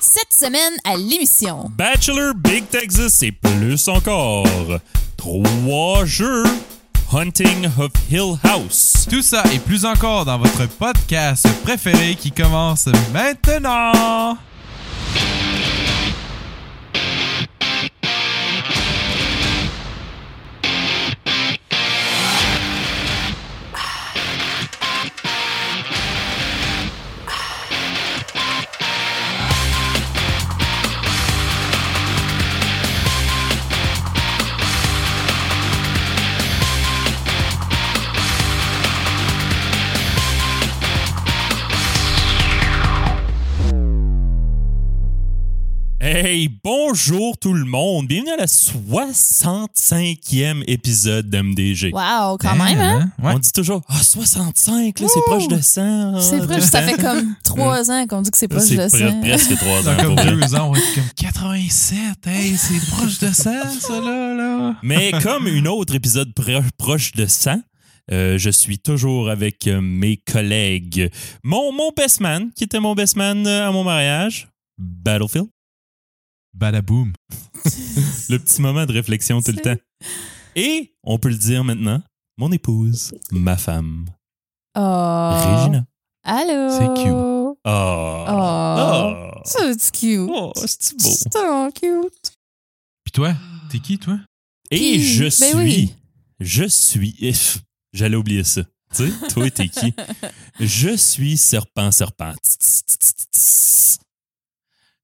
Cette 0.00 0.32
semaine 0.32 0.74
à 0.84 0.96
l'émission. 0.96 1.70
Bachelor 1.76 2.34
Big 2.34 2.68
Texas 2.68 3.22
et 3.22 3.32
plus 3.32 3.88
encore. 3.88 4.46
Trois 5.16 6.04
jeux. 6.04 6.44
Hunting 7.12 7.66
of 7.78 7.90
Hill 8.10 8.36
House. 8.44 9.06
Tout 9.10 9.22
ça 9.22 9.42
et 9.52 9.58
plus 9.58 9.84
encore 9.84 10.24
dans 10.24 10.38
votre 10.38 10.66
podcast 10.68 11.46
préféré 11.64 12.14
qui 12.14 12.30
commence 12.30 12.86
maintenant. 13.12 14.36
Bonjour 47.06 47.38
tout 47.38 47.52
le 47.54 47.64
monde. 47.64 48.08
Bienvenue 48.08 48.32
à 48.32 48.36
la 48.38 48.46
65e 48.46 50.64
épisode 50.66 51.30
d'MDG. 51.30 51.92
Wow, 51.92 52.36
quand 52.38 52.56
même, 52.56 52.80
hein? 52.80 53.12
Ouais. 53.22 53.32
On 53.36 53.38
dit 53.38 53.52
toujours, 53.52 53.82
ah, 53.88 54.02
65, 54.02 54.98
là, 54.98 55.06
c'est 55.08 55.20
proche 55.20 55.46
de 55.46 55.60
100. 55.60 56.14
ah, 56.16 56.20
C'est 56.20 56.44
proche, 56.44 56.62
ça 56.62 56.82
fait 56.82 57.00
comme 57.00 57.36
trois 57.44 57.88
ans 57.92 58.04
qu'on 58.08 58.22
dit 58.22 58.32
que 58.32 58.36
c'est 58.38 58.48
proche 58.48 58.64
C'est 58.64 58.74
de 58.76 58.80
pre- 58.82 58.98
ça. 58.98 59.12
presque 59.20 59.56
trois 59.58 59.82
Dans 59.82 59.92
ans. 59.92 59.96
comme 59.96 60.16
pour 60.16 60.24
vrai. 60.24 60.34
deux 60.34 60.54
ans, 60.56 60.70
on 60.70 60.74
être 60.74 60.94
comme 60.96 61.04
87. 61.16 61.98
Hey, 62.26 62.56
c'est 62.56 62.84
proche 62.90 63.20
de 63.20 63.32
ça, 63.32 63.62
ça 63.80 64.00
là, 64.00 64.34
là. 64.34 64.74
Mais 64.82 65.12
comme 65.22 65.46
une 65.46 65.68
autre 65.68 65.94
épisode 65.94 66.34
pro- 66.34 66.62
proche 66.78 67.12
de 67.12 67.26
100, 67.26 67.60
euh, 68.10 68.38
je 68.38 68.50
suis 68.50 68.80
toujours 68.80 69.30
avec 69.30 69.68
euh, 69.68 69.80
mes 69.80 70.16
collègues. 70.16 71.10
Mon, 71.44 71.70
mon 71.72 71.92
best 71.96 72.18
man, 72.20 72.50
qui 72.56 72.64
était 72.64 72.80
mon 72.80 72.96
best 72.96 73.14
man 73.14 73.46
euh, 73.46 73.68
à 73.68 73.70
mon 73.70 73.84
mariage, 73.84 74.48
Battlefield. 74.78 75.46
Badaboom. 76.54 77.12
Le 78.28 78.36
petit 78.38 78.60
moment 78.62 78.86
de 78.86 78.92
réflexion 78.92 79.40
tout 79.42 79.52
le 79.52 79.60
temps. 79.60 79.76
Et, 80.54 80.94
on 81.04 81.18
peut 81.18 81.28
le 81.28 81.36
dire 81.36 81.62
maintenant, 81.64 82.02
mon 82.36 82.50
épouse, 82.52 83.14
ma 83.30 83.56
femme, 83.56 84.06
Oh. 84.76 84.80
Regina. 84.80 85.84
Allô? 86.24 86.70
C'est 86.70 87.02
cute. 87.02 87.12
Oh. 87.12 87.56
Oh. 87.64 88.24
Oh. 88.28 89.40
C'est 89.44 89.90
cute. 89.92 90.28
Oh, 90.32 90.52
c'est 90.54 90.96
beau? 90.96 91.08
C'est 91.10 91.30
tellement 91.30 91.70
cute. 91.70 92.32
Puis 93.04 93.12
toi, 93.12 93.34
t'es 93.70 93.78
qui, 93.80 93.98
toi? 93.98 94.18
Et 94.70 94.78
Qui? 94.78 95.02
je 95.02 95.24
Ben 95.24 95.30
suis. 95.30 95.54
oui. 95.56 95.94
Je 96.38 96.64
suis. 96.64 97.34
J'allais 97.92 98.16
oublier 98.16 98.44
ça. 98.44 98.62
Tu 98.94 99.08
sais, 99.10 99.28
toi, 99.30 99.50
t'es 99.50 99.68
qui? 99.68 99.92
Je 100.60 100.96
suis 100.96 101.36
Serpent 101.36 101.90
Serpent. 101.90 102.34
Tss, 102.42 102.58
tss, 102.58 102.84
tss, 102.98 103.14
tss. 103.32 103.98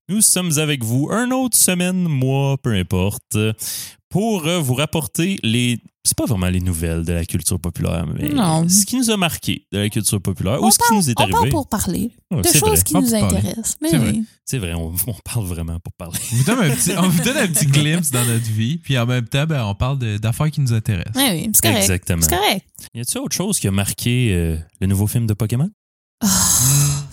Nous 0.08 0.20
sommes 0.20 0.58
avec 0.58 0.84
vous 0.84 1.08
un 1.10 1.30
autre 1.30 1.56
semaine, 1.56 2.02
mois, 2.08 2.58
peu 2.58 2.72
importe, 2.74 3.38
pour 4.10 4.46
euh, 4.46 4.58
vous 4.60 4.74
rapporter 4.74 5.38
les. 5.42 5.78
C'est 6.06 6.18
pas 6.18 6.26
vraiment 6.26 6.48
les 6.48 6.60
nouvelles 6.60 7.02
de 7.02 7.14
la 7.14 7.24
culture 7.24 7.58
populaire, 7.58 8.06
mais 8.06 8.28
Non. 8.28 8.68
ce 8.68 8.84
qui 8.84 8.98
nous 8.98 9.10
a 9.10 9.16
marqué 9.16 9.66
de 9.72 9.78
la 9.78 9.88
culture 9.88 10.20
populaire 10.20 10.62
On 10.62 10.66
ou 10.66 10.70
ce 10.70 10.76
qui 10.76 10.84
parle- 10.86 10.96
nous 11.00 11.08
est 11.10 11.14
On 11.18 11.22
arrivé? 11.22 11.32
parle 11.38 11.48
pour 11.48 11.66
parler 11.66 12.10
Ouais, 12.30 12.42
de 12.42 12.46
c'est 12.46 12.58
choses 12.58 12.68
vrai. 12.68 12.82
qui 12.82 12.94
On 12.96 13.00
nous 13.00 13.14
intéressent. 13.14 13.76
Mais 13.80 13.88
C'est 13.88 13.96
vrai. 13.96 14.10
oui. 14.12 14.24
C'est 14.44 14.58
vrai, 14.58 14.74
on, 14.74 14.92
on 15.06 15.14
parle 15.24 15.46
vraiment 15.46 15.80
pour 15.80 15.94
parler. 15.94 16.18
On 16.32 16.36
vous 16.36 16.44
donne 16.44 16.58
un 16.58 16.74
petit, 16.74 16.90
on 16.98 17.08
vous 17.08 17.22
donne 17.22 17.36
un 17.38 17.46
petit 17.48 17.64
glimpse 17.64 18.10
dans 18.10 18.26
notre 18.26 18.44
vie, 18.50 18.76
puis 18.76 18.98
en 18.98 19.06
même 19.06 19.26
temps, 19.26 19.46
ben, 19.46 19.64
on 19.64 19.74
parle 19.74 19.98
d'affaires 20.18 20.50
qui 20.50 20.60
nous 20.60 20.74
intéressent. 20.74 21.14
Oui, 21.16 21.24
oui, 21.30 21.50
c'est 21.54 21.62
correct. 21.62 21.78
Exactement. 21.80 22.20
C'est 22.22 22.36
correct. 22.36 22.66
Y 22.92 23.00
a-t-il 23.00 23.18
autre 23.20 23.34
chose 23.34 23.58
qui 23.58 23.66
a 23.68 23.70
marqué 23.70 24.34
euh, 24.34 24.58
le 24.82 24.86
nouveau 24.86 25.06
film 25.06 25.26
de 25.26 25.32
Pokémon? 25.32 25.70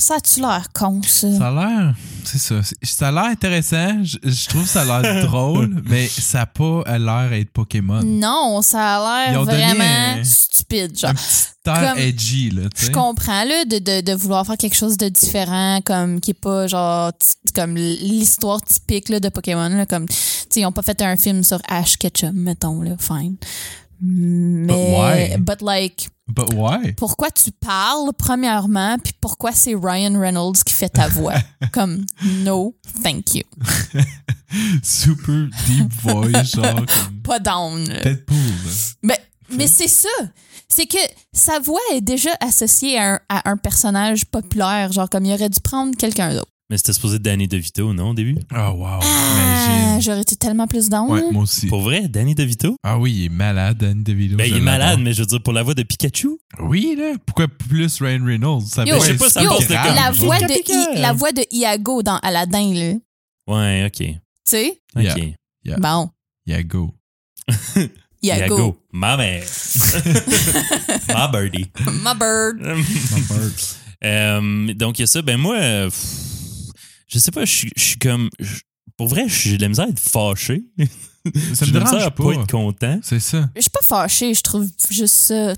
Ça 0.02 0.16
a-tu 0.16 0.40
l'air 0.40 0.68
con, 0.74 1.02
ça? 1.04 1.32
Ça 1.38 1.48
a 1.50 1.52
l'air, 1.52 1.96
c'est 2.24 2.40
ça, 2.40 2.56
ça 2.82 3.08
a 3.10 3.12
l'air 3.12 3.24
intéressant. 3.26 4.04
Je, 4.04 4.18
je 4.24 4.50
trouve 4.50 4.64
que 4.64 4.70
ça 4.70 4.82
a 4.82 5.02
l'air 5.02 5.26
drôle, 5.28 5.84
mais 5.88 6.08
ça 6.08 6.40
n'a 6.40 6.46
pas 6.48 6.84
l'air 6.98 7.30
d'être 7.30 7.52
Pokémon. 7.52 8.02
Non, 8.04 8.62
ça 8.64 8.96
a 8.98 9.30
l'air 9.32 9.44
vraiment 9.44 9.84
un- 10.20 10.24
stupide. 10.24 10.98
Genre. 10.98 11.12
Un 11.12 11.14
petit 11.14 11.70
air 11.70 11.94
Comme- 11.94 12.00
edgy, 12.00 12.50
là, 12.50 12.64
tu 12.76 12.86
Je 12.86 12.92
comprends 12.92 13.44
là 13.44 13.64
de, 13.66 13.78
de, 13.78 14.02
de 14.02 14.14
vouloir 14.14 14.44
faire 14.48 14.58
quelque 14.58 14.76
chose 14.76 14.98
de 14.98 15.08
différent 15.10 15.80
comme 15.86 16.20
qui 16.20 16.32
est 16.32 16.34
pas 16.34 16.66
genre 16.66 17.12
comme 17.54 17.76
l'histoire 17.76 18.62
typique 18.64 19.10
là, 19.10 19.20
de 19.20 19.30
Pokémon 19.30 19.70
là, 19.70 19.86
comme 19.86 20.08
tu 20.08 20.16
sais 20.50 20.62
ils 20.62 20.66
ont 20.66 20.72
pas 20.72 20.82
fait 20.82 21.00
un 21.04 21.16
film 21.18 21.44
sur 21.44 21.60
Ash 21.70 21.98
Ketchum 21.98 22.34
mettons 22.34 22.82
là 22.82 22.96
fine 23.00 23.36
mais 24.00 24.74
why? 24.74 25.38
but 25.38 25.62
like 25.62 26.10
But 26.34 26.54
why? 26.54 26.94
pourquoi 26.94 27.32
tu 27.32 27.52
parles 27.52 28.12
premièrement 28.18 28.98
puis 28.98 29.14
pourquoi 29.20 29.52
c'est 29.52 29.76
Ryan 29.76 30.20
Reynolds 30.20 30.64
qui 30.66 30.74
fait 30.74 30.90
ta 30.90 31.08
voix? 31.08 31.36
Comme 31.72 32.06
no 32.44 32.76
thank 33.04 33.36
you 33.36 33.44
Super 34.84 35.48
deep 35.68 35.92
voice, 36.04 36.44
genre 36.56 36.76
comme 36.86 37.22
pas 37.24 37.40
down. 37.40 37.84
Deadpool. 37.86 38.36
là. 38.38 38.72
Mais, 39.04 39.20
mais 39.50 39.68
c'est 39.68 39.88
ça. 39.88 40.10
C'est 40.68 40.86
que 40.86 40.98
sa 41.34 41.60
voix 41.60 41.80
est 41.94 42.02
déjà 42.02 42.32
associée 42.42 42.98
à 42.98 43.14
un, 43.14 43.20
à 43.30 43.50
un 43.50 43.58
personnage 43.58 44.26
populaire. 44.26 44.92
Genre, 44.92 45.10
comme 45.10 45.26
il 45.26 45.34
aurait 45.34 45.50
dû 45.50 45.60
prendre 45.62 45.96
quelqu'un 45.96 46.34
d'autre. 46.34 46.51
Mais 46.72 46.78
c'était 46.78 46.94
supposé 46.94 47.18
être 47.18 47.22
Danny 47.22 47.50
DeVito, 47.50 47.94
non, 47.94 48.12
au 48.12 48.14
début? 48.14 48.38
Oh 48.56 48.56
wow, 48.76 49.00
Ah, 49.02 49.04
imagine. 49.04 50.02
j'aurais 50.02 50.22
été 50.22 50.38
tellement 50.38 50.68
plus 50.68 50.88
down. 50.88 51.12
Ouais, 51.12 51.22
moi 51.34 51.44
aussi. 51.44 51.68
Pour 51.68 51.82
vrai, 51.82 52.08
Danny 52.08 52.34
DeVito? 52.34 52.78
Ah 52.82 52.98
oui, 52.98 53.12
il 53.14 53.26
est 53.26 53.30
malade, 53.30 53.78
Danny 53.78 54.02
DeVito. 54.02 54.38
Ben, 54.38 54.46
il 54.50 54.56
est 54.56 54.62
malade, 54.62 55.00
mais 55.02 55.12
je 55.12 55.20
veux 55.20 55.26
dire, 55.26 55.44
pour 55.44 55.52
la 55.52 55.64
voix 55.64 55.74
de 55.74 55.84
Pikachu? 55.84 56.30
Oui, 56.62 56.96
là. 56.98 57.16
Pourquoi 57.26 57.50
plus 57.50 58.00
Ryan 58.02 58.24
Reynolds? 58.26 58.68
Ça 58.68 58.86
Yo, 58.86 58.96
je 58.96 59.02
sais 59.02 59.18
pas, 59.18 59.30
ça 59.30 59.42
c'est 59.42 59.48
passe 59.50 59.68
de 59.68 59.74
grave, 59.74 59.86
comme- 59.88 59.96
la, 59.96 60.12
voix 60.12 60.40
de 60.40 60.54
I- 60.98 61.02
la 61.02 61.12
voix 61.12 61.32
de 61.34 61.44
Iago 61.52 62.04
dans 62.04 62.18
Aladdin, 62.20 62.74
là. 62.74 62.94
Tu 62.94 63.54
Ouais, 63.54 63.86
OK. 63.88 64.08
sais? 64.46 64.80
OK. 64.96 65.04
Yeah. 65.04 65.16
Yeah. 65.66 65.78
Bon. 65.78 66.10
Iago. 66.48 66.94
Yago. 68.24 68.78
Ma 68.94 69.18
mère. 69.18 69.44
Ma 71.10 71.28
birdie. 71.28 71.70
My 71.86 72.16
bird. 72.18 72.62
Euh, 74.06 74.74
donc, 74.74 75.00
il 75.00 75.02
y 75.02 75.04
a 75.04 75.08
ça. 75.08 75.22
Ben, 75.22 75.38
moi, 75.38 75.58
euh, 75.58 75.86
pff, 75.90 76.31
je 77.12 77.20
sais 77.20 77.32
pas, 77.32 77.46
je 77.46 77.52
suis- 77.52 77.72
je 77.76 77.82
suis 77.84 78.00
comme. 78.00 78.30
je- 78.40 78.60
Pour 78.98 79.08
vrai, 79.08 79.26
j'ai 79.28 79.58
de 79.58 79.62
la 79.64 79.70
misère 79.70 79.86
à 79.86 79.90
être 79.90 80.00
fâché. 80.00 80.64
Ça 80.84 81.66
J'ai 81.66 81.72
me 81.72 81.72
de 81.72 81.80
la 81.80 81.86
misère 81.86 81.92
dérange 81.92 82.04
à 82.04 82.12
pas. 82.12 82.24
pas 82.24 82.34
être 82.34 82.52
content. 82.52 83.00
C'est 83.04 83.20
ça. 83.20 83.50
Je 83.56 83.62
suis 83.62 83.70
pas 83.70 83.82
fâchée. 83.84 84.34
Je 84.34 84.42
trouve 84.42 84.68
juste 84.90 85.16
ça 85.16 85.54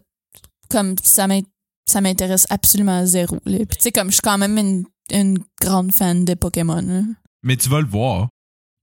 comme 0.69 0.96
ça 1.03 1.28
m'int- 1.28 1.41
ça 1.90 2.00
m'intéresse 2.02 2.46
absolument 2.50 3.06
zéro. 3.06 3.38
Là. 3.46 3.58
Puis, 3.59 3.78
tu 3.78 3.84
sais, 3.84 3.91
comme 3.91 4.08
je 4.08 4.14
suis 4.14 4.22
quand 4.22 4.38
même 4.38 4.58
une, 4.58 4.86
une 5.12 5.40
grande 5.62 5.94
fan 5.94 6.24
de 6.25 6.34
Pokémon. 6.36 6.81
là. 6.81 7.02
Mais 7.44 7.58
tu 7.58 7.68
vas 7.70 7.81
le 7.81 7.88
voir. 7.88 8.30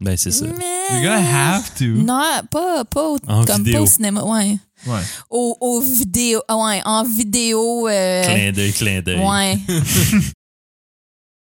Ben, 0.02 0.16
c'est 0.16 0.30
ça. 0.30 0.46
You're 0.46 1.02
gonna 1.02 1.56
have 1.56 1.74
to. 1.74 1.84
Non, 1.84 2.22
pas, 2.50 2.84
pas 2.86 3.12
En 3.28 3.44
comme 3.44 3.58
vidéo. 3.64 3.74
pas 3.78 3.82
au 3.82 3.86
cinéma, 3.86 4.24
ouais. 4.24 4.56
Ouais. 4.86 5.00
Au, 5.30 5.56
au 5.60 5.80
vidéo, 5.80 6.40
ah 6.48 6.56
ouais, 6.56 6.80
en 6.86 7.04
vidéo, 7.04 7.86
euh, 7.88 8.24
Clin 8.24 8.52
d'œil, 8.52 8.72
clin 8.72 9.02
d'œil. 9.02 9.18
ouais. 9.20 9.58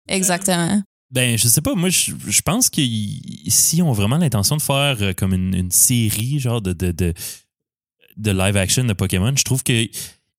Exactement. 0.09 0.83
Ben, 1.13 1.37
je 1.37 1.47
sais 1.47 1.61
pas, 1.61 1.75
moi, 1.75 1.91
je, 1.91 2.13
je 2.27 2.41
pense 2.41 2.71
que 2.71 2.81
y- 2.81 3.45
si 3.51 3.83
on 3.83 3.91
a 3.91 3.95
vraiment 3.95 4.17
l'intention 4.17 4.57
de 4.57 4.63
faire 4.63 4.97
euh, 5.03 5.13
comme 5.13 5.35
une, 5.35 5.55
une 5.55 5.71
série, 5.71 6.39
genre 6.41 6.63
de, 6.63 6.73
de, 6.73 6.91
de, 6.91 7.13
de 8.17 8.31
live 8.31 8.57
action 8.57 8.85
de 8.85 8.93
Pokémon, 8.95 9.33
je 9.37 9.45
trouve 9.45 9.63
que 9.63 9.87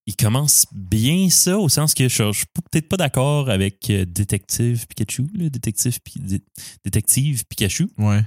il 0.06 0.16
commence 0.18 0.66
bien 0.74 1.30
ça, 1.30 1.58
au 1.60 1.70
sens 1.70 1.94
que 1.94 2.10
je, 2.10 2.32
je 2.32 2.38
suis 2.40 2.46
peut-être 2.72 2.90
pas 2.90 2.98
d'accord 2.98 3.50
avec 3.50 3.90
euh, 3.90 4.04
Détective 4.06 4.86
Pikachu, 4.88 5.28
là, 5.36 5.50
Détective, 5.50 6.00
Pi- 6.04 6.20
Dé- 6.20 6.42
Détective 6.84 7.46
Pikachu. 7.48 7.88
Ouais. 8.00 8.22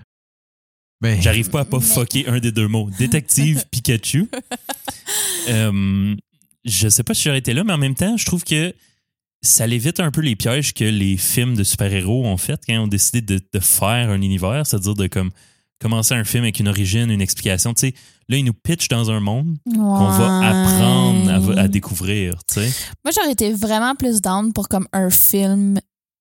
Ben, 1.03 1.21
J'arrive 1.21 1.51
pas 1.51 1.61
à 1.61 1.65
pas 1.67 1.79
Mais- 1.81 1.85
fucker 1.85 2.29
un 2.29 2.39
des 2.39 2.53
deux 2.53 2.69
mots. 2.69 2.89
Détective 2.99 3.65
Pikachu. 3.71 4.31
Euh, 5.49 6.15
je 6.65 6.89
sais 6.89 7.03
pas 7.03 7.13
si 7.15 7.25
j'aurais 7.25 7.39
été 7.39 7.53
là, 7.55 7.63
mais 7.65 7.73
en 7.73 7.79
même 7.79 7.95
temps, 7.95 8.17
je 8.17 8.25
trouve 8.25 8.45
que 8.45 8.75
ça 9.43 9.67
l'évite 9.67 10.01
un 10.01 10.11
peu 10.11 10.21
les 10.21 10.37
pièges 10.37 10.75
que 10.75 10.85
les 10.85 11.17
films 11.17 11.55
de 11.55 11.65
super-héros 11.65 12.25
ont 12.25 12.37
fait 12.37 12.61
quand 12.67 12.75
ils 12.75 12.79
ont 12.79 12.89
décidé 12.89 13.21
de, 13.21 13.41
de 13.53 13.61
faire 13.61 14.11
un 14.11 14.21
univers, 14.21 14.67
c'est-à-dire 14.67 14.95
de 14.95 15.07
comme 15.07 15.31
commencer 15.81 16.15
un 16.15 16.25
film 16.25 16.45
avec 16.45 16.59
une 16.59 16.69
origine, 16.69 17.11
une 17.11 17.21
explication. 17.21 17.75
Tu 17.75 17.89
sais, 17.89 17.95
là, 18.29 18.39
ils 18.39 18.45
nous 18.45 18.55
pitchent 18.55 18.89
dans 18.89 19.11
un 19.11 19.21
monde 19.21 19.57
qu'on 19.67 20.09
va 20.09 20.39
apprendre 20.49 21.59
à, 21.59 21.63
à 21.63 21.69
découvrir. 21.69 22.35
Tu 22.49 22.61
sais. 22.61 22.73
Moi, 23.05 23.13
j'aurais 23.15 23.33
été 23.33 23.53
vraiment 23.53 23.95
plus 23.95 24.21
down 24.21 24.53
pour 24.53 24.69
comme 24.69 24.89
un 24.93 25.11
film 25.11 25.79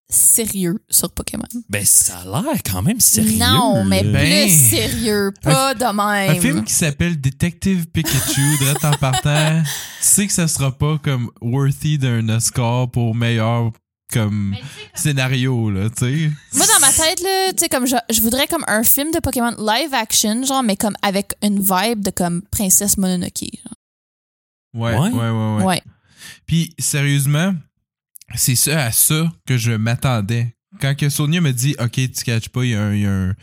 sérieux 0.10 0.75
sur 0.90 1.10
Pokémon. 1.12 1.44
Ben, 1.69 1.84
ça 1.86 2.19
a 2.19 2.24
l'air 2.25 2.62
quand 2.63 2.81
même 2.81 3.00
sérieux. 3.00 3.38
non, 3.40 3.84
mais 3.84 4.04
là. 4.04 4.19
Ben, 4.19 4.48
plus 4.48 4.69
sérieux, 4.69 5.31
pas 5.42 5.74
de 5.74 5.84
même. 5.84 6.38
Un 6.38 6.40
film 6.40 6.63
qui 6.63 6.74
s'appelle 6.74 7.19
Detective 7.19 7.88
Pikachu, 7.88 8.57
direct 8.60 8.86
en 8.86 8.94
partant, 8.94 9.62
tu 9.63 9.69
sais 10.02 10.28
que 10.28 10.34
ça 10.34 10.48
sera 10.48 10.72
pas 10.72 10.98
comme 11.04 11.31
worthy 11.42 11.98
d'un 11.98 12.28
Oscar 12.30 12.90
pour 12.92 13.16
meilleur 13.16 13.72
comme 14.13 14.56
scénario, 14.94 15.72
là, 15.72 15.90
tu 15.90 15.96
sais. 16.06 16.31
Moi, 16.54 16.66
dans 16.68 16.80
ma 16.80 16.94
tête, 16.94 17.22
là, 17.22 17.51
tu 17.54 17.60
sais, 17.63 17.69
comme 17.69 17.88
je, 17.88 17.96
je 18.12 18.22
voudrais 18.22 18.46
comme 18.46 18.63
un 18.68 18.84
film 18.84 19.12
de 19.12 19.19
Pokémon 19.19 19.56
live 19.58 19.94
action, 19.94 20.44
genre, 20.44 20.62
mais 20.62 20.78
comme 20.78 20.96
avec 21.01 21.34
une 21.42 21.60
vibe 21.60 22.01
de 22.01 22.12
comme 22.12 22.44
Princesse 22.51 22.98
Mononoke. 22.98 23.40
genre. 23.42 23.74
Ouais, 24.75 24.94
Ouais. 24.96 25.10
ouais, 25.10 25.30
ouais, 25.30 25.56
ouais. 25.58 25.63
Ouais. 25.63 25.81
Puis, 26.46 26.74
sérieusement, 26.78 27.56
c'est 28.33 28.56
ça 28.56 28.86
à 28.86 28.92
ça 28.92 29.31
que 29.45 29.57
je 29.57 29.72
m'attendais. 29.72 30.56
Quand 30.81 30.95
que 30.95 31.10
Sonia 31.10 31.42
me 31.42 31.54
dit, 31.54 31.75
OK, 31.80 31.94
tu 31.94 32.24
catches 32.24 32.50
pas, 32.50 32.63
il 32.63 32.72
y 32.72 32.75
a 32.75 32.83
un, 32.83 32.95
y 32.95 33.06
a 33.06 33.12
un, 33.12 33.36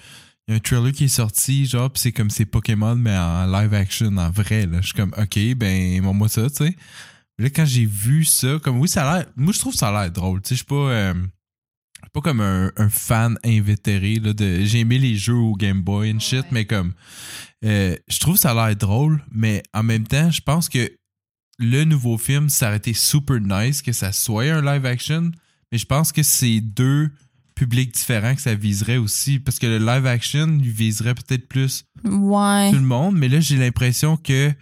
il 0.48 0.50
y 0.50 0.54
a 0.54 0.56
un 0.56 0.60
trailer 0.60 0.92
qui 0.92 1.04
est 1.04 1.08
sorti, 1.08 1.66
genre, 1.66 1.90
pis 1.90 2.00
c'est 2.00 2.12
comme 2.12 2.30
c'est 2.30 2.44
Pokémon, 2.44 2.96
mais 2.96 3.16
en 3.16 3.46
live 3.46 3.72
action, 3.74 4.16
en 4.16 4.30
vrai, 4.30 4.66
là. 4.66 4.80
Je 4.80 4.86
suis 4.86 4.94
comme, 4.94 5.14
OK, 5.16 5.38
ben, 5.56 6.02
moi 6.02 6.28
ça, 6.28 6.48
tu 6.50 6.56
sais. 6.56 6.76
Là, 7.38 7.48
quand 7.48 7.64
j'ai 7.64 7.86
vu 7.86 8.24
ça, 8.24 8.58
comme, 8.62 8.78
oui, 8.78 8.88
ça 8.88 9.08
a 9.08 9.18
l'air, 9.18 9.26
moi, 9.36 9.52
je 9.52 9.58
trouve 9.58 9.74
ça 9.74 9.88
a 9.88 10.02
l'air 10.02 10.12
drôle, 10.12 10.42
tu 10.42 10.48
sais, 10.48 10.54
je 10.54 10.58
suis 10.58 10.66
pas, 10.66 10.74
euh, 10.74 11.14
je 11.14 11.20
suis 11.20 12.10
pas 12.12 12.20
comme 12.20 12.40
un, 12.40 12.70
un 12.76 12.88
fan 12.90 13.38
invétéré, 13.44 14.16
là, 14.16 14.32
de, 14.32 14.64
j'ai 14.64 14.80
aimé 14.80 14.98
les 14.98 15.16
jeux 15.16 15.36
au 15.36 15.54
Game 15.54 15.80
Boy 15.80 16.12
and 16.12 16.20
shit, 16.20 16.44
mais 16.50 16.66
comme, 16.66 16.92
euh, 17.64 17.96
je 18.08 18.18
trouve 18.18 18.36
ça 18.36 18.50
a 18.50 18.66
l'air 18.66 18.76
drôle, 18.76 19.24
mais 19.30 19.62
en 19.72 19.82
même 19.82 20.06
temps, 20.06 20.30
je 20.30 20.40
pense 20.40 20.68
que 20.68 20.90
le 21.58 21.84
nouveau 21.84 22.18
film, 22.18 22.48
ça 22.48 22.68
aurait 22.68 22.76
été 22.78 22.94
super 22.94 23.38
nice 23.40 23.82
que 23.82 23.92
ça 23.92 24.12
soit 24.12 24.44
un 24.52 24.62
live 24.62 24.86
action, 24.86 25.30
mais 25.70 25.78
je 25.78 25.86
pense 25.86 26.12
que 26.12 26.22
c'est 26.22 26.60
deux 26.60 27.10
publics 27.54 27.92
différents 27.94 28.34
que 28.34 28.40
ça 28.40 28.54
viserait 28.54 28.96
aussi, 28.96 29.38
parce 29.38 29.58
que 29.58 29.66
le 29.66 29.78
live 29.78 30.06
action, 30.06 30.58
il 30.62 30.70
viserait 30.70 31.14
peut-être 31.14 31.46
plus 31.48 31.84
Ouais. 32.04 32.70
tout 32.70 32.76
le 32.76 32.82
monde, 32.82 33.16
mais 33.16 33.28
là, 33.28 33.40
j'ai 33.40 33.56
l'impression 33.56 34.16
que 34.16 34.52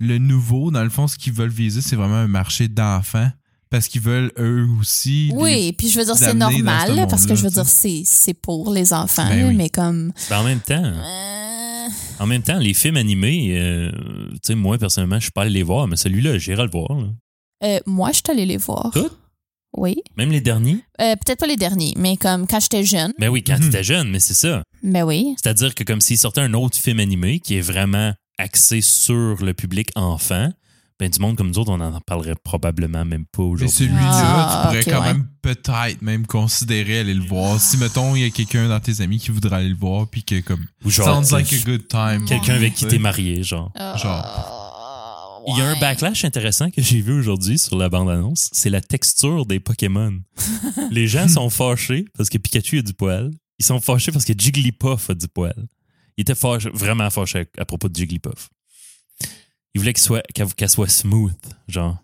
le 0.00 0.18
nouveau, 0.18 0.70
dans 0.70 0.82
le 0.82 0.90
fond, 0.90 1.06
ce 1.06 1.16
qu'ils 1.16 1.32
veulent 1.32 1.48
viser, 1.50 1.80
c'est 1.80 1.96
vraiment 1.96 2.16
un 2.16 2.26
marché 2.28 2.66
d'enfants, 2.68 3.30
parce 3.70 3.86
qu'ils 3.88 4.00
veulent 4.02 4.32
eux 4.38 4.66
aussi. 4.80 5.28
les- 5.28 5.34
Oui, 5.34 5.72
puis 5.72 5.88
je 5.88 5.98
veux 5.98 6.04
dire, 6.04 6.16
c'est 6.16 6.34
normal, 6.34 6.88
ce 6.96 7.06
parce 7.08 7.26
que 7.26 7.34
je 7.36 7.42
veux 7.44 7.50
dire, 7.50 7.66
c'est, 7.68 8.02
c'est 8.04 8.34
pour 8.34 8.72
les 8.72 8.92
enfants, 8.92 9.28
Ben 9.28 9.48
oui. 9.48 9.54
mais 9.56 9.70
comme. 9.70 10.12
Ben, 10.28 10.40
en 10.40 10.44
même 10.44 10.60
temps, 10.60 10.82
euh, 10.84 11.43
en 12.20 12.26
même 12.26 12.42
temps, 12.42 12.58
les 12.58 12.74
films 12.74 12.96
animés, 12.96 13.56
euh, 13.58 13.90
tu 14.34 14.38
sais, 14.44 14.54
moi, 14.54 14.78
personnellement, 14.78 15.16
je 15.16 15.24
suis 15.24 15.32
pas 15.32 15.42
allé 15.42 15.50
les 15.50 15.62
voir, 15.62 15.86
mais 15.88 15.96
celui-là, 15.96 16.38
j'irai 16.38 16.62
le 16.64 16.70
voir. 16.70 16.98
là. 16.98 17.08
euh, 17.64 17.80
moi, 17.86 18.10
je 18.10 18.16
suis 18.16 18.22
allée 18.30 18.46
les 18.46 18.56
voir. 18.56 18.90
Tout? 18.92 19.08
Oui. 19.76 19.96
Même 20.16 20.30
les 20.30 20.40
derniers? 20.40 20.78
Euh, 21.00 21.16
peut-être 21.16 21.40
pas 21.40 21.46
les 21.48 21.56
derniers, 21.56 21.94
mais 21.96 22.16
comme 22.16 22.46
quand 22.46 22.60
j'étais 22.60 22.84
jeune. 22.84 23.12
Ben 23.18 23.28
oui, 23.28 23.42
quand 23.42 23.54
Mhm. 23.54 23.60
tu 23.62 23.66
étais 23.68 23.82
jeune, 23.84 24.08
mais 24.10 24.20
c'est 24.20 24.34
ça. 24.34 24.62
Ben 24.84 25.02
oui. 25.04 25.34
C'est-à-dire 25.42 25.74
que 25.74 25.82
comme 25.82 26.00
s'il 26.00 26.16
sortait 26.18 26.42
un 26.42 26.54
autre 26.54 26.78
film 26.78 27.00
animé 27.00 27.40
qui 27.40 27.56
est 27.56 27.60
vraiment 27.60 28.12
axé 28.38 28.80
sur 28.80 29.42
le 29.44 29.52
public 29.52 29.88
enfant, 29.96 30.50
ben 31.04 31.10
du 31.10 31.18
monde 31.20 31.36
comme 31.36 31.48
nous 31.48 31.58
autres, 31.58 31.70
on 31.70 31.80
en 31.80 32.00
parlerait 32.00 32.34
probablement 32.42 33.04
même 33.04 33.24
pas 33.26 33.42
Mais 33.42 33.48
aujourd'hui. 33.48 33.76
celui-là, 33.76 34.00
Ah, 34.02 34.60
tu 34.62 34.68
pourrais 34.68 34.80
ok, 34.80 34.90
quand 34.90 35.00
ouais. 35.06 35.12
même 35.14 35.26
peut-être 35.42 36.02
même 36.02 36.26
considérer 36.26 37.00
aller 37.00 37.14
le 37.14 37.24
voir. 37.24 37.60
Si, 37.60 37.76
mettons, 37.76 38.14
il 38.16 38.22
y 38.22 38.24
a 38.24 38.30
quelqu'un 38.30 38.68
dans 38.68 38.80
tes 38.80 39.00
amis 39.00 39.18
qui 39.18 39.30
voudrait 39.30 39.56
aller 39.56 39.68
le 39.68 39.76
voir, 39.76 40.06
puis 40.08 40.24
que 40.24 40.40
comme... 40.40 40.64
Ou 40.84 40.90
genre, 40.90 41.22
sounds 41.24 41.34
like 41.36 41.46
tu- 41.46 41.56
a 41.56 41.64
good 41.64 41.88
time. 41.88 42.24
quelqu'un 42.26 42.54
avec 42.54 42.74
qui 42.74 42.86
t'es 42.86 42.98
marié, 42.98 43.42
genre. 43.42 43.70
Genre. 44.02 44.60
Il 45.46 45.58
y 45.58 45.60
a 45.60 45.68
un 45.68 45.78
backlash 45.78 46.24
intéressant 46.24 46.70
que 46.70 46.80
j'ai 46.80 47.02
vu 47.02 47.12
aujourd'hui 47.12 47.58
sur 47.58 47.76
la 47.76 47.90
bande-annonce, 47.90 48.48
c'est 48.52 48.70
la 48.70 48.80
texture 48.80 49.44
des 49.44 49.60
Pokémon. 49.60 50.14
Les 50.90 51.06
gens 51.06 51.28
sont 51.28 51.50
fâchés 51.50 52.06
parce 52.16 52.30
que 52.30 52.38
Pikachu 52.38 52.78
a 52.78 52.82
du 52.82 52.94
poil. 52.94 53.30
Ils 53.58 53.64
sont 53.64 53.78
fâchés 53.80 54.10
parce 54.10 54.24
que 54.24 54.32
Jigglypuff 54.36 55.10
a 55.10 55.14
du 55.14 55.28
poil. 55.28 55.54
Ils 56.16 56.22
étaient 56.22 56.34
fâchés, 56.34 56.70
vraiment 56.72 57.10
fâchés 57.10 57.46
à, 57.58 57.62
à 57.62 57.64
propos 57.66 57.90
de 57.90 57.94
Jigglypuff. 57.96 58.48
Ils 59.74 59.80
voulaient 59.80 59.92
qu'elle 59.92 60.02
soit, 60.02 60.22
qu'elle- 60.34 60.54
qu'elle 60.54 60.68
soit 60.70 60.88
smooth, 60.88 61.32
genre. 61.68 61.96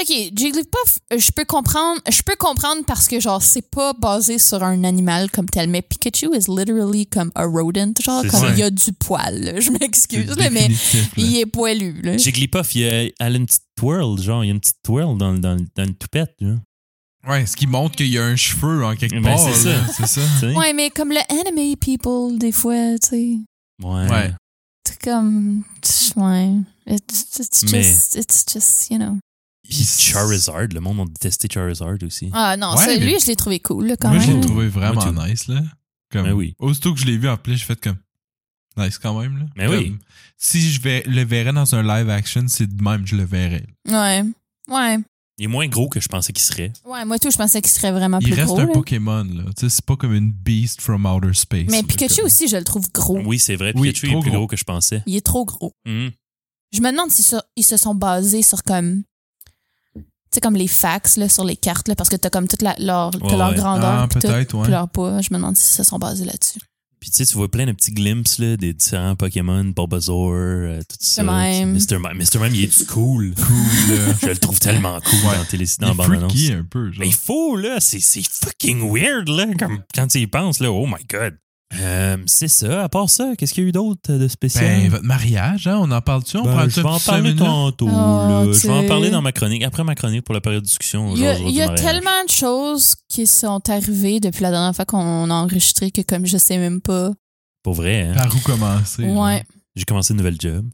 Ok, 0.00 0.06
Jigglypuff, 0.08 0.98
euh, 1.12 1.18
je 1.18 1.30
peux 1.32 1.44
comprendre, 1.44 2.00
je 2.08 2.22
peux 2.22 2.36
comprendre 2.38 2.82
parce 2.86 3.06
que 3.08 3.18
genre 3.20 3.42
c'est 3.42 3.68
pas 3.70 3.92
basé 3.92 4.38
sur 4.38 4.62
un 4.62 4.84
animal 4.84 5.30
comme 5.32 5.46
tel, 5.48 5.68
mais 5.68 5.82
Pikachu 5.82 6.28
is 6.34 6.44
literally 6.48 7.06
comme 7.06 7.30
a 7.34 7.44
rodent, 7.44 7.92
genre 8.00 8.22
comme 8.22 8.30
ça. 8.30 8.50
il 8.52 8.58
y 8.60 8.62
a 8.62 8.70
du 8.70 8.92
poil. 8.92 9.40
là. 9.42 9.60
Je 9.60 9.70
m'excuse, 9.72 10.32
mais 10.52 10.68
là. 10.68 10.74
il 11.18 11.36
est 11.38 11.44
poilu. 11.46 12.00
Là. 12.02 12.16
Jigglypuff, 12.16 12.74
il 12.76 12.84
a, 12.86 13.02
elle 13.04 13.12
a 13.18 13.28
une 13.36 13.46
petite 13.46 13.64
twirl, 13.76 14.18
genre, 14.22 14.44
il 14.44 14.46
y 14.46 14.50
a 14.50 14.54
une 14.54 14.60
petite 14.60 14.80
twirl 14.82 15.18
dans, 15.18 15.34
dans, 15.34 15.56
dans 15.56 15.84
le 15.84 15.92
toupette, 15.94 16.34
là. 16.40 16.54
Ouais, 17.28 17.44
ce 17.44 17.54
qui 17.56 17.66
montre 17.66 17.96
qu'il 17.96 18.06
y 18.08 18.16
a 18.16 18.24
un 18.24 18.36
cheveu 18.36 18.82
en 18.84 18.94
quelque 18.96 19.16
Ben, 19.16 19.22
part. 19.24 19.38
c'est 19.40 19.54
ça. 19.54 19.86
C'est 20.06 20.06
ça. 20.06 20.46
Ouais, 20.52 20.72
mais 20.72 20.88
comme 20.88 21.10
le 21.10 21.18
anime 21.28 21.76
people 21.76 22.38
des 22.38 22.52
fois, 22.52 22.96
tu 23.02 23.08
sais, 23.10 23.38
Ouais. 23.82 24.08
Ouais. 24.08 24.32
C'est 25.02 25.10
comme, 25.10 25.62
ouais, 26.16 26.54
it's, 26.86 27.38
it's 27.38 27.72
Mais- 27.72 27.82
just, 27.82 28.14
it's 28.16 28.44
just, 28.52 28.90
you 28.90 28.98
know. 28.98 29.18
Puis 29.62 29.84
Charizard, 29.84 30.68
le 30.72 30.80
monde 30.80 31.00
a 31.00 31.04
détesté 31.04 31.48
Charizard 31.52 31.96
aussi. 32.04 32.30
Ah 32.32 32.56
non, 32.56 32.72
Ouais, 32.72 32.78
ça, 32.84 32.86
mais- 32.86 32.98
lui, 32.98 33.18
je 33.20 33.26
l'ai 33.26 33.36
trouvé 33.36 33.60
cool 33.60 33.86
là, 33.86 33.96
quand 33.96 34.08
Moi, 34.10 34.18
je 34.18 34.26
même. 34.28 34.40
l'ai 34.40 34.46
trouvé 34.46 34.68
vraiment 34.68 35.12
Moi, 35.12 35.28
nice, 35.28 35.46
là. 35.48 35.62
Comme, 36.10 36.24
Ben 36.24 36.32
oui. 36.32 36.54
Aussitôt 36.58 36.92
que 36.92 37.00
je 37.00 37.06
l'ai 37.06 37.16
vu 37.18 37.28
en 37.28 37.36
plus, 37.36 37.56
j'ai 37.56 37.64
fait 37.64 37.80
comme. 37.80 37.96
Nice 38.76 38.98
quand 38.98 39.20
même, 39.20 39.38
là. 39.38 39.44
Ben 39.56 39.68
Comme, 39.68 39.78
oui. 39.78 39.98
Si 40.38 40.60
je 40.72 40.80
vais- 40.80 41.02
le 41.06 41.24
verrais 41.24 41.52
dans 41.52 41.74
un 41.74 41.82
live 41.82 42.08
action, 42.10 42.44
c'est 42.48 42.66
de 42.66 42.82
même 42.82 43.02
que 43.02 43.08
je 43.10 43.16
le 43.16 43.24
verrais. 43.24 43.66
Ouais, 43.88 44.24
ouais, 44.68 44.98
Il 45.40 45.44
est 45.44 45.48
moins 45.48 45.66
gros 45.68 45.88
que 45.88 46.00
je 46.00 46.08
pensais 46.08 46.34
qu'il 46.34 46.42
serait. 46.44 46.70
ouais. 46.84 47.04
Moi 47.06 47.18
tout, 47.18 47.30
je 47.30 47.36
pensais 47.38 47.62
qu'il 47.62 47.70
serait 47.70 47.92
vraiment 47.92 48.18
Il 48.20 48.24
plus 48.26 48.34
reste 48.34 48.48
gros. 48.48 48.58
un 48.60 48.66
là. 48.66 48.72
Pokémon, 48.74 49.24
là. 49.24 49.44
Tu 49.56 49.62
sais, 49.62 49.68
c'est 49.70 49.84
pas 49.86 49.96
comme 49.96 50.12
une 50.12 50.30
beast 50.30 50.82
from 50.82 51.06
outer 51.06 51.32
space. 51.32 51.64
Mais 51.70 51.78
là, 51.80 51.82
Pikachu 51.88 52.16
comme- 52.16 52.26
aussi, 52.26 52.46
je 52.46 52.58
le 52.58 52.64
trouve 52.64 52.92
gros. 52.92 53.18
Oui, 53.24 53.38
c'est 53.38 53.56
vrai. 53.56 53.72
Oui, 53.74 53.88
Pikachu 53.88 54.06
est 54.08 54.10
trop 54.12 54.20
plus 54.20 54.30
gros. 54.30 54.38
gros 54.40 54.46
que 54.48 54.56
je 54.58 54.64
pensais. 54.64 55.02
Il 55.06 55.16
est 55.16 55.24
trop 55.24 55.46
gros. 55.46 55.72
Mhm. 55.86 56.10
Je 56.72 56.80
me 56.82 56.90
demande 56.90 57.10
si 57.10 57.22
ça, 57.22 57.42
ils 57.56 57.64
se 57.64 57.78
sont 57.78 57.94
basés 57.94 58.42
sur 58.42 58.62
comme. 58.62 59.02
Tu 59.94 60.02
sais, 60.36 60.40
comme 60.42 60.56
les 60.56 60.68
fax 60.68 61.16
là, 61.16 61.28
sur 61.28 61.42
les 61.44 61.56
cartes, 61.56 61.88
là, 61.88 61.94
parce 61.96 62.10
que 62.10 62.16
t'as 62.16 62.28
comme 62.30 62.46
toute 62.46 62.60
la, 62.62 62.76
leur, 62.78 63.10
t'as 63.10 63.18
Ouais, 63.26 63.36
leur 63.36 63.48
ouais. 63.48 63.54
grandeur. 63.56 63.84
Ah, 64.02 64.06
puis 64.08 64.20
tout, 64.20 64.28
peut-être, 64.28 64.54
ouais. 64.54 64.62
puis 64.64 64.70
leur 64.72 64.88
poids. 64.90 65.22
Je 65.22 65.28
me 65.32 65.38
demande 65.38 65.56
si 65.56 65.64
se 65.74 65.82
sont 65.84 65.98
basés 65.98 66.24
là-dessus. 66.26 66.60
Puis 67.00 67.10
tu 67.10 67.16
sais, 67.16 67.24
tu 67.26 67.34
vois 67.38 67.50
plein 67.50 67.64
de 67.64 67.72
petits 67.72 67.92
glimpses 67.92 68.38
là, 68.38 68.58
des 68.58 68.74
différents 68.74 69.16
Pokémon, 69.16 69.64
Bulbasaur, 69.64 70.32
euh, 70.34 70.80
tout 70.86 70.96
ça. 71.00 71.22
Mime. 71.22 71.72
Mr. 71.72 71.98
Mime. 71.98 72.18
Mr. 72.18 72.38
Mime, 72.38 72.54
il 72.54 72.64
est 72.64 72.86
cool. 72.86 73.34
Cool, 73.34 73.94
là. 73.96 74.14
Je 74.20 74.26
le 74.26 74.36
trouve 74.36 74.60
tellement 74.60 75.00
cool 75.00 75.18
Ouais. 75.30 75.36
dans, 75.38 75.44
télé, 75.46 75.64
Il 75.64 75.78
dans 75.78 75.94
freaky 75.94 76.52
un 76.52 76.64
peu, 76.64 76.92
genre. 76.92 77.00
Mais 77.00 77.08
il 77.08 77.14
faut, 77.14 77.56
là. 77.56 77.80
C'est 77.80 78.00
c'est 78.00 78.22
fucking 78.26 78.92
weird, 78.92 79.28
là. 79.28 79.46
Comme, 79.58 79.82
quand 79.94 80.08
tu 80.08 80.18
y 80.18 80.26
penses, 80.26 80.60
là. 80.60 80.70
Oh 80.70 80.86
my 80.86 81.02
God. 81.10 81.38
Euh, 81.78 82.16
c'est 82.26 82.48
ça. 82.48 82.82
À 82.82 82.88
part 82.88 83.08
ça, 83.08 83.32
qu'est-ce 83.38 83.54
qu'il 83.54 83.62
y 83.62 83.66
a 83.66 83.68
eu 83.68 83.72
d'autre 83.72 84.12
de 84.12 84.26
spécial? 84.26 84.64
Ben, 84.64 84.88
votre 84.90 85.04
mariage, 85.04 85.68
hein, 85.68 85.78
on 85.80 85.90
en 85.92 86.00
parle-tu? 86.00 86.36
On 86.36 86.42
Ben, 86.44 86.50
prend 86.52 86.68
je 86.68 86.80
vais 86.80 86.88
en 86.88 86.98
parler 86.98 87.36
tantôt. 87.36 87.88
Oh. 87.88 88.52
Je 88.52 88.66
vais 88.66 88.72
en 88.72 88.86
parler 88.86 89.10
dans 89.10 89.22
ma 89.22 89.30
chronique, 89.32 89.62
après 89.62 89.84
ma 89.84 89.94
chronique 89.94 90.24
pour 90.24 90.34
la 90.34 90.40
période 90.40 90.62
de 90.62 90.68
discussion. 90.68 91.14
Il 91.14 91.22
y 91.22 91.26
a, 91.26 91.38
il 91.38 91.54
y 91.54 91.62
a 91.62 91.68
tellement 91.70 92.24
de 92.26 92.30
choses 92.30 92.96
qui 93.08 93.26
sont 93.26 93.60
arrivées 93.70 94.18
depuis 94.18 94.42
la 94.42 94.50
dernière 94.50 94.74
fois 94.74 94.84
qu'on 94.84 95.30
a 95.30 95.34
enregistré 95.34 95.90
que 95.90 96.02
comme 96.02 96.26
je 96.26 96.38
sais 96.38 96.58
même 96.58 96.80
pas. 96.80 97.12
Pour 97.62 97.74
vrai, 97.74 98.02
hein? 98.02 98.14
Par 98.14 98.34
où 98.34 98.38
commencer? 98.40 99.04
Ouais. 99.04 99.44
J'ai 99.76 99.84
commencé 99.84 100.12
une 100.12 100.18
nouvelle 100.18 100.40
job. 100.40 100.66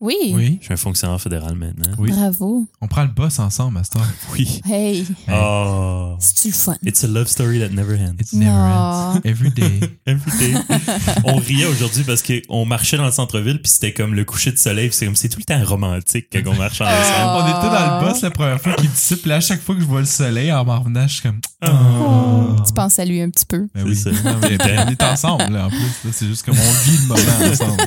Oui. 0.00 0.14
Oui. 0.32 0.58
Je 0.60 0.66
suis 0.66 0.74
un 0.74 0.76
fonctionnaire 0.76 1.20
fédéral 1.20 1.56
maintenant. 1.56 1.90
Oui. 1.98 2.10
Bravo. 2.12 2.68
On 2.80 2.86
prend 2.86 3.02
le 3.02 3.08
boss 3.08 3.40
ensemble, 3.40 3.74
Master. 3.74 4.00
Oui. 4.32 4.60
Hey, 4.64 5.04
Oh. 5.28 6.14
c'est-tu 6.20 6.48
le 6.48 6.54
fun? 6.54 6.76
It's 6.84 7.02
a 7.02 7.08
love 7.08 7.26
story 7.26 7.58
that 7.58 7.70
never 7.70 7.94
ends. 7.98 8.14
It 8.20 8.32
never 8.32 8.52
Non. 8.52 9.14
ends. 9.16 9.20
Every 9.24 9.50
day. 9.50 9.80
Every 10.06 10.38
day. 10.38 10.54
on 11.24 11.36
riait 11.36 11.66
aujourd'hui 11.66 12.04
parce 12.04 12.22
qu'on 12.22 12.64
marchait 12.64 12.96
dans 12.96 13.06
le 13.06 13.10
centre-ville 13.12 13.60
puis 13.60 13.72
c'était 13.72 13.92
comme 13.92 14.14
le 14.14 14.24
coucher 14.24 14.52
de 14.52 14.56
soleil. 14.58 14.88
puis 14.88 14.96
C'est 14.96 15.06
comme 15.06 15.16
c'est 15.16 15.28
tout 15.30 15.40
le 15.40 15.44
temps 15.44 15.64
romantique 15.64 16.26
quand 16.32 16.42
on 16.46 16.54
marche 16.54 16.80
ensemble. 16.80 16.94
Oh. 16.94 17.40
On 17.42 17.48
était 17.48 17.76
dans 17.76 17.98
le 18.00 18.06
boss 18.06 18.22
la 18.22 18.30
première 18.30 18.60
fois 18.60 18.74
qu'il 18.74 18.90
dissipe. 18.90 19.26
Là, 19.26 19.36
à 19.36 19.40
chaque 19.40 19.60
fois 19.62 19.74
que 19.74 19.80
je 19.80 19.86
vois 19.86 20.00
le 20.00 20.06
soleil 20.06 20.52
en 20.52 20.64
m'en 20.64 20.78
revenant, 20.78 21.08
je 21.08 21.14
suis 21.14 21.22
comme. 21.22 21.40
Oh, 21.66 22.54
tu 22.64 22.72
penses 22.72 23.00
à 23.00 23.04
lui 23.04 23.20
un 23.20 23.30
petit 23.30 23.46
peu. 23.46 23.66
Ben 23.74 23.82
C'est 23.82 23.88
oui. 23.88 23.96
ça. 23.96 24.10
Non, 24.10 24.36
mais 24.42 24.56
on 24.86 24.88
est 24.90 25.02
ensemble, 25.02 25.52
là, 25.52 25.66
en 25.66 25.70
plus. 25.70 26.12
C'est 26.12 26.26
juste 26.26 26.44
comme 26.44 26.54
on 26.56 26.72
vit 26.84 26.98
le 26.98 27.06
moment 27.08 27.50
ensemble. 27.50 27.82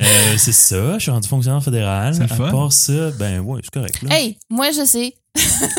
Euh, 0.00 0.34
c'est 0.36 0.52
ça, 0.52 0.76
je 0.94 0.98
suis 1.00 1.10
rendu 1.10 1.28
fonctionnaire 1.28 1.62
fédéral. 1.62 2.14
C'est 2.14 2.20
le 2.26 2.32
à 2.32 2.36
fun. 2.36 2.50
part 2.50 2.72
ça, 2.72 3.10
ben 3.18 3.40
ouais, 3.40 3.60
c'est 3.64 3.72
correct. 3.72 4.02
Là. 4.02 4.16
Hey, 4.18 4.38
moi 4.50 4.70
je 4.70 4.84
sais. 4.84 5.14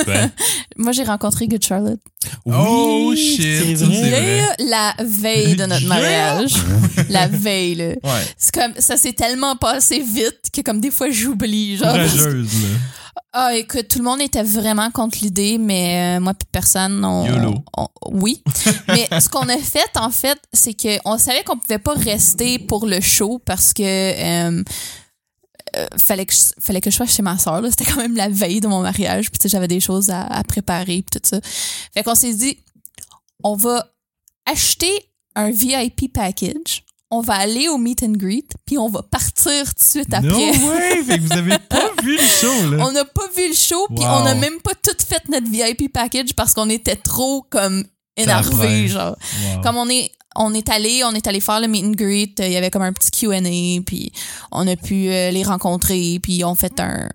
Ben, 0.06 0.30
Moi 0.78 0.92
j'ai 0.92 1.04
rencontré 1.06 1.48
Good 1.48 1.64
Charlotte. 1.64 2.00
Oh, 2.46 3.08
oui, 3.12 3.18
shit, 3.18 3.78
c'est 3.78 3.86
vrai. 3.86 4.42
la 4.60 4.94
veille 5.02 5.56
de 5.56 5.66
notre 5.66 5.86
mariage. 5.88 6.56
la 7.10 7.28
veille, 7.30 7.76
là. 7.76 7.88
Ouais. 8.04 8.22
C'est 8.38 8.54
comme, 8.54 8.74
ça 8.78 8.98
s'est 8.98 9.14
tellement 9.14 9.56
passé 9.56 10.02
vite 10.02 10.42
que 10.54 10.60
comme 10.60 10.82
des 10.82 10.92
fois 10.92 11.10
j'oublie, 11.10 11.78
genre. 11.78 11.92
Courageuse, 11.94 12.54
là. 12.64 12.68
Ah, 13.34 13.56
écoute, 13.56 13.88
tout 13.90 14.00
le 14.00 14.06
monde 14.06 14.22
était 14.22 14.44
vraiment 14.44 14.90
contre 14.92 15.18
l'idée, 15.22 15.58
mais 15.58 16.18
euh, 16.18 16.22
moi 16.22 16.34
puis 16.34 16.48
personne, 16.52 17.04
on, 17.04 17.26
YOLO. 17.26 17.56
on- 17.78 17.88
oui. 18.12 18.42
mais 18.88 19.08
ce 19.20 19.28
qu'on 19.30 19.48
a 19.50 19.58
fait, 19.58 19.90
en 19.98 20.10
fait, 20.10 20.40
c'est 20.54 20.74
que 20.74 20.98
on 21.06 21.18
savait 21.18 21.44
qu'on 21.44 21.58
pouvait 21.58 21.80
pas 21.80 21.94
rester 21.94 22.60
pour 22.60 22.86
le 22.86 23.02
show 23.02 23.40
parce 23.46 23.74
que 23.74 23.84
euh, 23.84 24.64
euh, 25.76 25.88
fallait 25.98 26.26
que 26.26 26.34
je, 26.34 26.40
fallait 26.62 26.80
que 26.82 26.90
je 26.90 26.96
sois 26.96 27.06
chez 27.08 27.22
ma 27.24 27.38
soeur. 27.38 27.62
C'était 27.70 27.86
quand 27.86 27.98
même 27.98 28.16
la 28.16 28.30
veille 28.30 28.62
de 28.62 28.68
mon 28.68 28.82
mariage, 28.82 29.30
puis 29.30 29.38
tu 29.40 29.44
sais, 29.44 29.50
j'avais 29.50 29.68
des 29.68 29.82
choses 29.82 30.10
à, 30.10 30.22
à 30.26 30.44
préparer, 30.44 31.04
puis 31.04 31.20
tout 31.20 31.22
ça. 31.24 31.40
Fait 31.94 32.04
qu'on 32.04 32.16
s'est 32.16 32.34
dit, 32.34 32.58
on 33.44 33.56
va 33.56 33.86
acheter 34.46 35.10
un 35.36 35.52
VIP 35.52 36.14
package. 36.14 36.85
On 37.18 37.22
va 37.22 37.34
aller 37.36 37.68
au 37.70 37.78
meet 37.78 38.04
and 38.04 38.14
greet, 38.14 38.48
puis 38.66 38.78
on 38.78 38.90
va 38.90 39.02
partir 39.04 39.52
tout 39.74 39.80
de 39.80 39.84
suite 39.84 40.10
No 40.10 40.18
après. 40.18 40.58
way! 40.68 41.04
Fait 41.04 41.18
que 41.20 41.24
vous 41.24 41.34
avez 41.34 41.58
pas 41.60 41.90
vu 42.04 42.16
le 42.18 42.22
show, 42.24 42.70
là. 42.72 42.86
On 42.88 42.92
n'a 42.92 43.06
pas 43.06 43.28
vu 43.36 43.48
le 43.48 43.54
show, 43.56 43.88
puis 43.96 44.04
Wow. 44.06 44.12
on 44.20 44.24
n'a 44.24 44.36
même 44.36 44.60
pas 44.62 44.74
tout 44.76 44.96
fait 45.08 45.28
notre 45.30 45.50
VIP 45.50 45.92
package 45.92 46.34
parce 46.36 46.54
qu'on 46.54 46.70
était 46.70 46.96
trop 46.96 47.46
comme 47.50 47.84
presse. 48.16 48.92
genre. 48.92 49.16
Wow. 49.56 49.62
Comme 49.62 49.78
on 49.78 49.90
est 49.90 50.12
on 50.38 50.54
est 50.54 50.68
allé, 50.68 51.02
on 51.06 51.14
est 51.14 51.28
allé 51.28 51.40
faire 51.40 51.62
le 51.62 51.68
meet 51.68 51.86
and 51.86 51.92
greet, 51.92 52.36
il 52.40 52.52
y 52.52 52.58
avait 52.58 52.70
comme 52.70 52.82
un 52.82 52.92
petit 52.92 53.10
Q&A, 53.10 53.40
puis 53.86 54.12
on 54.52 54.68
a 54.68 54.76
pu 54.76 55.08
euh, 55.10 55.32
les 55.32 55.44
rencontrer, 55.44 56.20
puis 56.22 56.44
on 56.44 56.56
fait 56.56 56.78
un 56.82 57.10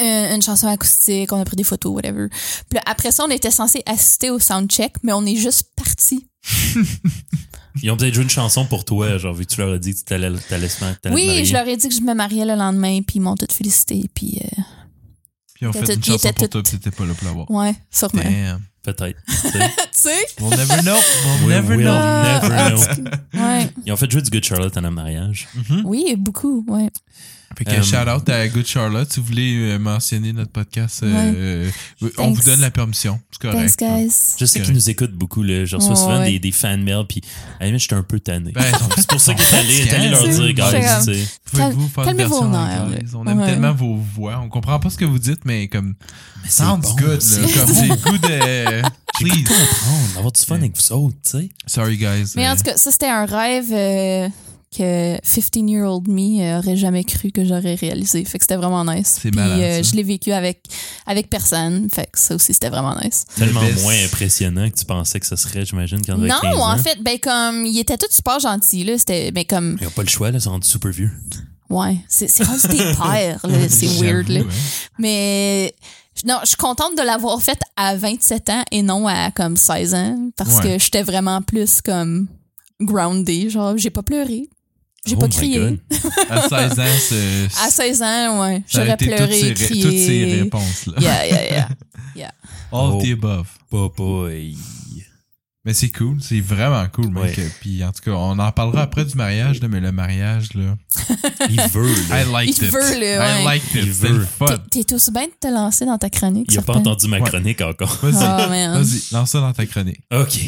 un- 0.00 0.34
une 0.34 0.42
chanson 0.42 0.66
acoustique, 0.68 1.32
on 1.32 1.40
a 1.40 1.44
pris 1.44 1.56
des 1.56 1.64
photos, 1.64 1.92
whatever. 1.92 2.28
Puis 2.70 2.78
après 2.86 3.10
ça, 3.12 3.24
on 3.24 3.30
était 3.30 3.50
censé 3.50 3.82
assister 3.86 4.30
au 4.30 4.38
soundcheck, 4.38 4.94
mais 5.02 5.12
on 5.12 5.24
est 5.26 5.36
juste 5.36 5.68
parti. 5.76 6.26
Ils 7.82 7.90
ont 7.90 7.96
peut-être 7.96 8.14
joué 8.14 8.24
une 8.24 8.30
chanson 8.30 8.64
pour 8.66 8.84
toi, 8.84 9.18
genre, 9.18 9.34
vu 9.34 9.46
que 9.46 9.52
tu 9.54 9.60
leur 9.60 9.72
as 9.72 9.78
dit 9.78 9.90
que 9.92 9.96
tu 9.96 10.00
se 10.00 10.04
t'allais 10.04 10.30
te 10.68 11.08
Oui, 11.10 11.26
marier. 11.26 11.44
je 11.44 11.52
leur 11.52 11.66
ai 11.68 11.76
dit 11.76 11.88
que 11.88 11.94
je 11.94 12.00
me 12.00 12.14
mariais 12.14 12.44
le 12.44 12.54
lendemain, 12.54 13.00
puis 13.02 13.16
ils 13.16 13.20
m'ont 13.20 13.36
tous 13.36 13.52
félicité, 13.54 14.04
puis 14.14 14.40
euh, 14.42 14.62
Puis 15.54 15.66
Ils 15.66 15.72
fait 15.72 15.80
étaient 15.80 15.94
une 15.94 16.00
tout- 16.00 16.12
chanson 16.12 16.28
pour 16.32 16.48
toi, 16.48 16.62
tout- 16.62 16.68
puis 16.70 16.78
t'étais 16.78 16.96
pas 16.96 17.04
là 17.04 17.14
pour 17.14 17.26
l'avoir. 17.26 17.50
ouais, 17.50 17.74
sûrement. 17.90 18.22
Peut-être. 18.82 19.18
tu 19.26 19.48
sais. 19.92 20.10
We'll 20.40 20.50
never 20.56 20.80
know. 20.82 20.94
We'll 20.94 21.46
We 21.46 21.48
never 21.48 21.76
will 21.76 21.84
know. 21.84 21.92
never 21.92 22.48
Ah, 22.56 22.70
know. 22.70 23.40
Ouais. 23.42 23.70
Ils 23.84 23.92
ont 23.92 23.96
fait 23.96 24.10
jouer 24.10 24.22
du 24.22 24.30
Good 24.30 24.44
Charlotte 24.44 24.74
à 24.76 24.80
notre 24.80 24.94
mariage. 24.94 25.48
Oui, 25.84 26.14
beaucoup, 26.16 26.64
ouais. 26.68 26.88
Fait 27.56 27.64
que 27.64 27.70
Euh, 27.70 27.82
shout 27.82 28.08
out 28.08 28.28
à 28.28 28.46
Good 28.48 28.66
Charlotte. 28.66 29.10
Si 29.10 29.18
vous 29.20 29.26
voulez 29.26 29.56
euh, 29.72 29.78
mentionner 29.78 30.32
notre 30.32 30.52
podcast, 30.52 31.00
euh, 31.02 31.68
on 32.18 32.30
vous 32.32 32.42
donne 32.42 32.60
la 32.60 32.70
permission. 32.70 33.18
C'est 33.32 33.40
correct. 33.50 33.76
Thanks, 33.78 33.98
guys. 34.04 34.12
Je 34.38 34.44
sais 34.44 34.60
qu'ils 34.60 34.74
nous 34.74 34.90
écoutent 34.90 35.14
beaucoup. 35.14 35.42
Là. 35.42 35.64
Je 35.64 35.76
reçois 35.76 35.96
souvent 35.96 36.18
Ouais. 36.20 36.32
des, 36.32 36.38
des 36.38 36.52
fan 36.52 36.82
mails, 36.82 37.04
puis 37.08 37.20
à 37.58 37.60
la 37.62 37.66
limite, 37.66 37.82
j'étais 37.82 37.94
un 37.94 38.02
peu 38.02 38.20
tanné. 38.20 38.52
Ben, 38.52 38.62
c'est 38.96 39.08
pour 39.08 39.20
ça 39.20 39.34
qu'il 39.34 39.42
est 39.44 39.54
allé, 39.58 39.74
il 39.80 39.88
est 39.88 39.92
allé 39.94 40.08
leur 40.10 40.20
C'est- 40.20 40.28
dire, 40.28 40.44
c'est 40.46 40.52
guys, 40.52 40.62
comme- 40.62 41.14
tu 41.14 41.14
sais. 41.20 41.28
Pouvez-vous 41.50 41.88
faire 41.88 42.08
une 42.08 42.16
version 42.16 42.52
anglaise? 42.52 43.14
On 43.14 43.26
aime 43.26 43.40
Ouais. 43.40 43.46
tellement 43.46 43.72
vos 43.72 43.96
voix. 43.96 44.40
On 44.44 44.48
comprend 44.48 44.78
pas 44.78 44.90
ce 44.90 44.98
que 44.98 45.04
vous 45.06 45.18
dites, 45.18 45.44
mais 45.44 45.68
comme 45.68 45.94
Mais 46.44 46.50
sounds 46.50 46.78
bon, 46.82 46.94
good. 46.96 47.22
Là, 47.22 47.48
comme 47.54 47.74
j'ai 47.74 47.88
le 47.88 47.96
goût 47.96 48.18
de 48.18 48.82
please. 49.18 49.44
comprendre, 49.44 50.16
avoir 50.18 50.32
du 50.32 50.42
fun 50.42 50.54
avec 50.56 50.76
vous 50.76 50.92
autres, 50.92 51.16
tu 51.24 51.30
sais. 51.38 51.48
Sorry 51.66 51.96
guys. 51.96 52.32
Mais 52.36 52.48
en 52.48 52.54
tout 52.56 52.62
cas, 52.62 52.76
ça, 52.76 52.92
c'était 52.92 53.08
un 53.08 53.24
rêve 53.26 53.72
euh, 53.72 54.28
que 54.76 55.16
15-year-old 55.20 56.08
me 56.08 56.42
euh, 56.42 56.58
aurait 56.58 56.76
jamais 56.76 57.02
cru 57.04 57.30
que 57.32 57.44
j'aurais 57.44 57.74
réalisé. 57.74 58.24
Fait 58.24 58.38
que 58.38 58.44
c'était 58.44 58.56
vraiment 58.56 58.84
nice. 58.84 59.18
C'est 59.22 59.30
Puis 59.30 59.38
malade, 59.40 59.60
euh, 59.60 59.82
ça. 59.82 59.90
je 59.90 59.96
l'ai 59.96 60.02
vécu 60.02 60.30
avec, 60.32 60.60
avec 61.06 61.30
personne. 61.30 61.88
Fait 61.90 62.06
que 62.12 62.18
ça 62.18 62.34
aussi, 62.34 62.52
c'était 62.52 62.68
vraiment 62.68 62.94
nice. 63.02 63.24
Tellement 63.36 63.62
moins 63.82 63.94
impressionnant 64.04 64.68
que 64.68 64.76
tu 64.76 64.84
pensais 64.84 65.18
que 65.20 65.26
ce 65.26 65.36
serait, 65.36 65.64
j'imagine, 65.64 66.00
quand 66.04 66.18
Non, 66.18 66.34
15 66.42 66.54
ans. 66.56 66.70
en 66.72 66.76
fait, 66.78 67.02
ben 67.02 67.18
comme, 67.18 67.64
il 67.64 67.78
était 67.78 67.96
tout 67.96 68.06
super 68.10 68.38
gentil, 68.40 68.84
là. 68.84 68.98
C'était, 68.98 69.30
ben 69.32 69.44
comme, 69.44 69.76
Ils 69.80 69.84
n'ont 69.84 69.90
pas 69.90 70.02
le 70.02 70.08
choix, 70.08 70.30
là, 70.30 70.36
ils 70.38 70.40
sont 70.42 70.50
rendus 70.50 70.68
super 70.68 70.90
vieux. 70.90 71.10
ouais, 71.70 71.96
c'est 72.08 72.28
c'est 72.28 72.44
rendu 72.44 72.68
des 72.68 72.76
pères, 72.76 73.40
là. 73.44 73.68
C'est 73.70 73.86
weird, 74.02 74.28
là. 74.28 74.40
Mais 74.98 75.74
non, 76.26 76.38
je 76.42 76.48
suis 76.48 76.56
contente 76.56 76.96
de 76.98 77.02
l'avoir 77.02 77.40
fait 77.40 77.58
à 77.76 77.96
27 77.96 78.50
ans 78.50 78.64
et 78.70 78.82
non 78.82 79.06
à 79.06 79.30
comme 79.30 79.56
16 79.56 79.94
ans 79.94 80.30
parce 80.36 80.56
Ouais. 80.56 80.62
que 80.76 80.78
j'étais 80.84 81.02
vraiment 81.02 81.40
plus 81.42 81.80
comme 81.80 82.26
grounded. 82.80 83.50
Genre, 83.50 83.76
j'ai 83.76 83.90
pas 83.90 84.02
pleuré. 84.02 84.48
J'ai 85.08 85.16
Oh 85.16 85.20
pas 85.20 85.28
crié. 85.28 85.58
God. 85.58 85.78
À 86.30 86.48
16 86.48 86.78
ans, 86.78 86.84
c'est. 87.00 87.48
À 87.66 87.70
16 87.70 88.02
ans, 88.02 88.40
ouais. 88.42 88.62
J'aurais 88.68 88.96
pleuré, 88.96 89.18
toutes 89.26 89.32
ces, 89.32 89.48
ré- 89.48 89.54
crié. 89.54 89.82
toutes 89.82 89.92
ces 89.92 90.40
réponses-là. 90.42 90.94
Yeah, 91.00 91.26
yeah, 91.26 91.68
yeah. 92.16 92.32
All 92.72 92.92
Oh. 92.92 93.00
the 93.02 93.12
above. 93.12 93.46
Boy. 93.70 94.56
Mais 95.64 95.74
c'est 95.74 95.90
cool, 95.90 96.16
c'est 96.22 96.40
vraiment 96.40 96.86
cool, 96.92 97.08
mec. 97.10 97.36
Ouais. 97.36 97.50
Puis 97.60 97.84
en 97.84 97.92
tout 97.92 98.00
cas, 98.02 98.12
on 98.12 98.38
en 98.38 98.52
parlera 98.52 98.82
après 98.82 99.04
du 99.04 99.14
mariage, 99.16 99.60
là, 99.60 99.68
mais 99.68 99.80
le 99.80 99.92
mariage, 99.92 100.54
là. 100.54 100.76
Il 101.50 101.60
veut, 101.60 101.92
là. 102.08 102.22
I 102.22 102.46
liked 102.46 102.58
Il 102.58 102.64
it. 102.68 102.72
veut, 102.72 103.00
là, 103.00 103.40
I 103.42 103.44
ouais. 103.44 103.54
liked 103.54 103.74
it. 103.74 103.86
Il 103.86 103.94
C'était 103.94 104.08
veut. 104.08 104.18
le 104.20 104.24
fun. 104.24 104.46
T'es- 104.70 104.94
aussi 104.94 105.10
bien 105.10 105.24
de 105.26 105.32
te 105.38 105.48
lancer 105.52 105.84
dans 105.84 105.98
ta 105.98 106.08
chronique. 106.08 106.48
Il 106.52 106.58
a 106.58 106.62
pas 106.62 106.74
entendu 106.76 107.06
ma 107.08 107.18
Ouais. 107.18 107.28
chronique 107.28 107.60
encore. 107.60 107.98
Vas-y, 108.02 108.14
Oh, 108.14 108.48
vas-y, 108.78 109.02
lance 109.12 109.30
ça 109.30 109.40
dans 109.40 109.52
ta 109.52 109.66
chronique. 109.66 110.00
OK. 110.14 110.40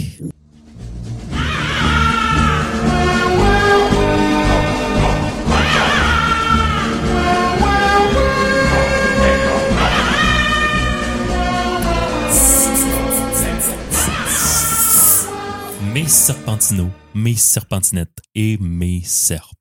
Mes 15.92 16.06
serpentinos, 16.06 16.92
mes 17.14 17.34
serpentinettes 17.34 18.20
et 18.36 18.58
mes 18.58 19.02
serpents. 19.02 19.56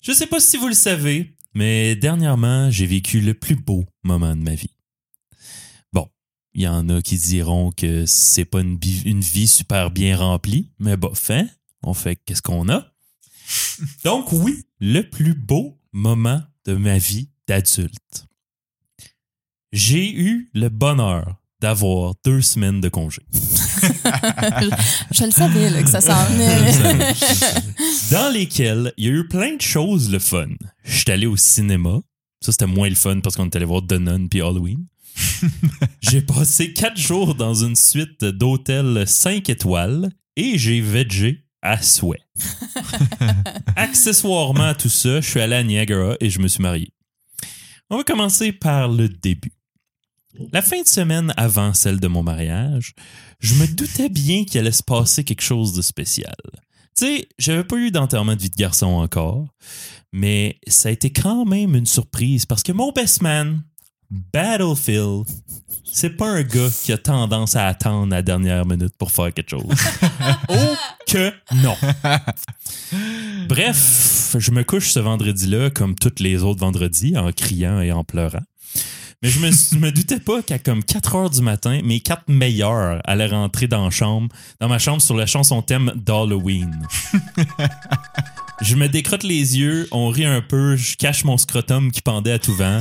Je 0.00 0.12
sais 0.12 0.26
pas 0.26 0.40
si 0.40 0.56
vous 0.56 0.68
le 0.68 0.74
savez, 0.74 1.36
mais 1.52 1.94
dernièrement, 1.94 2.70
j'ai 2.70 2.86
vécu 2.86 3.20
le 3.20 3.34
plus 3.34 3.56
beau 3.56 3.84
moment 4.02 4.34
de 4.34 4.40
ma 4.40 4.54
vie. 4.54 4.74
Bon, 5.92 6.08
il 6.54 6.62
y 6.62 6.68
en 6.68 6.88
a 6.88 7.02
qui 7.02 7.18
diront 7.18 7.70
que 7.70 8.06
c'est 8.06 8.46
pas 8.46 8.60
une 8.60 8.78
vie 8.78 9.46
super 9.46 9.90
bien 9.90 10.16
remplie, 10.16 10.72
mais 10.78 10.96
bof, 10.96 11.30
hein? 11.30 11.46
On 11.82 11.92
fait 11.92 12.16
qu'est-ce 12.16 12.40
qu'on 12.40 12.70
a? 12.70 12.86
Donc 14.04 14.32
oui, 14.32 14.64
le 14.80 15.02
plus 15.02 15.34
beau 15.34 15.78
moment 15.92 16.42
de 16.64 16.74
ma 16.74 16.96
vie 16.96 17.28
d'adulte. 17.46 18.26
J'ai 19.70 20.10
eu 20.10 20.50
le 20.54 20.70
bonheur 20.70 21.37
d'avoir 21.60 22.14
deux 22.24 22.40
semaines 22.40 22.80
de 22.80 22.88
congé. 22.88 23.22
Je 25.10 25.24
le 25.24 25.30
savais 25.30 25.70
là, 25.70 25.82
que 25.82 25.90
ça 25.90 26.00
s'en 26.00 26.24
venait. 26.26 27.14
dans 28.10 28.32
lesquels 28.32 28.92
il 28.96 29.06
y 29.06 29.08
a 29.08 29.12
eu 29.12 29.26
plein 29.26 29.56
de 29.56 29.60
choses 29.60 30.10
le 30.10 30.18
fun. 30.18 30.48
Je 30.84 30.98
suis 30.98 31.10
allé 31.10 31.26
au 31.26 31.36
cinéma. 31.36 32.00
Ça, 32.40 32.52
c'était 32.52 32.66
moins 32.66 32.88
le 32.88 32.94
fun 32.94 33.20
parce 33.20 33.34
qu'on 33.34 33.46
est 33.46 33.56
allé 33.56 33.64
voir 33.64 33.82
The 33.86 33.94
Nun 33.94 34.28
puis 34.28 34.40
Halloween. 34.40 34.86
j'ai 36.00 36.20
passé 36.20 36.72
quatre 36.72 36.98
jours 36.98 37.34
dans 37.34 37.54
une 37.54 37.76
suite 37.76 38.24
d'hôtels 38.24 39.04
5 39.06 39.48
étoiles 39.48 40.10
et 40.36 40.58
j'ai 40.58 40.80
végé 40.80 41.44
à 41.62 41.82
souhait. 41.82 42.22
Accessoirement 43.76 44.68
à 44.68 44.74
tout 44.74 44.88
ça, 44.88 45.20
je 45.20 45.28
suis 45.28 45.40
allé 45.40 45.56
à 45.56 45.62
Niagara 45.64 46.14
et 46.20 46.30
je 46.30 46.38
me 46.38 46.46
suis 46.46 46.62
marié. 46.62 46.92
On 47.90 47.96
va 47.96 48.04
commencer 48.04 48.52
par 48.52 48.88
le 48.88 49.08
début. 49.08 49.57
La 50.52 50.62
fin 50.62 50.82
de 50.82 50.86
semaine 50.86 51.32
avant 51.36 51.74
celle 51.74 52.00
de 52.00 52.08
mon 52.08 52.22
mariage, 52.22 52.94
je 53.40 53.54
me 53.54 53.66
doutais 53.66 54.08
bien 54.08 54.44
qu'il 54.44 54.60
allait 54.60 54.72
se 54.72 54.82
passer 54.82 55.24
quelque 55.24 55.42
chose 55.42 55.72
de 55.72 55.82
spécial. 55.82 56.36
Tu 56.96 57.06
sais, 57.06 57.28
j'avais 57.38 57.64
pas 57.64 57.76
eu 57.76 57.90
d'enterrement 57.90 58.34
de 58.34 58.40
vie 58.40 58.50
de 58.50 58.56
garçon 58.56 58.86
encore, 58.86 59.46
mais 60.12 60.58
ça 60.66 60.88
a 60.88 60.92
été 60.92 61.10
quand 61.10 61.44
même 61.44 61.74
une 61.74 61.86
surprise 61.86 62.46
parce 62.46 62.62
que 62.62 62.72
mon 62.72 62.92
best 62.92 63.20
man, 63.20 63.62
Battlefield, 64.10 65.26
c'est 65.92 66.10
pas 66.10 66.28
un 66.28 66.42
gars 66.42 66.70
qui 66.82 66.92
a 66.92 66.98
tendance 66.98 67.56
à 67.56 67.66
attendre 67.66 68.12
la 68.12 68.22
dernière 68.22 68.64
minute 68.64 68.94
pour 68.96 69.10
faire 69.10 69.32
quelque 69.34 69.50
chose. 69.50 69.76
oh 70.48 70.74
que 71.06 71.32
non. 71.56 71.76
Bref, 73.48 74.36
je 74.38 74.50
me 74.50 74.62
couche 74.62 74.90
ce 74.90 75.00
vendredi-là 75.00 75.70
comme 75.70 75.94
tous 75.94 76.22
les 76.22 76.42
autres 76.42 76.60
vendredis 76.60 77.16
en 77.18 77.32
criant 77.32 77.80
et 77.80 77.92
en 77.92 78.04
pleurant. 78.04 78.42
Mais 79.22 79.30
je 79.30 79.40
me, 79.40 79.50
je 79.50 79.78
me 79.78 79.90
doutais 79.90 80.20
pas 80.20 80.42
qu'à 80.42 80.60
comme 80.60 80.84
4 80.84 81.16
heures 81.16 81.30
du 81.30 81.42
matin, 81.42 81.80
mes 81.82 81.98
quatre 81.98 82.28
meilleurs 82.28 83.00
allaient 83.04 83.26
rentrer 83.26 83.66
dans, 83.66 83.84
la 83.84 83.90
chambre, 83.90 84.28
dans 84.60 84.68
ma 84.68 84.78
chambre 84.78 85.02
sur 85.02 85.16
la 85.16 85.26
chanson 85.26 85.60
thème 85.60 85.92
d'Halloween. 85.96 86.86
je 88.62 88.76
me 88.76 88.88
décrotte 88.88 89.24
les 89.24 89.58
yeux, 89.58 89.88
on 89.90 90.08
rit 90.08 90.24
un 90.24 90.40
peu, 90.40 90.76
je 90.76 90.96
cache 90.96 91.24
mon 91.24 91.36
scrotum 91.36 91.90
qui 91.90 92.00
pendait 92.00 92.30
à 92.30 92.38
tout 92.38 92.54
vent, 92.54 92.80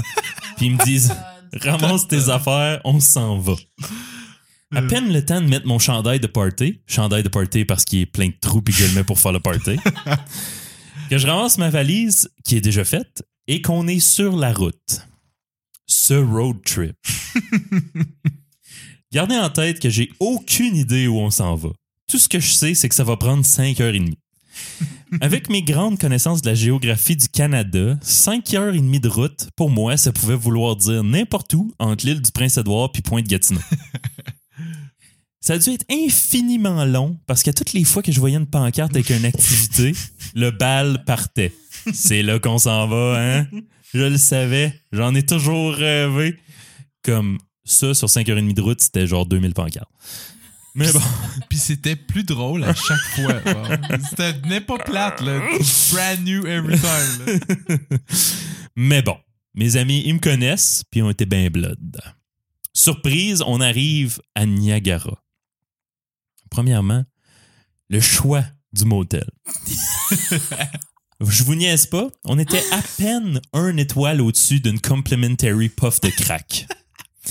puis 0.57 0.67
ils 0.67 0.75
me 0.75 0.85
disent 0.85 1.11
Ramasse 1.61 2.07
tes 2.07 2.29
affaires, 2.29 2.81
on 2.83 2.99
s'en 2.99 3.39
va. 3.39 3.53
À 4.75 4.83
peine 4.83 5.11
le 5.11 5.25
temps 5.25 5.41
de 5.41 5.47
mettre 5.47 5.65
mon 5.65 5.79
chandail 5.79 6.19
de 6.19 6.27
party, 6.27 6.81
chandail 6.85 7.23
de 7.23 7.29
party 7.29 7.65
parce 7.65 7.83
qu'il 7.83 8.01
est 8.01 8.05
plein 8.05 8.27
de 8.27 8.35
trous 8.39 8.59
et 8.59 8.71
que 8.71 8.77
je 8.77 8.85
le 8.85 8.93
mets 8.93 9.03
pour 9.03 9.17
faire 9.17 9.31
le 9.31 9.39
party, 9.39 9.77
que 11.09 11.17
je 11.17 11.25
ramasse 11.25 11.57
ma 11.57 11.71
valise 11.71 12.29
qui 12.43 12.57
est 12.57 12.61
déjà 12.61 12.83
faite 12.83 13.23
et 13.47 13.63
qu'on 13.63 13.87
est 13.87 13.99
sur 13.99 14.35
la 14.35 14.53
route. 14.53 15.07
Ce 16.07 16.13
road 16.13 16.55
trip. 16.63 16.95
Gardez 19.11 19.35
en 19.35 19.49
tête 19.49 19.81
que 19.81 19.89
j'ai 19.89 20.09
aucune 20.21 20.77
idée 20.77 21.05
où 21.05 21.17
on 21.17 21.29
s'en 21.29 21.55
va. 21.55 21.67
Tout 22.09 22.17
ce 22.17 22.29
que 22.29 22.39
je 22.39 22.53
sais, 22.53 22.73
c'est 22.75 22.87
que 22.87 22.95
ça 22.95 23.03
va 23.03 23.17
prendre 23.17 23.45
5 23.45 23.77
heures 23.81 23.93
et 23.93 23.99
demie. 23.99 24.17
Avec 25.19 25.49
mes 25.49 25.63
grandes 25.63 25.99
connaissances 25.99 26.41
de 26.41 26.47
la 26.47 26.55
géographie 26.55 27.17
du 27.17 27.27
Canada, 27.27 27.99
5 28.01 28.53
heures 28.53 28.73
et 28.73 28.79
demie 28.79 29.01
de 29.01 29.09
route, 29.09 29.49
pour 29.57 29.69
moi, 29.69 29.97
ça 29.97 30.13
pouvait 30.13 30.37
vouloir 30.37 30.77
dire 30.77 31.03
n'importe 31.03 31.53
où 31.55 31.73
entre 31.77 32.05
l'île 32.05 32.21
du 32.21 32.31
Prince-Édouard 32.31 32.93
puis 32.93 33.01
Pointe-Gatineau. 33.01 33.59
Ça 35.41 35.53
a 35.55 35.57
dû 35.57 35.71
être 35.71 35.85
infiniment 35.91 36.85
long 36.85 37.19
parce 37.27 37.43
qu'à 37.43 37.51
toutes 37.51 37.73
les 37.73 37.83
fois 37.83 38.01
que 38.01 38.13
je 38.13 38.19
voyais 38.21 38.37
une 38.37 38.47
pancarte 38.47 38.95
avec 38.95 39.09
une 39.09 39.25
activité, 39.25 39.93
le 40.35 40.51
bal 40.51 41.03
partait. 41.03 41.53
C'est 41.93 42.23
là 42.23 42.39
qu'on 42.39 42.59
s'en 42.59 42.87
va, 42.87 43.17
hein? 43.19 43.47
Je 43.93 44.03
le 44.03 44.17
savais. 44.17 44.73
J'en 44.91 45.15
ai 45.15 45.25
toujours 45.25 45.73
rêvé. 45.73 46.37
Comme 47.03 47.37
ça, 47.63 47.93
sur 47.93 48.07
5h30 48.07 48.53
de 48.53 48.61
route, 48.61 48.81
c'était 48.81 49.07
genre 49.07 49.25
2000 49.25 49.53
pancartes. 49.53 49.89
Mais 50.75 50.91
bon. 50.91 51.01
Puis 51.49 51.57
c'était 51.57 51.95
plus 51.95 52.23
drôle 52.23 52.63
à 52.63 52.73
chaque 52.73 52.99
fois. 53.15 53.41
C'était 54.09 54.39
n'est 54.47 54.61
pas 54.61 54.77
plate, 54.77 55.21
là. 55.21 55.39
Brand 55.91 56.23
new 56.23 56.45
every 56.45 56.77
time. 56.79 57.25
là. 57.25 57.77
Mais 58.75 59.01
bon, 59.01 59.17
mes 59.55 59.75
amis, 59.75 60.03
ils 60.05 60.13
me 60.13 60.19
connaissent, 60.19 60.83
puis 60.91 60.99
ils 60.99 61.03
ont 61.03 61.09
été 61.09 61.25
bien 61.25 61.49
blood. 61.49 61.99
Surprise, 62.73 63.41
on 63.47 63.59
arrive 63.59 64.19
à 64.35 64.45
Niagara. 64.45 65.23
Premièrement, 66.51 67.03
le 67.89 67.99
choix 67.99 68.43
du 68.71 68.85
motel. 68.85 69.27
Je 71.19 71.43
vous 71.43 71.55
niaise 71.55 71.87
pas, 71.87 72.09
on 72.25 72.37
était 72.37 72.61
à 72.71 72.81
peine 72.97 73.41
un 73.53 73.75
étoile 73.77 74.21
au-dessus 74.21 74.59
d'une 74.59 74.79
complimentary 74.79 75.69
puff 75.69 75.99
de 76.01 76.09
crack. 76.09 76.67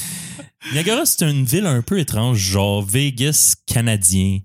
Niagara, 0.72 1.06
c'est 1.06 1.22
une 1.22 1.44
ville 1.44 1.66
un 1.66 1.82
peu 1.82 2.00
étrange, 2.00 2.38
genre 2.38 2.82
Vegas 2.84 3.54
canadien. 3.66 4.40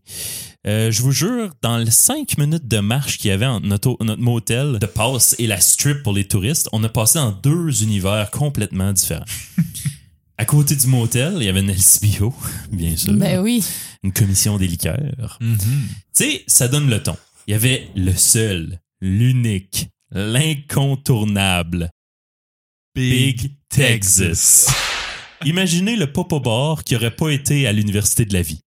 Euh, 0.68 0.92
je 0.92 1.02
vous 1.02 1.12
jure, 1.12 1.50
dans 1.64 1.78
les 1.80 1.90
cinq 1.90 2.38
minutes 2.38 2.68
de 2.68 2.78
marche 2.78 3.18
qu'il 3.18 3.30
y 3.30 3.32
avait 3.32 3.48
entre 3.48 3.66
notre, 3.66 3.98
notre 4.04 4.22
motel 4.22 4.78
de 4.78 4.86
passe 4.86 5.36
et 5.40 5.48
la 5.48 5.60
strip 5.60 6.04
pour 6.04 6.14
les 6.14 6.28
touristes, 6.28 6.70
on 6.72 6.84
a 6.84 6.90
passé 6.90 7.18
dans 7.18 7.32
deux 7.32 7.82
univers 7.82 8.30
complètement 8.30 8.94
différents. 8.94 9.26
à 10.38 10.46
côté 10.46 10.76
du 10.76 10.86
motel, 10.86 11.34
il 11.38 11.44
y 11.46 11.50
avait 11.50 11.62
une 11.62 11.72
LCBO, 11.72 12.32
bien 12.72 12.96
sûr, 12.96 13.14
Ben 13.14 13.40
oui. 13.40 13.66
une 14.04 14.14
commission 14.14 14.60
des 14.60 14.68
liqueurs. 14.68 15.40
Tu 15.40 15.48
sais, 16.14 16.44
ça 16.46 16.68
donne 16.68 16.92
le 16.92 17.02
ton. 17.02 17.18
Il 17.48 17.52
y 17.52 17.56
avait 17.56 17.90
le 17.96 18.14
seul, 18.16 18.80
l'unique, 19.02 19.90
l'incontournable 20.12 21.90
Big 22.96 23.56
Texas. 23.70 24.68
Imaginez 25.46 25.96
le 25.96 26.12
Popo 26.12 26.40
Bar 26.40 26.84
qui 26.84 26.96
aurait 26.96 27.16
pas 27.16 27.30
été 27.30 27.66
à 27.68 27.72
l'université 27.72 28.26
de 28.26 28.34
la 28.34 28.42
vie. 28.42 28.62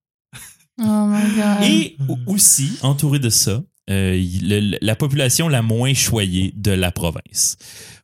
Oh 0.79 1.05
my 1.07 1.21
god. 1.35 1.63
Et 1.69 1.95
au- 2.09 2.17
aussi, 2.33 2.77
entouré 2.81 3.19
de 3.19 3.29
ça, 3.29 3.63
euh, 3.89 4.21
le- 4.41 4.77
la 4.81 4.95
population 4.95 5.47
la 5.47 5.61
moins 5.61 5.93
choyée 5.93 6.51
de 6.55 6.71
la 6.71 6.91
province. 6.91 7.55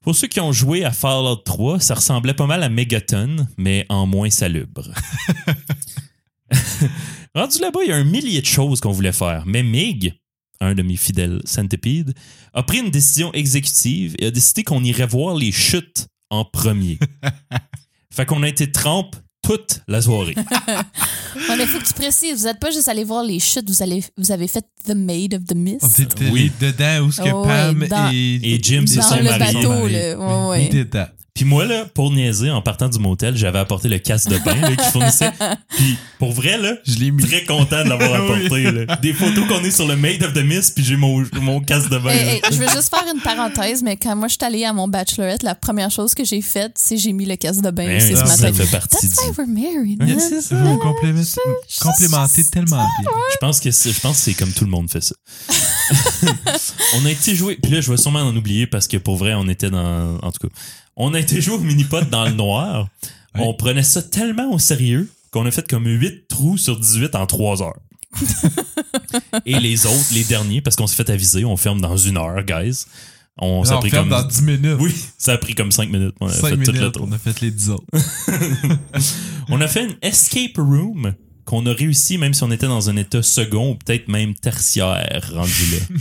Pour 0.01 0.15
ceux 0.15 0.27
qui 0.27 0.39
ont 0.39 0.53
joué 0.53 0.85
à 0.85 0.91
Fallout 0.91 1.35
3, 1.38 1.79
ça 1.79 1.95
ressemblait 1.95 2.33
pas 2.33 2.45
mal 2.47 2.63
à 2.63 2.69
Megaton, 2.69 3.47
mais 3.57 3.85
en 3.89 4.05
moins 4.07 4.29
salubre. 4.29 4.89
Rendu 7.35 7.59
là-bas, 7.59 7.79
il 7.83 7.89
y 7.89 7.93
a 7.93 7.97
un 7.97 8.03
millier 8.03 8.41
de 8.41 8.45
choses 8.45 8.79
qu'on 8.81 8.91
voulait 8.91 9.11
faire, 9.13 9.43
mais 9.45 9.63
Mig, 9.63 10.13
un 10.61 10.73
de 10.75 10.81
mes 10.81 10.95
fidèles 10.95 11.41
centipedes, 11.43 12.13
a 12.53 12.63
pris 12.63 12.77
une 12.79 12.91
décision 12.91 13.33
exécutive 13.33 14.15
et 14.19 14.27
a 14.27 14.31
décidé 14.31 14.63
qu'on 14.63 14.83
irait 14.83 15.07
voir 15.07 15.35
les 15.35 15.51
chutes 15.51 16.07
en 16.29 16.45
premier. 16.45 16.97
fait 18.13 18.25
qu'on 18.25 18.43
a 18.43 18.47
été 18.47 18.71
trempe 18.71 19.15
toute 19.43 19.81
la 19.87 20.01
soirée. 20.01 20.35
Ouais, 21.49 21.55
mais 21.57 21.65
faut 21.65 21.79
que 21.79 21.85
tu 21.87 21.93
précises, 21.93 22.39
vous 22.39 22.43
n'êtes 22.45 22.59
pas 22.59 22.71
juste 22.71 22.89
allé 22.89 23.05
voir 23.05 23.23
les 23.23 23.39
chutes, 23.39 23.67
vous, 23.69 23.81
allez, 23.81 24.03
vous 24.17 24.31
avez 24.33 24.47
fait 24.49 24.65
The 24.85 24.93
Maid 24.93 25.33
of 25.35 25.45
the 25.45 25.55
Mist? 25.55 25.79
On 25.81 26.03
était 26.03 26.29
Oui. 26.29 26.51
dedans 26.59 27.05
où 27.05 27.11
ce 27.11 27.21
que 27.21 27.29
Oh, 27.33 27.43
Pam 27.45 27.79
ouais, 27.79 27.87
dans- 27.87 28.11
et, 28.11 28.39
Et 28.43 28.59
Jim 28.61 28.85
se 28.85 28.97
Dans 28.97 29.01
sont 29.01 29.15
le 29.15 29.23
mariés. 29.23 29.53
bateau, 29.53 29.87
là. 29.87 30.49
Ouais, 30.49 30.69
ouais. 30.69 30.85
Puis 31.41 31.50
moi, 31.50 31.65
là, 31.65 31.86
pour 31.95 32.12
niaiser, 32.12 32.51
en 32.51 32.62
partant 32.62 32.88
du 32.88 33.00
motel, 33.00 33.36
j'avais 33.36 33.57
apporté 33.57 33.89
le 33.89 33.98
casque 33.98 34.29
de 34.29 34.38
bain 34.38 34.53
là, 34.62 34.75
qu'ils 34.75 34.91
fournissaient. 34.91 35.31
Puis 35.75 35.98
pour 36.19 36.33
vrai, 36.33 36.60
là, 36.60 36.75
Je 36.86 37.00
l'ai 37.00 37.10
mis. 37.10 37.24
très 37.24 37.43
content 37.45 37.83
de 37.83 37.89
l'avoir 37.89 38.13
apporté. 38.24 38.71
là. 38.71 38.95
Des 38.98 39.12
photos 39.12 39.48
qu'on 39.48 39.63
est 39.63 39.71
sur 39.71 39.88
le 39.88 39.95
Made 39.95 40.21
of 40.21 40.33
the 40.33 40.43
Mist, 40.43 40.75
puis 40.75 40.83
j'ai 40.83 40.98
mon, 40.98 41.25
mon 41.41 41.60
casque 41.60 41.89
de 41.89 41.98
bain. 41.98 42.12
Hey, 42.12 42.25
là. 42.25 42.31
hey, 42.33 42.41
je 42.51 42.57
veux 42.60 42.69
juste 42.69 42.91
faire 42.95 43.03
une 43.12 43.21
parenthèse, 43.21 43.81
mais 43.81 43.98
quand 43.98 44.15
moi 44.15 44.27
je 44.27 44.33
suis 44.33 44.45
allée 44.45 44.65
à 44.65 44.71
mon 44.71 44.88
bachelorette, 44.88 45.41
la 45.41 45.55
première 45.55 45.89
chose 45.89 46.13
que 46.13 46.24
j'ai 46.24 46.41
faite, 46.43 46.74
c'est 46.75 46.98
j'ai 46.98 47.12
mis 47.12 47.25
le 47.25 47.38
casque 47.38 47.62
de 47.62 47.71
bain 47.71 47.88
Ben, 47.88 47.98
aussi 47.98 48.12
ce 48.12 48.17
ça 48.17 48.25
matin. 48.25 48.53
fait 48.53 48.69
partie 48.77 49.10
That's 49.10 49.24
du... 49.24 49.29
why 49.31 49.36
we're 49.36 49.48
married, 49.48 50.00
Ouais, 50.03 50.10
man. 50.10 50.19
c'est 50.19 50.41
ça. 50.41 50.55
Vous 50.62 50.77
complémentez 50.77 52.43
tellement 52.51 52.86
bien. 53.01 53.12
Je 53.31 53.38
pense 53.38 53.60
que 53.60 53.71
c'est, 53.71 53.91
je 53.91 54.00
pense 54.00 54.17
que 54.17 54.21
c'est 54.25 54.33
comme 54.36 54.51
tout 54.53 54.65
le 54.65 54.69
monde 54.69 54.91
fait 54.91 55.01
ça. 55.01 55.15
on 57.01 57.05
a 57.05 57.10
été 57.10 57.33
joué, 57.36 57.57
puis 57.62 57.71
là 57.71 57.81
je 57.81 57.89
vais 57.89 57.98
sûrement 57.98 58.19
en 58.19 58.36
oublier 58.36 58.67
parce 58.67 58.88
que 58.88 58.98
pour 58.98 59.17
vrai 59.17 59.33
on 59.33 59.48
était 59.48 59.71
dans, 59.71 60.17
en 60.21 60.31
tout 60.31 60.48
cas, 60.48 60.53
on 61.03 61.13
a 61.15 61.20
été 61.20 61.41
joué 61.41 61.55
au 61.55 61.60
mini-pot 61.60 62.10
dans 62.10 62.25
le 62.25 62.31
noir. 62.31 62.88
Ouais. 63.34 63.43
On 63.46 63.53
prenait 63.53 63.81
ça 63.81 64.01
tellement 64.01 64.51
au 64.51 64.60
sérieux 64.60 65.10
qu'on 65.31 65.46
a 65.46 65.51
fait 65.51 65.65
comme 65.65 65.86
8 65.86 66.27
trous 66.27 66.58
sur 66.58 66.77
18 66.77 67.15
en 67.15 67.25
3 67.25 67.63
heures. 67.63 67.79
Et 69.46 69.58
les 69.58 69.86
autres, 69.86 70.13
les 70.13 70.25
derniers, 70.25 70.60
parce 70.60 70.75
qu'on 70.75 70.86
s'est 70.86 70.98
fait 70.98 71.10
aviser, 71.10 71.46
on 71.46 71.55
ferme 71.55 71.79
dans 71.79 71.96
une 71.96 72.18
heure, 72.18 72.44
guys. 72.44 72.83
On, 73.37 73.64
ça 73.64 73.75
a 73.75 73.79
pris 73.79 73.90
comme, 73.90 74.09
dans 74.09 74.22
10 74.22 74.42
minutes. 74.42 74.77
oui, 74.81 74.94
ça 75.18 75.31
a 75.31 75.37
pris 75.37 75.55
comme 75.55 75.72
5 75.72 75.90
minutes. 75.90 76.16
On 76.20 76.27
a 76.27 76.33
5 76.33 76.66
fait 76.66 76.98
on 77.00 77.09
a 77.14 77.18
fait 77.18 77.40
les 77.40 77.51
10 77.51 77.70
autres. 77.70 77.85
On 79.48 79.61
a 79.61 79.68
fait 79.70 79.85
une 79.85 79.96
escape 80.01 80.57
room 80.57 81.14
qu'on 81.46 81.66
a 81.68 81.74
réussi 81.74 82.18
même 82.18 82.33
si 82.33 82.44
on 82.44 82.51
était 82.51 82.68
dans 82.68 82.90
un 82.90 82.98
état 82.98 83.24
second 83.24 83.72
ou 83.72 83.75
peut-être 83.75 84.09
même 84.09 84.35
tertiaire 84.35 85.31
rendu 85.33 85.66
là. 85.72 85.98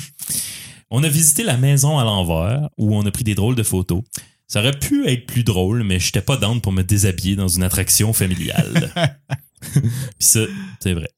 on 0.90 1.04
a 1.04 1.08
visité 1.08 1.44
la 1.44 1.56
maison 1.56 1.96
à 1.96 2.02
l'envers 2.02 2.68
où 2.76 2.96
on 2.96 3.06
a 3.06 3.10
pris 3.12 3.22
des 3.22 3.36
drôles 3.36 3.54
de 3.54 3.62
photos. 3.62 4.02
Ça 4.50 4.58
aurait 4.58 4.76
pu 4.76 5.06
être 5.06 5.26
plus 5.26 5.44
drôle, 5.44 5.84
mais 5.84 6.00
j'étais 6.00 6.22
pas 6.22 6.36
down 6.36 6.60
pour 6.60 6.72
me 6.72 6.82
déshabiller 6.82 7.36
dans 7.36 7.46
une 7.46 7.62
attraction 7.62 8.12
familiale. 8.12 8.92
Puis 9.60 9.84
ça, 10.18 10.40
c'est 10.80 10.92
vrai. 10.92 11.08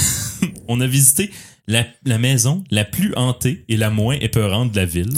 on 0.68 0.80
a 0.80 0.86
visité 0.86 1.32
la, 1.66 1.84
la 2.04 2.18
maison 2.18 2.62
la 2.70 2.84
plus 2.84 3.12
hantée 3.16 3.64
et 3.68 3.76
la 3.76 3.90
moins 3.90 4.14
épeurante 4.20 4.70
de 4.70 4.76
la 4.76 4.84
ville. 4.84 5.12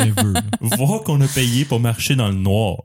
Voir 0.60 1.02
qu'on 1.02 1.22
a 1.22 1.28
payé 1.28 1.64
pour 1.64 1.80
marcher 1.80 2.14
dans 2.14 2.28
le 2.28 2.34
noir. 2.34 2.82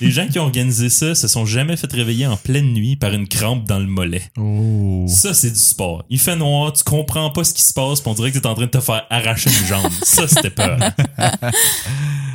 Les 0.00 0.10
gens 0.10 0.26
qui 0.28 0.38
ont 0.38 0.42
organisé 0.44 0.88
ça 0.90 1.14
se 1.14 1.28
sont 1.28 1.44
jamais 1.46 1.76
fait 1.76 1.90
réveiller 1.92 2.26
en 2.26 2.36
pleine 2.36 2.72
nuit 2.72 2.96
par 2.96 3.12
une 3.12 3.28
crampe 3.28 3.66
dans 3.66 3.78
le 3.78 3.86
mollet. 3.86 4.22
Oh. 4.36 5.04
Ça, 5.08 5.34
c'est 5.34 5.50
du 5.50 5.58
sport. 5.58 6.04
Il 6.10 6.18
fait 6.18 6.36
noir, 6.36 6.72
tu 6.72 6.82
comprends 6.84 7.30
pas 7.30 7.44
ce 7.44 7.52
qui 7.54 7.62
se 7.62 7.72
passe, 7.72 8.00
puis 8.00 8.10
on 8.10 8.14
dirait 8.14 8.32
que 8.32 8.38
t'es 8.38 8.46
en 8.46 8.54
train 8.54 8.66
de 8.66 8.70
te 8.70 8.80
faire 8.80 9.06
arracher 9.10 9.50
une 9.50 9.66
jambe. 9.66 9.92
Ça, 10.02 10.26
c'était 10.28 10.50
peur. 10.50 10.78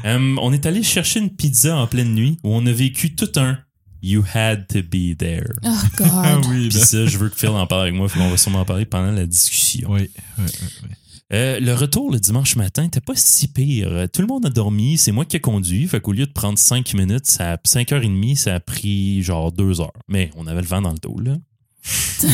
Hum, 0.03 0.39
on 0.41 0.51
est 0.51 0.65
allé 0.65 0.81
chercher 0.81 1.19
une 1.19 1.29
pizza 1.29 1.77
en 1.77 1.85
pleine 1.85 2.15
nuit 2.15 2.39
où 2.43 2.55
on 2.55 2.65
a 2.65 2.71
vécu 2.71 3.13
tout 3.13 3.29
un 3.35 3.59
You 4.01 4.23
had 4.33 4.65
to 4.69 4.79
be 4.81 5.15
there. 5.15 5.45
Oh 5.63 5.69
Ah 5.69 6.37
God. 6.39 6.45
oui, 6.49 6.69
Puis 6.69 6.79
là. 6.79 6.85
ça, 6.85 7.05
je 7.05 7.17
veux 7.19 7.29
que 7.29 7.35
Phil 7.37 7.49
en 7.49 7.67
parle 7.67 7.83
avec 7.83 7.93
moi, 7.93 8.07
puis 8.07 8.19
on 8.19 8.31
va 8.31 8.35
sûrement 8.37 8.61
en 8.61 8.65
parler 8.65 8.85
pendant 8.85 9.11
la 9.11 9.27
discussion. 9.27 9.91
Oui, 9.91 10.09
oui, 10.39 10.45
oui, 10.47 10.67
oui. 10.83 10.89
Euh, 11.33 11.59
le 11.59 11.73
retour 11.73 12.11
le 12.11 12.19
dimanche 12.19 12.55
matin 12.55 12.83
n'était 12.83 13.01
pas 13.01 13.15
si 13.15 13.47
pire. 13.47 13.87
Euh, 13.89 14.07
Tout 14.07 14.21
le 14.21 14.27
monde 14.27 14.45
a 14.45 14.49
dormi, 14.49 14.97
c'est 14.97 15.11
moi 15.11 15.25
qui 15.25 15.37
ai 15.37 15.39
conduit. 15.39 15.87
Fait 15.87 16.01
qu'au 16.01 16.11
lieu 16.11 16.25
de 16.25 16.31
prendre 16.31 16.59
5 16.59 16.93
minutes, 16.93 17.27
ça 17.27 17.53
a 17.53 17.57
5 17.63 17.91
heures 17.93 18.03
et 18.03 18.07
demie, 18.07 18.35
ça 18.35 18.55
a 18.55 18.59
pris 18.59 19.23
genre 19.23 19.51
2 19.51 19.79
heures. 19.81 19.93
Mais 20.07 20.29
on 20.35 20.45
avait 20.47 20.61
le 20.61 20.67
vent 20.67 20.81
dans 20.81 20.91
le 20.91 20.99
dos, 20.99 21.19
là. 21.19 21.37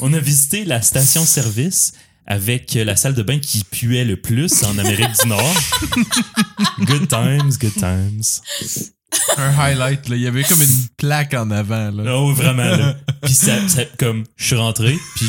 on 0.00 0.12
a 0.12 0.18
visité 0.18 0.64
la 0.64 0.82
station-service 0.82 1.92
avec 2.26 2.74
la 2.74 2.96
salle 2.96 3.14
de 3.14 3.22
bain 3.22 3.38
qui 3.38 3.64
puait 3.64 4.04
le 4.04 4.20
plus 4.20 4.62
en 4.64 4.78
Amérique 4.78 5.20
du 5.22 5.28
Nord. 5.28 5.54
good 6.80 7.08
times, 7.08 7.56
good 7.58 7.74
times. 7.74 8.42
Un 9.36 9.58
highlight, 9.58 10.08
là. 10.08 10.16
Il 10.16 10.22
y 10.22 10.26
avait 10.26 10.44
comme 10.44 10.60
une 10.62 10.86
plaque 10.96 11.34
en 11.34 11.50
avant, 11.50 11.90
là. 11.90 12.14
Oh, 12.16 12.32
vraiment, 12.32 12.62
là. 12.62 12.96
Puis 13.22 13.34
ça, 13.34 13.56
ça- 13.68 13.84
comme, 13.98 14.24
je 14.36 14.44
suis 14.46 14.56
rentré, 14.56 14.96
puis 15.16 15.26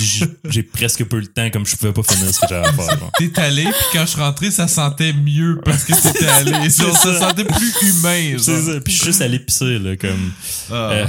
j'ai 0.49 0.63
presque 0.63 1.03
peu 1.05 1.19
le 1.19 1.27
temps, 1.27 1.49
comme 1.49 1.65
je 1.65 1.75
pouvais 1.75 1.91
pas 1.91 2.03
finir 2.03 2.33
ce 2.33 2.39
que 2.39 2.47
j'avais 2.49 2.67
à 2.67 2.71
faire. 2.73 2.97
T'es 3.17 3.39
allé, 3.39 3.63
puis 3.63 3.73
quand 3.93 4.01
je 4.01 4.11
suis 4.11 4.21
rentré, 4.21 4.49
ça 4.51 4.67
sentait 4.69 5.11
mieux 5.13 5.59
parce 5.65 5.83
que 5.83 5.93
t'étais 5.93 6.27
allé. 6.29 6.69
Ça 6.69 6.91
ça. 6.93 7.19
sentait 7.19 7.43
plus 7.43 7.73
humain, 7.81 8.37
C'est 8.37 8.61
ça. 8.61 8.79
Puis 8.79 8.93
je 8.93 8.97
suis 8.97 9.05
juste 9.07 9.21
allé 9.21 9.39
pisser, 9.39 9.77
là, 9.79 9.97
comme. 9.97 10.31
Ah. 10.71 10.73
Euh, 10.91 11.07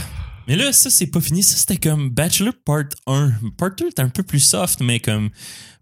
mais 0.48 0.56
là, 0.56 0.72
ça, 0.72 0.90
c'est 0.90 1.06
pas 1.06 1.20
fini. 1.20 1.42
Ça, 1.44 1.56
c'était 1.56 1.76
comme 1.76 2.10
Bachelor 2.10 2.52
Part 2.64 2.84
1. 3.06 3.32
Part 3.56 3.76
2 3.78 3.88
était 3.88 4.02
un 4.02 4.08
peu 4.08 4.24
plus 4.24 4.40
soft, 4.40 4.80
mais 4.80 4.98
comme 4.98 5.30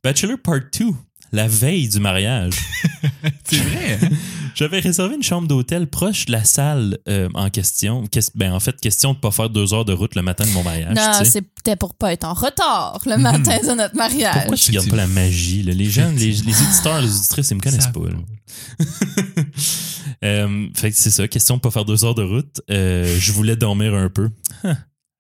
Bachelor 0.05 0.37
Part 0.43 0.61
2, 0.79 0.87
la 1.33 1.49
veille 1.49 1.89
du 1.89 2.01
mariage. 2.01 2.55
c'est 3.45 3.57
vrai. 3.57 3.99
hein? 4.03 4.09
J'avais 4.55 4.81
réservé 4.81 5.15
une 5.15 5.23
chambre 5.23 5.47
d'hôtel 5.49 5.87
proche 5.87 6.27
de 6.27 6.33
la 6.33 6.45
salle 6.45 6.99
euh, 7.09 7.29
en 7.35 7.49
question. 7.51 8.05
Ques- 8.09 8.31
ben, 8.35 8.53
en 8.53 8.61
fait, 8.61 8.79
question 8.81 9.15
de 9.15 9.19
pas 9.19 9.31
faire 9.31 9.49
deux 9.49 9.73
heures 9.73 9.85
de 9.85 9.93
route 9.93 10.15
le 10.17 10.23
matin 10.23 10.45
de 10.45 10.51
mon 10.51 10.63
mariage. 10.65 10.95
Non, 10.95 11.25
c'était 11.25 11.77
pour 11.77 11.95
pas 11.95 12.13
être 12.13 12.25
en 12.25 12.35
retard 12.35 13.01
le 13.07 13.17
matin 13.17 13.59
de 13.63 13.75
notre 13.75 13.97
mariage. 13.97 14.35
Pourquoi 14.35 14.57
tu 14.57 14.73
gardes 14.73 14.91
pas 14.91 14.97
la 14.97 15.07
magie? 15.07 15.63
là? 15.63 15.73
Les 15.73 15.89
gens, 15.89 16.11
les, 16.17 16.33
les 16.33 16.63
éditeurs, 16.63 17.01
les 17.01 17.15
auditrices, 17.17 17.51
ils 17.51 17.55
me 17.57 17.61
connaissent 17.61 17.85
Ça 17.85 17.93
pas. 17.93 18.01
Euh, 20.23 20.67
fait 20.75 20.91
que 20.91 20.97
c'est 20.99 21.11
ça, 21.11 21.27
question 21.29 21.57
de 21.57 21.61
pas 21.63 21.71
faire 21.71 21.85
deux 21.87 22.05
heures 22.05 22.15
de 22.15 22.23
route. 22.23 22.61
Euh, 22.71 23.17
je 23.19 23.33
voulais 23.33 23.57
dormir 23.57 23.95
un 23.95 24.11
peu. 24.11 24.29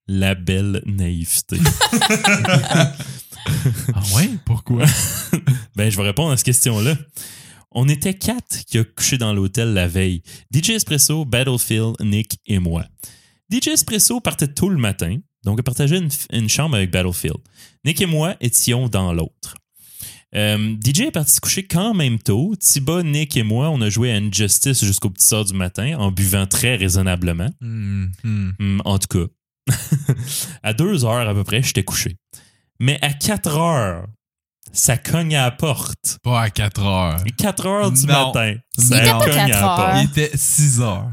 La 0.08 0.34
belle 0.34 0.82
naïveté. 0.84 1.56
Ah 3.94 4.02
ouais? 4.16 4.30
Pourquoi? 4.44 4.84
Ben, 5.76 5.90
je 5.90 5.96
vais 5.96 6.02
répondre 6.02 6.32
à 6.32 6.36
cette 6.36 6.46
question-là. 6.46 6.96
On 7.72 7.88
était 7.88 8.14
quatre 8.14 8.64
qui 8.66 8.78
a 8.78 8.84
couché 8.84 9.16
dans 9.16 9.32
l'hôtel 9.32 9.72
la 9.72 9.86
veille. 9.86 10.22
DJ 10.52 10.70
Espresso, 10.70 11.24
Battlefield, 11.24 11.96
Nick 12.00 12.38
et 12.46 12.58
moi. 12.58 12.84
DJ 13.50 13.68
Espresso 13.68 14.20
partait 14.20 14.48
tôt 14.48 14.68
le 14.68 14.76
matin, 14.76 15.18
donc 15.44 15.58
il 15.58 15.62
partageait 15.62 15.98
une, 15.98 16.10
une 16.32 16.48
chambre 16.48 16.76
avec 16.76 16.90
Battlefield. 16.90 17.38
Nick 17.84 18.00
et 18.00 18.06
moi 18.06 18.36
étions 18.40 18.88
dans 18.88 19.12
l'autre. 19.12 19.54
Euh, 20.34 20.76
DJ 20.84 21.00
est 21.02 21.10
parti 21.10 21.34
se 21.34 21.40
coucher 21.40 21.64
quand 21.64 21.94
même 21.94 22.18
tôt. 22.18 22.54
Tiba, 22.58 23.02
Nick 23.02 23.36
et 23.36 23.42
moi, 23.42 23.70
on 23.70 23.80
a 23.80 23.88
joué 23.88 24.12
à 24.12 24.16
Injustice 24.16 24.84
jusqu'aux 24.84 25.10
petites 25.10 25.32
heures 25.32 25.44
du 25.44 25.54
matin 25.54 25.96
en 25.98 26.12
buvant 26.12 26.46
très 26.46 26.76
raisonnablement. 26.76 27.50
Hmm, 27.60 28.06
hmm. 28.22 28.50
Hmm, 28.58 28.80
en 28.84 28.98
tout 28.98 29.08
cas. 29.08 29.74
à 30.62 30.72
deux 30.72 31.04
heures 31.04 31.28
à 31.28 31.34
peu 31.34 31.44
près, 31.44 31.62
j'étais 31.62 31.82
couché. 31.84 32.16
Mais 32.80 32.98
à 33.02 33.12
4 33.12 33.56
heures, 33.58 34.06
ça 34.72 34.96
cogne 34.96 35.36
à 35.36 35.44
la 35.44 35.50
porte. 35.50 36.18
Pas 36.22 36.42
à 36.42 36.50
4 36.50 36.82
heures. 36.84 37.22
4 37.38 37.66
heures 37.66 37.90
du 37.92 38.06
Non. 38.06 38.26
matin. 38.32 38.54
Il 38.78 38.84
Ça 38.84 38.98
était 39.02 39.10
pas 39.10 39.24
cogne 39.24 39.38
à 39.38 39.46
la 39.46 39.52
4 39.54 39.64
heures. 39.64 39.76
porte. 39.76 39.96
Il 40.02 40.04
était 40.22 40.36
6 40.36 40.80
heures. 40.80 41.10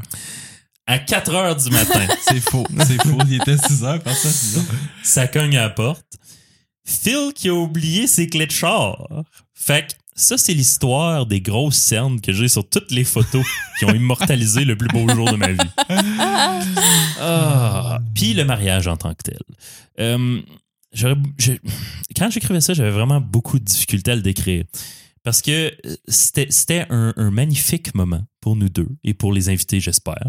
À 0.86 0.98
4 0.98 1.34
heures 1.34 1.56
du 1.56 1.68
matin, 1.70 2.06
C'est 2.22 2.40
faux. 2.40 2.64
C'est 2.86 3.02
faux. 3.02 3.18
Il 3.26 3.34
était 3.34 3.58
6 3.58 3.84
heures, 3.84 4.00
par 4.02 4.14
ça, 4.14 4.30
6 4.30 4.58
heures. 4.58 4.64
ça 5.02 5.28
cogne 5.28 5.56
à 5.58 5.62
la 5.62 5.70
porte. 5.70 6.06
Phil 6.86 7.32
qui 7.34 7.50
a 7.50 7.54
oublié 7.54 8.06
ses 8.06 8.26
clés 8.28 8.46
de 8.46 8.52
char. 8.52 9.06
Fait 9.54 9.86
que 9.86 9.92
ça, 10.16 10.38
c'est 10.38 10.54
l'histoire 10.54 11.26
des 11.26 11.42
grosses 11.42 11.76
cernes 11.76 12.20
que 12.22 12.32
j'ai 12.32 12.48
sur 12.48 12.66
toutes 12.66 12.90
les 12.90 13.04
photos 13.04 13.44
qui 13.78 13.84
ont 13.84 13.94
immortalisé 13.94 14.64
le 14.64 14.74
plus 14.76 14.88
beau 14.88 15.06
jour 15.14 15.30
de 15.30 15.36
ma 15.36 15.48
vie. 15.48 15.58
Ah. 17.20 17.98
Puis 18.14 18.32
le 18.34 18.44
mariage 18.44 18.86
en 18.88 18.96
tant 18.96 19.12
que 19.14 19.22
tel. 19.24 19.40
Euh, 20.00 20.40
quand 20.96 22.30
j'écrivais 22.30 22.60
ça, 22.60 22.74
j'avais 22.74 22.90
vraiment 22.90 23.20
beaucoup 23.20 23.58
de 23.58 23.64
difficultés 23.64 24.12
à 24.12 24.16
le 24.16 24.22
décrire. 24.22 24.64
Parce 25.22 25.42
que 25.42 25.72
euh, 25.86 25.96
c'était 26.06 26.86
un, 26.90 27.12
un 27.16 27.30
magnifique 27.30 27.94
moment 27.94 28.22
pour 28.40 28.56
nous 28.56 28.68
deux 28.68 28.88
et 29.04 29.14
pour 29.14 29.32
les 29.32 29.48
invités, 29.48 29.80
j'espère. 29.80 30.26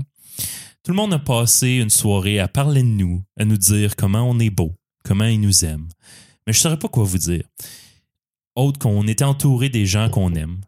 Tout 0.83 0.91
le 0.91 0.95
monde 0.95 1.13
a 1.13 1.19
passé 1.19 1.75
une 1.75 1.89
soirée 1.89 2.39
à 2.39 2.47
parler 2.47 2.81
de 2.81 2.87
nous, 2.87 3.23
à 3.37 3.45
nous 3.45 3.57
dire 3.57 3.95
comment 3.95 4.23
on 4.23 4.39
est 4.39 4.49
beau, 4.49 4.75
comment 5.03 5.25
ils 5.25 5.39
nous 5.39 5.65
aiment. 5.65 5.87
Mais 6.47 6.53
je 6.53 6.59
ne 6.59 6.61
saurais 6.61 6.79
pas 6.79 6.87
quoi 6.87 7.03
vous 7.03 7.17
dire. 7.17 7.43
Autre 8.55 8.79
qu'on 8.79 9.07
était 9.07 9.25
entouré 9.25 9.69
des 9.69 9.85
gens 9.85 10.09
qu'on 10.09 10.33
aime. 10.35 10.61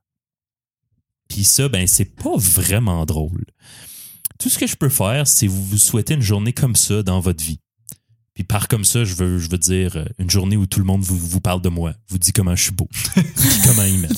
Puis 1.28 1.46
ça, 1.46 1.70
ben, 1.70 1.88
c'est 1.88 2.16
pas 2.16 2.36
vraiment 2.36 3.06
drôle. 3.06 3.46
Tout 4.38 4.50
ce 4.50 4.60
que 4.60 4.68
je 4.68 4.76
peux 4.76 4.90
faire, 4.90 5.28
c'est 5.28 5.48
vous 5.48 5.64
vous 5.64 5.78
souhaiter 5.78 6.14
une 6.14 6.22
journée 6.22 6.52
comme 6.52 6.76
ça 6.76 7.04
dans 7.04 7.22
votre 7.22 7.44
vie. 7.44 7.61
Puis 8.42 8.48
par 8.48 8.68
comme 8.68 8.84
ça, 8.84 9.04
je 9.04 9.14
veux, 9.14 9.38
je 9.38 9.48
veux 9.52 9.60
dire 9.60 9.92
euh, 9.98 10.06
une 10.18 10.28
journée 10.32 10.58
où 10.58 10.66
tout 10.66 10.80
le 10.80 10.86
monde 10.86 11.04
vous, 11.04 11.16
vous 11.16 11.42
parle 11.42 11.62
de 11.62 11.70
moi, 11.70 11.94
vous 12.10 12.18
dit 12.18 12.32
comment 12.34 12.56
je 12.56 12.64
suis 12.64 12.72
beau, 12.72 12.88
puis 13.14 13.24
comment 13.68 13.84
il 13.84 14.00
m'aime. 14.00 14.10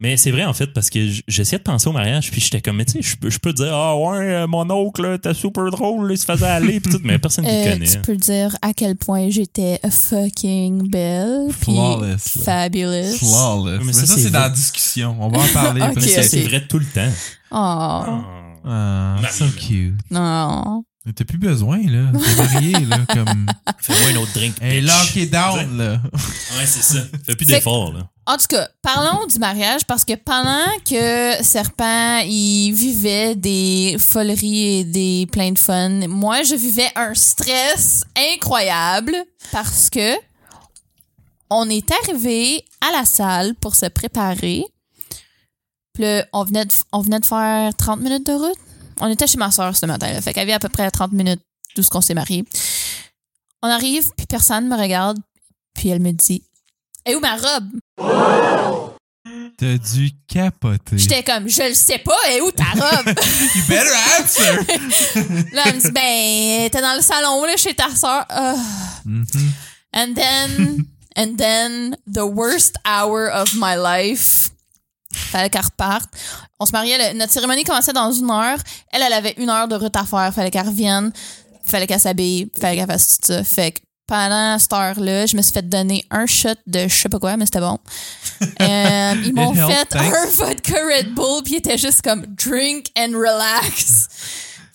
Mais 0.00 0.16
c'est 0.16 0.32
vrai, 0.32 0.44
en 0.44 0.52
fait, 0.52 0.66
parce 0.72 0.90
que 0.90 0.98
j'essayais 1.28 1.58
de 1.58 1.62
penser 1.62 1.86
au 1.88 1.92
mariage, 1.92 2.32
puis 2.32 2.40
j'étais 2.40 2.60
comme, 2.60 2.78
mais 2.78 2.84
tu 2.84 2.94
sais, 2.94 3.02
je 3.02 3.16
peux, 3.16 3.30
je 3.30 3.38
peux 3.38 3.52
dire, 3.52 3.72
ah 3.72 3.96
ouais, 3.96 4.18
euh, 4.34 4.46
mon 4.48 4.68
oncle, 4.72 5.20
t'es 5.22 5.34
super 5.34 5.70
drôle, 5.70 6.10
il 6.10 6.18
se 6.18 6.24
faisait 6.24 6.44
aller, 6.48 6.80
puis 6.80 6.90
tout, 6.92 7.00
mais 7.04 7.20
personne 7.20 7.44
le 7.44 7.50
Euh, 7.52 7.72
connaît. 7.74 7.86
tu 7.86 7.98
peux 8.00 8.16
dire 8.16 8.56
à 8.60 8.72
quel 8.74 8.96
point 8.96 9.30
j'étais 9.30 9.78
fucking 9.88 10.90
belle. 10.90 11.46
puis 11.60 11.72
Flawless. 11.74 12.38
Fabulous. 12.44 13.18
Flawless. 13.18 13.78
Mais 13.78 13.84
Mais, 13.84 13.92
ça, 13.92 14.06
ça, 14.06 14.16
c'est 14.18 14.30
dans 14.30 14.40
la 14.40 14.50
discussion. 14.50 15.16
On 15.20 15.28
va 15.28 15.38
en 15.38 15.46
parler. 15.52 15.80
Ok, 15.82 15.94
parce 15.94 16.06
Mais 16.06 16.12
que 16.12 16.22
ça, 16.22 16.28
c'est 16.28 16.42
vrai 16.42 16.66
tout 16.66 16.80
le 16.80 16.86
temps. 16.86 17.12
Oh, 17.52 17.56
Ah, 18.64 19.18
Marie, 19.22 19.32
so 19.32 19.44
cute. 19.56 19.94
non. 20.10 20.84
T'as 21.16 21.24
plus 21.24 21.38
besoin, 21.38 21.78
là. 21.78 22.12
T'es 22.12 22.36
marié, 22.36 22.72
là, 22.84 22.98
comme... 23.12 23.46
Fais-moi 23.80 24.10
un 24.12 24.16
autre 24.22 24.32
drink. 24.34 24.54
Hey, 24.62 24.80
lock 24.80 25.16
it 25.16 25.30
down, 25.32 25.76
là. 25.76 26.00
Ouais, 26.12 26.64
c'est 26.66 26.82
ça. 26.82 27.00
Fais 27.26 27.34
plus 27.34 27.44
Fait- 27.46 27.54
d'efforts, 27.54 27.92
là. 27.92 28.08
En 28.24 28.36
tout 28.36 28.46
cas, 28.48 28.68
parlons 28.82 29.26
du 29.26 29.40
mariage 29.40 29.84
parce 29.84 30.04
que 30.04 30.12
pendant 30.14 30.64
que 30.88 31.42
Serpent 31.42 32.18
il 32.24 32.70
vivait 32.72 33.34
des 33.34 33.96
foleries 33.98 34.78
et 34.78 34.84
des 34.84 35.26
plein 35.32 35.50
de 35.50 35.58
fun, 35.58 36.06
moi 36.06 36.44
je 36.44 36.54
vivais 36.54 36.88
un 36.94 37.14
stress 37.14 38.04
incroyable 38.16 39.16
parce 39.50 39.90
que 39.90 40.14
on 41.50 41.68
est 41.68 41.90
arrivé 42.04 42.64
à 42.80 42.92
la 42.96 43.04
salle 43.04 43.56
pour 43.56 43.74
se 43.74 43.86
préparer. 43.86 44.62
Puis 45.92 46.04
là, 46.04 46.24
on 46.32 46.44
venait 46.44 46.64
de, 46.64 46.72
on 46.92 47.00
venait 47.00 47.18
de 47.20 47.26
faire 47.26 47.74
30 47.74 48.00
minutes 48.00 48.26
de 48.26 48.32
route. 48.34 48.56
On 49.02 49.08
était 49.08 49.26
chez 49.26 49.36
ma 49.36 49.50
soeur 49.50 49.76
ce 49.76 49.84
matin. 49.84 50.12
Là, 50.12 50.22
fait 50.22 50.32
qu'elle 50.32 50.44
avait 50.44 50.52
à 50.52 50.60
peu 50.60 50.68
près 50.68 50.88
30 50.88 51.12
minutes 51.12 51.42
d'où 51.74 51.82
ce 51.82 51.90
qu'on 51.90 52.00
s'est 52.00 52.14
marié. 52.14 52.44
On 53.60 53.68
arrive, 53.68 54.10
puis 54.16 54.26
personne 54.26 54.68
me 54.68 54.76
regarde. 54.76 55.18
Puis 55.74 55.88
elle 55.88 56.00
me 56.00 56.12
dit 56.12 56.44
Et 57.04 57.16
où 57.16 57.20
ma 57.20 57.36
robe 57.36 57.68
T'as 59.58 59.76
dû 59.76 60.12
capoter. 60.28 60.98
J'étais 60.98 61.22
comme, 61.24 61.48
je 61.48 61.62
le 61.68 61.74
sais 61.74 61.98
pas, 61.98 62.16
et 62.32 62.40
où 62.40 62.50
ta 62.52 62.64
robe? 62.64 63.06
You 63.54 63.62
better 63.68 63.92
answer! 64.18 64.56
là, 65.52 65.62
elle 65.66 65.76
me 65.76 65.80
dit, 65.80 65.90
ben, 65.90 66.70
t'es 66.70 66.80
dans 66.80 66.94
le 66.94 67.02
salon, 67.02 67.44
là, 67.44 67.56
chez 67.56 67.74
ta 67.74 67.90
soeur. 67.94 68.24
Mhm. 69.04 69.26
And 69.94 70.14
then, 70.14 70.84
and 71.16 71.36
then, 71.36 71.96
the 72.06 72.24
worst 72.24 72.76
hour 72.86 73.28
of 73.32 73.52
my 73.54 73.76
life. 73.76 74.50
Fallait 75.32 75.50
qu'elle 75.50 75.62
reparte. 75.64 76.10
On 76.60 76.66
se 76.66 76.72
mariait, 76.72 77.12
le- 77.12 77.18
notre 77.18 77.32
cérémonie 77.32 77.64
commençait 77.64 77.92
dans 77.94 78.12
une 78.12 78.30
heure. 78.30 78.58
Elle, 78.92 79.02
elle 79.02 79.12
avait 79.14 79.34
une 79.38 79.48
heure 79.50 79.66
de 79.66 79.74
route 79.76 79.96
à 79.96 80.04
faire. 80.04 80.32
Fallait 80.34 80.50
qu'elle 80.50 80.66
revienne. 80.68 81.10
Fallait 81.64 81.86
qu'elle 81.86 82.00
s'habille. 82.00 82.50
Fallait 82.60 82.76
qu'elle 82.76 82.86
fasse 82.86 83.08
tout 83.08 83.32
ça. 83.32 83.42
Fait 83.42 83.72
que 83.72 83.78
pendant 84.06 84.58
cette 84.58 84.72
heure-là, 84.72 85.24
je 85.26 85.36
me 85.36 85.42
suis 85.42 85.52
fait 85.52 85.66
donner 85.66 86.04
un 86.10 86.26
shot 86.26 86.50
de 86.66 86.86
je 86.86 86.94
sais 86.94 87.08
pas 87.08 87.18
quoi, 87.18 87.36
mais 87.36 87.46
c'était 87.46 87.60
bon. 87.60 87.78
Euh, 88.60 89.14
ils 89.24 89.32
m'ont 89.32 89.54
fait 89.54 89.84
thanks. 89.86 90.12
un 90.14 90.26
vodka 90.26 90.74
Red 90.84 91.14
Bull, 91.14 91.42
puis 91.44 91.54
il 91.54 91.56
était 91.58 91.78
juste 91.78 92.02
comme 92.02 92.26
drink 92.26 92.86
and 92.98 93.12
relax. 93.16 94.08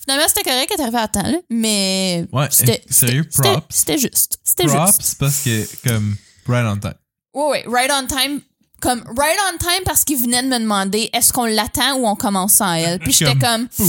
Finalement, 0.01 0.27
c'était 0.29 0.43
correct, 0.49 0.71
elle 0.73 0.79
est 0.79 0.83
arrivée 0.83 0.97
à 0.99 1.07
temps, 1.09 1.23
là, 1.23 1.37
mais 1.49 2.25
Ouais, 2.31 2.47
c'était 2.49 2.81
eh, 2.87 2.93
sérieux, 2.93 3.25
c'était- 3.29 3.51
props. 3.51 3.65
C'était 3.69 3.97
juste. 3.97 4.37
C'était 4.43 4.63
Props, 4.67 4.97
juste. 4.97 5.15
parce 5.19 5.39
que, 5.43 5.67
comme, 5.87 6.15
right 6.47 6.65
on 6.65 6.77
time. 6.79 6.93
Oui, 7.33 7.43
oui, 7.51 7.73
right 7.73 7.91
on 7.91 8.07
time. 8.07 8.39
Comme 8.81 9.03
right 9.17 9.37
on 9.51 9.57
time 9.57 9.83
parce 9.85 10.03
qu'il 10.03 10.17
venait 10.17 10.43
de 10.43 10.47
me 10.47 10.59
demander 10.59 11.09
est-ce 11.13 11.33
qu'on 11.33 11.45
l'attend 11.45 11.95
ou 11.97 12.07
on 12.07 12.15
commence 12.15 12.53
sans 12.53 12.73
elle? 12.73 12.99
Puis 12.99 13.13
j'étais 13.13 13.31
Comme, 13.31 13.67
comme, 13.67 13.87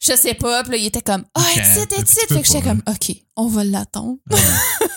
je 0.00 0.12
sais 0.16 0.34
pas. 0.34 0.62
Puis 0.62 0.72
là, 0.72 0.76
il 0.78 0.86
était 0.86 1.00
comme, 1.00 1.24
oh, 1.36 1.42
it's 1.56 1.82
it, 1.82 1.92
it's 1.98 2.12
it. 2.12 2.28
Fait 2.28 2.40
que 2.40 2.46
j'étais 2.46 2.62
comme, 2.62 2.82
ok, 2.86 3.16
on 3.36 3.48
va 3.48 3.64
l'attendre. 3.64 4.18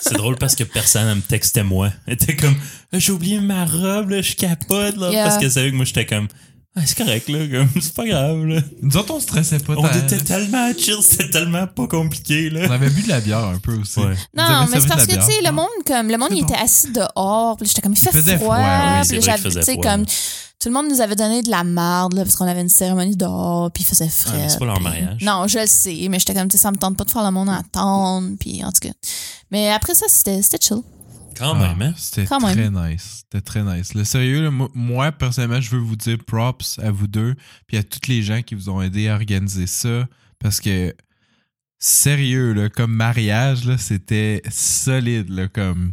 C'est 0.00 0.14
drôle 0.14 0.36
parce 0.36 0.54
que 0.54 0.64
personne 0.64 1.08
ne 1.08 1.14
me 1.14 1.22
textait 1.22 1.64
moi. 1.64 1.90
Elle 2.06 2.14
était 2.14 2.36
comme, 2.36 2.54
j'ai 2.92 3.12
oublié 3.12 3.40
ma 3.40 3.64
robe, 3.64 4.10
là, 4.10 4.20
je 4.20 4.34
capote, 4.34 4.96
là. 4.96 5.10
Yeah. 5.10 5.24
Parce 5.24 5.38
qu'elle 5.38 5.50
savait 5.52 5.70
que 5.70 5.76
moi, 5.76 5.84
j'étais 5.84 6.06
comme, 6.06 6.28
ah, 6.74 6.80
c'est 6.86 6.96
correct, 6.96 7.28
là, 7.28 7.38
comme, 7.48 7.68
c'est 7.82 7.94
pas 7.94 8.06
grave, 8.06 8.44
là. 8.46 8.60
Nous 8.80 8.96
autres, 8.96 9.12
on 9.14 9.20
stressait 9.20 9.58
pas 9.58 9.74
On 9.76 9.82
tant. 9.82 9.92
était 9.92 10.18
tellement 10.18 10.72
chill, 10.72 10.96
c'était 11.02 11.28
tellement 11.28 11.66
pas 11.66 11.86
compliqué, 11.86 12.48
là. 12.48 12.62
On 12.66 12.70
avait 12.70 12.88
bu 12.88 13.02
de 13.02 13.08
la 13.08 13.20
bière 13.20 13.44
un 13.44 13.58
peu 13.58 13.74
aussi. 13.76 14.00
Ouais. 14.00 14.14
Non, 14.34 14.66
mais 14.70 14.80
c'est 14.80 14.88
parce 14.88 15.06
que, 15.06 15.14
tu 15.14 15.20
sais, 15.20 15.42
le 15.44 15.52
monde, 15.52 15.66
comme, 15.86 16.08
le 16.08 16.16
monde, 16.16 16.30
il 16.32 16.40
bon. 16.42 16.48
était 16.48 16.58
assis 16.62 16.90
dehors. 16.92 17.56
Puis 17.58 17.68
j'étais 17.68 17.82
comme, 17.82 17.92
il 17.92 17.98
fait 17.98 18.10
faisait 18.10 18.38
froid. 18.38 18.56
froid, 18.56 19.00
oui, 19.02 19.18
tu 19.20 19.62
sais, 19.62 19.76
comme, 19.76 20.06
tout 20.06 20.68
le 20.68 20.74
monde 20.74 20.88
nous 20.88 21.00
avait 21.00 21.16
donné 21.16 21.42
de 21.42 21.50
la 21.50 21.64
marde, 21.64 22.14
là, 22.14 22.22
parce 22.22 22.36
qu'on 22.36 22.46
avait 22.46 22.60
une 22.60 22.68
cérémonie 22.68 23.16
dehors, 23.16 23.70
puis 23.72 23.82
il 23.82 23.86
faisait 23.86 24.08
frais. 24.08 24.44
Ah, 24.44 24.48
c'est 24.48 24.58
pas 24.58 24.64
leur 24.66 24.76
puis- 24.76 24.84
mariage. 24.84 25.20
Non, 25.20 25.46
je 25.48 25.58
le 25.58 25.66
sais, 25.66 26.06
mais 26.08 26.18
j'étais 26.20 26.34
comme, 26.34 26.48
tu 26.48 26.56
sais, 26.56 26.62
ça 26.62 26.70
me 26.70 26.76
tente 26.76 26.96
pas 26.96 27.04
de 27.04 27.10
faire 27.10 27.24
le 27.24 27.32
monde 27.32 27.50
attendre, 27.50 28.28
puis 28.38 28.64
en 28.64 28.70
tout 28.72 28.80
cas. 28.80 28.94
Mais 29.50 29.70
après 29.72 29.94
ça, 29.94 30.06
c'était 30.08 30.40
c'était 30.40 30.64
chill. 30.64 30.78
Quand 31.42 31.54
Ah, 31.60 31.68
même, 31.74 31.82
hein? 31.82 31.94
C'était 31.96 32.24
Quand 32.26 32.38
très 32.38 32.54
même. 32.54 32.90
nice. 32.90 33.22
C'était 33.24 33.40
très 33.40 33.62
nice. 33.62 33.94
Le 33.94 34.04
sérieux, 34.04 34.42
là, 34.42 34.50
moi, 34.74 35.12
personnellement, 35.12 35.60
je 35.60 35.70
veux 35.70 35.78
vous 35.80 35.96
dire 35.96 36.18
props 36.26 36.78
à 36.78 36.90
vous 36.90 37.06
deux, 37.08 37.34
puis 37.66 37.76
à 37.76 37.82
tous 37.82 38.08
les 38.08 38.22
gens 38.22 38.42
qui 38.42 38.54
vous 38.54 38.68
ont 38.70 38.80
aidé 38.80 39.08
à 39.08 39.14
organiser 39.14 39.66
ça, 39.66 40.08
parce 40.38 40.60
que 40.60 40.94
sérieux, 41.78 42.52
là, 42.52 42.68
comme 42.68 42.92
mariage, 42.94 43.64
là, 43.64 43.76
c'était 43.78 44.42
solide, 44.50 45.28
là, 45.30 45.48
comme 45.48 45.92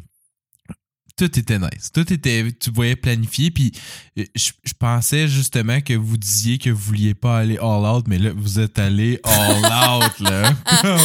tout 1.18 1.26
était 1.38 1.60
nice. 1.60 1.92
Tout 1.94 2.14
était, 2.14 2.50
tu 2.58 2.72
voyais 2.72 2.96
planifié, 2.96 3.52
puis 3.52 3.74
euh, 4.18 4.24
je, 4.36 4.52
je 4.64 4.74
pensais 4.74 5.28
justement 5.28 5.82
que 5.82 5.94
vous 5.94 6.16
disiez 6.18 6.58
que 6.60 6.70
vous 6.70 6.80
vouliez 6.80 7.14
pas 7.14 7.40
aller 7.40 7.58
all 7.58 7.86
out, 7.86 8.06
mais 8.08 8.20
là, 8.20 8.32
vous 8.34 8.60
êtes 8.60 8.80
allé 8.80 9.20
all 9.26 9.66
out, 9.66 10.20
là. 10.22 10.56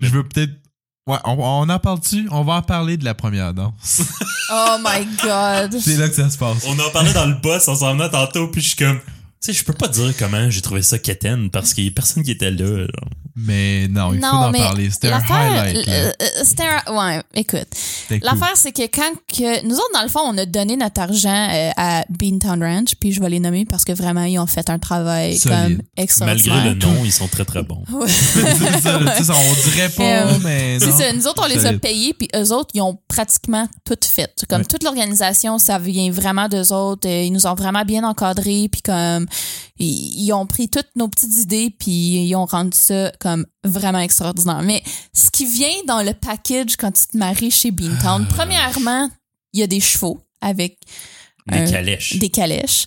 Je 0.00 0.08
veux 0.08 0.24
peut-être 0.24 0.52
Ouais, 1.06 1.18
on, 1.26 1.32
on 1.38 1.68
en 1.68 1.78
parle-tu? 1.78 2.26
On 2.30 2.44
va 2.44 2.54
en 2.54 2.62
parler 2.62 2.96
de 2.96 3.04
la 3.04 3.12
première 3.14 3.52
danse. 3.52 4.00
Oh 4.50 4.76
my 4.82 5.04
god. 5.22 5.78
C'est 5.78 5.98
là 5.98 6.08
que 6.08 6.14
ça 6.14 6.30
se 6.30 6.38
passe. 6.38 6.64
On 6.66 6.78
en 6.78 6.90
parlait 6.90 7.12
dans 7.12 7.26
le 7.26 7.34
boss, 7.34 7.68
on 7.68 7.74
s'en 7.74 7.92
venait 7.92 8.08
tantôt, 8.08 8.48
puis 8.48 8.62
je 8.62 8.68
suis 8.68 8.76
comme, 8.76 8.98
sais, 9.46 9.52
je 9.52 9.64
peux 9.64 9.72
pas 9.72 9.88
dire 9.88 10.12
comment 10.18 10.48
j'ai 10.50 10.60
trouvé 10.60 10.82
ça 10.82 10.98
quétaine 10.98 11.50
parce 11.50 11.74
qu'il 11.74 11.84
y 11.84 11.88
a 11.88 11.90
personne 11.90 12.22
qui 12.22 12.30
était 12.30 12.50
là. 12.50 12.78
genre. 12.78 12.88
Mais 13.36 13.88
non, 13.88 14.14
il 14.14 14.20
faut 14.20 14.26
en 14.26 14.52
parler. 14.52 14.90
C'était 14.90 15.08
un 15.08 15.18
l'affaire- 15.18 15.36
highlight. 15.64 15.88
euh, 15.88 16.12
C'était 16.44 16.62
un. 16.86 16.94
Ouais, 16.96 17.20
écoute. 17.34 17.66
Cool. 18.08 18.20
L'affaire, 18.22 18.52
c'est 18.54 18.70
que 18.70 18.82
quand 18.82 19.10
que. 19.26 19.66
Nous 19.66 19.74
autres, 19.74 19.90
dans 19.92 20.02
le 20.02 20.08
fond, 20.08 20.20
on 20.24 20.38
a 20.38 20.46
donné 20.46 20.76
notre 20.76 21.00
argent 21.00 21.48
euh, 21.52 21.70
à 21.76 22.04
Beantown 22.10 22.62
Ranch, 22.62 22.94
puis 23.00 23.10
je 23.12 23.20
vais 23.20 23.28
les 23.30 23.40
nommer 23.40 23.64
parce 23.64 23.84
que 23.84 23.90
vraiment, 23.92 24.22
ils 24.22 24.38
ont 24.38 24.46
fait 24.46 24.70
un 24.70 24.78
travail 24.78 25.36
Solide. 25.36 25.58
comme 25.78 25.82
extraordinaire. 25.96 26.54
Malgré 26.54 26.70
le 26.70 26.74
nom, 26.94 27.00
ils 27.04 27.10
sont 27.12 27.26
très 27.26 27.44
très 27.44 27.64
bons. 27.64 27.82
Ouais. 27.92 28.06
c'est 28.08 28.80
ça, 28.80 29.00
là, 29.00 29.16
tu 29.16 29.24
sais, 29.24 29.32
on 29.32 29.70
dirait 29.70 29.88
pas, 29.88 30.02
Euh, 30.04 30.38
mais 30.44 30.78
C'est 30.78 30.86
non. 30.90 30.98
ça, 30.98 31.12
nous 31.12 31.26
autres, 31.26 31.42
on 31.44 31.48
les 31.48 31.66
a 31.66 31.72
payés, 31.72 32.14
puis 32.14 32.28
eux 32.36 32.52
autres, 32.52 32.70
ils 32.74 32.82
ont 32.82 32.96
pratiquement 33.08 33.68
tout 33.84 33.96
fait. 34.08 34.30
Comme 34.48 34.60
Ouais. 34.60 34.64
toute 34.64 34.84
l'organisation, 34.84 35.58
ça 35.58 35.80
vient 35.80 36.10
vraiment 36.12 36.48
d'eux 36.48 36.72
autres. 36.72 37.08
Euh, 37.08 37.22
Ils 37.24 37.32
nous 37.32 37.48
ont 37.48 37.54
vraiment 37.54 37.82
bien 37.84 38.04
encadrés, 38.04 38.68
puis 38.70 38.80
comme 38.82 39.26
ils, 39.78 40.24
ils 40.24 40.32
ont 40.32 40.46
pris 40.46 40.68
toutes 40.68 40.90
nos 40.96 41.08
petites 41.08 41.34
idées, 41.38 41.70
puis 41.78 41.90
ils 42.26 42.34
ont 42.36 42.46
rendu 42.46 42.76
ça 42.78 43.12
comme 43.20 43.46
vraiment 43.64 43.98
extraordinaire. 44.00 44.62
Mais 44.62 44.82
ce 45.14 45.30
qui 45.30 45.46
vient 45.46 45.82
dans 45.86 46.02
le 46.02 46.12
package 46.14 46.76
quand 46.76 46.92
tu 46.92 47.06
te 47.06 47.16
maries 47.16 47.50
chez 47.50 47.70
Beantown, 47.70 48.26
Ah. 48.28 48.34
premièrement, 48.34 49.10
il 49.52 49.60
y 49.60 49.62
a 49.62 49.66
des 49.66 49.80
chevaux 49.80 50.20
avec 50.40 50.78
Des 51.46 51.58
Euh, 51.58 51.70
calèches. 51.70 52.16
des 52.18 52.28
calèches. 52.30 52.86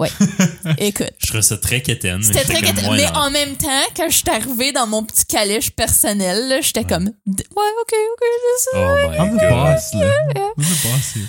Écoute. 0.78 1.10
Je 1.18 1.26
trouvais 1.26 1.42
ça 1.42 1.58
très 1.58 1.82
quétaine. 1.82 2.16
mais 2.18 2.22
C'était 2.24 2.44
très 2.44 2.62
quétaine. 2.62 2.88
ouais, 2.90 2.96
Mais 2.96 3.16
en 3.18 3.30
même 3.30 3.54
temps, 3.56 3.68
quand 3.94 4.08
je 4.08 4.16
suis 4.16 4.30
arrivée 4.30 4.72
dans 4.72 4.86
mon 4.86 5.04
petit 5.04 5.26
calèche 5.26 5.70
personnel, 5.72 6.58
j'étais 6.62 6.84
comme, 6.84 7.04
ouais, 7.04 7.12
ok, 7.26 7.92
ok, 7.92 8.22
c'est 8.22 8.70
ça. 8.70 8.78
Oh 8.78 9.10
my 9.10 9.16
I'm 9.16 9.36
the 9.36 9.40
god. 9.40 9.50
boss, 9.50 9.92
là. 9.92 10.10
I'm 10.36 10.64
the 10.64 10.82
boss 10.84 11.16
here. 11.16 11.28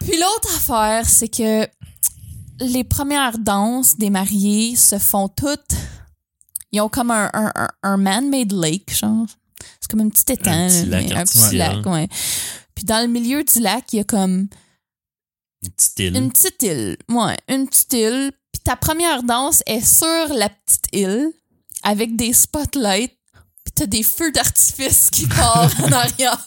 Puis 0.00 0.18
l'autre 0.18 0.56
affaire, 0.56 1.08
c'est 1.08 1.28
que 1.28 1.64
les 2.60 2.84
premières 2.84 3.38
danses 3.38 3.96
des 3.96 4.10
mariés 4.10 4.76
se 4.76 4.98
font 4.98 5.28
toutes. 5.28 5.74
Ils 6.72 6.80
ont 6.80 6.88
comme 6.88 7.10
un, 7.10 7.30
un, 7.32 7.52
un- 7.54 7.68
un 7.82 7.96
man-made 7.96 8.52
lake, 8.52 8.94
genre. 8.94 9.26
C'est 9.80 9.90
comme 9.90 10.00
un 10.00 10.08
petit 10.08 10.32
étang. 10.32 10.50
Un 10.52 10.68
petit 10.68 10.86
lac 10.86 11.10
un 11.12 11.24
petit 11.24 11.56
lac, 11.56 11.86
ouais. 11.86 12.08
Puis 12.74 12.84
dans 12.84 13.00
le 13.00 13.08
milieu 13.08 13.42
du 13.42 13.60
lac, 13.60 13.92
il 13.92 13.96
y 13.96 14.00
a 14.00 14.04
comme 14.04 14.48
Une 15.62 15.70
petite 15.70 15.98
île. 15.98 16.16
une 16.16 16.30
petite 16.30 16.62
île. 16.62 16.96
Ouais, 17.08 17.36
une 17.48 17.66
petite 17.68 17.92
île. 17.94 18.32
Puis 18.52 18.60
ta 18.62 18.76
première 18.76 19.22
danse 19.22 19.62
est 19.66 19.80
sur 19.84 20.34
la 20.34 20.48
petite 20.48 20.86
île 20.92 21.28
avec 21.82 22.16
des 22.16 22.32
spotlights. 22.32 23.14
Puis 23.64 23.72
t'as 23.74 23.86
des 23.86 24.02
feux 24.02 24.30
d'artifice 24.32 25.10
qui 25.10 25.26
partent 25.28 25.78
en 25.80 25.90
arrière. 25.92 26.42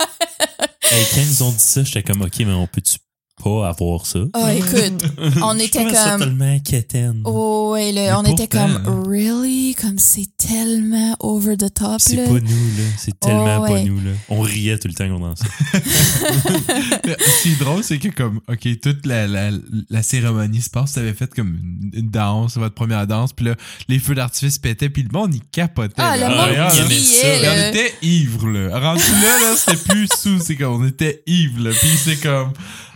Hey, 0.83 1.05
quand 1.13 1.21
ils 1.21 1.43
ont 1.43 1.51
dit 1.51 1.59
ça, 1.59 1.83
j'étais 1.83 2.03
comme, 2.03 2.21
OK, 2.21 2.39
mais 2.39 2.53
on 2.53 2.67
peut-tu 2.67 2.97
pas 3.43 3.67
avoir 3.69 4.05
ça? 4.05 4.19
Ah, 4.33 4.53
écoute, 4.53 5.03
on 5.41 5.57
Je 5.57 5.63
était 5.65 5.79
trouvais 5.79 5.95
ça 5.95 6.11
comme. 6.11 6.19
tellement 6.21 6.59
quétaine. 6.59 7.21
Oh, 7.25 7.71
ouais, 7.73 7.91
là, 7.91 8.01
Mais 8.01 8.29
on 8.29 8.33
était 8.33 8.47
comme, 8.47 9.05
really? 9.07 9.75
Comme 9.75 9.97
c'est 9.99 10.27
tellement 10.37 11.15
over 11.19 11.57
the 11.57 11.73
top, 11.73 11.99
C'est 11.99 12.17
pas 12.17 12.29
nous, 12.31 12.39
là. 12.39 12.83
C'est 12.97 13.19
tellement 13.19 13.61
Oh, 13.63 13.67
pas 13.67 13.81
nous, 13.83 13.97
là. 13.99 14.11
On 14.29 14.41
riait 14.41 14.77
tout 14.77 14.87
le 14.87 14.93
temps 14.93 15.07
qu'on 15.09 15.19
dansait. 15.19 15.45
Ce 15.73 17.43
qui 17.43 17.51
est 17.53 17.59
drôle, 17.59 17.83
c'est 17.83 17.99
que 17.99 18.09
comme, 18.09 18.39
ok, 18.49 18.79
toute 18.81 19.05
la, 19.05 19.27
la, 19.27 19.49
la 19.89 20.03
cérémonie 20.03 20.61
se 20.61 20.69
passe, 20.69 20.93
t'avais 20.93 21.13
fait 21.13 21.33
comme 21.33 21.57
une, 21.93 22.09
danse, 22.09 22.57
votre 22.57 22.75
première 22.75 23.07
danse, 23.07 23.33
puis 23.33 23.45
là, 23.45 23.55
les 23.87 23.99
feux 23.99 24.15
d'artifice 24.15 24.57
pétaient, 24.57 24.89
puis 24.89 25.03
le 25.03 25.09
monde, 25.17 25.33
il 25.33 25.41
capotait. 25.51 25.93
Ah, 25.97 26.17
là. 26.17 26.29
le 26.29 26.35
Ah, 26.59 26.73
monde 26.73 26.91
il 26.91 26.99
ça. 26.99 27.27
Mais 27.41 27.49
on 27.49 27.69
était 27.69 27.93
ivres, 28.01 28.47
là. 28.47 28.79
Rendu 28.79 29.01
là, 29.01 29.39
là, 29.49 29.55
c'était 29.55 29.77
plus 29.89 30.07
sous, 30.17 30.39
c'est 30.39 30.55
comme, 30.55 30.81
on 30.81 30.87
était 30.87 31.23
ivres, 31.27 31.63
là. 31.63 31.71
Puis 31.71 31.89
c'est 31.97 32.17
comme, 32.17 32.51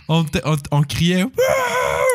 on, 0.08 0.24
on, 0.44 0.56
on 0.70 0.82
criait, 0.82 1.24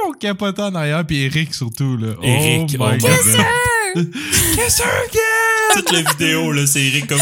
on 0.07 0.11
capotait 0.13 0.61
en 0.61 0.75
arrière, 0.75 1.05
puis 1.05 1.25
Eric 1.25 1.53
surtout, 1.53 1.97
là. 1.97 2.13
Eric, 2.23 2.75
oh 2.79 2.83
my 2.83 2.97
god. 2.97 3.09
Qu'est-ce 4.55 4.81
que 4.81 5.73
Toute 5.75 5.91
la 5.91 6.01
vidéo, 6.11 6.51
là, 6.51 6.65
c'est 6.65 6.81
Eric 6.81 7.07
comme. 7.07 7.19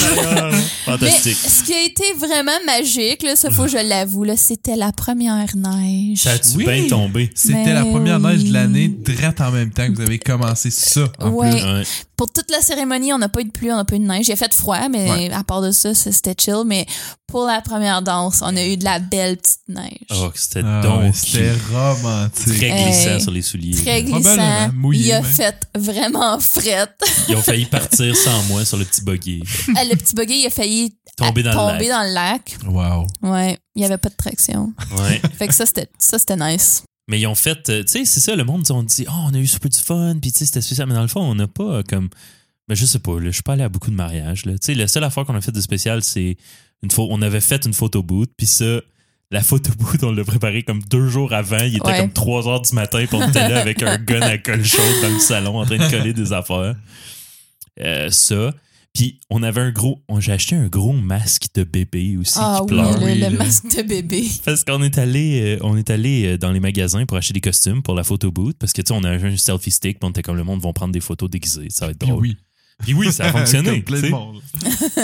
Mais 0.00 0.52
Fantastique. 0.84 1.36
ce 1.36 1.62
qui 1.64 1.72
a 1.74 1.82
été 1.82 2.04
vraiment 2.18 2.52
magique, 2.66 3.22
là, 3.22 3.36
ça 3.36 3.50
faut 3.50 3.62
que 3.64 3.68
je 3.68 3.78
l'avoue, 3.78 4.24
là, 4.24 4.36
c'était 4.36 4.76
la 4.76 4.92
première 4.92 5.54
neige. 5.56 6.18
Ça 6.18 6.32
a-tu 6.32 6.56
Oui. 6.56 6.64
bien 6.64 6.86
tombé? 6.88 7.30
C'était 7.34 7.54
Mais 7.54 7.72
la 7.74 7.84
première 7.84 8.20
neige 8.20 8.44
de 8.44 8.52
l'année, 8.52 8.88
direct 8.88 9.40
en 9.40 9.50
même 9.50 9.70
temps 9.70 9.86
que 9.86 9.92
vous 9.94 10.00
avez 10.02 10.18
commencé 10.18 10.70
ça, 10.70 11.10
en 11.20 11.30
Ouais. 11.30 11.50
plus. 11.50 11.62
Ouais. 11.64 11.82
Pour 12.16 12.30
toute 12.32 12.50
la 12.52 12.60
cérémonie, 12.60 13.12
on 13.12 13.18
n'a 13.18 13.28
pas 13.28 13.40
eu 13.40 13.44
de 13.44 13.50
pluie, 13.50 13.72
on 13.72 13.76
n'a 13.76 13.84
pas 13.84 13.96
eu 13.96 13.98
de 13.98 14.04
neige. 14.06 14.28
Il 14.28 14.32
a 14.32 14.36
fait 14.36 14.54
froid, 14.54 14.88
mais 14.88 15.10
Ouais. 15.10 15.30
à 15.32 15.42
part 15.42 15.62
de 15.62 15.72
ça, 15.72 15.94
c'était 15.94 16.34
chill. 16.38 16.62
Mais 16.64 16.86
pour 17.26 17.44
la 17.44 17.60
première 17.60 18.02
danse, 18.02 18.40
on 18.42 18.56
a 18.56 18.64
eu 18.64 18.76
de 18.76 18.84
la 18.84 19.00
belle 19.00 19.36
petite 19.36 19.58
neige. 19.68 20.06
Oh, 20.12 20.30
c'était 20.34 20.62
Ah, 20.64 20.80
donc 20.82 21.00
ouais, 21.00 21.10
cute. 21.10 21.16
c'était 21.32 21.52
romantique. 21.72 22.56
très 22.56 22.66
Hey. 22.68 22.84
glissant 22.84 23.18
sur 23.20 23.30
les 23.32 23.42
souliers. 23.42 23.82
Très 23.82 24.02
glissant. 24.04 24.70
mouillé, 24.74 25.06
il 25.08 25.12
a 25.12 25.22
même. 25.22 25.30
fait 25.32 25.56
vraiment 25.74 26.38
frette. 26.38 26.94
Ils 27.28 27.34
ont 27.34 27.42
failli 27.42 27.66
partir 27.66 28.14
sans 28.16 28.42
moi 28.44 28.64
sur 28.64 28.76
le 28.76 28.84
petit 28.84 29.02
buggy. 29.02 29.42
Le 29.88 29.96
petit 29.96 30.14
buggy, 30.14 30.40
il 30.40 30.46
a 30.46 30.50
failli 30.50 30.96
Tomber 31.16 31.42
dans 31.42 31.50
le 31.52 31.78
lac. 31.78 31.88
dans 31.88 32.02
le 32.02 32.12
lac. 32.12 32.56
Wow. 32.66 33.06
Ouais, 33.30 33.58
il 33.74 33.78
n'y 33.80 33.84
avait 33.84 33.98
pas 33.98 34.08
de 34.08 34.16
traction. 34.16 34.72
Ouais. 34.98 35.20
Fait 35.38 35.46
que 35.46 35.54
ça, 35.54 35.64
c'était 35.66 35.88
ça, 35.98 36.18
c'était 36.18 36.36
nice. 36.36 36.82
Mais 37.08 37.20
ils 37.20 37.26
ont 37.26 37.34
fait, 37.34 37.68
euh, 37.68 37.82
tu 37.84 37.88
sais, 37.92 38.04
c'est 38.04 38.20
ça, 38.20 38.34
le 38.34 38.44
monde, 38.44 38.62
ils 38.66 38.72
ont 38.72 38.82
dit, 38.82 39.04
oh, 39.08 39.12
on 39.26 39.34
a 39.34 39.38
eu 39.38 39.46
super 39.46 39.68
du 39.68 39.78
fun, 39.78 40.16
puis 40.20 40.32
tu 40.32 40.38
sais, 40.38 40.46
c'était 40.46 40.62
spécial. 40.62 40.88
Mais 40.88 40.94
dans 40.94 41.02
le 41.02 41.08
fond, 41.08 41.20
on 41.20 41.34
n'a 41.34 41.46
pas 41.46 41.62
euh, 41.64 41.82
comme. 41.88 42.08
Ben, 42.66 42.74
je 42.74 42.86
sais 42.86 42.98
pas, 42.98 43.12
là, 43.20 43.26
je 43.26 43.30
suis 43.32 43.42
pas 43.42 43.52
allé 43.52 43.62
à 43.62 43.68
beaucoup 43.68 43.90
de 43.90 43.94
mariages. 43.96 44.46
là. 44.46 44.52
Tu 44.54 44.58
sais, 44.62 44.74
la 44.74 44.88
seule 44.88 45.04
affaire 45.04 45.24
qu'on 45.26 45.34
a 45.34 45.40
fait 45.42 45.52
de 45.52 45.60
spécial, 45.60 46.02
c'est 46.02 46.36
une 46.82 46.90
fois, 46.90 47.04
on 47.10 47.20
avait 47.20 47.42
fait 47.42 47.64
une 47.66 47.74
photo 47.74 48.02
booth, 48.02 48.30
puis 48.38 48.46
ça, 48.46 48.80
la 49.30 49.42
photo 49.42 49.70
booth, 49.78 50.02
on 50.02 50.12
l'a 50.12 50.24
préparée 50.24 50.62
comme 50.62 50.82
deux 50.84 51.08
jours 51.08 51.32
avant. 51.34 51.58
Il 51.62 51.76
était 51.76 51.86
Ouais. 51.86 51.98
comme 52.00 52.12
3 52.12 52.48
heures 52.48 52.62
du 52.62 52.74
matin, 52.74 53.04
puis 53.06 53.16
on 53.20 53.28
était 53.28 53.48
là 53.50 53.60
avec 53.60 53.82
un 53.82 53.98
gun 54.04 54.22
à 54.22 54.38
colle 54.38 54.64
chaude 54.64 55.02
dans 55.02 55.10
le 55.10 55.20
salon 55.20 55.58
en 55.60 55.66
train 55.66 55.76
de 55.76 55.90
coller 55.90 56.14
des 56.14 56.32
affaires. 56.32 56.74
Euh, 57.80 58.08
ça. 58.10 58.52
Puis 58.94 59.18
on 59.28 59.42
avait 59.42 59.60
un 59.60 59.70
gros. 59.72 60.02
on- 60.08 60.20
J'ai 60.20 60.32
acheté 60.32 60.54
un 60.54 60.68
gros 60.68 60.92
masque 60.92 61.46
de 61.54 61.64
bébé 61.64 62.16
aussi 62.16 62.34
Ah 62.36 62.58
qui 62.66 62.74
oui, 62.74 62.80
pleure. 62.80 62.98
le, 63.00 63.04
Oui, 63.06 63.14
le 63.16 63.20
là. 63.22 63.30
masque 63.30 63.76
de 63.76 63.82
bébé. 63.82 64.24
Parce 64.44 64.62
qu'on 64.64 64.82
est 64.84 64.96
allé, 64.98 65.56
euh, 65.56 65.58
on 65.62 65.76
est 65.76 65.90
allé 65.90 66.26
euh, 66.26 66.38
dans 66.38 66.52
les 66.52 66.60
magasins 66.60 67.04
pour 67.04 67.16
acheter 67.16 67.34
des 67.34 67.40
costumes 67.40 67.82
pour 67.82 67.94
la 67.96 68.04
photo 68.04 68.30
booth 68.30 68.56
parce 68.58 68.72
que 68.72 68.82
tu 68.82 68.88
sais 68.88 68.94
on 68.98 69.02
a 69.04 69.10
un 69.10 69.36
selfie 69.36 69.70
stick, 69.72 69.98
puis 69.98 70.06
on 70.06 70.10
était 70.10 70.22
comme 70.22 70.36
le 70.36 70.44
monde 70.44 70.60
vont 70.60 70.72
prendre 70.72 70.92
des 70.92 71.00
photos 71.00 71.28
déguisées, 71.28 71.68
ça 71.70 71.86
va 71.86 71.90
être 71.92 71.98
Puis 71.98 72.08
drôle. 72.08 72.22
oui. 72.22 72.36
Puis 72.82 72.92
oui, 72.92 73.12
ça 73.12 73.26
a 73.26 73.32
fonctionné. 73.38 73.82
Plein 73.82 73.96
de 74.00 74.06
sais. 74.06 74.10
monde. 74.10 74.40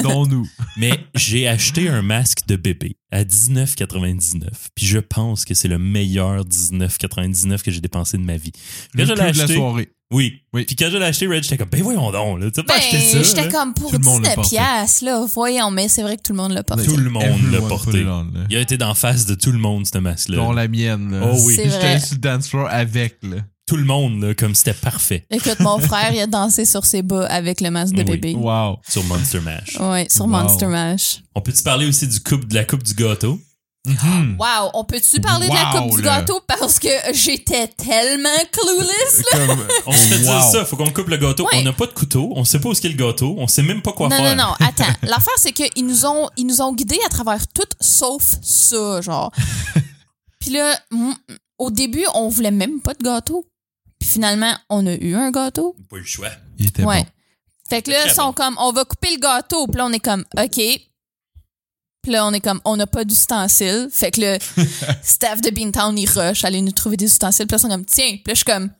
Dont 0.02 0.26
nous. 0.26 0.46
Mais 0.76 0.90
j'ai 1.14 1.46
acheté 1.46 1.88
un 1.88 2.02
masque 2.02 2.46
de 2.48 2.56
bébé 2.56 2.96
à 3.12 3.22
19,99. 3.24 4.48
Puis 4.74 4.86
je 4.86 4.98
pense 4.98 5.44
que 5.44 5.54
c'est 5.54 5.68
le 5.68 5.78
meilleur 5.78 6.44
19,99 6.44 7.62
que 7.62 7.70
j'ai 7.70 7.80
dépensé 7.80 8.18
de 8.18 8.22
ma 8.24 8.36
vie. 8.36 8.50
Quand 8.52 8.60
Le 8.94 9.04
je 9.04 9.12
plus 9.12 9.22
l'ai 9.24 9.32
de 9.32 9.36
la 9.38 9.44
acheté, 9.44 9.54
soirée. 9.54 9.88
Oui. 10.12 10.42
Oui. 10.52 10.64
Puis 10.64 10.74
quand 10.76 10.88
je 10.90 10.98
l'ai 10.98 11.04
acheté, 11.04 11.26
Red, 11.26 11.42
j'étais 11.44 11.56
comme 11.56 11.68
ben 11.68 11.82
voyons 11.82 12.10
donc, 12.10 12.40
là, 12.40 12.50
tu 12.50 12.60
as 12.60 12.62
pas 12.64 12.74
Ben, 12.74 12.78
acheté 12.80 13.00
ça. 13.00 13.22
j'étais 13.22 13.48
comme 13.48 13.72
pour 13.74 13.90
Tout 13.90 13.98
le 13.98 14.04
monde 14.04 14.22
l'a 14.24 14.30
19 14.30 14.34
porté. 14.34 14.56
piastres, 14.56 15.04
là. 15.04 15.24
Voyons, 15.32 15.70
mais 15.70 15.88
c'est 15.88 16.02
vrai 16.02 16.16
que 16.16 16.22
tout 16.22 16.32
le 16.32 16.38
monde 16.38 16.52
l'a 16.52 16.62
porté. 16.62 16.84
Tout 16.84 16.96
le 16.96 17.10
monde 17.10 17.52
l'a 17.52 17.60
porté. 17.60 18.04
on. 18.06 18.26
Il 18.50 18.56
a 18.56 18.60
été 18.60 18.76
d'en 18.76 18.94
face 18.94 19.26
de 19.26 19.34
tout 19.34 19.52
le 19.52 19.58
monde 19.58 19.86
ce 19.86 19.98
masque-là. 19.98 20.36
Dont 20.36 20.52
la 20.52 20.66
mienne. 20.68 21.12
Là. 21.12 21.30
Oh 21.32 21.36
oui. 21.44 21.54
J'étais 21.56 22.00
sur 22.00 22.14
le 22.14 22.20
dance 22.20 22.48
floor 22.48 22.66
avec. 22.70 23.18
Là. 23.22 23.36
Tout 23.66 23.76
le 23.76 23.84
monde 23.84 24.20
là, 24.20 24.34
comme 24.34 24.56
c'était 24.56 24.72
parfait 24.74 25.24
Écoute, 25.30 25.60
mon 25.60 25.78
frère, 25.78 26.12
il 26.12 26.18
a 26.18 26.26
dansé 26.26 26.64
sur 26.64 26.84
ses 26.84 27.02
bas 27.02 27.24
avec 27.26 27.60
le 27.60 27.70
masque 27.70 27.94
de 27.94 28.00
Oui. 28.02 28.16
bébé. 28.18 28.34
Wow. 28.34 28.78
sur 28.88 29.04
Monster 29.04 29.38
Mash. 29.38 29.76
Ouais, 29.78 30.08
sur 30.10 30.24
Wow. 30.24 30.30
Monster 30.32 30.66
Mash. 30.66 31.20
On 31.36 31.40
peut-tu 31.40 31.62
parler 31.62 31.86
aussi 31.86 32.08
du 32.08 32.18
coupe, 32.18 32.46
de 32.48 32.54
la 32.56 32.64
coupe 32.64 32.82
du 32.82 32.94
gâteau? 32.94 33.38
Mhm. 33.86 34.36
Wow, 34.38 34.70
on 34.74 34.84
peut-tu 34.84 35.20
parler 35.22 35.48
de 35.48 35.54
la 35.54 35.72
coupe 35.72 35.96
du 35.96 36.02
là. 36.02 36.18
gâteau 36.20 36.40
parce 36.46 36.78
que 36.78 36.88
j'étais 37.14 37.66
tellement 37.68 38.28
clueless, 38.52 39.22
là? 39.32 39.46
Comme, 39.46 39.66
On 39.86 39.92
se 39.92 39.98
fait 40.08 40.18
dire 40.18 40.32
wow. 40.34 40.52
ça, 40.52 40.64
faut 40.66 40.76
qu'on 40.76 40.90
coupe 40.90 41.08
le 41.08 41.16
gâteau. 41.16 41.44
Ouais. 41.44 41.60
On 41.60 41.62
n'a 41.62 41.72
pas 41.72 41.86
de 41.86 41.92
couteau, 41.92 42.30
on 42.36 42.44
sait 42.44 42.60
pas 42.60 42.68
où 42.68 42.72
est 42.72 42.84
le 42.84 42.92
gâteau, 42.92 43.36
on 43.38 43.46
sait 43.46 43.62
même 43.62 43.80
pas 43.80 43.92
quoi 43.92 44.08
non, 44.10 44.16
faire. 44.16 44.36
non, 44.36 44.44
non, 44.48 44.52
attends. 44.66 44.92
L'affaire, 45.02 45.32
c'est 45.38 45.52
qu'ils 45.52 45.86
nous 45.86 46.04
ont, 46.04 46.28
ils 46.36 46.46
nous 46.46 46.60
ont 46.60 46.74
guidés 46.74 47.00
à 47.06 47.08
travers 47.08 47.46
tout 47.48 47.62
sauf 47.80 48.22
ça, 48.42 49.00
genre. 49.00 49.32
Puis 50.40 50.50
là, 50.50 50.78
au 51.58 51.70
début, 51.70 52.04
on 52.14 52.28
voulait 52.28 52.50
même 52.50 52.80
pas 52.80 52.92
de 52.92 53.02
gâteau. 53.02 53.46
Puis 53.98 54.08
finalement, 54.10 54.52
on 54.68 54.86
a 54.86 54.92
eu 54.94 55.14
un 55.14 55.30
gâteau. 55.30 55.74
Pas 55.88 55.96
eu 55.96 56.00
le 56.00 56.06
choix. 56.06 56.28
Il 56.58 56.66
était 56.66 56.84
Ouais. 56.84 57.02
bon. 57.02 57.08
Fait 57.68 57.82
que 57.82 57.90
là, 57.90 58.04
ils 58.06 58.10
sont 58.10 58.32
comme, 58.32 58.56
on 58.58 58.72
va 58.72 58.84
couper 58.84 59.10
le 59.14 59.20
gâteau. 59.20 59.66
Puis 59.66 59.76
là, 59.78 59.86
on 59.86 59.92
est 59.92 60.00
comme, 60.00 60.24
OK. 60.38 60.60
Puis 62.02 62.12
là, 62.12 62.26
on 62.26 62.32
est 62.32 62.40
comme, 62.40 62.60
on 62.64 62.76
n'a 62.76 62.86
pas 62.86 63.04
d'ustensiles. 63.04 63.88
Fait 63.92 64.10
que 64.10 64.20
le 64.20 64.38
staff 65.02 65.40
de 65.40 65.50
Beantown, 65.50 65.96
il 65.98 66.08
rush, 66.08 66.44
aller 66.44 66.62
nous 66.62 66.72
trouver 66.72 66.96
des 66.96 67.04
ustensiles. 67.06 67.46
Puis 67.46 67.54
là, 67.54 67.58
ils 67.58 67.62
sont 67.62 67.68
comme, 67.68 67.84
tiens. 67.84 68.10
Puis 68.12 68.22
là, 68.26 68.32
je 68.32 68.36
suis 68.36 68.44
comme, 68.44 68.70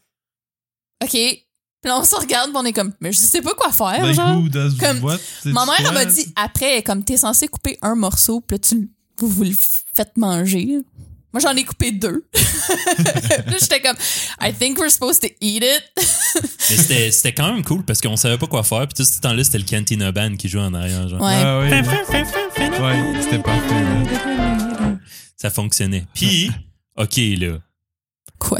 OK. 1.02 1.10
Puis 1.12 1.88
là, 1.88 1.98
on 1.98 2.04
se 2.04 2.14
regarde, 2.14 2.50
puis 2.50 2.58
on 2.60 2.64
est 2.64 2.72
comme, 2.74 2.92
mais 3.00 3.10
je 3.12 3.18
sais 3.18 3.40
pas 3.40 3.54
quoi 3.54 3.72
faire, 3.72 4.04
Like, 4.04 4.16
genre. 4.16 4.36
Comme- 4.78 5.02
what? 5.02 5.18
Ma 5.46 5.64
mère, 5.66 5.76
elle 5.80 5.94
m'a 5.94 6.04
dit, 6.04 6.32
après, 6.36 6.82
comme, 6.82 7.02
t'es 7.04 7.16
censé 7.16 7.48
couper 7.48 7.78
un 7.80 7.94
morceau, 7.94 8.40
puis 8.42 8.56
là, 8.56 8.58
tu, 8.58 8.90
vous, 9.18 9.28
vous 9.28 9.44
le 9.44 9.54
faites 9.94 10.16
manger. 10.18 10.80
Moi, 11.32 11.40
j'en 11.40 11.54
ai 11.54 11.64
coupé 11.64 11.92
deux. 11.92 12.24
là, 12.34 13.56
j'étais 13.60 13.80
comme, 13.80 13.96
I 14.40 14.52
think 14.52 14.78
we're 14.78 14.90
supposed 14.90 15.20
to 15.20 15.28
eat 15.40 15.62
it. 15.62 15.82
Mais 16.70 16.76
c'était, 16.76 17.10
c'était 17.12 17.32
quand 17.32 17.52
même 17.52 17.62
cool 17.64 17.84
parce 17.84 18.00
qu'on 18.00 18.16
savait 18.16 18.38
pas 18.38 18.48
quoi 18.48 18.64
faire. 18.64 18.86
Puis 18.88 18.94
tout 18.96 19.04
ce 19.04 19.20
temps-là, 19.20 19.44
c'était 19.44 19.58
le 19.58 19.64
Cantina 19.64 20.10
Band 20.10 20.34
qui 20.36 20.48
jouait 20.48 20.62
en 20.62 20.74
arrière. 20.74 21.08
Genre. 21.08 21.20
Ouais. 21.20 21.36
Ah 21.36 21.60
oui. 21.60 21.70
ouais, 21.70 23.22
c'était 23.22 23.38
parfait. 23.38 23.80
là. 23.80 24.96
Ça 25.36 25.50
fonctionnait. 25.50 26.04
Puis, 26.14 26.50
OK, 26.96 27.16
là. 27.16 27.58
Quoi? 28.38 28.58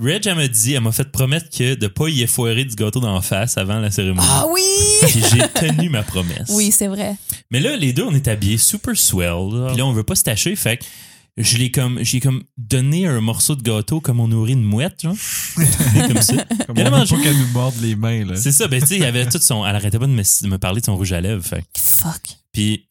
Reg, 0.00 0.26
elle 0.26 0.36
m'a 0.36 0.48
dit, 0.48 0.72
elle 0.72 0.80
m'a 0.80 0.92
fait 0.92 1.10
promettre 1.10 1.50
que 1.50 1.74
de 1.74 1.86
pas 1.86 2.08
y 2.08 2.22
effoirer 2.22 2.64
du 2.64 2.74
gâteau 2.74 3.00
d'en 3.00 3.20
face 3.20 3.58
avant 3.58 3.78
la 3.78 3.90
cérémonie. 3.90 4.26
Ah 4.30 4.46
oui! 4.48 4.62
Puis 5.02 5.22
j'ai 5.30 5.46
tenu 5.48 5.90
ma 5.90 6.02
promesse. 6.02 6.48
Oui, 6.50 6.72
c'est 6.72 6.86
vrai. 6.86 7.16
Mais 7.50 7.60
là, 7.60 7.76
les 7.76 7.92
deux, 7.92 8.04
on 8.04 8.14
est 8.14 8.26
habillés 8.28 8.56
super 8.56 8.96
swell. 8.96 9.68
Puis 9.68 9.76
là, 9.76 9.84
on 9.84 9.92
veut 9.92 10.04
pas 10.04 10.14
se 10.14 10.22
tâcher. 10.22 10.56
Fait 10.56 10.78
que 10.78 10.84
je 11.36 11.56
l'ai 11.56 11.70
comme, 11.70 12.02
j'ai 12.02 12.20
comme 12.20 12.42
donné 12.58 13.06
un 13.06 13.20
morceau 13.20 13.56
de 13.56 13.62
gâteau 13.62 14.00
comme 14.00 14.20
on 14.20 14.28
nourrit 14.28 14.52
une 14.52 14.64
mouette, 14.64 15.00
genre. 15.00 15.16
Comme 16.08 16.22
ça. 16.22 16.44
Comme 16.66 16.78
on 16.78 16.90
mangé. 16.90 17.16
pas 17.16 17.22
qu'elle 17.22 17.38
nous 17.38 17.46
morde 17.48 17.74
les 17.80 17.96
mains. 17.96 18.24
Là. 18.24 18.36
C'est 18.36 18.52
ça, 18.52 18.68
ben 18.68 18.80
tu 18.80 18.88
sais, 18.88 18.96
il 18.96 19.02
y 19.02 19.06
avait 19.06 19.26
tout 19.26 19.38
son. 19.40 19.66
Elle 19.66 19.76
arrêtait 19.76 19.98
pas 19.98 20.06
de 20.06 20.12
me, 20.12 20.22
de 20.22 20.48
me 20.48 20.58
parler 20.58 20.80
de 20.80 20.86
son 20.86 20.96
rouge 20.96 21.12
à 21.12 21.20
lèvres. 21.20 21.44
Fait. 21.44 21.64
Fuck. 21.76 22.20
Puis 22.52 22.88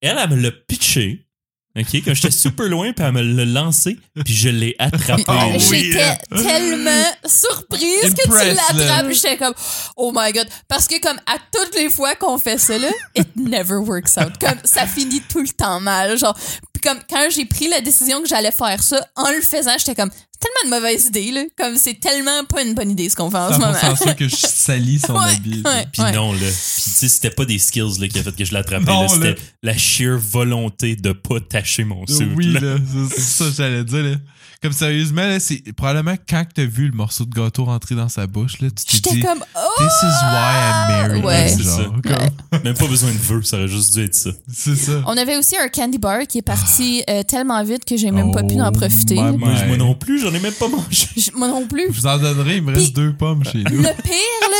elle, 0.00 0.18
elle 0.18 0.30
me 0.30 0.36
l'a 0.36 0.50
pitché. 0.50 1.26
OK, 1.74 1.86
quand 2.04 2.12
j'étais 2.12 2.30
super 2.30 2.68
loin, 2.68 2.92
puis 2.92 3.02
elle 3.02 3.12
me 3.12 3.22
l'a 3.22 3.46
lancé, 3.46 3.96
puis 4.26 4.34
je 4.34 4.50
l'ai 4.50 4.76
attrapé. 4.78 5.24
Oui, 5.70 5.90
J'étais 5.90 6.18
tellement 6.30 7.04
surprise 7.24 8.14
que 8.14 8.24
tu 8.24 8.54
l'attrapes. 8.54 9.10
J'étais 9.10 9.38
comme, 9.38 9.54
oh 9.96 10.12
my 10.14 10.32
god. 10.32 10.46
Parce 10.68 10.86
que 10.86 11.00
comme 11.00 11.16
à 11.24 11.38
toutes 11.50 11.74
les 11.74 11.88
fois 11.88 12.14
qu'on 12.14 12.36
fait 12.36 12.58
ça, 12.58 12.76
là, 12.76 12.90
it 13.14 13.28
never 13.36 13.76
works 13.76 14.18
out. 14.18 14.32
Comme 14.38 14.58
ça 14.64 14.86
finit 14.86 15.22
tout 15.22 15.40
le 15.40 15.48
temps 15.48 15.80
mal. 15.80 16.18
Genre, 16.18 16.36
comme 16.82 16.98
quand 17.08 17.28
j'ai 17.34 17.44
pris 17.44 17.68
la 17.68 17.80
décision 17.80 18.20
que 18.22 18.28
j'allais 18.28 18.50
faire 18.52 18.82
ça, 18.82 19.06
en 19.16 19.30
le 19.30 19.40
faisant, 19.40 19.72
j'étais 19.78 19.94
comme, 19.94 20.10
tellement 20.10 20.76
de 20.76 20.80
mauvaise 20.82 21.06
idée, 21.06 21.30
là. 21.30 21.42
Comme 21.56 21.76
c'est 21.76 21.94
tellement 22.00 22.44
pas 22.44 22.62
une 22.62 22.74
bonne 22.74 22.90
idée 22.90 23.08
ce 23.08 23.14
qu'on 23.16 23.30
fait 23.30 23.36
en 23.38 23.52
ce 23.52 23.58
moment. 23.58 23.72
100% 23.72 24.02
sûr 24.02 24.16
que 24.16 24.28
je 24.28 24.36
salis 24.48 24.98
son 24.98 25.14
Ouais, 25.14 25.30
habit. 25.36 25.62
ouais. 25.64 25.86
Puis 25.92 26.02
non, 26.14 26.32
là. 26.32 26.38
Puis 26.40 26.82
tu 26.84 26.90
sais, 26.90 27.08
c'était 27.08 27.30
pas 27.30 27.44
des 27.44 27.58
skills 27.58 28.00
là, 28.00 28.08
qui 28.08 28.18
a 28.18 28.22
fait 28.22 28.34
que 28.34 28.44
je 28.44 28.52
l'attrapais. 28.52 28.92
C'était 29.08 29.36
la 29.62 29.76
sheer 29.76 30.18
volonté 30.18 30.96
de 30.96 31.12
pas 31.12 31.40
tacher 31.40 31.84
mon 31.84 32.06
suit. 32.06 32.28
Oui, 32.36 32.52
là. 32.52 32.60
là, 32.60 32.76
c'est 33.10 33.20
c'est 33.20 33.44
ça 33.44 33.44
que 33.50 33.56
j'allais 33.56 33.84
dire. 33.84 34.02
Là. 34.02 34.16
Comme 34.62 34.72
sérieusement, 34.72 35.22
là, 35.22 35.40
c'est 35.40 35.60
probablement 35.76 36.14
quand 36.28 36.44
t'as 36.54 36.64
vu 36.64 36.86
le 36.86 36.92
morceau 36.94 37.24
de 37.24 37.34
gâteau 37.34 37.64
rentrer 37.64 37.94
dans 37.96 38.08
sa 38.08 38.26
bouche, 38.28 38.60
là, 38.60 38.68
tu 38.70 38.84
t'es 38.84 38.92
J'étais 38.96 39.14
dit 39.16 39.20
comme, 39.22 39.44
oh! 39.56 39.58
This 39.82 39.92
is 40.02 40.24
why 40.24 40.54
I 40.54 40.88
married 40.88 41.24
Ouais. 41.24 41.48
C'est 41.48 41.62
genre. 41.64 41.76
ça. 41.78 41.84
comme- 42.50 42.62
Même 42.62 42.74
pas 42.76 42.86
besoin 42.86 43.10
de 43.10 43.16
vœux, 43.18 43.42
ça 43.42 43.56
aurait 43.56 43.66
juste 43.68 43.92
dû 43.94 44.04
être 44.04 44.14
ça. 44.14 44.30
C'est 44.52 44.76
ça. 44.76 45.02
On 45.06 45.16
avait 45.16 45.36
aussi 45.36 45.56
un 45.56 45.68
candy 45.68 45.98
bar 45.98 46.20
qui 46.28 46.38
est 46.38 46.42
parti 46.42 47.02
euh, 47.10 47.22
tellement 47.24 47.62
vite 47.64 47.84
que 47.84 47.96
j'ai 47.96 48.10
même 48.12 48.30
pas 48.32 48.44
pu 48.44 48.60
en 48.60 48.68
Oh 48.68 48.72
profiter. 48.72 49.16
Moi, 49.16 49.76
non 49.76 49.94
plus, 49.94 50.20
j'en 50.20 50.32
ai 50.32 50.38
même 50.40 50.52
pas 50.54 50.68
mangé. 50.68 51.08
Je- 51.16 51.30
Moi 51.36 51.48
non 51.48 51.66
plus. 51.66 51.86
Je 51.92 52.00
vous 52.00 52.06
en 52.06 52.18
donnerai, 52.18 52.58
il 52.58 52.62
me 52.62 52.72
reste 52.74 52.94
deux 52.94 53.12
pommes 53.14 53.44
chez 53.44 53.64
nous. 53.64 53.78
Le 53.82 54.02
pire, 54.02 54.12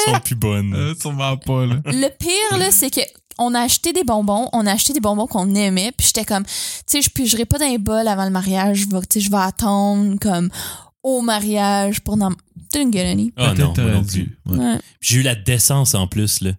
Elles 0.07 0.15
sont 0.15 0.21
plus 0.21 0.35
bonnes. 0.35 0.75
Euh, 0.75 0.95
sûrement 1.01 1.37
pas, 1.37 1.65
là. 1.67 1.77
le 1.87 2.09
pire, 2.19 2.59
là, 2.59 2.71
c'est 2.73 2.91
que 2.91 3.01
on 3.39 3.55
a 3.55 3.61
acheté 3.61 3.93
des 3.93 4.05
bonbons, 4.05 4.49
on 4.53 4.67
a 4.67 4.73
acheté 4.73 4.93
des 4.93 5.01
bonbons 5.01 5.27
qu'on 5.27 5.55
aimait, 5.55 5.93
puis 5.97 6.07
j'étais 6.07 6.25
comme, 6.25 6.45
tu 6.45 6.53
sais, 6.87 7.03
je 7.03 7.11
pigerai 7.11 7.45
pas 7.45 7.59
dans 7.59 7.69
les 7.69 7.79
bols 7.79 8.09
avant 8.09 8.25
le 8.25 8.31
mariage, 8.31 8.79
je 8.79 8.89
vais, 8.89 9.01
tu 9.03 9.07
sais, 9.15 9.21
je 9.21 9.31
vais 9.31 9.37
attendre 9.37 10.19
comme 10.21 10.51
au 11.03 11.21
mariage 11.21 12.01
pour 12.01 12.17
n'en... 12.17 12.31
Didn't 12.73 12.93
get 12.93 13.11
any. 13.11 13.33
Ah 13.37 13.53
non, 13.55 13.75
moi 13.77 13.91
non 13.91 14.01
dû. 14.01 14.39
plus. 14.47 14.57
Ouais. 14.57 14.65
Ouais. 14.65 14.79
J'ai 15.01 15.19
eu 15.19 15.23
la 15.23 15.35
décence 15.35 15.95
en 15.95 16.07
plus, 16.07 16.41
là. 16.41 16.53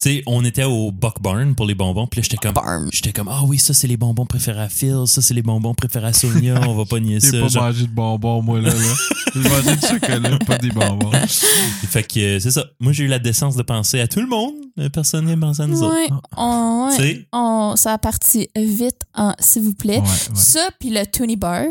Tu 0.00 0.10
sais, 0.10 0.22
on 0.26 0.44
était 0.44 0.62
au 0.62 0.92
Buck 0.92 1.20
Barn 1.20 1.56
pour 1.56 1.66
les 1.66 1.74
bonbons, 1.74 2.06
puis 2.06 2.20
là, 2.20 2.22
j'étais 2.22 2.36
comme. 2.36 2.88
J'étais 2.92 3.12
comme, 3.12 3.26
ah 3.26 3.40
oui, 3.44 3.58
ça, 3.58 3.74
c'est 3.74 3.88
les 3.88 3.96
bonbons 3.96 4.26
préférés 4.26 4.60
à 4.62 4.68
Phil, 4.68 5.02
ça, 5.06 5.20
c'est 5.20 5.34
les 5.34 5.42
bonbons 5.42 5.74
préférés 5.74 6.06
à 6.06 6.12
Sonia, 6.12 6.60
on 6.68 6.74
va 6.76 6.84
pas 6.84 7.00
nier 7.00 7.18
J'ai 7.20 7.32
ça. 7.32 7.40
pas 7.40 7.48
genre. 7.48 7.62
mangé 7.64 7.82
de 7.82 7.90
bonbons, 7.90 8.40
moi, 8.40 8.60
là. 8.60 8.68
là. 8.70 8.94
J'ai 9.34 9.40
mangé 9.48 9.74
du 9.76 9.86
chocolat, 9.88 10.38
pas 10.46 10.58
des 10.58 10.70
bonbons. 10.70 11.10
Fait 11.26 12.04
que 12.04 12.20
euh, 12.20 12.38
c'est 12.38 12.52
ça. 12.52 12.64
Moi, 12.78 12.92
j'ai 12.92 13.04
eu 13.04 13.08
la 13.08 13.18
décence 13.18 13.56
de 13.56 13.62
penser 13.62 13.98
à 13.98 14.06
tout 14.06 14.20
le 14.20 14.28
monde, 14.28 14.54
mais 14.76 14.88
personne 14.88 15.24
n'est 15.24 15.36
pensé 15.36 15.62
à 15.62 15.66
nous 15.66 15.82
autres. 15.82 15.96
Ouais, 15.96 16.08
on, 16.36 16.90
on- 17.32 17.74
ça 17.74 17.94
a 17.94 17.98
parti 17.98 18.48
vite, 18.56 19.00
en, 19.16 19.34
s'il 19.40 19.62
vous 19.62 19.74
plaît. 19.74 19.98
Ouais, 19.98 20.04
ouais. 20.04 20.34
Ça, 20.34 20.68
puis 20.78 20.90
le 20.90 21.04
Toonie 21.06 21.34
Bar. 21.36 21.64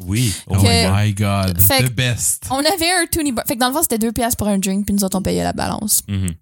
Oui. 0.00 0.34
Oh 0.48 0.56
my 0.56 1.12
god. 1.14 1.58
The 1.58 1.90
best. 1.90 2.44
On 2.50 2.58
avait 2.58 2.90
un 2.90 3.06
Toonie 3.10 3.32
Bar. 3.32 3.44
Fait 3.46 3.54
que 3.54 3.60
dans 3.60 3.68
le 3.68 3.74
fond, 3.74 3.82
c'était 3.82 3.98
deux 3.98 4.12
piastres 4.12 4.36
pour 4.36 4.48
un 4.48 4.58
drink, 4.58 4.86
puis 4.86 4.94
nous 4.94 5.04
autres, 5.04 5.16
on 5.18 5.22
payait 5.22 5.44
la 5.44 5.52
balance. 5.52 6.02
Puis 6.02 6.36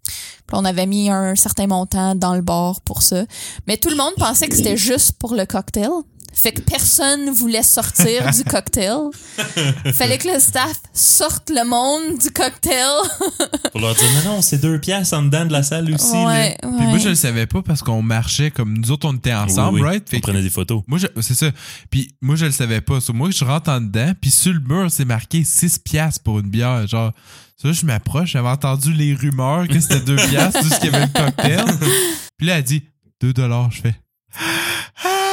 on 0.52 0.64
avait 0.64 0.86
mis 0.86 1.10
un 1.10 1.34
certain 1.34 1.66
montant 1.66 2.14
dans 2.14 2.34
le 2.34 2.42
bar 2.42 2.80
pour 2.82 3.02
ça. 3.02 3.24
Mais 3.66 3.76
tout 3.76 3.90
le 3.90 3.96
monde 3.96 4.14
pensait 4.16 4.48
que 4.48 4.56
c'était 4.56 4.76
juste 4.76 5.12
pour 5.12 5.34
le 5.34 5.46
cocktail. 5.46 5.90
Fait 6.34 6.52
que 6.52 6.60
personne 6.60 7.30
voulait 7.30 7.62
sortir 7.62 8.30
du 8.36 8.42
cocktail. 8.44 8.96
Fallait 9.92 10.18
que 10.18 10.28
le 10.28 10.40
staff 10.40 10.72
sorte 10.92 11.50
le 11.50 11.64
monde 11.68 12.18
du 12.18 12.30
cocktail. 12.30 12.88
Pour 13.72 13.80
leur 13.80 13.94
dire, 13.94 14.08
non, 14.24 14.34
non, 14.36 14.42
c'est 14.42 14.58
deux 14.58 14.80
pièces 14.80 15.12
en 15.12 15.22
dedans 15.22 15.44
de 15.44 15.52
la 15.52 15.62
salle 15.62 15.92
aussi. 15.92 16.12
là. 16.14 16.26
ouais, 16.26 16.56
Puis 16.60 16.86
moi, 16.86 16.98
je 16.98 17.10
le 17.10 17.14
savais 17.14 17.46
pas 17.46 17.62
parce 17.62 17.82
qu'on 17.82 18.02
marchait 18.02 18.50
comme 18.50 18.76
nous 18.78 18.90
autres, 18.90 19.06
on 19.08 19.14
était 19.14 19.34
ensemble, 19.34 19.76
Oui, 19.76 19.82
oui. 19.82 19.88
right? 19.88 20.08
Fait 20.08 20.16
On 20.16 20.20
prenait 20.20 20.42
des 20.42 20.50
photos. 20.50 20.82
Moi, 20.86 20.98
je- 20.98 21.06
c'est 21.20 21.34
ça. 21.34 21.50
Puis 21.90 22.14
moi, 22.20 22.34
je 22.36 22.46
le 22.46 22.52
savais 22.52 22.80
pas. 22.80 23.00
So, 23.00 23.12
moi, 23.12 23.30
je 23.30 23.44
rentre 23.44 23.70
en 23.70 23.80
dedans, 23.80 24.12
puis 24.20 24.30
sur 24.30 24.52
le 24.52 24.60
mur, 24.60 24.90
c'est 24.90 25.04
marqué 25.04 25.44
6 25.44 25.78
piastres 25.78 26.22
pour 26.22 26.38
une 26.40 26.48
bière. 26.50 26.86
Genre, 26.88 27.12
ça, 27.60 27.72
je 27.72 27.86
m'approche, 27.86 28.32
j'avais 28.32 28.48
entendu 28.48 28.92
les 28.92 29.14
rumeurs 29.14 29.68
que 29.68 29.78
c'était 29.78 30.00
2 30.00 30.16
piastres, 30.16 30.60
tout 30.60 30.68
ce 30.68 30.80
qu'il 30.80 30.90
y 30.90 30.94
avait 30.94 31.06
le 31.06 31.12
cocktail. 31.12 31.64
Puis 32.38 32.46
là, 32.46 32.58
elle 32.58 32.64
dit 32.64 32.82
2 33.20 33.32
dollars, 33.32 33.70
je 33.70 33.82
fais. 33.82 33.94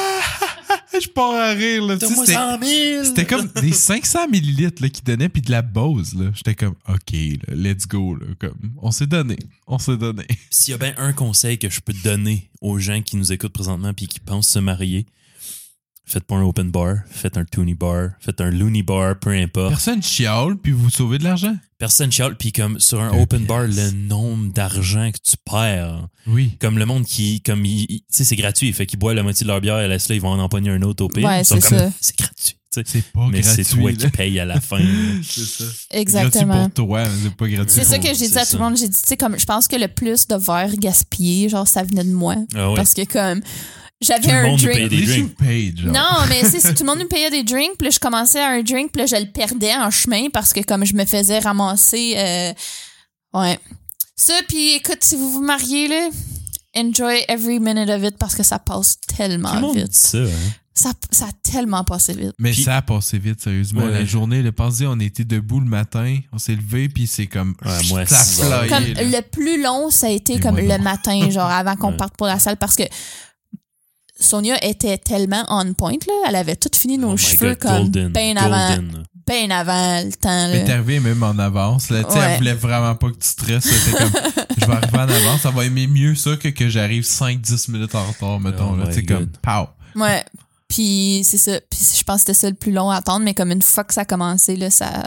je 1.00 1.10
pars 1.10 1.34
à 1.34 1.52
rire, 1.52 1.86
là. 1.86 1.98
Tu 1.98 2.02
sais, 2.02 2.08
Donne-moi 2.08 2.26
C'était 2.26 2.38
100 2.38 2.62
000! 2.62 3.04
c'était 3.06 3.26
comme 3.26 3.48
des 3.62 3.72
500 3.72 4.28
millilitres 4.28 4.82
là, 4.82 4.90
qu'ils 4.90 5.04
donnaient, 5.04 5.30
puis 5.30 5.42
de 5.42 5.52
la 5.52 5.62
Bose, 5.62 6.16
là. 6.16 6.32
J'étais 6.34 6.56
comme, 6.56 6.76
OK, 6.88 7.14
là, 7.14 7.56
let's 7.56 7.88
go, 7.88 8.16
là. 8.16 8.28
Comme, 8.40 8.58
on 8.82 8.92
s'est 8.92 9.08
donné. 9.08 9.38
On 9.68 9.80
s'est 9.80 9.98
donné. 9.98 10.26
S'il 10.50 10.72
y 10.72 10.76
a 10.76 10.78
bien 10.78 10.94
un 10.98 11.14
conseil 11.14 11.58
que 11.58 11.70
je 11.70 11.80
peux 11.82 11.94
donner 12.04 12.50
aux 12.62 12.80
gens 12.80 13.02
qui 13.02 13.18
nous 13.18 13.32
écoutent 13.32 13.54
présentement 13.54 13.94
puis 13.94 14.08
qui 14.08 14.20
pensent 14.20 14.50
se 14.50 14.60
marier, 14.60 15.06
faites 16.10 16.24
pas 16.24 16.36
un 16.36 16.44
open 16.44 16.72
bar, 16.72 16.96
faites 17.10 17.38
un 17.38 17.46
toonie 17.46 17.76
bar, 17.76 18.10
faites 18.20 18.42
un 18.42 18.50
loony 18.50 18.82
bar, 18.82 19.20
peu 19.20 19.30
importe. 19.30 19.70
Personne 19.70 20.02
chiale, 20.02 20.56
puis 20.58 20.72
vous 20.72 20.90
sauvez 20.90 21.20
de 21.20 21.24
l'argent. 21.24 21.56
Personne 21.78 22.12
chiale, 22.12 22.36
puis 22.36 22.52
comme 22.52 22.80
sur 22.80 23.00
un 23.00 23.12
Deux 23.12 23.22
open 23.22 23.46
bar, 23.46 23.64
le 23.68 23.92
nombre 23.92 24.52
d'argent 24.52 25.12
que 25.12 25.20
tu 25.24 25.36
perds. 25.46 26.08
Oui. 26.28 26.58
Comme 26.60 26.78
le 26.80 26.86
monde 26.86 27.06
qui, 27.06 27.42
comme, 27.42 27.64
tu 27.64 28.02
sais, 28.10 28.24
c'est 28.26 28.36
gratuit, 28.36 28.74
fait 28.74 28.86
qu'ils 28.86 29.00
boivent 29.00 29.16
la 29.16 29.24
moitié 29.24 29.46
de 29.46 29.50
leur 29.50 29.62
bière, 29.62 29.80
et 29.80 29.88
laisse 29.88 30.10
là, 30.10 30.16
ils 30.16 30.22
vont 30.22 30.30
en 30.32 30.40
empoigner 30.40 30.72
un 30.72 30.82
autre 30.82 31.06
au 31.06 31.10
pire. 31.10 31.28
Ouais, 31.28 31.44
c'est 31.44 31.62
ça. 31.62 31.92
C'est 32.02 32.18
gratuit. 32.18 32.56
C'est 32.72 32.84
pas 33.12 33.28
Mais 33.32 33.42
gratuit. 33.42 33.64
c'est 33.66 33.76
toi 33.76 33.92
là. 33.92 33.98
qui 33.98 34.08
payes 34.10 34.40
à 34.40 34.46
la 34.46 34.62
fin. 34.62 34.78
C'est 35.24 35.42
ça. 35.42 35.64
Exactement. 35.92 36.54
Gratuit 36.54 36.74
pour 36.76 36.86
toi, 36.88 37.04
mais 37.04 37.10
c'est 37.24 37.36
pas 37.36 37.48
gratuit 37.48 37.74
C'est 37.74 37.84
ça 37.84 37.98
que 37.98 38.08
j'ai 38.08 38.14
dit 38.14 38.28
c'est 38.28 38.38
à 38.38 38.46
tout 38.46 38.52
ça. 38.52 38.58
le 38.58 38.64
monde. 38.64 38.78
J'ai 38.78 38.88
dit, 38.90 39.02
tu 39.02 39.08
sais, 39.08 39.18
comme, 39.18 39.40
je 39.40 39.46
pense 39.46 39.68
que 39.68 39.76
le 39.76 39.88
plus 39.88 40.28
de 40.28 40.36
verres 40.36 40.76
gaspillés, 40.78 41.50
genre, 41.50 41.68
ça 41.68 41.82
venait 41.84 42.04
de 42.04 42.12
moi. 42.14 42.36
Ah 42.54 42.70
ouais. 42.70 42.76
Parce 42.76 42.94
que, 42.94 43.06
comme, 43.06 43.42
j'avais 44.02 44.32
un 44.32 44.52
nous 44.52 44.58
drink. 44.58 45.36
paye 45.38 45.72
des 45.72 45.82
drinks. 45.84 45.94
Non, 45.94 46.26
mais 46.30 46.44
c'est 46.44 46.60
si 46.60 46.74
tout 46.74 46.84
le 46.84 46.90
monde 46.90 47.00
me 47.00 47.08
payait 47.08 47.30
des 47.30 47.44
drinks, 47.44 47.78
puis 47.78 47.86
là, 47.88 47.92
je 47.92 48.00
commençais 48.00 48.40
à 48.40 48.50
un 48.50 48.62
drink, 48.64 48.92
puis 48.92 49.02
là, 49.02 49.06
je 49.06 49.16
le 49.16 49.32
perdais 49.32 49.74
en 49.76 49.92
chemin 49.92 50.28
parce 50.32 50.54
que 50.54 50.62
comme 50.62 50.86
je 50.86 50.94
me 50.96 51.06
faisais 51.06 51.40
ramasser 51.40 52.14
euh, 52.18 52.54
ouais. 53.40 53.60
Ça 54.16 54.34
puis 54.48 54.74
écoute, 54.76 55.00
si 55.02 55.16
vous 55.16 55.30
vous 55.32 55.42
mariez 55.42 55.88
là, 55.88 56.10
enjoy 56.76 57.24
every 57.28 57.60
minute 57.60 57.90
of 57.90 58.04
it 58.04 58.18
parce 58.18 58.36
que 58.36 58.44
ça 58.44 58.60
passe 58.60 58.98
Tout 59.08 59.14
le 59.14 59.18
tellement 59.18 59.60
monde 59.62 59.76
dit 59.76 59.82
vite. 59.84 59.94
ça, 59.94 60.18
hein. 60.20 60.28
Ça 60.74 60.94
ça 61.12 61.26
a 61.26 61.32
tellement 61.52 61.84
passé 61.84 62.14
vite. 62.14 62.32
Mais 62.40 62.52
Puis- 62.52 62.64
ça 62.64 62.78
a 62.78 62.82
passé 62.82 63.18
vite, 63.18 63.42
sérieusement. 63.42 63.84
Ouais. 63.84 63.92
La 63.92 64.06
journée, 64.06 64.42
le 64.42 64.54
pensez, 64.54 64.88
on 64.88 64.98
était 65.02 65.26
debout 65.26 65.60
le 65.60 65.66
matin, 65.66 66.18
on 66.32 66.38
s'est 66.38 66.56
levé, 66.56 66.88
puis 66.88 67.06
c'est 67.06 67.28
comme. 67.28 67.54
Ouais, 67.66 67.84
moi, 67.90 68.06
ça 68.06 68.24
flyé, 68.24 68.70
Comme 68.70 68.84
le 68.86 69.22
plus 69.22 69.62
long, 69.62 69.90
ça 69.90 70.08
a 70.08 70.10
été 70.12 70.36
Et 70.36 70.40
comme 70.40 70.56
le 70.56 70.68
non. 70.68 70.80
matin, 70.82 71.30
genre 71.32 71.50
avant 71.50 71.76
qu'on 71.76 71.92
Ouais. 71.92 71.98
parte 71.98 72.16
pour 72.16 72.28
la 72.28 72.40
salle 72.40 72.56
parce 72.56 72.76
que 72.78 72.84
Sonia 74.20 74.64
était 74.66 74.98
tellement 74.98 75.46
on 75.50 75.74
point 75.74 75.94
là, 76.08 76.14
elle 76.28 76.36
avait 76.36 76.56
tout 76.56 76.70
fini 76.74 76.98
nos 76.98 77.14
Oh 77.14 77.18
cheveux 77.18 77.50
God, 77.56 77.60
comme 77.60 77.78
golden, 77.84 78.10
bien 78.12 78.36
avant, 78.36 78.76
golden. 78.76 79.04
ben 79.26 79.52
avant 79.52 80.02
le 80.04 80.12
temps 80.12 80.48
Mais 80.50 80.60
là. 80.60 80.66
t'es 80.66 80.72
arrivé 80.74 81.00
même 81.00 81.24
en 81.24 81.38
avance. 81.40 81.90
Là, 81.90 82.04
Tu 82.04 82.12
sais, 82.12 82.18
Ouais. 82.20 82.26
Elle 82.32 82.38
voulait 82.38 82.54
vraiment 82.54 82.96
pas 82.96 83.10
que 83.12 83.18
tu 83.18 83.28
stresses. 83.28 83.64
T'es 83.86 83.92
comme, 83.92 84.12
je 84.58 84.66
vais 84.66 84.74
arriver 84.74 84.98
en 84.98 85.02
avance. 85.10 85.42
Ça 85.42 85.52
va 85.52 85.66
aimer 85.66 85.88
mieux 85.88 86.16
ça 86.16 86.36
que 86.36 86.50
que 86.50 86.68
j'arrive 86.70 87.04
5-10 87.04 87.72
minutes 87.72 87.96
en 87.96 88.06
retard, 88.06 88.40
mettons. 88.40 88.74
Oh 88.74 88.76
là. 88.76 88.92
C'est 88.92 89.04
comme, 89.04 89.20
God. 89.26 89.38
pow. 89.42 89.68
Ouais. 89.96 90.24
Puis 90.68 91.22
c'est 91.24 91.38
ça. 91.38 91.60
Puis 91.70 91.80
je 91.98 92.04
pense 92.04 92.18
que 92.18 92.20
c'était 92.20 92.34
ça 92.34 92.50
le 92.50 92.56
plus 92.56 92.72
long 92.72 92.90
à 92.92 92.98
attendre, 92.98 93.24
mais 93.26 93.34
comme 93.34 93.52
une 93.52 93.62
fois 93.62 93.84
que 93.86 93.94
ça 93.94 94.02
a 94.02 94.06
commencé, 94.06 94.56
là, 94.56 94.70
ça. 94.70 95.04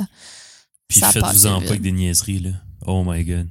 Puis 0.88 1.00
ça 1.00 1.08
a 1.08 1.12
faites-vous 1.12 1.46
en 1.46 1.60
pas 1.60 1.66
avec 1.68 1.82
des 1.82 1.92
niaiseries, 1.92 2.40
là. 2.40 2.50
Oh 2.86 3.04
my 3.06 3.22
god. 3.24 3.48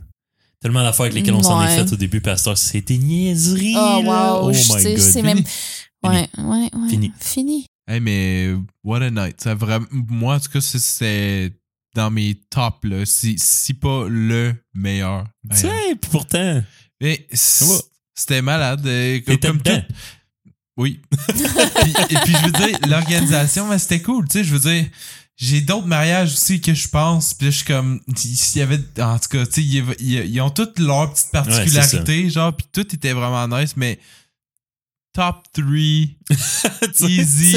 Tellement 0.62 0.84
d'affaires 0.84 1.02
avec 1.06 1.14
lesquelles 1.16 1.34
on 1.34 1.42
s'en 1.44 1.64
est 1.66 1.76
fait 1.76 1.92
au 1.92 1.96
début, 1.96 2.22
Pasteur. 2.22 2.58
C'est 2.58 2.82
des 2.82 2.98
niaiseries. 2.98 3.74
Oh, 3.76 4.02
là. 4.04 4.34
wow. 4.36 4.46
Oh 4.46 4.50
my 4.50 4.56
sais, 4.56 4.94
god. 4.94 5.00
c'est 5.00 5.22
même. 5.24 5.42
Ouais, 6.04 6.30
ouais, 6.38 6.70
ouais. 6.74 6.90
Fini. 6.90 7.12
Fini. 7.20 7.66
Hey, 7.88 8.00
mais 8.00 8.54
what 8.84 9.02
a 9.02 9.10
night. 9.10 9.42
Ça 9.42 9.56
vraiment, 9.56 9.88
moi, 9.92 10.36
en 10.36 10.40
tout 10.40 10.50
cas, 10.52 10.62
c'est- 10.62 10.80
c'est 10.80 11.52
dans 11.96 12.12
mes 12.12 12.36
tops, 12.50 12.84
là. 12.84 13.06
Si, 13.06 13.36
si 13.40 13.74
pas 13.74 14.08
le 14.08 14.54
meilleur. 14.74 15.26
Tiens, 15.56 15.72
puis 16.00 16.10
pourtant, 16.12 16.62
Mais 17.02 17.28
c'était 17.34 18.42
malade. 18.44 18.86
euh, 18.86 19.20
comme, 19.26 19.38
comme 19.40 19.62
tout. 19.62 19.72
Oui. 20.78 21.02
puis, 21.28 21.94
et 22.10 22.16
puis, 22.24 22.34
je 22.34 22.46
veux 22.46 22.52
dire, 22.52 22.78
l'organisation, 22.88 23.68
mais 23.68 23.78
c'était 23.80 24.02
cool. 24.02 24.26
Tu 24.28 24.34
sais, 24.34 24.44
je 24.44 24.54
veux 24.56 24.60
dire, 24.60 24.86
j'ai 25.44 25.60
d'autres 25.62 25.88
mariages 25.88 26.34
aussi 26.34 26.62
que 26.62 26.74
je 26.74 26.88
pense. 26.88 27.34
Puis 27.34 27.46
là, 27.48 27.52
je 27.52 27.56
suis 27.58 27.66
comme, 27.66 28.00
s'il 28.16 28.60
y 28.60 28.62
avait, 28.62 28.80
en 29.02 29.18
tout 29.18 29.30
cas, 29.30 29.44
tu 29.48 29.54
sais, 29.54 29.62
il 29.64 29.74
y 29.74 29.80
avait- 29.80 29.96
il 30.00 30.10
y 30.12 30.18
a- 30.20 30.24
ils 30.24 30.40
ont 30.40 30.52
toutes 30.52 30.78
leurs 30.78 31.12
petites 31.12 31.32
particularités, 31.32 32.30
genre, 32.30 32.56
puis 32.56 32.68
tout 32.72 32.96
était 32.96 33.14
vraiment 33.14 33.48
nice, 33.48 33.76
mais 33.76 34.00
top 35.14 35.44
3, 35.54 35.66
Tu 36.96 37.04
easy, 37.06 37.52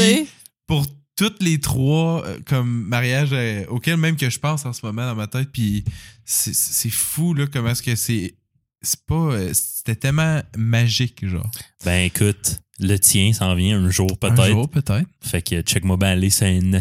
pour 0.67 0.87
toutes 1.17 1.43
les 1.43 1.61
trois 1.61 2.25
euh, 2.27 2.41
comme 2.47 2.69
mariages 2.89 3.29
euh, 3.33 3.65
auxquels 3.69 3.97
même 3.99 4.17
que 4.17 4.29
je 4.31 4.39
pense 4.41 4.65
en 4.67 4.73
ce 4.73 4.85
moment 4.85 5.07
dans 5.07 5.15
ma 5.15 5.29
tête 5.29 5.51
puis 5.53 5.85
c'est- 6.25 6.55
c'est 6.55 6.91
fou 6.91 7.35
là 7.35 7.47
comment 7.47 7.69
est-ce 7.71 7.85
que 7.85 7.95
c'est 7.95 8.35
c'est 8.83 9.01
pas 9.07 9.15
euh, 9.15 9.53
c'était 9.55 9.95
tellement 9.95 10.43
magique 10.57 11.25
genre 11.29 11.49
ben 11.85 12.03
écoute, 12.07 12.59
le 12.81 12.97
tien 12.99 13.33
s'en 13.33 13.55
vient 13.55 13.79
un 13.79 13.91
jour 13.91 14.09
un 14.11 14.15
peut-être. 14.31 14.49
jour 14.49 14.69
peut-être 14.69 15.07
Fait 15.21 15.43
que 15.43 15.61
check-moi 15.63 15.97
bien 15.97 16.09
aller, 16.11 16.31
c'est 16.31 16.47
un 16.59 16.73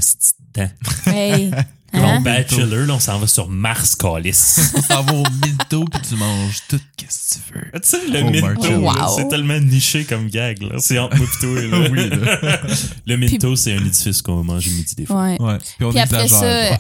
temps. 0.54 0.70
Hey. 1.08 1.52
Mon 1.96 2.04
Hein? 2.06 2.22
bachelor, 2.22 2.88
là, 2.88 2.96
on 2.96 3.00
s'en 3.00 3.20
va 3.20 3.28
sur 3.28 3.48
Mars, 3.48 3.96
Calis. 3.96 4.32
on 4.76 4.82
s'en 4.82 5.04
va 5.04 5.14
au 5.14 5.24
Minto 5.46 5.86
puis 5.86 6.02
tu 6.02 6.16
manges 6.16 6.58
tout 6.68 6.80
qu'est-ce 6.98 7.38
que 7.38 7.44
tu 7.46 7.54
veux 7.54 7.72
tu 7.80 7.80
sais, 7.84 7.98
le 8.08 8.80
Oh, 8.80 8.80
Wow. 8.82 9.16
c'est 9.18 9.28
tellement 9.28 9.60
niché 9.60 10.04
comme 10.04 10.28
gag, 10.28 10.64
là. 10.64 10.78
C'est 10.80 10.98
entre 10.98 11.18
moi 11.18 11.28
toi, 11.40 11.62
là. 11.62 11.88
Oui, 11.92 12.10
là. 12.10 12.62
Le 13.06 13.16
Minto, 13.16 13.56
c'est 13.56 13.74
un 13.74 13.86
édifice 13.86 14.24
qu'on 14.24 14.38
va 14.38 14.42
manger 14.44 14.72
midi 14.72 14.96
des 14.96 15.06
fois. 15.06 15.24
Ouais. 15.24 15.40
ouais 15.40 15.58
puis 15.78 15.86
on 15.86 15.92
Puis 15.92 16.00
après 16.00 16.28
ça, 16.28 16.80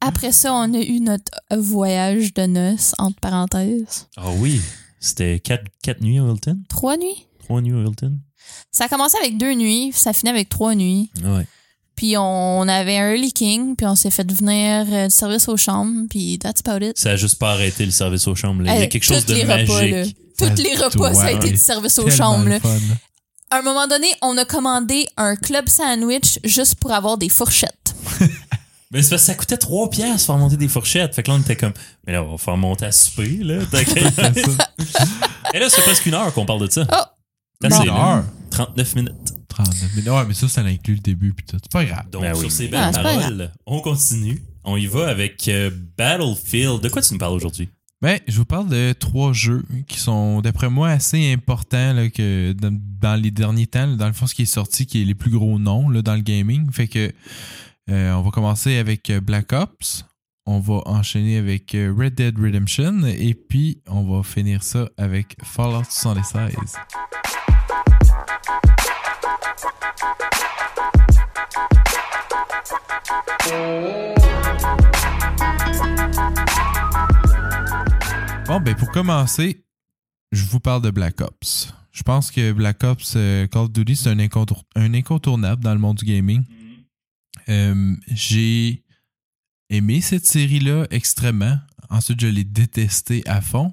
après 0.00 0.32
ça, 0.32 0.54
on 0.54 0.72
a 0.72 0.80
eu 0.80 1.00
notre 1.00 1.30
voyage 1.54 2.32
de 2.32 2.46
noces, 2.46 2.94
entre 2.96 3.20
parenthèses. 3.20 4.08
Ah 4.16 4.30
oui, 4.38 4.58
c'était 5.00 5.38
quatre, 5.38 5.64
quatre 5.82 6.00
nuits 6.00 6.18
à 6.18 6.22
Hilton? 6.22 6.60
Trois 6.70 6.96
nuits? 6.96 7.26
Trois 7.44 7.60
nuits 7.60 7.78
à 7.78 7.82
Hilton? 7.88 8.18
Ça 8.70 8.84
a 8.84 8.88
commencé 8.88 9.16
avec 9.20 9.38
deux 9.38 9.54
nuits, 9.54 9.92
ça 9.94 10.12
finit 10.12 10.30
avec 10.30 10.48
trois 10.48 10.74
nuits. 10.74 11.10
Ouais. 11.22 11.46
Puis 11.96 12.16
on 12.18 12.66
avait 12.68 12.98
un 12.98 13.12
early 13.12 13.32
king, 13.32 13.76
puis 13.76 13.86
on 13.86 13.94
s'est 13.94 14.10
fait 14.10 14.30
venir 14.30 14.84
euh, 14.90 15.06
du 15.08 15.14
service 15.14 15.48
aux 15.48 15.56
chambres, 15.56 16.06
puis 16.10 16.38
that's 16.40 16.60
about 16.66 16.84
it. 16.84 16.98
Ça 16.98 17.10
a 17.12 17.16
juste 17.16 17.38
pas 17.38 17.52
arrêté 17.52 17.84
le 17.86 17.92
service 17.92 18.26
aux 18.26 18.34
chambres. 18.34 18.62
là. 18.62 18.72
Il 18.74 18.76
y 18.76 18.80
a 18.80 18.82
Hey, 18.82 18.88
quelque 18.88 19.04
chose 19.04 19.24
tous 19.24 19.32
de 19.32 19.38
les 19.38 19.44
magique. 19.44 19.68
Repas. 19.70 20.10
Tous 20.56 20.62
les 20.62 20.76
repas, 20.76 21.14
ça 21.14 21.24
a 21.26 21.30
été 21.32 21.50
du 21.50 21.56
service 21.56 21.98
aux 22.00 22.10
chambres. 22.10 22.48
là. 22.48 22.58
À 23.50 23.58
un 23.58 23.62
moment 23.62 23.86
donné, 23.86 24.08
on 24.22 24.36
a 24.36 24.44
commandé 24.44 25.06
un 25.16 25.36
club 25.36 25.68
sandwich 25.68 26.40
juste 26.42 26.74
pour 26.76 26.92
avoir 26.92 27.16
des 27.18 27.28
fourchettes. 27.28 27.94
Mais 28.90 29.02
c'est 29.02 29.10
parce 29.10 29.22
que 29.22 29.26
ça 29.26 29.34
coûtait 29.34 29.56
3 29.56 29.90
piastres 29.90 30.26
faire 30.26 30.36
monter 30.38 30.56
des 30.56 30.68
fourchettes. 30.68 31.14
Fait 31.14 31.22
que 31.22 31.30
là, 31.30 31.36
on 31.36 31.40
était 31.40 31.56
comme, 31.56 31.72
mais 32.06 32.12
là, 32.12 32.22
on 32.22 32.32
va 32.32 32.38
faire 32.38 32.56
monter 32.56 32.86
à 32.86 32.92
souper, 32.92 33.38
là. 33.42 33.58
T'inquiète. 33.66 34.14
Et 35.54 35.58
là, 35.58 35.68
c'est 35.68 35.82
presque 35.82 36.06
une 36.06 36.14
heure 36.14 36.32
qu'on 36.32 36.46
parle 36.46 36.66
de 36.66 36.70
ça. 36.72 36.86
Oh! 36.92 37.02
C'est 37.60 37.68
Bon. 37.68 37.74
assez, 37.76 37.88
Une 37.88 37.94
là. 37.94 38.16
heure. 38.18 38.24
39 38.50 38.94
minutes. 38.96 39.14
39 39.48 39.90
minutes. 39.96 40.08
Ouais, 40.10 40.24
mais 40.28 40.34
ça, 40.34 40.48
ça 40.48 40.60
inclut 40.62 40.94
le 40.94 41.00
début 41.00 41.32
puis 41.32 41.44
tout. 41.46 41.56
C'est 41.62 41.72
pas 41.72 41.84
grave. 41.84 42.08
Donc, 42.10 42.22
Ben 42.22 42.34
sur 42.34 42.44
oui. 42.44 42.50
ces 42.50 42.68
belles 42.68 42.90
Ah, 42.94 43.02
paroles, 43.02 43.52
on 43.66 43.80
continue. 43.80 44.42
On 44.64 44.76
y 44.76 44.86
va 44.86 45.08
avec 45.08 45.46
euh, 45.48 45.70
Battlefield. 45.98 46.80
De 46.80 46.88
quoi 46.88 47.02
tu 47.02 47.12
nous 47.12 47.18
parles 47.18 47.34
aujourd'hui? 47.34 47.68
Ben, 48.02 48.18
je 48.28 48.36
vous 48.36 48.44
parle 48.44 48.68
de 48.68 48.92
trois 48.92 49.32
jeux 49.32 49.62
qui 49.88 49.98
sont, 49.98 50.40
d'après 50.42 50.68
moi, 50.68 50.90
assez 50.90 51.32
importants 51.32 51.92
là, 51.94 52.08
que 52.10 52.52
dans, 52.52 52.76
dans 53.00 53.14
les 53.20 53.30
derniers 53.30 53.66
temps. 53.66 53.86
là, 53.86 53.96
Dans 53.96 54.06
le 54.06 54.12
fond, 54.12 54.26
ce 54.26 54.34
qui 54.34 54.42
est 54.42 54.46
sorti, 54.46 54.84
qui 54.86 55.00
est 55.02 55.04
les 55.04 55.14
plus 55.14 55.30
gros 55.30 55.58
noms 55.58 55.88
là, 55.88 56.02
dans 56.02 56.14
le 56.14 56.20
gaming. 56.20 56.70
Fait 56.70 56.88
que 56.88 57.12
euh, 57.90 58.12
on 58.14 58.22
va 58.22 58.30
commencer 58.30 58.76
avec 58.76 59.08
euh, 59.10 59.20
Black 59.20 59.52
Ops. 59.52 60.04
On 60.46 60.60
va 60.60 60.80
enchaîner 60.86 61.38
avec 61.38 61.72
Red 61.72 62.16
Dead 62.16 62.38
Redemption. 62.38 63.04
Et 63.06 63.32
puis, 63.34 63.80
on 63.88 64.02
va 64.04 64.22
finir 64.22 64.62
ça 64.62 64.88
avec 64.98 65.36
Fallout 65.42 65.84
76. 65.88 66.52
Bon, 78.46 78.60
ben 78.60 78.74
pour 78.74 78.90
commencer, 78.90 79.64
je 80.32 80.44
vous 80.44 80.60
parle 80.60 80.82
de 80.82 80.90
Black 80.90 81.20
Ops. 81.20 81.72
Je 81.92 82.02
pense 82.02 82.30
que 82.30 82.52
Black 82.52 82.82
Ops 82.84 83.14
euh, 83.16 83.46
Call 83.46 83.62
of 83.62 83.72
Duty, 83.72 83.96
c'est 83.96 84.10
un, 84.10 84.18
incontour- 84.18 84.64
un 84.74 84.92
incontournable 84.94 85.62
dans 85.62 85.72
le 85.72 85.80
monde 85.80 85.96
du 85.96 86.04
gaming. 86.04 86.42
Euh, 87.48 87.94
J'ai 88.08 88.82
aimé 89.70 90.00
cette 90.00 90.26
série-là 90.26 90.86
extrêmement. 90.90 91.56
Ensuite, 91.88 92.20
je 92.20 92.26
l'ai 92.26 92.44
détestée 92.44 93.22
à 93.26 93.40
fond. 93.40 93.72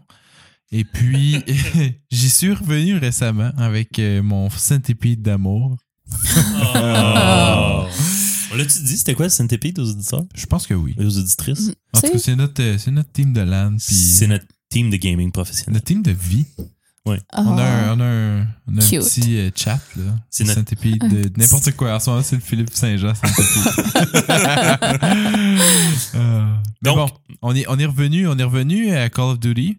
Et 0.72 0.84
puis, 0.86 1.43
j'y 2.11 2.30
suis 2.30 2.53
revenu 2.53 2.97
récemment 2.97 3.51
avec 3.57 3.99
euh, 3.99 4.22
mon 4.24 4.49
centipede 4.49 5.22
d'amour. 5.22 5.76
Oh. 6.76 7.86
On 8.53 8.55
l'a-tu 8.57 8.82
dit, 8.84 8.97
c'était 8.97 9.13
quoi 9.13 9.26
le 9.26 9.30
centipede 9.32 9.80
aux 9.80 9.89
auditeurs? 9.89 10.24
Je 10.36 10.45
pense 10.45 10.67
que 10.67 10.74
oui. 10.74 10.95
Et 10.97 11.05
aux 11.05 11.17
auditrices? 11.17 11.67
Mm. 11.69 11.74
En 11.93 12.01
tout 12.01 12.11
cas, 12.11 12.17
C'est- 12.17 12.36
notre, 12.36 12.61
euh, 12.61 12.78
c'est 12.78 12.91
notre 12.91 13.11
team 13.11 13.34
de 13.34 13.41
LAN. 13.41 13.76
C'est 13.80 14.28
notre 14.28 14.45
team 14.69 14.89
de 14.89 14.97
gaming 14.97 15.32
professionnel. 15.32 15.74
notre 15.74 15.86
team 15.86 16.01
de 16.01 16.11
vie. 16.11 16.45
On 17.05 17.13
a 17.13 17.63
un, 17.63 17.97
on 17.97 17.99
a 17.99 18.05
un, 18.05 18.47
on 18.67 18.78
a 18.78 18.84
un 18.84 18.88
Cute. 18.88 19.01
petit 19.01 19.38
euh, 19.38 19.49
chat, 19.55 19.80
là. 19.97 20.03
C'est 20.30 20.43
notre- 20.43 20.59
Centipede 20.59 20.99
de 21.09 21.30
de 21.30 21.32
n'importe 21.39 21.72
quoi. 21.72 21.95
En 21.95 21.99
ce 21.99 22.09
moment, 22.11 22.22
c'est 22.22 22.36
le 22.36 22.41
Philippe 22.41 22.69
Saint-Jean 22.74 23.13
Centipede. 23.15 23.45
Euh, 26.15 26.53
mais 26.82 26.89
Donc- 26.89 26.97
bon, 26.97 27.09
on 27.41 27.55
est, 27.55 27.65
on 27.67 27.78
est 27.80 27.86
revenu, 27.86 28.28
on 28.28 28.38
est 28.38 28.43
revenu 28.43 28.93
à 28.93 29.09
Call 29.09 29.26
of 29.26 29.39
Duty. 29.39 29.78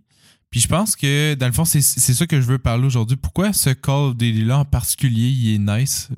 Puis 0.53 0.61
je 0.61 0.69
pense 0.69 0.95
que, 0.97 1.33
dans 1.35 1.47
le 1.47 1.53
fond, 1.53 1.65
c'est 1.65 1.81
ça 1.81 2.27
que 2.27 2.39
je 2.39 2.47
veux 2.47 2.59
parler 2.59 2.85
aujourd'hui. 2.85 3.17
Pourquoi 3.17 3.55
ce 3.55 3.71
Call 3.71 4.11
of 4.11 4.17
Duty-là 4.17 4.59
en 4.59 4.65
particulier, 4.67 5.31
il 5.31 5.55
est 5.55 5.59
nice 5.59 6.11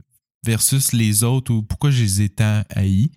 versus 0.44 0.92
les 0.92 1.22
autres 1.22 1.54
ou 1.54 1.62
pourquoi 1.62 1.92
je 1.92 2.02
les 2.02 2.22
ai 2.22 2.28
tant 2.28 2.64
haïs? 2.70 3.10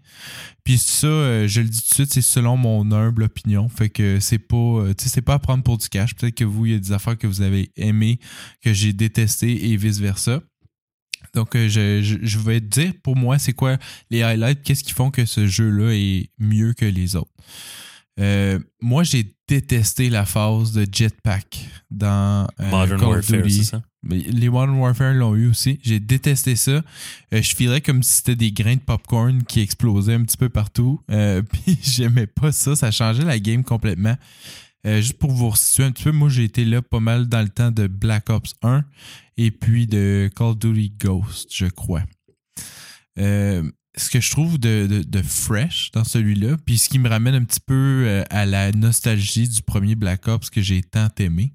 Puis 0.64 0.78
ça, 0.78 1.08
euh, 1.08 1.48
je 1.48 1.62
le 1.62 1.70
dis 1.70 1.82
tout 1.82 1.90
de 1.90 1.94
suite, 1.96 2.14
c'est 2.14 2.22
selon 2.22 2.56
mon 2.56 2.92
humble 2.92 3.24
opinion. 3.24 3.68
Fait 3.68 3.90
que 3.90 4.20
c'est 4.20 4.38
pas, 4.38 4.56
euh, 4.56 4.94
c'est 4.96 5.24
pas 5.24 5.34
à 5.34 5.40
prendre 5.40 5.64
pour 5.64 5.80
du 5.80 5.90
cash. 5.90 6.14
Peut-être 6.14 6.36
que 6.36 6.44
vous, 6.44 6.68
il 6.68 6.74
y 6.74 6.76
a 6.76 6.80
des 6.80 6.92
affaires 6.92 7.18
que 7.18 7.26
vous 7.26 7.42
avez 7.42 7.72
aimées, 7.78 8.20
que 8.62 8.72
j'ai 8.72 8.94
détestées 8.94 9.72
et 9.72 9.76
vice-versa. 9.76 10.42
Donc, 11.34 11.56
euh, 11.56 11.68
je, 11.68 12.04
je, 12.04 12.18
je 12.22 12.40
vais 12.40 12.62
te 12.62 12.68
dire 12.68 12.94
pour 13.02 13.16
moi, 13.16 13.40
c'est 13.40 13.54
quoi 13.54 13.80
les 14.12 14.22
highlights, 14.22 14.62
qu'est-ce 14.62 14.84
qui 14.84 14.94
font 14.94 15.10
que 15.10 15.26
ce 15.26 15.48
jeu-là 15.48 15.94
est 15.96 16.30
mieux 16.38 16.74
que 16.74 16.86
les 16.86 17.16
autres? 17.16 17.32
Euh, 18.20 18.60
moi, 18.82 19.04
j'ai 19.04 19.36
détesté 19.48 20.10
la 20.10 20.26
phase 20.26 20.74
de 20.74 20.86
jetpack 20.92 21.70
dans 21.92 22.48
euh, 22.60 22.70
Modern 22.70 23.00
Call 23.00 23.10
of 23.10 23.16
Warfare, 23.16 23.42
Duty. 23.44 23.54
c'est 23.54 23.64
ça? 23.64 23.84
Les 24.04 24.50
Modern 24.50 24.78
Warfare 24.78 25.14
l'ont 25.14 25.36
eu 25.36 25.50
aussi. 25.50 25.80
J'ai 25.84 26.00
détesté 26.00 26.56
ça. 26.56 26.72
Euh, 26.72 26.82
je 27.42 27.56
filais 27.56 27.82
comme 27.82 28.04
si 28.04 28.14
c'était 28.14 28.36
des 28.36 28.52
grains 28.52 28.76
de 28.76 28.82
popcorn 28.82 29.44
qui 29.44 29.62
explosaient 29.62 30.14
un 30.14 30.24
petit 30.24 30.38
peu 30.38 30.50
partout. 30.50 31.02
Puis 31.08 31.80
j'aimais 31.82 32.28
pas 32.28 32.52
ça. 32.52 32.76
Ça 32.76 32.92
changeait 32.92 33.26
la 33.26 33.40
game 33.40 33.64
complètement. 33.64 34.16
Juste 34.86 35.18
pour 35.18 35.32
vous 35.32 35.54
situer 35.54 35.84
un 35.84 35.92
petit 35.92 36.06
peu, 36.06 36.14
moi 36.14 36.30
j'ai 36.30 36.46
été 36.46 36.64
là 36.64 36.82
pas 36.82 37.02
mal 37.02 37.28
dans 37.28 37.42
le 37.42 37.50
temps 37.50 37.72
de 37.72 37.88
Black 37.88 38.30
Ops 38.30 38.54
1 38.62 38.86
et 39.36 39.52
puis 39.52 39.86
de 39.86 40.30
Call 40.34 40.48
of 40.48 40.60
Duty 40.60 40.94
Ghost, 40.98 41.50
je 41.54 41.66
crois. 41.66 42.04
Euh, 43.20 43.64
ce 43.98 44.10
que 44.10 44.22
je 44.22 44.32
trouve 44.32 44.58
de, 44.60 44.88
de- 44.88 45.04
de 45.04 45.22
fresh 45.22 45.92
dans 45.92 46.04
celui-là, 46.04 46.56
puis 46.66 46.78
ce 46.78 46.88
qui 46.88 47.00
me 47.00 47.10
ramène 47.10 47.36
un 47.36 47.44
petit 47.44 47.60
peu 47.60 48.04
euh, 48.08 48.24
à 48.30 48.46
la 48.46 48.72
nostalgie 48.72 49.48
du 49.50 49.62
premier 49.64 49.96
Black 49.96 50.28
Ops 50.28 50.50
que 50.50 50.62
j'ai 50.62 50.82
tant 50.82 51.10
aimé, 51.20 51.54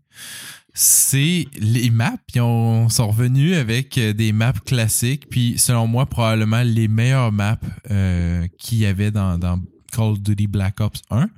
c'est 0.74 1.46
les 1.58 1.90
maps. 1.90 2.16
Ils 2.34 2.40
ont- 2.40 2.88
sont 2.88 3.08
revenus 3.08 3.56
avec 3.56 3.96
euh, 3.98 4.12
des 4.12 4.32
maps 4.32 4.52
classiques, 4.52 5.28
puis 5.30 5.54
selon 5.58 5.86
moi, 5.86 6.06
probablement 6.06 6.62
les 6.62 6.88
meilleures 6.88 7.32
maps 7.32 7.58
euh, 7.90 8.46
qu'il 8.58 8.78
y 8.78 8.86
avait 8.86 9.10
dans, 9.10 9.38
dans 9.38 9.60
Call 9.92 10.12
of 10.12 10.20
Duty 10.20 10.46
Black 10.46 10.80
Ops 10.80 11.02
1. 11.10 11.28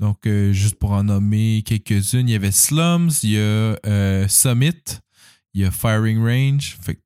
Donc, 0.00 0.26
juste 0.50 0.76
pour 0.80 0.90
en 0.92 1.04
nommer 1.04 1.62
quelques-unes, 1.64 2.28
il 2.28 2.32
y 2.32 2.34
avait 2.34 2.50
Slums, 2.50 3.10
il 3.22 3.30
y 3.30 3.38
a 3.38 4.26
Summit, 4.28 4.72
il 5.54 5.60
y 5.60 5.64
a 5.64 5.70
Firing 5.70 6.18
Range. 6.20 6.76
Fait 6.82 6.98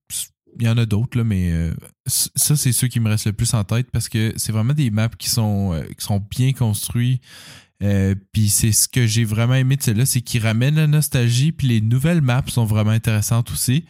il 0.59 0.67
y 0.67 0.69
en 0.69 0.79
a 0.79 0.87
d'autres, 0.87 1.23
mais 1.23 1.51
euh, 1.53 1.75
ça, 2.07 2.57
c'est 2.57 2.73
ceux 2.73 2.89
qui 2.89 3.01
me 3.01 3.09
restent 3.09 3.27
le 3.27 3.33
plus 3.33 3.53
en 3.55 3.65
tête 3.65 3.91
parce 3.91 4.09
que 4.09 4.33
c'est 4.37 4.53
vraiment 4.53 4.73
des 4.73 4.91
maps 4.91 5.09
qui 5.09 5.29
sont, 5.29 5.73
euh, 5.73 5.83
qui 5.99 6.05
sont 6.05 6.25
bien 6.31 6.53
construits. 6.53 7.21
Euh, 7.83 8.15
puis 8.33 8.49
c'est 8.49 8.73
ce 8.73 8.89
que 8.89 9.07
j'ai 9.07 9.25
vraiment 9.25 9.55
aimé 9.55 9.77
de 9.77 9.83
celle-là, 9.83 10.07
c'est 10.07 10.23
qu'ils 10.23 10.43
ramènent 10.43 10.77
la 10.77 10.87
nostalgie, 10.87 11.53
puis 11.53 11.69
les 11.69 11.81
nouvelles 11.81 12.23
maps 12.23 12.43
sont 12.49 12.65
vraiment 12.65 12.91
intéressantes 12.91 13.51
aussi. 13.51 13.85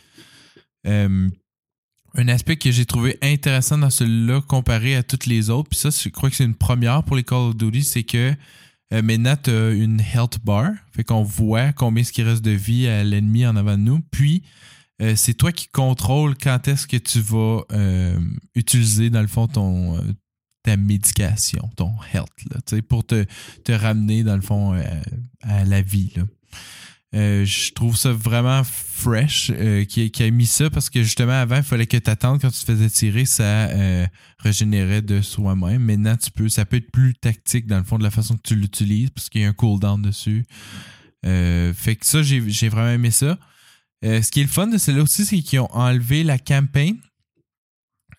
Un 0.84 2.28
aspect 2.28 2.56
que 2.56 2.70
j'ai 2.70 2.86
trouvé 2.86 3.18
intéressant 3.20 3.76
dans 3.76 3.90
celui-là 3.90 4.40
comparé 4.40 4.96
à 4.96 5.02
toutes 5.02 5.26
les 5.26 5.50
autres, 5.50 5.68
puis 5.68 5.78
ça, 5.78 5.90
je 5.90 6.08
crois 6.08 6.30
que 6.30 6.36
c'est 6.36 6.44
une 6.44 6.54
première 6.54 7.02
pour 7.02 7.16
les 7.16 7.24
Call 7.24 7.38
of 7.38 7.56
Duty, 7.56 7.82
c'est 7.82 8.04
que 8.04 8.34
maintenant, 8.90 9.36
tu 9.36 9.50
une 9.50 10.00
health 10.00 10.38
bar, 10.44 10.70
fait 10.92 11.04
qu'on 11.04 11.22
voit 11.22 11.72
combien 11.72 12.04
ce 12.04 12.12
qui 12.12 12.22
reste 12.22 12.42
de 12.42 12.52
vie 12.52 12.86
à 12.86 13.04
l'ennemi 13.04 13.44
en 13.46 13.56
avant 13.56 13.76
de 13.76 13.82
nous, 13.82 14.00
puis 14.10 14.42
euh, 15.02 15.14
c'est 15.14 15.34
toi 15.34 15.52
qui 15.52 15.68
contrôles 15.68 16.36
quand 16.36 16.68
est-ce 16.68 16.86
que 16.86 16.96
tu 16.96 17.20
vas 17.20 17.62
euh, 17.72 18.18
utiliser, 18.54 19.10
dans 19.10 19.20
le 19.20 19.26
fond, 19.26 19.46
ton, 19.46 19.98
euh, 19.98 20.00
ta 20.62 20.76
médication, 20.76 21.70
ton 21.76 21.92
health, 22.14 22.80
pour 22.88 23.04
te, 23.04 23.26
te 23.64 23.72
ramener, 23.72 24.24
dans 24.24 24.36
le 24.36 24.42
fond, 24.42 24.74
à 25.42 25.64
la 25.64 25.82
vie. 25.82 26.14
Je 27.12 27.72
trouve 27.72 27.96
ça 27.96 28.12
vraiment 28.12 28.62
fresh 28.64 29.52
qui, 29.88 30.22
a 30.22 30.30
mis 30.30 30.46
ça 30.46 30.68
parce 30.70 30.90
que 30.90 31.02
justement 31.02 31.32
avant 31.32 31.56
il 31.56 31.62
fallait 31.62 31.86
que 31.86 31.96
tu 31.96 32.10
attendes 32.10 32.40
quand 32.40 32.50
tu 32.50 32.60
te 32.60 32.64
faisais 32.64 32.90
tirer 32.90 33.24
ça 33.24 33.70
régénérait 34.38 35.00
de 35.00 35.22
soi-même. 35.22 35.82
Maintenant 35.82 36.16
tu 36.16 36.30
peux 36.30 36.50
ça 36.50 36.66
peut 36.66 36.76
être 36.76 36.90
plus 36.90 37.14
tactique 37.14 37.66
dans 37.66 37.78
le 37.78 37.84
fond 37.84 37.96
de 37.96 38.02
la 38.02 38.10
façon 38.10 38.36
que 38.36 38.42
tu 38.42 38.54
l'utilises 38.56 39.10
parce 39.10 39.30
qu'il 39.30 39.40
y 39.40 39.44
a 39.44 39.48
un 39.48 39.54
cooldown 39.54 40.02
dessus. 40.02 40.44
Fait 41.22 41.96
que 41.96 42.04
ça 42.04 42.22
j'ai 42.22 42.68
vraiment 42.68 42.90
aimé 42.90 43.10
ça 43.10 43.38
Euh, 44.04 44.20
ce 44.22 44.30
qui 44.30 44.40
est 44.40 44.44
le 44.44 44.48
fun 44.50 44.66
de 44.66 44.76
celle-là 44.78 45.02
aussi 45.02 45.24
c'est 45.24 45.40
qu'ils 45.40 45.58
ont 45.60 45.72
enlevé 45.72 46.22
la 46.22 46.38
campagne 46.38 46.96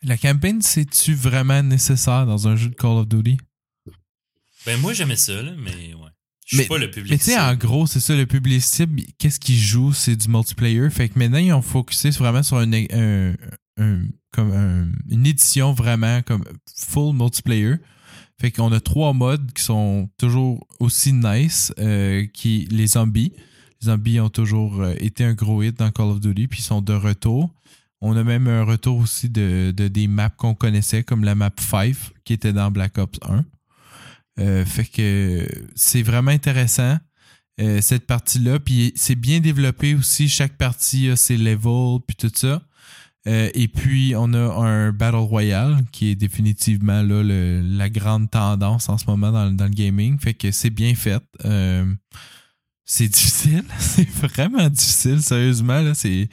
la 0.01 0.17
campagne 0.17 0.59
c'est-tu 0.61 1.13
vraiment 1.13 1.61
nécessaire 1.61 2.25
dans 2.25 2.47
un 2.47 2.55
jeu 2.55 2.69
de 2.69 2.75
Call 2.75 2.91
of 2.97 3.07
Duty? 3.07 3.37
Ben, 4.65 4.79
moi, 4.81 4.93
j'aimais 4.93 5.15
ça, 5.15 5.41
là, 5.41 5.53
mais 5.57 5.93
ouais. 5.93 6.09
Je 6.45 6.55
suis 6.55 6.57
Mais- 6.57 6.67
pas 6.67 6.77
le 6.77 6.91
public. 6.91 7.11
Mais 7.11 7.17
tu 7.17 7.25
sais, 7.25 7.39
en 7.39 7.55
gros, 7.55 7.87
c'est 7.87 7.99
ça, 7.99 8.15
le 8.15 8.25
public 8.25 8.61
cible, 8.61 9.01
qu'est-ce 9.17 9.39
qu'ils 9.39 9.57
jouent, 9.57 9.93
c'est 9.93 10.15
du 10.15 10.27
multiplayer. 10.29 10.89
Fait 10.89 11.09
que 11.09 11.17
maintenant, 11.19 11.37
ils 11.39 11.53
ont 11.53 11.61
focusé 11.61 12.09
vraiment 12.11 12.43
sur 12.43 12.57
un, 12.57 12.71
un- 12.73 13.35
un- 13.77 14.01
comme 14.31 14.51
un- 14.51 14.91
une 15.09 15.25
édition 15.25 15.73
vraiment 15.73 16.21
comme 16.21 16.43
full 16.75 17.15
multiplayer. 17.15 17.75
Fait 18.39 18.51
qu'on 18.51 18.71
a 18.71 18.79
trois 18.79 19.13
modes 19.13 19.51
qui 19.53 19.63
sont 19.63 20.09
toujours 20.17 20.65
aussi 20.79 21.11
nice, 21.13 21.73
euh, 21.79 22.25
qui 22.27 22.67
les 22.69 22.87
zombies. 22.87 23.33
Les 23.81 23.85
zombies 23.87 24.19
ont 24.19 24.29
toujours 24.29 24.81
euh, 24.81 24.93
été 24.99 25.23
un 25.23 25.33
gros 25.33 25.61
hit 25.61 25.77
dans 25.77 25.91
Call 25.91 26.07
of 26.07 26.19
Duty, 26.19 26.47
puis 26.47 26.59
ils 26.59 26.63
sont 26.63 26.81
de 26.81 26.93
retour. 26.93 27.53
On 28.01 28.15
a 28.15 28.23
même 28.23 28.47
un 28.47 28.63
retour 28.63 28.97
aussi 28.99 29.29
de, 29.29 29.73
de 29.75 29.87
des 29.87 30.07
maps 30.07 30.29
qu'on 30.29 30.53
connaissait, 30.53 31.03
comme 31.03 31.23
la 31.23 31.35
map 31.35 31.51
5, 31.57 31.95
qui 32.23 32.33
était 32.33 32.53
dans 32.53 32.71
Black 32.71 32.97
Ops 32.97 33.19
1. 33.27 33.45
Euh, 34.39 34.65
fait 34.65 34.85
que 34.85 35.47
c'est 35.75 36.03
vraiment 36.03 36.29
intéressant 36.29 36.97
euh, 37.59 37.81
cette 37.81 38.05
partie-là. 38.05 38.59
Puis 38.59 38.93
c'est 38.95 39.15
bien 39.15 39.39
développé 39.39 39.95
aussi. 39.95 40.29
Chaque 40.29 40.57
partie 40.57 41.09
a 41.09 41.15
ses 41.15 41.37
levels 41.37 41.99
puis 42.05 42.15
tout 42.15 42.31
ça. 42.33 42.61
Et 43.29 43.67
puis, 43.67 44.13
on 44.15 44.33
a 44.33 44.39
un 44.39 44.93
Battle 44.93 45.17
Royale 45.17 45.83
qui 45.91 46.11
est 46.11 46.15
définitivement 46.15 47.03
la 47.03 47.89
grande 47.89 48.31
tendance 48.31 48.87
en 48.87 48.97
ce 48.97 49.05
moment 49.05 49.33
dans, 49.33 49.51
dans 49.51 49.65
le 49.65 49.69
gaming. 49.69 50.17
Fait 50.17 50.33
que 50.33 50.49
c'est 50.51 50.69
bien 50.69 50.95
fait. 50.95 51.21
C'est 52.89 53.09
difficile. 53.09 53.65
c'est 53.79 54.09
vraiment 54.09 54.69
difficile, 54.69 55.21
sérieusement. 55.21 55.81
Là, 55.81 55.93
c'est, 55.93 56.29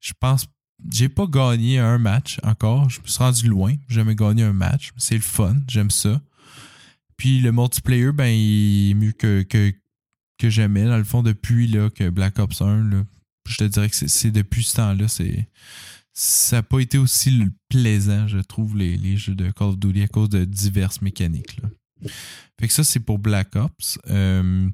je 0.00 0.12
pense, 0.18 0.46
j'ai 0.92 1.08
pas 1.08 1.26
gagné 1.26 1.78
un 1.78 1.98
match 1.98 2.38
encore. 2.42 2.90
Je 2.90 3.00
me 3.00 3.06
suis 3.06 3.18
rendu 3.18 3.48
loin. 3.48 3.74
J'ai 3.88 3.94
jamais 3.96 4.16
gagné 4.16 4.42
un 4.42 4.52
match. 4.52 4.90
C'est 4.96 5.14
le 5.14 5.20
fun. 5.20 5.56
J'aime 5.68 5.90
ça. 5.90 6.20
Puis 7.16 7.40
le 7.40 7.52
multiplayer, 7.52 8.10
ben, 8.12 8.26
il 8.26 8.90
est 8.90 8.94
mieux 8.94 9.12
que, 9.12 9.42
que, 9.42 9.72
que 10.36 10.50
jamais. 10.50 10.84
Dans 10.84 10.98
le 10.98 11.04
fond, 11.04 11.22
depuis 11.22 11.68
là, 11.68 11.88
que 11.90 12.10
Black 12.10 12.40
Ops 12.40 12.60
1, 12.60 12.90
là, 12.90 13.04
je 13.48 13.56
te 13.56 13.64
dirais 13.64 13.88
que 13.88 13.94
c'est- 13.94 14.30
depuis 14.32 14.64
ce 14.64 14.76
temps-là, 14.76 15.06
c'est 15.06 15.48
ça 16.16 16.56
n'a 16.56 16.62
pas 16.62 16.78
été 16.80 16.96
aussi 16.98 17.44
plaisant, 17.68 18.28
je 18.28 18.38
trouve, 18.38 18.76
les, 18.76 18.96
les 18.96 19.16
jeux 19.16 19.34
de 19.34 19.50
Call 19.50 19.68
of 19.68 19.78
Duty 19.78 20.02
à 20.02 20.08
cause 20.08 20.28
de 20.28 20.44
diverses 20.44 21.02
mécaniques. 21.02 21.56
Là. 21.62 21.68
Fait 22.60 22.68
que 22.68 22.72
ça, 22.72 22.84
c'est 22.84 23.00
pour 23.00 23.18
Black 23.18 23.56
Ops. 23.56 23.98
Euh, 24.10 24.68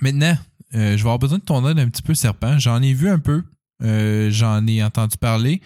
maintenant, 0.00 0.36
euh, 0.74 0.92
je 0.92 0.96
vais 0.96 1.00
avoir 1.00 1.18
besoin 1.18 1.38
de 1.38 1.44
ton 1.44 1.66
aide 1.68 1.78
un 1.78 1.88
petit 1.88 2.02
peu, 2.02 2.14
Serpent. 2.14 2.58
J'en 2.58 2.82
ai 2.82 2.92
vu 2.92 3.08
un 3.08 3.18
peu. 3.18 3.42
Euh, 3.82 4.30
J'en 4.30 4.66
ai 4.66 4.82
entendu 4.82 5.16
parler. 5.16 5.60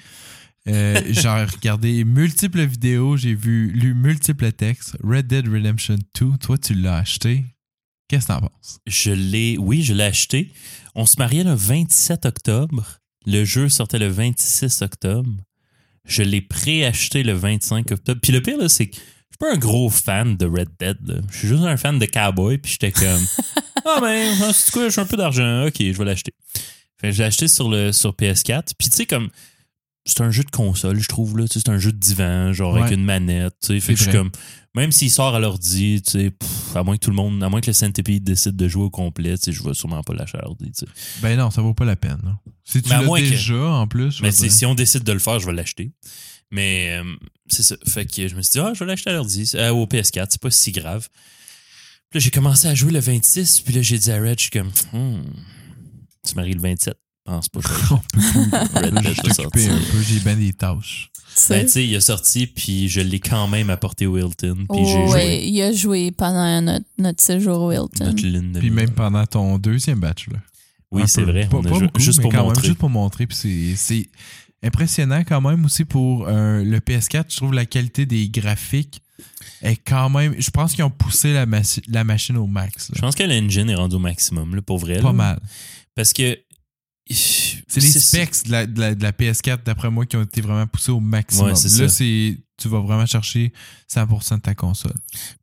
Euh, 0.68 1.00
j'ai 1.10 1.28
regardé 1.28 2.04
multiples 2.04 2.64
vidéos, 2.64 3.16
j'ai 3.16 3.34
vu, 3.34 3.70
lu 3.72 3.94
multiples 3.94 4.52
textes. 4.52 4.96
Red 5.02 5.26
Dead 5.26 5.48
Redemption 5.48 5.98
2, 6.20 6.38
toi, 6.38 6.58
tu 6.58 6.74
l'as 6.74 6.98
acheté. 6.98 7.44
Qu'est-ce 8.08 8.26
que 8.26 8.32
t'en 8.32 8.40
penses? 8.40 8.78
Je 8.86 9.10
l'ai, 9.10 9.56
oui, 9.58 9.82
je 9.82 9.94
l'ai 9.94 10.04
acheté. 10.04 10.52
On 10.94 11.06
se 11.06 11.16
mariait 11.18 11.44
le 11.44 11.54
27 11.54 12.26
octobre. 12.26 12.98
Le 13.26 13.44
jeu 13.44 13.68
sortait 13.68 13.98
le 13.98 14.08
26 14.08 14.82
octobre. 14.82 15.30
Je 16.04 16.22
l'ai 16.22 16.40
préacheté 16.40 17.22
le 17.22 17.32
25 17.32 17.90
octobre. 17.90 18.20
Puis 18.20 18.32
le 18.32 18.42
pire, 18.42 18.58
là, 18.58 18.68
c'est 18.68 18.88
que 18.88 18.96
pas 19.42 19.54
un 19.54 19.58
gros 19.58 19.90
fan 19.90 20.36
de 20.36 20.46
Red 20.46 20.68
Dead. 20.78 21.22
Je 21.30 21.36
suis 21.38 21.48
juste 21.48 21.62
un 21.64 21.76
fan 21.76 21.98
de 21.98 22.06
Cowboy. 22.06 22.58
Puis 22.58 22.72
j'étais 22.72 22.92
comme, 22.92 23.20
ah 23.84 23.98
ben, 24.00 24.34
c'est 24.52 24.70
quoi, 24.72 24.88
j'ai 24.88 25.00
un 25.00 25.06
peu 25.06 25.16
d'argent. 25.16 25.66
Ok, 25.66 25.76
je 25.80 25.92
vais 25.92 26.04
l'acheter. 26.04 26.32
Fait 27.00 27.08
que 27.08 27.12
je 27.12 27.18
l'ai 27.18 27.24
acheté 27.24 27.48
sur, 27.48 27.68
le, 27.68 27.92
sur 27.92 28.12
PS4. 28.12 28.72
Puis 28.78 28.88
tu 28.88 28.96
sais, 28.96 29.06
comme, 29.06 29.28
c'est 30.04 30.20
un 30.20 30.30
jeu 30.30 30.44
de 30.44 30.50
console, 30.50 30.98
je 31.00 31.08
trouve. 31.08 31.38
là. 31.38 31.44
C'est 31.50 31.68
un 31.68 31.78
jeu 31.78 31.92
de 31.92 31.98
divan, 31.98 32.52
genre 32.52 32.76
avec 32.76 32.92
une 32.92 33.04
manette. 33.04 33.54
tu 33.60 33.68
sais. 33.74 33.80
Fait 33.80 33.92
que 33.94 33.98
je 33.98 34.04
suis 34.04 34.12
comme, 34.12 34.30
même 34.74 34.90
s'il 34.92 35.10
sort 35.10 35.34
à 35.34 35.40
l'ordi, 35.40 36.00
tu 36.02 36.10
sais, 36.12 36.30
pff, 36.30 36.76
à 36.76 36.82
moins 36.82 36.96
que 36.96 37.00
tout 37.04 37.10
le 37.10 37.16
monde, 37.16 37.42
à 37.42 37.48
moins 37.48 37.60
que 37.60 37.66
le 37.66 37.72
Centipede 37.72 38.24
décide 38.24 38.56
de 38.56 38.68
jouer 38.68 38.84
au 38.84 38.90
complet, 38.90 39.36
tu 39.36 39.44
sais, 39.44 39.52
je 39.52 39.62
vais 39.62 39.74
sûrement 39.74 40.02
pas 40.02 40.14
l'acheter 40.14 40.38
à 40.38 40.42
l'ordi. 40.42 40.72
tu 40.72 40.86
sais. 40.86 40.92
Ben 41.20 41.36
non, 41.36 41.50
ça 41.50 41.60
vaut 41.62 41.74
pas 41.74 41.84
la 41.84 41.96
peine. 41.96 42.18
là. 42.24 42.38
Si 42.64 42.80
tu 42.82 42.88
l'as 42.88 43.00
que- 43.00 43.20
déjà, 43.28 43.54
en 43.56 43.86
plus. 43.86 44.20
Mais 44.22 44.30
dire. 44.30 44.52
si 44.52 44.64
on 44.66 44.74
décide 44.74 45.02
de 45.02 45.12
le 45.12 45.18
faire, 45.18 45.38
je 45.40 45.46
vais 45.46 45.52
l'acheter. 45.52 45.92
Mais 46.52 46.98
euh, 47.00 47.04
c'est 47.48 47.62
ça. 47.64 47.74
Fait 47.88 48.04
que 48.06 48.28
je 48.28 48.36
me 48.36 48.42
suis 48.42 48.52
dit, 48.52 48.60
ah, 48.60 48.72
je 48.74 48.78
vais 48.84 48.86
l'acheter 48.86 49.10
à 49.10 49.14
l'ordi, 49.14 49.50
euh, 49.54 49.70
au 49.70 49.86
PS4, 49.86 50.26
c'est 50.30 50.40
pas 50.40 50.50
si 50.50 50.70
grave. 50.70 51.08
Puis 52.10 52.20
là, 52.20 52.24
j'ai 52.24 52.30
commencé 52.30 52.68
à 52.68 52.74
jouer 52.74 52.92
le 52.92 53.00
26, 53.00 53.62
puis 53.62 53.74
là, 53.74 53.82
j'ai 53.82 53.98
dit 53.98 54.12
à 54.12 54.20
Red, 54.20 54.38
je 54.38 54.42
suis 54.42 54.50
comme, 54.50 54.70
hmm, 54.92 55.22
tu 56.28 56.34
maries 56.36 56.52
le 56.52 56.60
27. 56.60 56.94
pense 57.24 57.48
pas. 57.48 57.60
Red 58.74 58.94
Dead 59.02 59.32
sorti. 59.34 59.66
un 59.68 59.78
peu, 59.78 60.02
j'ai 60.02 60.20
bien 60.20 60.36
des 60.36 60.52
tâches. 60.52 61.08
Tu 61.34 61.44
Ben, 61.48 61.60
sais. 61.60 61.64
tu 61.64 61.70
sais, 61.70 61.86
il 61.86 61.96
a 61.96 62.00
sorti, 62.02 62.46
puis 62.46 62.90
je 62.90 63.00
l'ai 63.00 63.18
quand 63.18 63.48
même 63.48 63.70
apporté 63.70 64.04
au 64.06 64.18
Hilton, 64.18 64.66
puis 64.70 64.84
j'ai 64.84 64.92
joué 65.06 65.12
ouais, 65.14 65.48
il 65.48 65.62
a 65.62 65.72
joué 65.72 66.10
pendant 66.10 66.60
notre, 66.60 66.84
notre 66.98 67.22
séjour 67.22 67.62
au 67.62 67.72
Hilton. 67.72 68.04
notre 68.04 68.22
lune 68.26 68.52
de 68.52 68.58
Puis 68.60 68.68
même 68.70 68.90
pendant 68.90 69.24
ton 69.24 69.56
deuxième 69.58 69.98
batch. 70.00 70.28
Là. 70.28 70.38
Oui, 70.90 71.04
c'est 71.06 71.22
vrai. 71.22 71.46
Pas, 71.48 71.56
on 71.56 71.60
a 71.60 71.62
pas 71.70 71.74
joué- 71.78 71.86
beaucoup, 71.86 72.00
juste 72.02 72.18
mais 72.18 72.22
pour 72.24 72.32
quand 72.32 72.42
montrer. 72.44 72.60
Même, 72.60 72.66
juste 72.66 72.78
pour 72.78 72.90
montrer. 72.90 73.26
Puis 73.26 73.74
c'est 73.78 74.10
impressionnant 74.62 75.22
quand 75.26 75.40
même 75.40 75.64
aussi 75.64 75.84
pour 75.84 76.26
euh, 76.28 76.62
le 76.64 76.78
PS4. 76.78 77.24
Je 77.28 77.36
trouve 77.36 77.52
la 77.54 77.66
qualité 77.66 78.06
des 78.06 78.28
graphiques 78.28 79.02
est 79.62 79.76
quand 79.76 80.10
même. 80.10 80.34
Je 80.38 80.50
pense 80.50 80.74
qu'ils 80.74 80.84
ont 80.84 80.90
poussé 80.90 81.32
la, 81.32 81.46
machi- 81.46 81.82
la 81.88 82.04
machine 82.04 82.36
au 82.36 82.46
max. 82.46 82.88
là. 82.90 82.94
Je 82.96 83.00
pense 83.00 83.14
que 83.14 83.22
l'engine 83.22 83.70
est 83.70 83.74
rendu 83.74 83.96
au 83.96 84.00
maximum, 84.00 84.54
là, 84.54 84.62
pour 84.62 84.78
vrai. 84.78 84.96
Pas 84.96 85.08
là. 85.08 85.12
mal. 85.12 85.40
Parce 85.94 86.12
que. 86.12 86.38
C'est 87.10 87.80
les 87.80 87.86
specs 88.00 88.44
de 88.46 88.52
la, 88.52 88.66
de 88.66 88.80
la- 88.80 88.94
de 88.94 89.02
la 89.02 89.12
PS4, 89.12 89.64
d'après 89.64 89.90
moi, 89.90 90.06
qui 90.06 90.16
ont 90.16 90.22
été 90.22 90.40
vraiment 90.40 90.66
poussés 90.66 90.92
au 90.92 91.00
maximum. 91.00 91.46
Ouais, 91.48 91.54
là, 91.82 91.88
c'est 91.88 92.38
tu 92.58 92.68
vas 92.68 92.78
vraiment 92.80 93.06
chercher 93.06 93.52
100% 93.92 94.36
de 94.36 94.40
ta 94.42 94.54
console. 94.54 94.94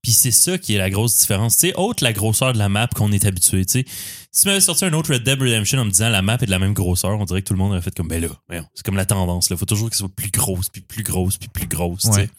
Puis 0.01 0.13
c'est 0.13 0.31
ça 0.31 0.57
qui 0.57 0.75
est 0.75 0.77
la 0.77 0.89
grosse 0.89 1.17
différence. 1.19 1.57
Tu 1.57 1.67
sais, 1.67 1.73
autre 1.75 2.01
la 2.01 2.13
grosseur 2.13 2.53
de 2.53 2.57
la 2.57 2.69
map 2.69 2.87
qu'on 2.95 3.11
est 3.11 3.25
habitué. 3.25 3.65
Tu 3.65 3.79
sais, 3.81 3.85
si 4.31 4.43
tu 4.43 4.47
m'avais 4.47 4.61
sorti 4.61 4.85
un 4.85 4.93
autre 4.93 5.11
Red 5.13 5.23
Dead 5.23 5.37
Redemption 5.41 5.79
en 5.79 5.85
me 5.85 5.91
disant 5.91 6.07
la 6.07 6.21
map 6.21 6.35
est 6.39 6.45
de 6.45 6.51
la 6.51 6.59
même 6.59 6.73
grosseur, 6.73 7.19
on 7.19 7.25
dirait 7.25 7.41
que 7.41 7.47
tout 7.47 7.53
le 7.53 7.59
monde 7.59 7.71
aurait 7.71 7.81
fait 7.81 7.93
comme 7.93 8.07
ben 8.07 8.21
là, 8.21 8.29
c'est 8.73 8.85
comme 8.85 8.95
la 8.95 9.05
tendance. 9.05 9.49
Il 9.49 9.57
faut 9.57 9.65
toujours 9.65 9.89
que 9.89 9.95
ce 9.97 9.99
soit 9.99 10.15
plus 10.15 10.31
grosse, 10.31 10.69
puis 10.69 10.81
plus 10.81 11.03
grosse, 11.03 11.35
puis 11.37 11.49
plus 11.49 11.67
grosse. 11.67 12.03
tu 12.03 12.07
sais. 12.13 12.15
Ouais. 12.21 12.29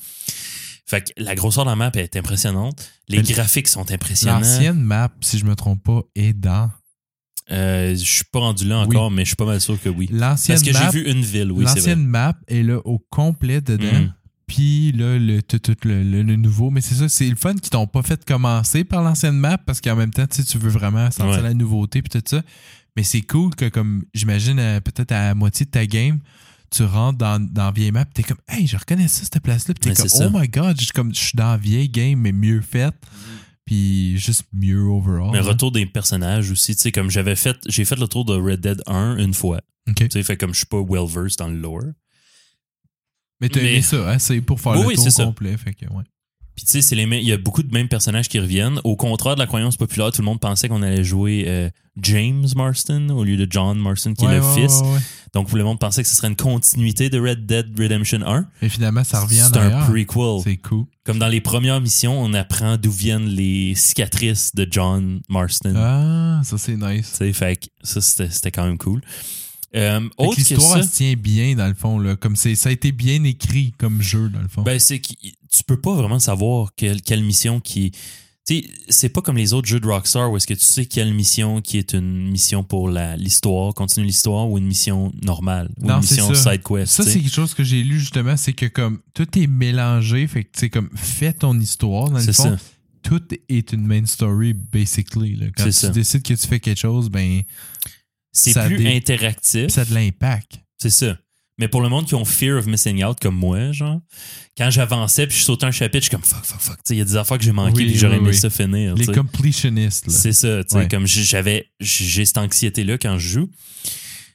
Fait 0.87 1.03
que 1.03 1.11
la 1.23 1.35
grosseur 1.35 1.65
de 1.65 1.71
la 1.71 1.77
map 1.77 1.91
est 1.95 2.17
impressionnante. 2.17 2.91
Les 3.09 3.19
Mais 3.19 3.23
graphiques 3.25 3.69
sont 3.69 3.91
impressionnants. 3.93 4.39
L'ancienne 4.41 4.81
map, 4.81 5.11
si 5.21 5.39
je 5.39 5.45
me 5.45 5.55
trompe 5.57 5.83
pas, 5.85 6.01
est 6.17 6.33
dans. 6.33 6.71
Euh, 7.53 7.91
je 7.97 8.05
suis 8.05 8.25
pas 8.31 8.39
rendu 8.41 8.65
là 8.65 8.85
Oui. 8.87 8.97
encore, 8.97 9.11
mais 9.11 9.23
je 9.25 9.29
suis 9.31 9.37
pas 9.37 9.45
mal 9.47 9.61
sûr 9.61 9.81
que 9.81 9.89
oui. 9.89 10.09
Parce 10.19 10.45
que 10.47 10.73
j'ai 10.73 10.91
vu 10.93 11.11
une 11.11 11.23
ville, 11.23 11.51
oui, 11.53 11.65
l'ancienne 11.65 12.05
map 12.05 12.35
est 12.49 12.63
là 12.63 12.79
au 12.85 12.99
complet 13.11 13.61
dedans. 13.61 13.93
Mhm. 13.93 14.13
Puis 14.47 14.91
là, 14.93 15.17
le, 15.19 15.43
tout, 15.43 15.59
tout 15.61 15.77
le, 15.85 16.03
le- 16.03 16.23
le 16.23 16.37
nouveau. 16.37 16.71
Mais 16.71 16.81
c'est 16.81 16.97
ça, 16.97 17.09
c'est 17.09 17.29
le 17.29 17.37
fun 17.37 17.55
qu'ils 17.55 17.71
t'ont 17.71 17.87
pas 17.87 18.03
fait 18.03 18.25
commencer 18.25 18.83
par 18.85 19.01
l'ancienne 19.03 19.37
map 19.37 19.59
parce 19.59 19.81
qu'en 19.81 19.95
même 19.95 20.11
temps, 20.11 20.27
tu 20.27 20.59
veux 20.59 20.71
vraiment 20.71 21.09
sentir 21.11 21.37
Ouais. 21.37 21.43
la 21.43 21.55
nouveauté 21.55 22.03
puis 22.03 22.11
tout 22.11 22.25
ça. 22.29 22.43
Mais 22.97 23.05
c'est 23.05 23.23
cool 23.23 23.55
que, 23.55 23.69
comme, 23.69 24.05
j'imagine, 24.13 24.59
euh, 24.59 24.81
peut-être 24.81 25.13
à 25.13 25.27
la 25.29 25.35
moitié 25.37 25.67
de 25.67 25.71
ta 25.71 25.87
game, 25.87 26.19
tu 26.73 26.83
rentres 26.83 27.19
dans, 27.19 27.41
dans 27.41 27.67
la 27.67 27.71
vieille 27.73 27.93
map 27.93 28.05
t'es 28.07 28.25
comme, 28.25 28.39
hey, 28.49 28.67
je 28.67 28.77
reconnais 28.77 29.07
ça, 29.09 29.23
cette 29.23 29.41
place-là. 29.43 29.75
Puis 29.81 29.91
t'es 29.91 29.97
comme, 29.97 30.09
ça. 30.09 30.29
oh 30.29 30.37
my 30.37 30.49
god, 30.49 30.77
je 30.79 30.83
suis 30.85 30.93
comme, 30.93 31.15
je 31.15 31.21
suis 31.21 31.37
dans 31.37 31.53
la 31.53 31.57
vieille 31.57 31.89
game, 31.89 32.19
mais 32.19 32.33
mieux 32.33 32.61
faite. 32.61 32.95
Puis 33.71 34.19
juste 34.19 34.47
mieux 34.53 34.81
overall. 34.81 35.31
Mais 35.31 35.39
hein. 35.39 35.43
retour 35.43 35.71
des 35.71 35.87
personnages 35.87 36.51
aussi, 36.51 36.75
tu 36.75 36.83
sais, 36.83 36.91
comme 36.91 37.09
j'avais 37.09 37.37
fait, 37.37 37.57
j'ai 37.69 37.85
fait 37.85 37.95
le 37.95 38.09
tour 38.09 38.25
de 38.25 38.35
Red 38.35 38.61
Dead 38.61 38.83
1 38.89 39.19
une 39.19 39.33
fois. 39.33 39.61
Tu 39.97 40.11
sais, 40.11 40.25
fait 40.25 40.37
comme 40.37 40.53
je 40.53 40.59
suis 40.59 40.67
pas 40.67 40.83
well 40.83 41.07
versed 41.07 41.39
dans 41.39 41.47
le 41.47 41.55
lore. 41.55 41.85
Mais 43.41 43.49
t'as 43.49 43.61
aimé 43.61 43.81
ça, 43.81 44.11
hein? 44.11 44.19
C'est 44.19 44.41
pour 44.41 44.61
faire 44.61 44.73
Oui, 44.73 44.81
le 44.81 44.87
oui, 44.89 44.95
tour 44.97 45.25
complet. 45.27 45.57
Fait 45.57 45.73
que, 45.73 45.87
ouais. 45.87 46.03
Puis 46.61 46.67
tu 46.67 46.73
sais, 46.73 46.83
c'est 46.83 46.95
les 46.95 47.07
mêmes- 47.07 47.21
il 47.23 47.27
y 47.27 47.33
a 47.33 47.39
beaucoup 47.39 47.63
de 47.63 47.73
mêmes 47.73 47.89
personnages 47.89 48.29
qui 48.29 48.39
reviennent. 48.39 48.81
Au 48.85 48.95
contraire 48.95 49.35
de 49.35 49.41
la 49.41 49.47
croyance 49.47 49.79
populaire, 49.79 50.13
tout 50.13 50.21
le 50.21 50.27
monde 50.27 50.41
pensait 50.41 50.69
qu'on 50.69 50.83
allait 50.83 51.03
jouer 51.05 51.45
euh, 51.47 51.71
James 52.03 52.47
Marston 52.55 53.09
au 53.09 53.25
lieu 53.25 53.39
de 53.39 53.47
John 53.51 53.79
Marston 53.79 54.13
qui 54.13 54.27
Ouais, 54.27 54.35
est 54.35 54.41
le 54.41 54.45
ouais, 54.45 54.55
fils. 54.69 54.81
ouais. 54.83 54.99
Donc 55.33 55.49
tout 55.49 55.57
le 55.57 55.65
monde 55.65 55.79
pensait 55.79 56.03
que 56.03 56.09
ce 56.11 56.15
serait 56.17 56.29
une 56.29 56.37
continuité 56.37 57.09
de 57.09 57.19
Red 57.19 57.47
Dead 57.47 57.69
Redemption 57.81 58.21
1. 58.27 58.45
Et 58.61 58.69
finalement, 58.69 59.05
ça 59.05 59.21
revient 59.23 59.43
C'est 59.51 59.57
un 59.59 59.87
prequel. 59.87 60.43
C'est 60.45 60.57
cool. 60.59 60.85
Comme 61.05 61.19
dans 61.19 61.29
les 61.29 61.41
premières 61.41 61.81
missions, 61.81 62.21
on 62.21 62.35
apprend 62.35 62.77
d'où 62.77 62.91
viennent 62.93 63.29
les 63.29 63.75
cicatrices 63.75 64.55
de 64.55 64.69
John 64.71 65.23
Marston. 65.31 65.73
Ah, 65.79 66.43
ça 66.45 66.59
c'est 66.59 66.77
nice. 66.77 67.15
Tu 67.17 67.33
fait 67.33 67.57
que 67.57 67.67
ça 67.83 68.03
c'était 68.03 68.51
quand 68.51 68.67
même 68.67 68.77
cool. 68.77 69.01
Euh, 69.77 70.01
L'histoire 70.37 70.83
se 70.85 70.91
tient 70.91 71.15
bien 71.15 71.55
dans 71.55 71.69
le 71.69 71.75
fond 71.75 71.99
là, 72.01 72.17
comme 72.17 72.35
c'est 72.37 72.55
ça 72.57 72.69
a 72.69 72.73
été 72.73 72.93
bien 72.93 73.23
écrit 73.25 73.73
comme 73.79 74.03
jeu 74.03 74.29
dans 74.29 74.41
le 74.43 74.49
fond. 74.49 74.63
Ben, 74.63 74.79
c'est 74.81 75.01
tu 75.55 75.63
peux 75.65 75.81
pas 75.81 75.95
vraiment 75.95 76.19
savoir 76.19 76.71
quelle, 76.77 77.03
quelle 77.03 77.23
mission 77.25 77.61
qui. 77.61 77.91
Tu 78.47 78.63
sais, 78.63 78.65
c'est 78.89 79.09
pas 79.11 79.21
comme 79.21 79.37
les 79.37 79.53
autres 79.53 79.69
jeux 79.69 79.81
de 79.81 79.87
Rockstar 79.87 80.31
où 80.33 80.37
est-ce 80.37 80.47
que 80.47 80.55
tu 80.55 80.65
sais 80.65 80.87
quelle 80.87 81.13
mission 81.13 81.61
qui 81.61 81.77
est 81.77 81.93
une 81.93 82.31
mission 82.31 82.65
pour 82.65 82.89
l'histoire, 82.89 83.75
continuer 83.75 84.07
l'histoire 84.07 84.49
ou 84.49 84.57
une 84.59 84.65
mission 84.67 85.13
normale 85.23 85.69
ou 85.79 85.87
Non, 85.87 85.97
une 85.97 86.01
mission 86.01 86.33
ça. 86.35 86.53
side 86.53 86.63
quest. 86.63 86.87
ça 86.91 87.05
c'est 87.05 87.21
quelque 87.21 87.33
chose 87.35 87.53
que 87.55 87.63
j'ai 87.63 87.83
lu 87.85 88.01
justement, 88.01 88.37
c'est 88.39 88.55
que 88.55 88.67
comme 88.67 89.01
tout 89.15 89.27
est 89.39 89.47
mélangé, 89.47 90.27
fait 90.27 90.45
que 90.45 90.53
tu 90.53 90.61
sais 90.61 90.71
comme 90.71 90.89
fais 90.97 91.33
ton 91.35 91.59
histoire 91.61 92.09
dans 92.11 92.19
le 92.19 92.25
fond. 92.33 92.33
ça. 92.33 92.57
Tout 93.03 93.23
est 93.49 93.73
une 93.73 93.87
main 93.87 94.05
story 94.07 94.53
basically. 94.55 95.37
Là. 95.37 95.47
Quand 95.57 95.65
tu 95.65 95.73
ça. 95.73 95.89
décides 95.91 96.23
que 96.23 96.35
tu 96.35 96.47
fais 96.47 96.61
quelque 96.61 96.79
chose, 96.81 97.09
ben 97.11 97.43
C'est 98.33 98.55
plus 98.67 98.87
interactif. 98.89 99.69
ça 99.69 99.83
a 99.83 99.85
de 99.85 99.95
l'impact. 99.95 100.61
C'est 100.79 100.91
ça. 100.91 101.17
Mais 101.61 101.69
pour 101.69 101.83
le 101.83 101.89
monde 101.91 102.07
qui 102.07 102.15
ont 102.15 102.25
fear 102.25 102.59
of 102.59 102.67
missing 102.67 103.05
out 103.05 103.19
comme 103.21 103.37
moi, 103.37 103.71
genre, 103.73 104.01
quand 104.57 104.71
j'avançais 104.71 105.27
puis 105.27 105.37
je 105.39 105.45
sautais 105.45 105.67
un 105.67 105.71
chapitre, 105.71 105.99
je 106.05 106.09
suis 106.09 106.11
comme 106.11 106.25
fuck, 106.25 106.45
fuck, 106.45 106.59
fuck. 106.61 106.77
Tu 106.79 106.81
sais, 106.87 106.95
Il 106.95 106.99
y 106.99 107.03
a 107.03 107.05
des 107.05 107.17
affaires 107.17 107.37
que 107.39 107.45
j'ai 107.45 107.53
manquées 107.53 107.83
Oui, 107.83 107.87
puis 107.91 107.99
j'aurais 107.99 108.15
oui, 108.15 108.21
aimé 108.23 108.31
oui. 108.31 108.37
ça 108.37 108.49
finir. 108.51 108.95
Les 108.95 109.05
sais. 109.05 109.13
completionnistes 109.13 110.07
là. 110.07 110.13
C'est 110.13 110.33
ça, 110.33 110.65
tu 110.65 110.71
sais, 110.71 110.77
Ouais. 110.79 110.89
comme 110.89 111.07
j'avais, 111.07 111.71
j'ai 111.79 112.25
cette 112.25 112.39
anxiété-là 112.39 112.97
quand 112.99 113.19
je 113.19 113.29
joue. 113.29 113.51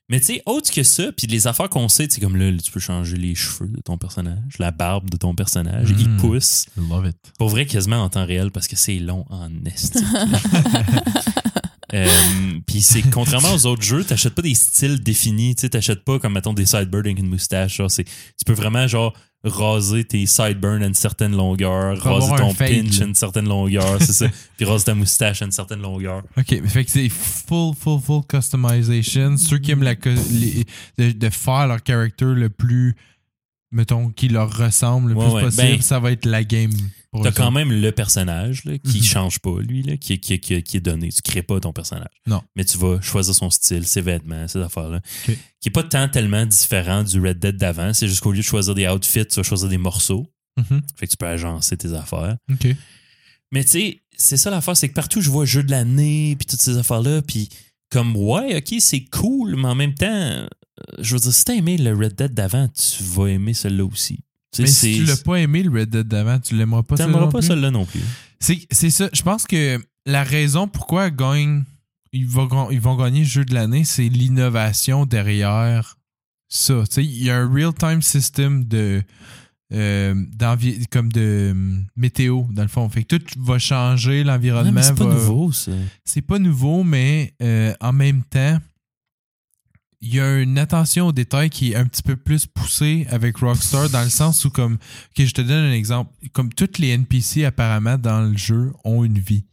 Mais 0.07 0.19
tu 0.19 0.27
sais, 0.27 0.43
autre 0.45 0.71
que 0.71 0.83
ça, 0.83 1.11
puis 1.17 1.25
les 1.25 1.47
affaires 1.47 1.67
qu'on 1.67 1.89
sait, 1.89 2.05
c'est 2.11 2.21
comme 2.21 2.35
là, 2.37 2.51
tu 2.63 2.69
peux 2.71 2.79
changer 2.79 3.17
les 3.17 3.33
cheveux 3.33 3.69
de 3.69 3.81
ton 3.81 3.97
personnage, 3.97 4.59
la 4.59 4.69
barbe 4.69 5.09
de 5.09 5.17
ton 5.17 5.33
personnage, 5.33 5.91
Mm. 5.93 5.97
il 5.99 6.17
pousse, 6.17 6.67
I 6.77 6.81
love 6.87 7.07
it. 7.07 7.17
pour 7.39 7.49
vrai 7.49 7.65
quasiment 7.65 8.03
en 8.03 8.09
temps 8.09 8.23
réel 8.27 8.51
parce 8.51 8.67
que 8.67 8.75
c'est 8.75 8.99
long 8.99 9.25
en 9.31 9.49
esti. 9.65 9.97
Euh, 11.93 12.07
puis 12.65 12.81
c'est 12.81 13.01
contrairement 13.11 13.53
aux 13.53 13.65
autres 13.67 13.83
jeux, 13.83 14.03
t'achètes 14.03 14.33
pas 14.35 14.41
des 14.41 14.55
styles 14.55 15.01
définis, 15.03 15.55
tu 15.55 15.61
sais, 15.61 15.69
t'achètes 15.69 16.03
pas 16.03 16.17
comme 16.19 16.33
mettons 16.33 16.53
des 16.53 16.65
sideburns 16.65 17.05
avec 17.05 17.19
une 17.19 17.27
moustache, 17.29 17.77
genre 17.77 17.91
tu 17.91 18.03
peux 18.45 18.53
vraiment 18.53 18.87
genre 18.87 19.13
raser 19.43 20.03
tes 20.03 20.25
sideburns 20.25 20.81
à 20.81 20.87
une 20.87 20.95
certaine 20.95 21.35
longueur, 21.35 22.01
Faut 22.01 22.15
raser 22.15 22.35
ton 22.35 22.53
pinch 22.55 22.99
à 22.99 23.03
une 23.05 23.13
certaine 23.13 23.47
longueur, 23.47 23.97
c'est 24.01 24.13
ça. 24.13 24.27
Puis 24.57 24.65
raser 24.65 24.85
ta 24.85 24.95
moustache 24.95 25.43
à 25.43 25.45
une 25.45 25.51
certaine 25.51 25.81
longueur. 25.81 26.23
OK, 26.35 26.47
mais 26.49 26.67
fait 26.67 26.83
que 26.83 26.89
c'est 26.89 27.09
full, 27.09 27.75
full, 27.75 28.01
full 28.01 28.23
customization. 28.27 29.37
Ceux 29.37 29.59
qui 29.59 29.69
aiment 29.71 29.83
la, 29.83 29.93
les- 30.31 30.65
de, 30.97 31.11
de 31.11 31.29
faire 31.29 31.67
leur 31.67 31.77
character 31.85 32.25
le 32.25 32.49
plus, 32.49 32.95
mettons, 33.71 34.09
qui 34.09 34.29
leur 34.29 34.51
ressemble 34.57 35.11
le 35.11 35.15
Ouais, 35.15 35.25
plus 35.25 35.33
ouais. 35.35 35.41
possible, 35.43 35.61
Ben, 35.75 35.81
ça 35.81 35.99
va 35.99 36.11
être 36.11 36.25
la 36.25 36.43
game. 36.43 36.71
T'as 37.23 37.31
quand 37.31 37.51
même 37.51 37.71
le 37.71 37.91
personnage 37.91 38.65
là, 38.65 38.77
qui 38.77 38.97
Mhm. 38.97 39.03
change 39.03 39.39
pas, 39.39 39.59
lui, 39.61 39.81
là, 39.83 39.97
qui, 39.97 40.19
qui, 40.19 40.39
qui, 40.39 40.61
qui 40.63 40.77
est 40.77 40.81
donné. 40.81 41.09
Tu 41.09 41.21
crées 41.21 41.43
pas 41.43 41.59
ton 41.59 41.73
personnage. 41.73 42.09
Non. 42.27 42.41
Mais 42.55 42.65
tu 42.65 42.77
vas 42.77 42.99
choisir 43.01 43.33
son 43.35 43.49
style, 43.49 43.85
ses 43.85 44.01
vêtements, 44.01 44.47
ces 44.47 44.59
affaires-là. 44.59 45.01
Qui 45.25 45.33
est 45.67 45.71
pas 45.71 45.83
tant 45.83 46.07
tellement 46.09 46.45
différent 46.45 47.03
du 47.03 47.19
Red 47.19 47.39
Dead 47.39 47.57
d'avant. 47.57 47.93
C'est 47.93 48.07
juste 48.07 48.21
qu'au 48.21 48.31
lieu 48.31 48.39
de 48.39 48.43
choisir 48.43 48.75
des 48.75 48.87
outfits, 48.87 49.25
tu 49.25 49.35
vas 49.35 49.43
choisir 49.43 49.69
des 49.69 49.77
morceaux. 49.77 50.31
Mhm. 50.57 50.81
Fait 50.95 51.05
que 51.07 51.11
tu 51.11 51.17
peux 51.17 51.27
agencer 51.27 51.75
tes 51.77 51.93
affaires. 51.93 52.37
OK. 52.51 52.67
Mais 53.51 53.63
tu 53.63 53.69
sais, 53.71 54.01
c'est 54.17 54.37
ça 54.37 54.49
l'affaire, 54.49 54.75
c'est 54.77 54.89
que 54.89 54.93
partout 54.93 55.21
je 55.21 55.29
vois 55.29 55.45
jeu 55.45 55.63
de 55.63 55.71
l'année, 55.71 56.35
puis 56.37 56.45
toutes 56.45 56.61
ces 56.61 56.77
affaires-là, 56.77 57.21
puis 57.21 57.49
comme, 57.89 58.15
ouais, 58.15 58.57
ok, 58.57 58.75
c'est 58.79 59.05
cool, 59.05 59.55
mais 59.55 59.67
en 59.67 59.75
même 59.75 59.93
temps, 59.93 60.07
euh, 60.07 60.47
je 60.99 61.13
veux 61.15 61.19
dire, 61.21 61.33
si 61.33 61.45
t'as 61.45 61.53
aimé 61.53 61.77
le 61.77 61.93
Red 61.95 62.15
Dead 62.15 62.33
d'avant, 62.33 62.67
tu 62.69 63.03
vas 63.03 63.27
aimer 63.27 63.53
celui-là 63.53 63.85
aussi. 63.85 64.19
Mais 64.63 64.67
si 64.67 64.97
tu 64.97 65.03
l'as 65.05 65.17
pas 65.17 65.35
aimé, 65.35 65.63
le 65.63 65.71
Red 65.79 65.89
Dead 65.89 66.07
d'avant, 66.07 66.39
tu 66.39 66.55
l'aimeras 66.55 66.83
pas 66.83 66.97
celui-là 66.97 67.27
pas 67.27 67.41
celui-là 67.41 67.71
non 67.71 67.85
plus. 67.85 68.01
C'est 68.39 68.89
ça. 68.89 69.09
Je 69.13 69.21
pense 69.21 69.45
que 69.45 69.79
la 70.05 70.23
raison 70.23 70.67
pourquoi 70.67 71.09
gagne, 71.09 71.63
ils, 72.11 72.27
vont, 72.27 72.69
ils 72.71 72.79
vont 72.81 72.95
gagner 72.95 73.19
le 73.21 73.25
jeu 73.25 73.43
de 73.45 73.53
l'année, 73.53 73.83
c'est 73.83 74.07
l'innovation 74.07 75.05
derrière 75.05 75.97
ça. 76.47 76.83
Il 76.97 77.23
y 77.23 77.29
a 77.29 77.37
un 77.37 77.51
real-time 77.51 78.01
system 78.01 78.65
de. 78.65 79.01
euh, 79.73 80.13
comme 80.91 81.11
de 81.11 81.53
euh, 81.55 81.79
météo 81.95 82.43
dans 82.51 82.61
le 82.61 82.67
fond 82.67 82.87
fait 82.87 83.03
que 83.03 83.15
tout 83.15 83.25
va 83.39 83.57
changer 83.57 84.23
l'environnement 84.23 84.81
c'est 84.83 84.95
pas 84.95 85.05
va- 85.07 85.13
nouveau, 85.15 85.51
ça. 85.51 85.71
c'est 86.03 86.21
pas 86.21 86.37
nouveau, 86.39 86.83
mais 86.83 87.33
euh, 87.41 87.73
en 87.81 87.91
même 87.93 88.23
temps, 88.23 88.59
il 90.05 90.13
y 90.13 90.19
a 90.19 90.37
une 90.39 90.59
attention 90.59 91.07
au 91.07 91.11
détail 91.11 91.49
qui 91.49 91.71
est 91.71 91.75
un 91.75 91.85
petit 91.85 92.03
peu 92.03 92.15
plus 92.15 92.45
poussée 92.45 93.07
avec 93.09 93.37
Rockstar 93.37 93.89
dans 93.89 94.03
le 94.03 94.09
sens 94.09 94.45
où, 94.45 94.51
comme, 94.51 94.75
ok, 94.75 95.25
je 95.25 95.31
te 95.33 95.41
donne 95.41 95.65
un 95.65 95.71
exemple, 95.71 96.13
comme 96.31 96.53
toutes 96.53 96.77
les 96.77 96.89
NPC 96.89 97.43
apparemment 97.43 97.97
dans 97.97 98.21
le 98.21 98.37
jeu 98.37 98.71
ont 98.83 99.03
une 99.03 99.17
vie. 99.17 99.45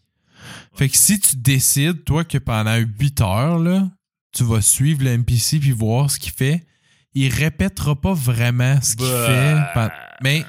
Fait 0.75 0.91
que 0.91 0.97
si 0.97 1.19
tu 1.21 1.37
décides, 1.37 2.05
toi, 2.05 2.25
que 2.25 2.37
pendant 2.37 2.77
8 2.77 3.21
heures, 3.23 3.59
là, 3.59 3.89
tu 4.33 4.45
vas 4.45 4.61
suivre 4.61 5.03
le 5.05 5.11
NPC 5.13 5.59
puis 5.59 5.71
voir 5.71 6.11
ce 6.11 6.19
qu'il 6.19 6.33
fait, 6.33 6.67
il 7.15 7.33
répétera 7.33 7.99
pas 7.99 8.13
vraiment 8.13 8.79
ce 8.83 8.97
qu'il 8.97 9.07
Bah. 9.07 9.73
fait. 9.75 9.93
Mais 10.23 10.45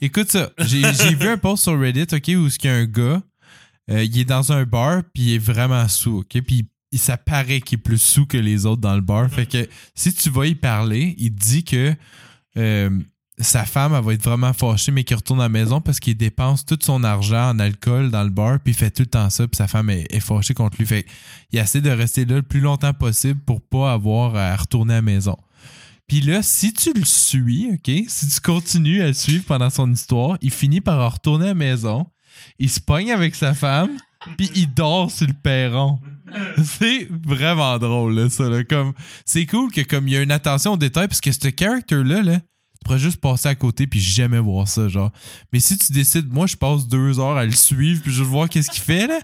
écoute 0.00 0.30
ça, 0.30 0.50
j'ai 0.58 1.14
vu 1.14 1.28
un 1.28 1.38
post 1.38 1.64
sur 1.64 1.78
Reddit, 1.80 2.06
ok, 2.12 2.28
où 2.28 2.46
il 2.46 2.64
y 2.64 2.68
a 2.68 2.74
un 2.74 2.84
gars, 2.84 3.22
euh, 3.90 4.04
il 4.04 4.20
est 4.20 4.24
dans 4.24 4.52
un 4.52 4.64
bar 4.64 5.02
puis 5.12 5.24
il 5.24 5.34
est 5.34 5.38
vraiment 5.38 5.88
sous, 5.88 6.18
ok, 6.18 6.42
puis 6.42 6.56
il, 6.58 6.66
ça 6.96 7.16
paraît 7.18 7.60
qu'il 7.60 7.78
est 7.78 7.82
plus 7.82 8.00
sous 8.00 8.24
que 8.24 8.38
les 8.38 8.64
autres 8.64 8.80
dans 8.80 8.94
le 8.94 9.02
bar. 9.02 9.28
Fait 9.28 9.46
que 9.46 9.68
si 9.94 10.12
tu 10.14 10.30
vas 10.30 10.46
y 10.46 10.54
parler, 10.54 11.14
il 11.18 11.34
te 11.34 11.40
dit 11.40 11.64
que 11.64 11.94
euh, 12.56 12.90
sa 13.38 13.64
femme 13.64 13.94
elle 13.94 14.02
va 14.02 14.14
être 14.14 14.24
vraiment 14.24 14.52
fâchée 14.52 14.90
mais 14.90 15.04
qu'il 15.04 15.16
retourne 15.16 15.40
à 15.40 15.44
la 15.44 15.48
maison 15.48 15.80
parce 15.80 16.00
qu'il 16.00 16.16
dépense 16.16 16.64
tout 16.64 16.78
son 16.82 17.04
argent 17.04 17.50
en 17.50 17.58
alcool 17.58 18.10
dans 18.10 18.24
le 18.24 18.30
bar 18.30 18.58
puis 18.58 18.72
il 18.72 18.76
fait 18.76 18.90
tout 18.90 19.02
le 19.02 19.06
temps 19.06 19.30
ça 19.30 19.46
puis 19.46 19.56
sa 19.56 19.68
femme 19.68 19.90
est, 19.90 20.06
est 20.10 20.20
fâchée 20.20 20.54
contre 20.54 20.78
lui. 20.78 20.86
Fait 20.86 21.06
il 21.52 21.58
essaie 21.58 21.80
de 21.80 21.90
rester 21.90 22.24
là 22.24 22.36
le 22.36 22.42
plus 22.42 22.60
longtemps 22.60 22.94
possible 22.94 23.38
pour 23.40 23.60
pas 23.60 23.92
avoir 23.92 24.34
à 24.34 24.56
retourner 24.56 24.94
à 24.94 24.96
la 24.96 25.02
maison. 25.02 25.36
Puis 26.08 26.22
là, 26.22 26.42
si 26.42 26.72
tu 26.72 26.94
le 26.94 27.04
suis, 27.04 27.68
OK, 27.74 28.04
si 28.08 28.28
tu 28.28 28.40
continues 28.40 29.02
à 29.02 29.08
le 29.08 29.12
suivre 29.12 29.44
pendant 29.44 29.68
son 29.68 29.92
histoire, 29.92 30.38
il 30.40 30.50
finit 30.50 30.80
par 30.80 31.12
retourner 31.12 31.44
à 31.44 31.48
la 31.48 31.54
maison, 31.54 32.06
il 32.58 32.70
se 32.70 32.80
pogne 32.80 33.12
avec 33.12 33.34
sa 33.34 33.52
femme, 33.52 33.90
puis 34.38 34.50
il 34.54 34.72
dort 34.72 35.10
sur 35.10 35.26
le 35.26 35.34
perron. 35.34 36.00
C'est 36.64 37.08
vraiment 37.10 37.78
drôle, 37.78 38.14
là, 38.14 38.28
ça. 38.30 38.48
Là. 38.48 38.64
Comme, 38.64 38.92
c'est 39.24 39.46
cool 39.46 39.70
que 39.70 39.80
comme 39.82 40.08
il 40.08 40.14
y 40.14 40.16
a 40.16 40.22
une 40.22 40.30
attention 40.30 40.72
au 40.72 40.76
détail, 40.76 41.08
parce 41.08 41.20
que 41.20 41.32
ce 41.32 41.48
character-là, 41.56 42.22
là, 42.22 42.36
tu 42.38 42.84
pourrais 42.84 42.98
juste 42.98 43.20
passer 43.20 43.48
à 43.48 43.54
côté 43.54 43.86
puis 43.86 44.00
jamais 44.00 44.38
voir 44.38 44.68
ça, 44.68 44.88
genre. 44.88 45.10
Mais 45.52 45.60
si 45.60 45.76
tu 45.78 45.92
décides, 45.92 46.32
moi, 46.32 46.46
je 46.46 46.56
passe 46.56 46.86
deux 46.86 47.18
heures 47.18 47.36
à 47.36 47.44
le 47.44 47.52
suivre 47.52 48.02
puis 48.02 48.12
je 48.12 48.22
veux 48.22 48.28
voir 48.28 48.48
qu'est-ce 48.48 48.70
qu'il 48.70 48.82
fait, 48.82 49.06
là, 49.06 49.18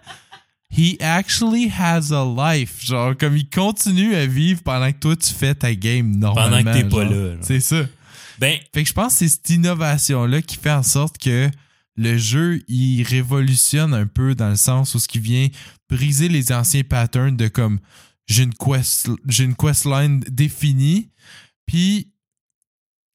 he 0.76 0.96
actually 1.00 1.70
has 1.78 2.12
a 2.12 2.24
life. 2.24 2.84
Genre, 2.84 3.16
comme 3.16 3.36
il 3.36 3.48
continue 3.48 4.14
à 4.14 4.26
vivre 4.26 4.62
pendant 4.62 4.90
que 4.90 4.98
toi, 4.98 5.16
tu 5.16 5.32
fais 5.32 5.54
ta 5.54 5.74
game 5.74 6.16
normalement. 6.16 6.58
Pendant 6.58 6.72
que 6.72 6.78
t'es 6.78 6.88
pas 6.88 7.04
là. 7.04 7.36
C'est 7.42 7.60
ça. 7.60 7.82
Ben, 8.38 8.58
Fait 8.74 8.82
que 8.82 8.88
je 8.88 8.92
pense 8.92 9.12
que 9.12 9.18
c'est 9.20 9.28
cette 9.28 9.50
innovation-là 9.50 10.42
qui 10.42 10.56
fait 10.56 10.72
en 10.72 10.82
sorte 10.82 11.18
que 11.18 11.48
le 11.96 12.18
jeu, 12.18 12.60
il 12.68 13.02
révolutionne 13.02 13.94
un 13.94 14.06
peu 14.06 14.34
dans 14.34 14.48
le 14.50 14.56
sens 14.56 14.94
où 14.94 14.98
ce 14.98 15.06
qui 15.08 15.18
vient 15.20 15.48
briser 15.88 16.28
les 16.28 16.52
anciens 16.52 16.82
patterns 16.82 17.36
de 17.36 17.48
comme 17.48 17.78
j'ai 18.26 18.42
une 18.44 18.54
quest, 18.54 19.08
j'ai 19.28 19.44
une 19.44 19.54
questline 19.54 20.20
définie, 20.30 21.10
puis 21.66 22.08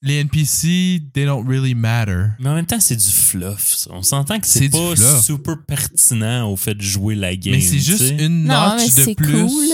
les 0.01 0.15
NPC, 0.21 1.01
they 1.13 1.25
don't 1.25 1.45
really 1.45 1.75
matter. 1.75 2.27
mais 2.39 2.49
en 2.49 2.55
même 2.55 2.65
temps, 2.65 2.79
c'est 2.79 2.95
du 2.95 3.03
fluff. 3.11 3.73
ça. 3.75 3.89
On 3.91 4.01
s'entend 4.01 4.39
que 4.39 4.47
C'est 4.47 4.69
pas 4.69 4.95
super 5.21 5.57
pertinent 5.67 6.49
au 6.49 6.55
fait 6.55 6.73
de 6.75 6.81
jouer 6.81 7.15
la 7.15 7.35
game. 7.35 7.55
Mais 7.55 7.59
c'est 7.61 7.79
juste 7.79 8.13
une 8.17 8.45
Non, 8.45 8.75
mais 8.77 8.83
notch 8.85 8.95
de 8.95 9.03
c'est 9.03 9.15
plus. 9.15 9.45
cool. 9.45 9.67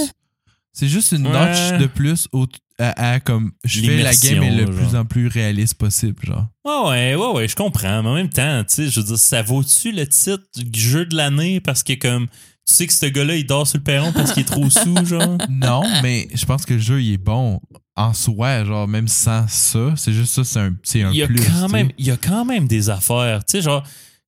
C'est 0.74 0.88
juste 0.88 1.12
une 1.12 1.28
Ouais. 1.28 1.32
notch 1.34 1.80
de 1.80 1.86
plus 1.86 2.28
au, 2.32 2.48
à, 2.80 3.14
à 3.14 3.20
comme 3.20 3.52
je 3.64 3.82
fais 3.82 3.98
la 4.04 4.14
game 4.16 4.44
est 4.44 4.56
le 4.56 4.66
plus 4.66 4.96
en 4.96 5.06
plus 5.06 5.28
réaliste 5.28 5.76
possible, 5.76 6.26
genre. 6.26 6.48
Ouais, 6.66 6.90
ouais, 6.90 7.16
ouais, 7.16 7.32
ouais, 7.34 7.48
je 7.48 7.56
comprends. 7.56 8.04
Mais 8.04 8.10
en 8.10 8.16
même 8.16 8.30
temps, 8.30 8.64
tu 8.64 8.76
sais, 8.76 8.90
je 8.90 9.00
veux 9.00 9.06
dire, 9.06 9.18
ça 9.18 9.42
vaut-tu 9.42 9.92
le 9.92 10.08
titre 10.08 10.44
du 10.58 10.80
jeu 10.80 11.06
de 11.06 11.16
l'année? 11.16 11.60
Parce 11.62 11.84
que, 11.84 11.94
comme, 11.94 12.28
tu 12.28 12.74
sais 12.74 12.88
que 12.88 12.94
ce 12.94 13.06
gars-là, 13.06 13.36
il 13.36 13.46
dort 13.46 13.68
sur 13.68 13.78
le 13.78 13.84
perron 13.84 14.12
parce 14.12 14.34
qu'il 14.34 14.42
est 14.42 14.46
trop 14.46 14.70
sous, 14.70 14.96
genre? 15.06 15.38
Non, 15.50 15.84
mais 16.02 16.28
je 16.34 16.46
pense 16.46 16.66
que 16.66 16.74
le 16.74 16.80
jeu 16.80 17.02
il 17.02 17.14
est 17.14 17.18
bon 17.18 17.62
en 17.96 18.14
soi, 18.14 18.66
genre 18.66 18.88
même 18.88 19.08
sans 19.08 19.48
ça, 19.48 19.94
c'est 19.96 20.12
juste 20.12 20.34
ça, 20.34 20.44
c'est 20.44 20.60
un, 20.60 20.76
c'est 20.84 21.02
un 21.04 21.12
il 21.12 21.18
y 21.18 21.24
a 21.24 21.28
plus. 21.28 21.40
quand 21.40 21.70
même 21.70 21.90
il 21.98 22.06
y 22.06 22.12
a 22.12 22.18
quand 22.18 22.44
même 22.44 22.68
des 22.68 22.90
affaires 22.90 23.46
tu 23.46 23.58
sais 23.58 23.62
genre 23.62 23.84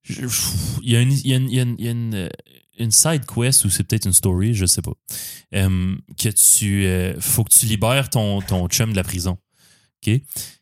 il 0.09 0.91
y 0.91 0.95
a 0.95 1.01
une 1.01 1.11
il 1.11 1.27
y 1.27 1.33
a 1.33 1.35
une, 1.35 1.49
il 1.49 1.55
y 1.55 1.59
a 1.59 1.63
une, 1.63 1.75
il 1.77 1.85
y 1.85 1.89
a 1.89 2.29
une, 2.77 2.91
side 2.91 3.25
quest 3.25 3.65
ou 3.65 3.69
c'est 3.69 3.83
peut-être 3.83 4.05
une 4.05 4.13
story 4.13 4.53
je 4.53 4.65
sais 4.65 4.81
pas 4.81 4.93
euh, 5.55 5.95
que 6.17 6.29
tu 6.29 6.85
euh, 6.85 7.19
faut 7.19 7.43
que 7.43 7.53
tu 7.53 7.65
libères 7.65 8.09
ton 8.09 8.41
ton 8.41 8.67
chum 8.67 8.91
de 8.91 8.95
la 8.95 9.03
prison 9.03 9.37
ok? 10.05 10.21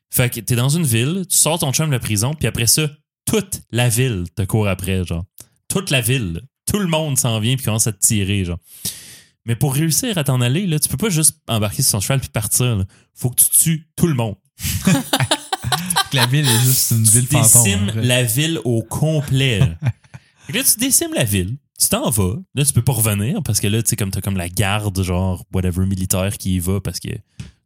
Fait 0.09 0.29
que 0.29 0.39
t'es 0.39 0.55
dans 0.55 0.69
une 0.69 0.85
ville 0.85 1.25
tu 1.29 1.37
sors 1.37 1.59
ton 1.59 1.71
chum 1.71 1.87
de 1.87 1.93
la 1.93 1.99
prison 1.99 2.33
puis 2.33 2.47
après 2.47 2.67
ça 2.67 2.89
toute 3.25 3.61
la 3.71 3.89
ville 3.89 4.25
te 4.35 4.43
court 4.43 4.67
après 4.67 5.03
genre 5.05 5.25
toute 5.67 5.89
la 5.89 6.01
ville 6.01 6.41
tout 6.65 6.79
le 6.79 6.87
monde 6.87 7.17
s'en 7.17 7.39
vient 7.39 7.55
puis 7.55 7.65
commence 7.65 7.87
à 7.87 7.91
te 7.91 7.99
tirer 7.99 8.45
genre 8.45 8.59
mais 9.45 9.55
pour 9.55 9.73
réussir 9.75 10.17
à 10.17 10.23
t'en 10.23 10.41
aller 10.41 10.65
là 10.67 10.79
tu 10.79 10.89
peux 10.89 10.97
pas 10.97 11.09
juste 11.09 11.37
embarquer 11.47 11.81
sur 11.81 11.91
son 11.91 11.99
cheval 11.99 12.19
puis 12.19 12.29
partir 12.29 12.77
là. 12.77 12.85
faut 13.13 13.29
que 13.29 13.41
tu 13.41 13.49
tues 13.49 13.87
tout 13.95 14.07
le 14.07 14.13
monde 14.13 14.35
La 16.13 16.25
ville 16.27 16.47
est 16.47 16.59
juste 16.63 16.91
une 16.91 17.03
ville 17.03 17.27
tu 17.27 17.35
fantôme. 17.35 17.63
décimes 17.63 17.89
en 17.89 17.91
vrai. 17.91 18.05
la 18.05 18.23
ville 18.23 18.59
au 18.63 18.81
complet. 18.83 19.59
là. 19.59 19.75
Fait 20.45 20.53
que 20.53 20.57
là, 20.57 20.63
tu 20.63 20.79
décimes 20.79 21.13
la 21.13 21.23
ville. 21.23 21.57
Tu 21.79 21.89
t'en 21.89 22.09
vas. 22.09 22.35
Là, 22.55 22.63
tu 22.63 22.71
peux 22.73 22.81
pas 22.81 22.93
revenir 22.93 23.41
parce 23.43 23.59
que 23.59 23.67
là, 23.67 23.81
tu 23.83 23.89
sais, 23.89 23.95
comme 23.97 24.09
t'as 24.11 24.21
comme 24.21 24.37
la 24.37 24.47
garde, 24.49 25.01
genre, 25.03 25.43
whatever, 25.53 25.85
militaire 25.85 26.37
qui 26.37 26.55
y 26.55 26.59
va 26.59 26.79
parce 26.79 26.99
que 26.99 27.09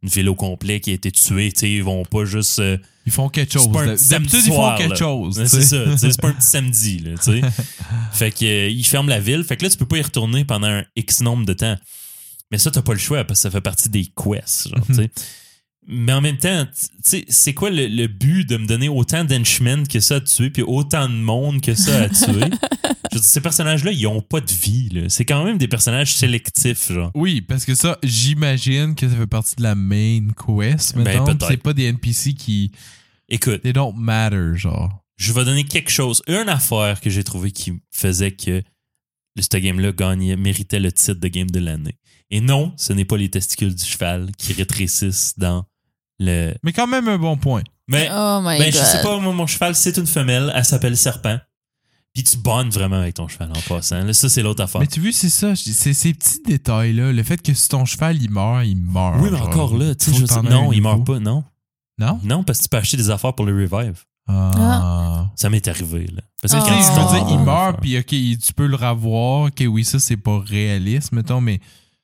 une 0.02 0.08
ville 0.08 0.28
au 0.28 0.34
complet 0.34 0.80
qui 0.80 0.90
a 0.90 0.94
été 0.94 1.12
tuée, 1.12 1.52
tu 1.52 1.60
sais, 1.60 1.70
ils 1.70 1.82
vont 1.84 2.04
pas 2.04 2.24
juste. 2.24 2.58
euh, 2.58 2.76
Ils 3.06 3.12
font 3.12 3.28
quelque 3.28 3.52
chose. 3.52 3.68
D'habitude, 4.08 4.40
ils 4.46 4.52
font 4.52 4.76
quelque 4.76 4.90
là. 4.90 4.96
chose. 4.96 5.42
C'est 5.46 5.62
ça. 5.62 5.96
C'est 5.96 6.20
pas 6.20 6.28
un 6.28 6.32
petit 6.32 6.46
samedi, 6.46 6.98
là, 7.00 7.10
tu 7.22 7.40
sais. 7.40 7.40
fait 8.12 8.30
que, 8.32 8.44
euh, 8.44 8.68
ils 8.68 8.84
ferment 8.84 9.08
la 9.10 9.20
ville. 9.20 9.44
Fait 9.44 9.56
que 9.56 9.62
là, 9.64 9.70
tu 9.70 9.76
peux 9.76 9.86
pas 9.86 9.98
y 9.98 10.02
retourner 10.02 10.44
pendant 10.44 10.66
un 10.68 10.84
X 10.96 11.20
nombre 11.20 11.44
de 11.46 11.52
temps. 11.52 11.76
Mais 12.50 12.58
ça, 12.58 12.70
t'as 12.72 12.82
pas 12.82 12.94
le 12.94 12.98
choix 12.98 13.22
parce 13.24 13.38
que 13.38 13.42
ça 13.42 13.50
fait 13.50 13.60
partie 13.60 13.88
des 13.90 14.06
quests, 14.06 14.68
genre, 14.70 14.86
tu 14.86 14.94
sais. 14.94 15.10
Mais 15.90 16.12
en 16.12 16.20
même 16.20 16.38
temps, 16.38 16.66
tu 16.66 16.86
sais, 17.02 17.24
c'est 17.28 17.52
quoi 17.54 17.70
le, 17.70 17.86
le 17.88 18.06
but 18.06 18.48
de 18.48 18.56
me 18.56 18.66
donner 18.66 18.88
autant 18.88 19.24
d'henchmen 19.24 19.86
que 19.88 19.98
ça 20.00 20.16
à 20.16 20.20
tuer, 20.20 20.50
puis 20.50 20.62
autant 20.62 21.08
de 21.08 21.14
monde 21.14 21.60
que 21.60 21.74
ça 21.74 22.02
à 22.02 22.08
tuer? 22.08 22.26
Je 23.12 23.16
veux 23.16 23.20
dire, 23.22 23.28
ces 23.28 23.40
personnages-là, 23.40 23.90
ils 23.90 24.06
ont 24.06 24.20
pas 24.20 24.40
de 24.40 24.52
vie, 24.52 24.88
là. 24.90 25.08
C'est 25.08 25.24
quand 25.24 25.44
même 25.44 25.58
des 25.58 25.66
personnages 25.66 26.14
sélectifs, 26.14 26.92
genre. 26.92 27.10
Oui, 27.14 27.40
parce 27.40 27.64
que 27.64 27.74
ça, 27.74 27.98
j'imagine 28.04 28.94
que 28.94 29.08
ça 29.08 29.16
fait 29.16 29.26
partie 29.26 29.56
de 29.56 29.62
la 29.64 29.74
main 29.74 30.20
quest. 30.46 30.96
Ben, 30.96 31.24
c'est 31.48 31.56
pas 31.56 31.72
des 31.72 31.86
NPC 31.86 32.34
qui. 32.34 32.70
Écoute, 33.28 33.62
They 33.62 33.72
don't 33.72 33.94
matter, 33.96 34.56
genre. 34.56 35.02
je 35.16 35.32
vais 35.32 35.44
donner 35.44 35.64
quelque 35.64 35.90
chose, 35.90 36.22
une 36.28 36.48
affaire 36.48 37.00
que 37.00 37.10
j'ai 37.10 37.24
trouvé 37.24 37.50
qui 37.50 37.72
faisait 37.90 38.30
que 38.30 38.62
le- 39.36 39.42
ce 39.42 39.56
game-là 39.56 39.90
gagnait, 39.92 40.36
méritait 40.36 40.78
le 40.80 40.92
titre 40.92 41.14
de 41.20 41.28
game 41.28 41.50
de 41.50 41.58
l'année. 41.60 41.96
Et 42.30 42.40
non, 42.40 42.72
ce 42.76 42.92
n'est 42.92 43.04
pas 43.04 43.16
les 43.16 43.28
testicules 43.28 43.74
du 43.74 43.84
cheval 43.84 44.30
qui 44.38 44.52
rétrécissent 44.52 45.34
dans 45.36 45.64
le. 46.20 46.54
Mais 46.62 46.72
quand 46.72 46.86
même 46.86 47.08
un 47.08 47.18
bon 47.18 47.36
point. 47.36 47.62
Mais 47.88 48.08
Oh 48.12 48.38
my 48.40 48.56
ben, 48.58 48.70
god. 48.70 48.80
je 48.80 48.84
sais 48.86 49.02
pas, 49.02 49.18
moi, 49.18 49.32
mon 49.32 49.48
cheval, 49.48 49.74
c'est 49.74 49.96
une 49.96 50.06
femelle, 50.06 50.52
elle 50.54 50.64
s'appelle 50.64 50.96
Serpent. 50.96 51.38
Puis 52.14 52.22
tu 52.24 52.36
bonnes 52.38 52.70
vraiment 52.70 52.96
avec 52.96 53.14
ton 53.14 53.26
cheval 53.28 53.50
en 53.50 53.60
passant. 53.68 54.02
Là, 54.04 54.12
ça, 54.12 54.28
c'est 54.28 54.42
l'autre 54.42 54.62
affaire. 54.62 54.80
Mais 54.80 54.86
tu 54.86 55.00
vois, 55.00 55.10
c'est 55.12 55.28
ça. 55.28 55.54
C'est 55.56 55.92
ces 55.94 56.12
petits 56.14 56.40
détails-là. 56.44 57.12
Le 57.12 57.22
fait 57.22 57.40
que 57.40 57.52
si 57.54 57.68
ton 57.68 57.84
cheval, 57.84 58.20
il 58.22 58.30
meurt, 58.30 58.64
il 58.66 58.76
meurt. 58.76 59.16
oui, 59.20 59.28
mais 59.30 59.38
genre. 59.38 59.48
encore 59.48 59.76
là, 59.76 59.94
tu 59.94 60.12
sais, 60.12 60.42
non, 60.42 60.72
il 60.72 60.82
meurt 60.82 61.04
pas, 61.06 61.18
non. 61.20 61.42
Non? 61.98 62.18
Non, 62.24 62.42
parce 62.44 62.58
que 62.58 62.62
tu 62.64 62.68
peux 62.68 62.78
acheter 62.78 62.96
des 62.96 63.10
affaires 63.10 63.34
pour 63.34 63.46
le 63.46 63.52
revive. 63.52 64.04
Ah. 64.28 65.28
Ça 65.36 65.50
m'est 65.50 65.66
arrivé, 65.68 66.06
là. 66.06 66.22
Parce 66.42 66.54
Ah. 66.54 66.58
que 66.58 66.64
sais, 66.64 66.70
quand 66.70 66.80
je 66.80 66.86
tu 66.86 66.92
veux 67.00 67.10
dire, 67.18 67.26
comptes- 67.26 67.30
il 67.40 67.44
meurt, 67.44 67.80
puis 67.80 67.98
OK, 67.98 68.06
tu 68.44 68.52
peux 68.54 68.66
le 68.66 68.76
revoir. 68.76 69.46
OK, 69.48 69.64
oui, 69.68 69.84
ça, 69.84 69.98
c'est 69.98 70.16
pas 70.16 70.40
réaliste, 70.44 71.12
mettons, 71.12 71.40
mais 71.40 71.60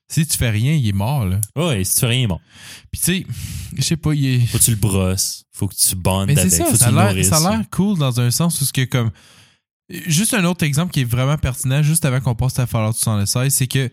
si 0.09 0.27
tu 0.27 0.37
fais 0.39 0.51
rien, 0.51 0.73
il 0.75 0.87
est 0.89 0.93
mort, 0.93 1.25
là. 1.27 1.41
Ouais, 1.57 1.83
si 1.85 1.95
tu 1.95 2.01
fais 2.01 2.07
rien, 2.07 2.29
bon. 2.29 2.41
Puis 2.93 3.01
tu 3.01 3.07
sais, 3.23 3.27
je 3.77 3.83
sais 3.83 3.97
pas, 3.97 4.13
il 4.15 4.27
est... 4.27 4.47
Faut 4.47 4.59
que 4.59 4.63
tu 4.65 4.71
le 4.71 4.77
brosses. 4.77 5.45
Faut 5.53 5.67
que 5.69 5.75
tu 5.75 5.97
bondes 5.97 6.27
Mais 6.29 6.39
avec. 6.39 6.51
c'est 6.51 6.59
ça, 6.59 6.65
faut 6.67 6.73
que 6.73 6.79
ça 6.79 6.91
tu 6.91 6.97
a 6.99 7.03
le 7.03 7.09
nourrisses. 7.09 7.29
ça 7.29 7.37
a 7.39 7.51
l'air 7.57 7.65
cool 7.71 7.99
dans 7.99 8.21
un 8.21 8.31
sens 8.31 8.61
où 8.61 8.65
ce 8.65 8.73
que 8.73 8.85
comme 8.85 9.11
juste 10.07 10.35
un 10.35 10.45
autre 10.45 10.65
exemple 10.65 10.93
qui 10.93 11.01
est 11.01 11.05
vraiment 11.05 11.39
pertinent 11.39 11.83
juste 11.83 12.05
avant 12.05 12.21
qu'on 12.21 12.35
passe 12.35 12.59
à 12.59 12.67
Fallout 12.67 12.93
76, 12.93 13.53
c'est 13.55 13.67
que 13.67 13.91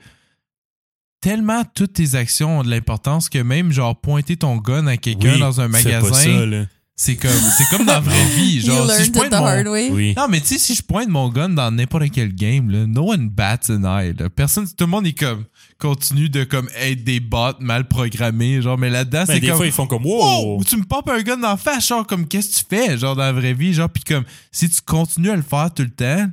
tellement 1.21 1.63
toutes 1.73 1.93
tes 1.93 2.15
actions 2.15 2.59
ont 2.59 2.63
de 2.63 2.69
l'importance 2.69 3.29
que 3.29 3.39
même 3.39 3.71
genre 3.71 3.99
pointer 3.99 4.35
ton 4.37 4.57
gun 4.57 4.87
à 4.87 4.97
quelqu'un 4.97 5.33
Oui, 5.33 5.39
dans 5.39 5.61
un 5.61 5.67
magasin, 5.69 6.67
c'est 6.95 7.15
comme 7.15 7.31
c'est 7.57 7.65
comme 7.69 7.85
dans 7.85 7.93
la 7.93 7.99
vraie 8.01 8.25
vie, 8.35 8.57
You 8.57 8.65
genre 8.73 8.91
si 8.91 9.05
je 9.05 9.11
pointe 9.11 9.29
the 9.31 9.33
hard 9.35 9.65
mon 9.65 9.71
way. 9.71 9.89
Oui. 9.91 10.13
non, 10.17 10.27
mais 10.27 10.41
tu 10.41 10.47
sais, 10.47 10.57
si 10.59 10.75
je 10.75 10.81
pointe 10.83 11.09
mon 11.09 11.29
gun 11.29 11.49
dans 11.49 11.71
n'importe 11.71 12.11
quel 12.11 12.33
game, 12.35 12.69
là, 12.69 12.85
no 12.85 13.11
one 13.11 13.29
bats 13.29 13.57
an 13.69 13.83
eye. 13.83 14.13
là. 14.17 14.29
Personne, 14.29 14.67
tout 14.67 14.85
le 14.85 14.87
monde 14.87 15.07
est 15.07 15.17
comme, 15.17 15.45
continue 15.79 16.29
de 16.29 16.43
comme 16.43 16.69
être 16.79 17.03
des 17.03 17.19
bots 17.19 17.59
mal 17.59 17.87
programmés, 17.87 18.61
genre, 18.61 18.77
mais 18.77 18.89
là-dedans, 18.89 19.23
Ben, 19.27 19.33
c'est 19.35 19.39
des 19.39 19.47
comme, 19.47 19.57
fois, 19.57 19.65
ils 19.65 19.71
font 19.71 19.87
comme 19.87 20.05
Wow! 20.05 20.57
wow. 20.57 20.63
Tu 20.63 20.77
me 20.77 20.83
popes 20.83 21.09
un 21.09 21.21
gun 21.21 21.37
dans 21.37 21.49
la 21.49 21.57
face, 21.57 21.87
genre, 21.87 22.05
comme, 22.07 22.27
qu'est-ce 22.27 22.61
que 22.63 22.69
tu 22.69 22.75
fais, 22.75 22.97
genre, 22.97 23.15
dans 23.15 23.23
la 23.23 23.33
vraie 23.33 23.53
vie, 23.53 23.73
genre, 23.73 23.89
pis 23.89 24.03
comme, 24.03 24.23
si 24.51 24.69
tu 24.69 24.81
continues 24.81 25.31
à 25.31 25.35
le 25.35 25.41
faire 25.41 25.73
tout 25.73 25.83
le 25.83 25.89
temps, 25.91 26.27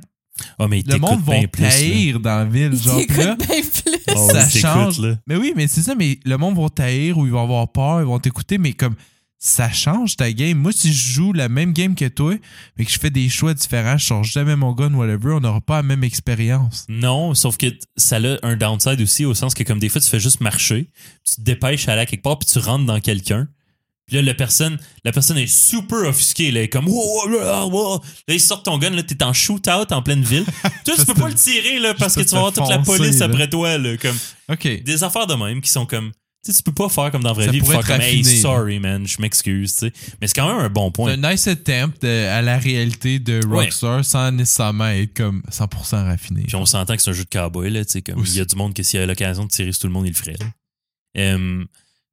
Ah, 0.57 0.67
mais 0.67 0.83
le 0.87 0.97
monde 0.97 1.21
va 1.23 1.45
taïr 1.47 2.19
dans 2.19 2.37
la 2.39 2.45
ville, 2.45 2.71
Il 2.73 2.81
genre, 2.81 3.01
là, 3.17 3.35
plus. 3.35 3.83
Ah 4.07 4.15
ça 4.15 4.49
change. 4.49 4.99
là. 4.99 5.15
Mais 5.27 5.35
oui, 5.35 5.53
mais 5.55 5.67
c'est 5.67 5.81
ça, 5.81 5.95
mais 5.95 6.19
le 6.25 6.37
monde 6.37 6.57
va 6.59 6.67
taïr 6.69 7.17
ou 7.17 7.25
ils 7.25 7.31
vont 7.31 7.43
avoir 7.43 7.71
peur, 7.71 8.01
ils 8.01 8.05
vont 8.07 8.19
t'écouter, 8.19 8.57
mais 8.57 8.73
comme, 8.73 8.95
ça 9.43 9.71
change 9.71 10.17
ta 10.17 10.31
game. 10.31 10.59
Moi, 10.59 10.71
si 10.71 10.93
je 10.93 11.13
joue 11.13 11.33
la 11.33 11.49
même 11.49 11.73
game 11.73 11.95
que 11.95 12.07
toi, 12.07 12.35
mais 12.77 12.85
que 12.85 12.91
je 12.91 12.99
fais 12.99 13.09
des 13.09 13.27
choix 13.27 13.55
différents, 13.55 13.97
je 13.97 14.05
change 14.05 14.31
jamais 14.31 14.55
mon 14.55 14.71
gun, 14.71 14.93
whatever, 14.93 15.33
on 15.33 15.39
n'aura 15.39 15.59
pas 15.59 15.77
la 15.77 15.83
même 15.83 16.03
expérience. 16.03 16.85
Non, 16.87 17.33
sauf 17.33 17.57
que 17.57 17.65
ça 17.97 18.17
a 18.17 18.37
un 18.47 18.55
downside 18.55 19.01
aussi, 19.01 19.25
au 19.25 19.33
sens 19.33 19.55
que 19.55 19.63
comme 19.63 19.79
des 19.79 19.89
fois, 19.89 19.99
tu 19.99 20.07
fais 20.07 20.19
juste 20.19 20.41
marcher, 20.41 20.91
tu 21.27 21.35
te 21.37 21.41
dépêches 21.41 21.87
à 21.89 21.93
aller 21.93 22.01
à 22.01 22.05
quelque 22.05 22.21
part, 22.21 22.37
puis 22.37 22.47
tu 22.47 22.59
rentres 22.59 22.85
dans 22.85 22.99
quelqu'un. 22.99 23.47
Puis 24.05 24.17
là, 24.17 24.21
la 24.21 24.35
personne, 24.35 24.77
la 25.03 25.11
personne 25.11 25.39
est 25.39 25.47
super 25.47 26.07
offusquée. 26.07 26.51
Là, 26.51 26.59
elle 26.59 26.65
est 26.65 26.69
comme, 26.69 26.87
wow, 26.87 27.29
wow, 27.29 27.31
wow, 27.31 27.71
wow. 27.71 28.01
Là, 28.27 28.35
il 28.35 28.39
sort 28.39 28.61
ton 28.61 28.77
gun, 28.77 28.91
là, 28.91 29.01
t'es 29.01 29.23
en 29.23 29.33
shootout 29.33 29.91
en 29.91 30.03
pleine 30.03 30.21
ville. 30.21 30.45
Toi, 30.85 30.95
tu 30.99 31.05
peux 31.05 31.15
pas 31.15 31.29
le 31.29 31.33
tirer, 31.33 31.79
là, 31.79 31.95
parce 31.95 32.13
que 32.13 32.21
tu 32.21 32.29
vas 32.29 32.37
avoir 32.37 32.53
toute 32.53 32.69
la 32.69 32.79
police 32.79 33.19
là. 33.19 33.25
après 33.25 33.49
toi, 33.49 33.79
là. 33.79 33.97
Comme, 33.97 34.17
OK. 34.49 34.83
des 34.83 35.03
affaires 35.03 35.25
de 35.25 35.33
même 35.33 35.61
qui 35.61 35.71
sont 35.71 35.87
comme, 35.87 36.11
tu 36.43 36.51
sais, 36.51 36.57
tu 36.57 36.63
peux 36.63 36.71
pas 36.73 36.89
faire 36.89 37.11
comme 37.11 37.21
dans 37.21 37.29
la 37.29 37.33
vraie 37.33 37.45
Ça 37.45 37.51
vie, 37.51 37.59
pourrait 37.59 37.83
faire 37.83 37.97
comme, 37.97 38.01
hey, 38.01 38.23
sorry, 38.23 38.79
man, 38.79 39.05
je 39.07 39.21
m'excuse, 39.21 39.73
tu 39.75 39.79
sais. 39.87 39.93
Mais 40.19 40.27
c'est 40.27 40.33
quand 40.33 40.47
même 40.47 40.65
un 40.65 40.69
bon 40.69 40.87
C'est 40.87 40.91
point. 40.93 41.11
un 41.23 41.31
nice 41.31 41.47
attempt 41.47 42.01
de- 42.01 42.27
à 42.27 42.41
la 42.41 42.57
réalité 42.57 43.19
de 43.19 43.45
Ouais. 43.45 43.65
Rockstar 43.65 44.03
sans 44.03 44.31
nécessairement 44.31 44.87
être 44.87 45.13
comme 45.13 45.43
100% 45.51 46.03
raffiné. 46.05 46.43
Puis 46.43 46.55
on 46.55 46.65
s'entend 46.65 46.95
que 46.95 47.01
c'est 47.01 47.09
un 47.11 47.13
jeu 47.13 47.25
de 47.25 47.29
cowboy, 47.29 47.69
là, 47.69 47.85
tu 47.85 47.91
sais, 47.91 48.01
comme, 48.01 48.23
il 48.25 48.33
y 48.35 48.39
a 48.39 48.45
du 48.45 48.55
monde 48.55 48.73
que 48.73 48.81
s'il 48.83 48.99
y 48.99 49.03
a 49.03 49.05
l'occasion 49.05 49.43
de 49.45 49.49
tirer 49.49 49.71
sur 49.71 49.81
tout 49.81 49.87
le 49.87 49.93
monde, 49.93 50.07
il 50.07 50.13
le 50.13 50.15
ferait. 50.15 50.37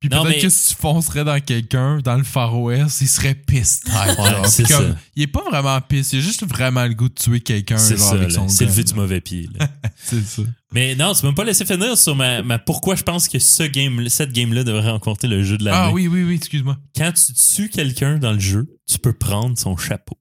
Puis 0.00 0.08
peut-être 0.08 0.28
mais- 0.28 0.38
que 0.38 0.48
si 0.48 0.68
tu 0.68 0.80
foncerais 0.80 1.24
dans 1.24 1.40
quelqu'un 1.40 1.98
dans 1.98 2.16
le 2.16 2.22
Far 2.22 2.60
West, 2.60 3.00
il 3.00 3.08
serait 3.08 3.34
pissed 3.34 3.82
type. 3.84 3.94
Ouais, 3.94 4.64
comme. 4.68 4.96
Il 5.16 5.24
est 5.24 5.26
pas 5.26 5.42
vraiment 5.42 5.80
pissed, 5.80 6.12
il 6.12 6.18
a 6.20 6.22
juste 6.22 6.46
vraiment 6.46 6.84
le 6.84 6.94
goût 6.94 7.08
de 7.08 7.14
tuer 7.14 7.40
quelqu'un 7.40 7.78
c'est 7.78 7.98
ça, 7.98 8.16
c'est 8.48 8.64
le 8.64 8.70
vu 8.70 8.84
du 8.84 8.94
mauvais 8.94 9.20
pied. 9.20 9.48
C'est 10.00 10.22
ça. 10.22 10.42
Mais 10.72 10.94
non, 10.94 11.12
tu 11.14 11.26
me 11.26 11.32
pas 11.32 11.44
laisser 11.44 11.64
finir 11.64 11.96
sur 11.98 12.14
ma, 12.14 12.42
ma 12.42 12.58
pourquoi 12.58 12.94
je 12.94 13.02
pense 13.02 13.26
que 13.26 13.38
ce 13.38 13.62
game, 13.64 14.08
cette 14.08 14.32
game-là 14.32 14.64
devrait 14.64 14.90
remporter 14.90 15.26
le 15.26 15.42
jeu 15.42 15.58
de 15.58 15.64
l'année. 15.64 15.76
Ah 15.78 15.92
oui, 15.92 16.06
oui, 16.08 16.22
oui, 16.22 16.34
excuse-moi. 16.36 16.78
Quand 16.96 17.12
tu 17.12 17.32
tues 17.32 17.68
quelqu'un 17.68 18.18
dans 18.18 18.32
le 18.32 18.38
jeu, 18.38 18.76
tu 18.86 18.98
peux 18.98 19.12
prendre 19.12 19.58
son 19.58 19.76
chapeau. 19.76 20.16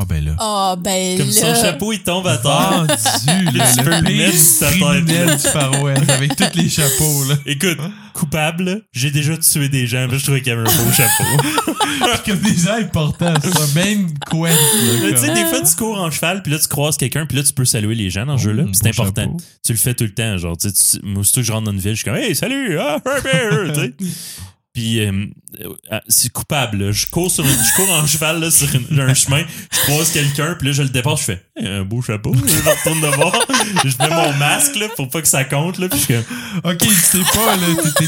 Ah 0.00 0.04
ben 0.04 0.24
là. 0.24 0.36
Oh, 0.40 0.74
ben 0.78 1.18
Comme 1.18 1.26
là. 1.26 1.32
son 1.32 1.60
chapeau, 1.60 1.92
il 1.92 1.98
tombe 2.04 2.24
à 2.28 2.38
terre. 2.38 2.86
Vendu, 2.86 3.56
Là, 3.58 3.72
tu 3.76 3.82
peux 3.82 3.90
mettre 3.90 4.04
tête, 4.06 5.42
du 5.42 5.48
Far 5.48 5.82
West 5.82 6.08
avec 6.08 6.36
tous 6.36 6.54
les 6.56 6.68
chapeaux, 6.68 7.24
là. 7.28 7.34
Écoute, 7.44 7.78
coupable, 8.14 8.82
j'ai 8.92 9.10
déjà 9.10 9.36
tué 9.36 9.68
des 9.68 9.88
gens, 9.88 10.06
mais 10.08 10.18
je 10.18 10.22
trouvais 10.22 10.40
qu'il 10.40 10.52
y 10.52 10.56
avait 10.56 10.62
un 10.70 10.84
beau 10.84 10.92
chapeau. 10.92 11.24
comme 12.24 12.38
des 12.38 12.54
gens 12.54 12.76
importants, 12.78 13.34
c'est 13.42 13.60
un 13.60 13.84
même 13.84 14.06
quest, 14.30 14.58
tu 15.10 15.16
sais, 15.16 15.34
des 15.34 15.44
fois, 15.46 15.62
tu 15.62 15.76
cours 15.76 16.00
en 16.00 16.10
cheval, 16.12 16.42
puis 16.42 16.52
là, 16.52 16.58
tu 16.60 16.68
croises 16.68 16.96
quelqu'un, 16.96 17.26
puis 17.26 17.36
là, 17.36 17.42
tu 17.42 17.52
peux 17.52 17.64
saluer 17.64 17.96
les 17.96 18.08
gens 18.08 18.24
dans 18.24 18.38
ce 18.38 18.44
jeu-là. 18.44 18.62
Oh, 18.66 18.70
puis 18.70 18.78
C'est 18.80 18.88
important. 18.88 19.22
chapeau. 19.22 19.36
Tu 19.64 19.72
le 19.72 19.78
fais 19.78 19.94
tout 19.94 20.04
le 20.04 20.14
temps. 20.14 20.36
Genre, 20.36 20.56
tu 20.56 20.68
sais, 20.72 20.98
aussitôt 21.16 21.40
que 21.40 21.46
je 21.46 21.52
rentre 21.52 21.64
dans 21.64 21.72
une 21.72 21.80
ville, 21.80 21.92
je 21.92 22.02
suis 22.02 22.04
comme, 22.04 22.16
hey, 22.16 22.36
salut, 22.36 22.78
ah, 22.78 22.98
tu 23.04 23.80
sais. 23.80 23.94
Puis, 24.78 25.00
euh, 25.00 25.26
euh, 25.90 25.98
c'est 26.06 26.32
coupable. 26.32 26.84
là. 26.84 26.92
Je 26.92 27.06
cours, 27.08 27.32
sur 27.32 27.44
une- 27.44 27.50
je 27.50 27.74
cours 27.74 27.90
en 27.90 28.06
cheval 28.06 28.38
là, 28.38 28.48
sur 28.48 28.68
une- 28.72 29.00
un 29.00 29.12
chemin, 29.12 29.42
je 29.72 29.78
croise 29.80 30.12
quelqu'un, 30.12 30.54
puis 30.56 30.68
là, 30.68 30.72
je 30.72 30.82
le 30.84 30.88
dépasse, 30.88 31.18
je 31.18 31.24
fais 31.24 31.44
Hey, 31.56 31.66
un 31.66 31.84
beau 31.84 32.00
chapeau. 32.00 32.32
Je 32.32 32.68
retourne 32.70 33.00
de 33.00 33.06
voir, 33.16 33.32
je 33.84 33.98
mets 33.98 34.14
mon 34.14 34.32
masque 34.34 34.76
là, 34.76 34.86
pour 34.94 35.08
pas 35.08 35.20
que 35.20 35.26
ça 35.26 35.42
compte, 35.42 35.78
là, 35.78 35.88
puis 35.88 35.98
je 36.08 36.14
Ok, 36.62 36.78
tu 36.78 36.94
sais 36.94 37.18
pas, 37.34 37.56
là, 37.56 37.66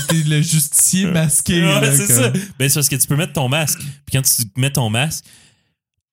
t'es 0.08 0.14
le 0.28 0.42
justicier 0.42 1.06
masqué. 1.06 1.60
Ouais, 1.60 1.80
là, 1.80 1.92
c'est 1.92 2.06
comme- 2.06 2.22
ça. 2.22 2.30
Ben, 2.56 2.68
c'est 2.68 2.74
parce 2.74 2.88
que 2.88 2.94
tu 2.94 3.06
peux 3.08 3.16
mettre 3.16 3.32
ton 3.32 3.48
masque. 3.48 3.80
Puis 3.80 4.12
quand 4.12 4.22
tu 4.22 4.42
mets 4.56 4.70
ton 4.70 4.88
masque, 4.90 5.24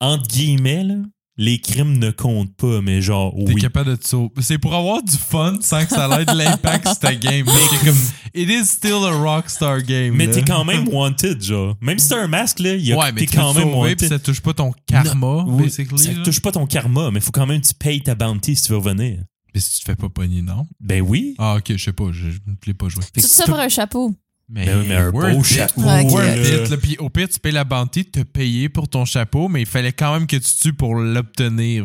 entre 0.00 0.26
guillemets, 0.26 0.82
là, 0.82 0.94
les 1.40 1.60
crimes 1.60 1.98
ne 1.98 2.10
comptent 2.10 2.54
pas, 2.56 2.80
mais 2.82 3.00
genre, 3.00 3.32
T'es 3.46 3.52
oui. 3.54 3.60
capable 3.60 3.90
de 3.90 3.96
te 3.96 4.06
sauver. 4.08 4.30
C'est 4.40 4.58
pour 4.58 4.74
avoir 4.74 5.02
du 5.02 5.16
fun 5.16 5.56
sans 5.60 5.84
que 5.84 5.90
ça 5.90 6.20
ait 6.20 6.24
de 6.24 6.32
l'impact 6.36 6.86
sur 6.88 6.98
ta 6.98 7.14
game. 7.14 7.46
C'est 7.70 7.86
comme, 7.86 7.98
it 8.34 8.48
is 8.50 8.66
still 8.66 9.04
a 9.06 9.12
Rockstar 9.12 9.82
game. 9.82 10.14
Mais 10.16 10.26
là. 10.26 10.34
t'es 10.34 10.42
quand 10.42 10.64
même 10.64 10.88
wanted, 10.88 11.40
genre. 11.40 11.76
Même 11.80 11.98
si 12.00 12.08
t'as 12.08 12.22
un 12.24 12.26
masque, 12.26 12.58
là, 12.58 12.74
il 12.74 12.84
y 12.84 12.92
a- 12.92 12.98
Ouais, 12.98 13.12
mais 13.12 13.20
t'es 13.20 13.26
quand 13.36 13.54
même 13.54 13.70
sauver, 13.70 13.94
puis 13.94 14.06
wanted. 14.06 14.08
ça 14.08 14.18
touche 14.18 14.40
pas 14.40 14.52
ton 14.52 14.72
karma, 14.86 15.44
Oui, 15.46 15.64
basically. 15.64 15.98
ça 15.98 16.12
là. 16.12 16.22
touche 16.24 16.40
pas 16.40 16.50
ton 16.52 16.66
karma, 16.66 17.10
mais 17.12 17.20
faut 17.20 17.30
quand 17.30 17.46
même 17.46 17.60
que 17.60 17.68
tu 17.68 17.74
payes 17.74 18.02
ta 18.02 18.16
bounty 18.16 18.56
si 18.56 18.62
tu 18.64 18.72
veux 18.72 18.78
revenir. 18.78 19.18
Mais 19.54 19.60
si 19.60 19.74
tu 19.74 19.80
te 19.80 19.84
fais 19.84 19.96
pas 19.96 20.08
pogner, 20.08 20.42
non? 20.42 20.66
Ben 20.80 21.00
oui. 21.00 21.34
Ah, 21.38 21.54
ok, 21.58 21.72
je 21.76 21.82
sais 21.84 21.92
pas, 21.92 22.06
je, 22.10 22.30
je 22.30 22.38
ne 22.46 22.54
l'ai 22.66 22.74
pas 22.74 22.88
joué. 22.88 23.02
Tout 23.14 23.20
ça 23.20 23.44
tu 23.44 23.50
pour 23.50 23.60
un 23.60 23.68
chapeau. 23.68 24.12
Mais, 24.50 24.64
Ben 24.66 24.78
oui, 24.80 24.86
mais 24.88 24.94
un 24.94 25.10
beau 25.10 25.42
chapeau. 25.44 25.82
Worth 25.82 26.70
it. 26.70 26.76
Puis 26.76 26.96
au 26.98 27.10
pire, 27.10 27.28
tu 27.28 27.38
payes 27.38 27.52
la 27.52 27.64
bounty, 27.64 28.06
te 28.06 28.20
payer 28.20 28.68
pour 28.68 28.88
ton 28.88 29.04
chapeau, 29.04 29.48
mais 29.48 29.60
il 29.60 29.66
fallait 29.66 29.92
quand 29.92 30.12
même 30.14 30.26
que 30.26 30.36
tu 30.36 30.50
tues 30.60 30.72
pour 30.72 30.94
l'obtenir. 30.94 31.84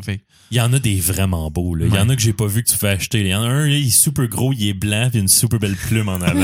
Il 0.52 0.58
y 0.58 0.62
en 0.62 0.72
a 0.72 0.80
des 0.80 1.00
vraiment 1.00 1.50
beaux, 1.52 1.74
là. 1.76 1.86
Il 1.88 1.94
y 1.94 1.98
en 1.98 2.08
a 2.10 2.16
que 2.16 2.22
j'ai 2.22 2.32
pas 2.34 2.46
vu 2.46 2.64
que 2.64 2.70
tu 2.70 2.78
fais 2.78 2.90
acheter. 2.90 3.22
Il 3.22 3.28
y 3.28 3.36
en 3.36 3.42
a 3.44 3.48
un, 3.48 3.68
il 3.68 3.88
est 3.88 3.90
super 3.90 4.28
gros, 4.28 4.54
il 4.54 4.68
est 4.70 4.74
blanc, 4.74 5.10
puis 5.12 5.20
une 5.20 5.28
super 5.28 5.60
belle 5.60 5.76
plume 5.76 6.08
en 6.10 6.22
avant. 6.22 6.42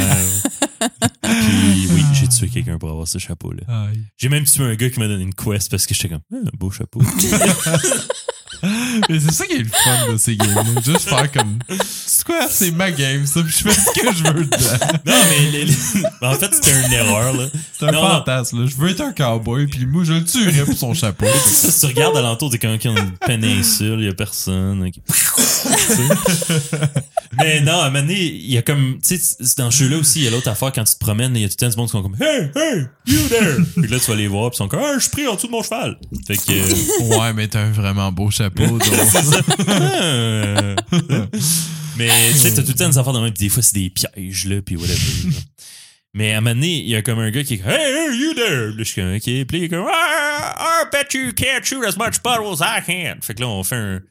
puis 1.21 1.87
oui, 1.93 2.03
j'ai 2.13 2.27
tué 2.27 2.47
quelqu'un 2.49 2.77
pour 2.79 2.89
avoir 2.89 3.07
ce 3.07 3.17
chapeau-là. 3.19 3.87
J'ai 4.17 4.29
même 4.29 4.43
tué 4.45 4.63
un 4.63 4.75
gars 4.75 4.89
qui 4.89 4.99
m'a 4.99 5.07
donné 5.07 5.23
une 5.23 5.33
quest 5.33 5.69
parce 5.69 5.85
que 5.85 5.93
j'étais 5.93 6.09
comme, 6.09 6.21
Ah, 6.33 6.37
un 6.43 6.57
beau 6.57 6.71
chapeau. 6.71 7.01
Mais 9.09 9.19
c'est 9.19 9.31
ça 9.31 9.45
qui 9.45 9.53
est 9.53 9.59
le 9.59 9.65
fun 9.69 10.11
de 10.13 10.17
ces 10.17 10.35
games-là. 10.35 10.63
Juste 10.83 11.07
faire 11.09 11.31
comme. 11.31 11.59
C'est 12.05 12.25
quoi? 12.25 12.47
C'est 12.49 12.71
ma 12.71 12.91
game, 12.91 13.25
ça, 13.25 13.41
puis 13.41 13.51
je 13.57 13.69
fais 13.69 13.73
ce 13.73 13.91
que 13.99 14.13
je 14.15 14.23
veux 14.23 14.45
dedans. 14.45 14.57
non, 15.05 15.13
mais 15.29 15.51
les- 15.51 15.65
les- 15.65 15.73
en 16.21 16.33
fait, 16.33 16.53
c'était 16.53 16.85
une 16.85 16.91
erreur, 16.93 17.33
là. 17.33 17.45
C'est 17.77 17.87
un 17.87 17.91
Non, 17.91 18.01
fantasme, 18.01 18.61
là. 18.63 18.69
Je 18.69 18.75
veux 18.75 18.89
être 18.89 19.01
un 19.01 19.13
cowboy, 19.13 19.67
puis 19.67 19.85
moi, 19.85 20.03
je 20.03 20.13
le 20.13 20.23
tuerais 20.25 20.65
pour 20.65 20.77
son 20.77 20.93
chapeau. 20.93 21.25
Ça, 21.25 21.71
si 21.71 21.79
tu 21.79 21.85
regardes 21.85 22.17
alentour, 22.17 22.49
t'es 22.51 22.59
on 22.67 22.71
a 22.95 22.99
une 22.99 23.11
péninsule, 23.25 23.99
il 23.99 24.05
y 24.05 24.09
a 24.09 24.13
personne. 24.13 24.89
mais 27.37 27.61
non, 27.61 27.79
à 27.79 27.85
un 27.85 27.89
moment 27.89 28.01
donné, 28.01 28.19
il 28.21 28.51
y 28.51 28.57
a 28.57 28.61
comme, 28.61 28.99
tu 29.05 29.17
sais, 29.17 29.37
dans 29.57 29.71
ce 29.71 29.83
jeu-là 29.83 29.97
aussi, 29.97 30.19
il 30.19 30.25
y 30.25 30.27
a 30.27 30.31
l'autre 30.31 30.47
affaire, 30.49 30.71
quand 30.73 30.83
tu 30.83 30.93
te 30.93 30.99
promènes, 30.99 31.35
il 31.35 31.41
y 31.41 31.45
a 31.45 31.49
tout 31.49 31.55
le 31.59 31.65
temps 31.65 31.69
du 31.69 31.77
monde 31.77 31.87
qui 31.87 31.91
sont 31.91 32.01
comme, 32.01 32.17
Hey, 32.19 32.49
hey, 32.55 32.85
you 33.07 33.19
there! 33.29 33.57
Puis 33.75 33.87
là, 33.87 33.99
tu 33.99 34.11
vas 34.11 34.17
les 34.17 34.27
voir, 34.27 34.49
puis 34.49 34.55
ils 34.55 34.57
sont 34.59 34.67
comme, 34.67 34.81
Ah, 34.83 34.93
je 34.95 34.99
suis 35.01 35.09
pris 35.09 35.27
en 35.27 35.35
dessous 35.35 35.47
de 35.47 35.51
mon 35.51 35.63
cheval. 35.63 35.97
Fait 36.27 36.37
que, 36.37 36.51
euh, 36.51 37.17
Ouais, 37.19 37.33
mais 37.33 37.47
t'as 37.47 37.61
un 37.61 37.71
vraiment 37.71 38.11
beau 38.11 38.29
chapeau, 38.31 38.48
Ah. 38.57 40.75
mais 41.97 42.09
tu 42.31 42.37
sais, 42.37 42.53
t'as 42.53 42.61
tout 42.61 42.69
le 42.69 42.73
temps 42.73 42.89
des 42.89 42.97
affaires 42.97 43.13
de 43.13 43.19
même, 43.19 43.29
des 43.31 43.49
fois, 43.49 43.63
c'est 43.63 43.75
des 43.75 43.89
pièges, 43.89 44.45
là, 44.45 44.61
puis 44.61 44.75
whatever. 44.75 44.95
là. 45.25 45.31
Mais 46.13 46.33
à 46.33 46.37
un 46.37 46.41
moment 46.41 46.55
donné, 46.55 46.79
il 46.79 46.89
y 46.89 46.95
a 46.95 47.01
comme 47.01 47.19
un 47.19 47.29
gars 47.29 47.43
qui 47.43 47.55
est 47.55 47.57
comme, 47.59 47.69
Hey, 47.71 47.93
hey, 47.93 48.17
you 48.19 48.33
there! 48.33 48.67
Là, 48.69 48.75
je 48.79 48.83
suis 48.83 49.01
comme, 49.01 49.13
OK. 49.13 49.21
Puis 49.21 49.45
il 49.53 49.63
est 49.65 49.69
comme, 49.69 49.85
ah, 49.87 50.55
I 50.57 50.85
bet 50.91 51.15
you 51.17 51.31
can't 51.33 51.63
shoot 51.63 51.83
as 51.85 51.97
much 51.97 52.21
bottle 52.23 52.51
as 52.51 52.61
I 52.61 52.81
can. 52.85 53.19
Fait 53.21 53.35
que 53.35 53.41
là, 53.41 53.47
on 53.47 53.63
fait 53.63 53.75
un, 53.75 54.01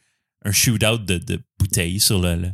un 0.45 0.53
shootout 0.53 0.99
de, 0.99 1.19
de 1.19 1.41
bouteilles 1.59 2.01
sur 2.01 2.21
le. 2.21 2.37
le 2.37 2.49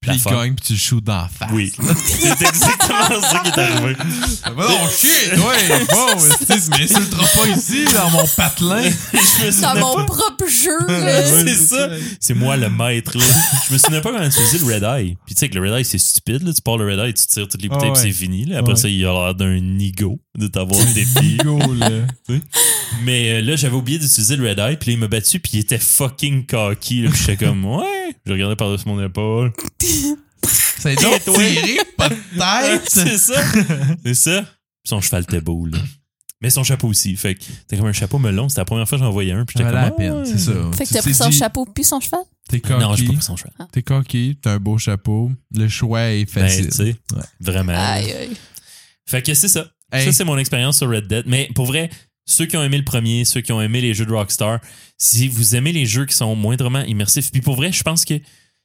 Puis 0.00 0.12
il 0.14 0.22
gagne, 0.22 0.54
puis 0.54 0.64
tu 0.64 0.72
le 0.74 0.78
shoots 0.78 1.02
dans 1.04 1.16
la 1.22 1.28
face. 1.28 1.48
Oui. 1.52 1.72
c'est 2.06 2.28
exactement 2.30 3.20
ça 3.20 3.40
qui 3.44 3.48
est 3.50 3.58
arrivé. 3.58 3.96
Bah 4.44 4.52
non, 4.56 4.88
shit! 4.88 5.32
Ouais, 5.32 5.84
bon, 5.90 6.06
tu 6.38 6.46
tu 6.46 6.70
m'insulteras 6.70 7.26
pas 7.26 7.48
ici, 7.48 7.84
dans 7.92 8.10
mon 8.10 8.24
patelin. 8.36 8.82
Je 9.12 9.46
me 9.46 9.60
Dans 9.62 9.74
mon 9.80 9.94
pas. 9.96 10.04
propre 10.04 10.44
jeu, 10.46 10.78
c'est 11.44 11.54
ça. 11.56 11.88
C'est 12.20 12.34
moi 12.34 12.56
le 12.56 12.70
maître. 12.70 13.18
Là. 13.18 13.24
Je 13.68 13.72
me 13.74 13.78
souvenais 13.78 14.00
pas 14.00 14.12
quand 14.12 14.20
on 14.20 14.26
utilisait 14.26 14.58
le 14.58 14.72
Red 14.72 14.82
Eye. 14.84 15.16
Puis 15.26 15.34
tu 15.34 15.40
sais 15.40 15.48
que 15.48 15.58
le 15.58 15.68
Red 15.68 15.80
Eye, 15.80 15.84
c'est 15.84 15.98
stupide. 15.98 16.42
Là. 16.46 16.52
Tu 16.52 16.62
pars 16.62 16.76
le 16.78 16.86
Red 16.92 17.00
Eye, 17.04 17.14
tu 17.14 17.26
tires 17.26 17.48
toutes 17.48 17.60
les 17.62 17.68
bouteilles, 17.68 17.90
Ah 17.90 17.98
puis 18.00 18.02
c'est 18.12 18.12
fini. 18.16 18.44
Là. 18.44 18.58
Après 18.58 18.74
Ouais. 18.74 18.78
ça, 18.78 18.88
il 18.88 19.04
a 19.04 19.12
l'air 19.12 19.34
d'un 19.34 19.58
nigo 19.58 20.20
de 20.38 20.46
t'avoir 20.46 20.80
défié. 20.94 21.38
Là. 21.44 21.88
Mais 23.02 23.32
euh, 23.32 23.40
là, 23.42 23.56
j'avais 23.56 23.74
oublié 23.76 23.98
d'utiliser 23.98 24.36
le 24.36 24.48
Red 24.48 24.58
Eye, 24.60 24.76
puis 24.76 24.90
là, 24.90 24.94
il 24.94 25.00
m'a 25.00 25.08
battu, 25.08 25.40
puis 25.40 25.52
il 25.54 25.58
était 25.60 25.78
fucking 25.78 26.46
cocky. 26.46 27.02
Là, 27.02 27.10
puis 27.10 27.18
j'étais 27.26 27.44
comme, 27.46 27.64
ouais. 27.64 27.84
Je 28.26 28.32
regardais 28.32 28.56
par-dessus 28.56 28.86
mon 28.88 29.02
épaule. 29.04 29.52
Ça 30.78 30.90
a 30.90 30.94
donc 30.94 31.22
tiré, 31.24 31.78
peut-être. 31.96 32.82
c'est 32.88 33.18
ça. 33.18 33.42
C'est 34.04 34.14
ça. 34.14 34.42
Puis 34.42 34.88
son 34.88 35.00
cheval 35.00 35.24
était 35.24 35.40
beau, 35.40 35.66
là. 35.66 35.78
Mais 36.40 36.50
son 36.50 36.62
chapeau 36.62 36.86
aussi. 36.86 37.16
Fait 37.16 37.34
que 37.34 37.42
c'était 37.42 37.76
comme 37.76 37.88
un 37.88 37.92
chapeau 37.92 38.20
melon. 38.20 38.48
C'était 38.48 38.60
la 38.60 38.64
première 38.64 38.88
fois 38.88 38.96
que 38.96 39.04
j'en 39.04 39.10
voyais 39.10 39.32
un. 39.32 39.44
Puis 39.44 39.58
Ça 39.58 39.64
j'étais 39.64 39.88
comme. 39.88 39.96
peine, 39.96 40.22
ah, 40.22 40.24
c'est 40.24 40.38
ça. 40.38 40.52
Fait 40.76 40.84
que 40.84 40.90
t'as 40.90 40.94
t'es 40.96 41.02
pris 41.02 41.14
son 41.14 41.30
chapeau 41.32 41.66
puis 41.66 41.82
son 41.82 41.98
cheval? 41.98 42.20
T'es 42.48 42.62
Non, 42.70 42.78
j'ai 42.78 42.78
pas 42.78 42.88
coquille, 42.90 43.06
pris 43.16 43.22
son 43.24 43.36
cheval. 43.36 43.52
t'es 43.72 43.82
coquille, 43.82 44.36
t'as 44.36 44.52
un 44.52 44.58
beau 44.60 44.78
chapeau. 44.78 45.32
Le 45.52 45.66
choix 45.66 46.02
est 46.02 46.32
Ben, 46.32 46.42
facile. 46.44 46.68
tu 46.68 46.76
sais, 46.76 46.96
Ouais. 47.12 47.22
vraiment. 47.40 47.72
Aïe, 47.76 48.12
aïe. 48.12 48.36
Fait 49.04 49.20
que 49.20 49.34
c'est 49.34 49.48
ça. 49.48 49.66
Hey. 49.92 50.04
Ça, 50.04 50.12
c'est 50.12 50.24
mon 50.24 50.38
expérience 50.38 50.78
sur 50.78 50.88
Red 50.88 51.08
Dead. 51.08 51.24
Mais 51.26 51.50
pour 51.56 51.66
vrai, 51.66 51.90
ceux 52.28 52.46
qui 52.46 52.56
ont 52.56 52.62
aimé 52.62 52.76
le 52.76 52.84
premier, 52.84 53.24
ceux 53.24 53.40
qui 53.40 53.52
ont 53.52 53.60
aimé 53.60 53.80
les 53.80 53.94
jeux 53.94 54.04
de 54.06 54.12
Rockstar, 54.12 54.60
si 54.98 55.28
vous 55.28 55.56
aimez 55.56 55.72
les 55.72 55.86
jeux 55.86 56.04
qui 56.04 56.14
sont 56.14 56.36
moindrement 56.36 56.82
immersifs, 56.82 57.32
puis 57.32 57.40
pour 57.40 57.56
vrai, 57.56 57.72
je 57.72 57.82
pense 57.82 58.04
que 58.04 58.14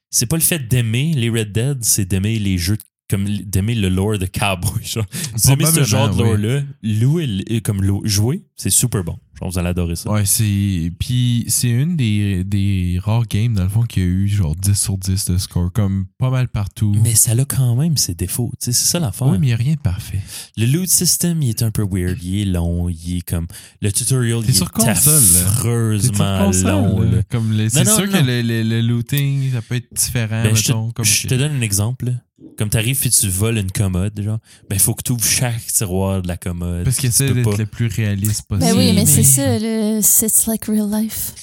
c'est 0.09 0.25
pas 0.25 0.35
le 0.35 0.41
fait 0.41 0.67
d'aimer 0.67 1.13
les 1.15 1.29
Red 1.29 1.53
Dead, 1.53 1.83
c'est 1.83 2.05
d'aimer 2.05 2.37
les 2.37 2.57
jeux 2.57 2.77
comme 3.09 3.25
d'aimer 3.25 3.75
le 3.75 3.89
lore 3.89 4.17
de 4.17 4.25
Cowboy. 4.25 4.83
Genre. 4.83 5.05
Vous 5.33 5.51
aimez 5.51 5.65
ce 5.65 5.83
genre 5.83 6.13
de 6.13 6.21
lore-là, 6.21 6.61
louer, 6.81 7.61
comme 7.63 8.05
jouer, 8.05 8.43
c'est 8.55 8.69
super 8.69 9.03
bon. 9.03 9.17
Genre, 9.39 9.49
vous 9.51 9.57
allez 9.57 9.69
adorer 9.69 9.95
ça. 9.95 10.11
Ouais, 10.11 10.25
c'est. 10.25 10.91
Puis 10.99 11.45
c'est 11.47 11.69
une 11.69 11.95
des, 11.97 12.43
des 12.43 12.99
rares 13.03 13.25
games, 13.27 13.53
dans 13.53 13.63
le 13.63 13.69
fond, 13.69 13.81
qui 13.83 13.99
a 13.99 14.03
eu 14.03 14.27
genre 14.27 14.55
10 14.55 14.73
sur 14.79 14.97
10 14.97 15.25
de 15.25 15.37
score, 15.37 15.71
comme 15.71 16.05
pas 16.19 16.29
mal 16.29 16.47
partout. 16.47 16.95
Mais 17.03 17.15
ça 17.15 17.31
a 17.31 17.45
quand 17.45 17.75
même 17.75 17.97
ses 17.97 18.13
défauts. 18.13 18.51
Tu 18.61 18.65
sais, 18.65 18.71
C'est 18.73 18.85
ça 18.91 18.99
l'affaire. 18.99 19.27
oui, 19.27 19.37
mais 19.39 19.47
il 19.47 19.49
n'y 19.49 19.53
a 19.53 19.57
rien 19.57 19.73
de 19.73 19.79
parfait. 19.79 20.19
Le 20.57 20.65
loot 20.67 20.87
system, 20.87 21.41
il 21.41 21.49
est 21.49 21.63
un 21.63 21.71
peu 21.71 21.83
weird. 21.89 22.17
Il 22.23 22.41
est 22.41 22.45
long. 22.45 22.89
Il 22.89 23.17
est 23.17 23.21
comme. 23.21 23.47
Le 23.81 23.91
tutorial, 23.91 24.41
il 24.47 24.53
sur 24.53 24.67
est 24.67 24.71
console, 24.71 25.13
affreusement 25.47 26.51
C'est 26.51 26.59
sur 26.59 26.67
console, 26.67 26.71
long. 26.71 26.99
là. 27.01 27.11
là. 27.17 27.23
Comme 27.29 27.51
les- 27.53 27.69
C'est 27.69 27.83
non, 27.83 27.95
sûr 27.95 28.05
non. 28.05 28.11
que 28.11 28.17
le, 28.25 28.41
le- 28.41 28.63
le 28.63 28.81
looting, 28.81 29.51
ça 29.51 29.61
peut 29.61 29.75
être 29.75 29.87
différent, 29.93 30.43
Ben, 30.43 30.55
je, 30.55 30.63
te. 30.63 30.91
Comme 30.93 31.05
je 31.05 31.27
te 31.27 31.35
donne 31.35 31.53
un 31.53 31.61
exemple. 31.61 32.05
là. 32.05 32.11
Comme 32.57 32.69
t'arrives 32.69 32.99
puis 32.99 33.09
tu 33.09 33.29
voles 33.29 33.57
une 33.57 33.71
commode, 33.71 34.19
genre, 34.21 34.37
ben 34.69 34.77
faut 34.77 34.93
que 34.93 35.01
tu 35.01 35.13
ouvres 35.13 35.23
chaque 35.23 35.65
tiroir 35.67 36.21
de 36.21 36.27
la 36.27 36.35
commode. 36.35 36.83
Parce 36.83 37.01
essaie 37.03 37.27
peux 37.27 37.35
d'être 37.35 37.57
le 37.57 37.65
plus 37.65 37.87
réaliste 37.87 38.43
possible. 38.47 38.69
Ben 38.69 38.77
oui, 38.77 38.91
mais 38.93 39.05
c'est 39.23 39.59
ça, 39.59 39.59
le 39.59 39.99
it's 39.99 40.45
like 40.47 40.65
real 40.65 40.89
life. 40.89 41.33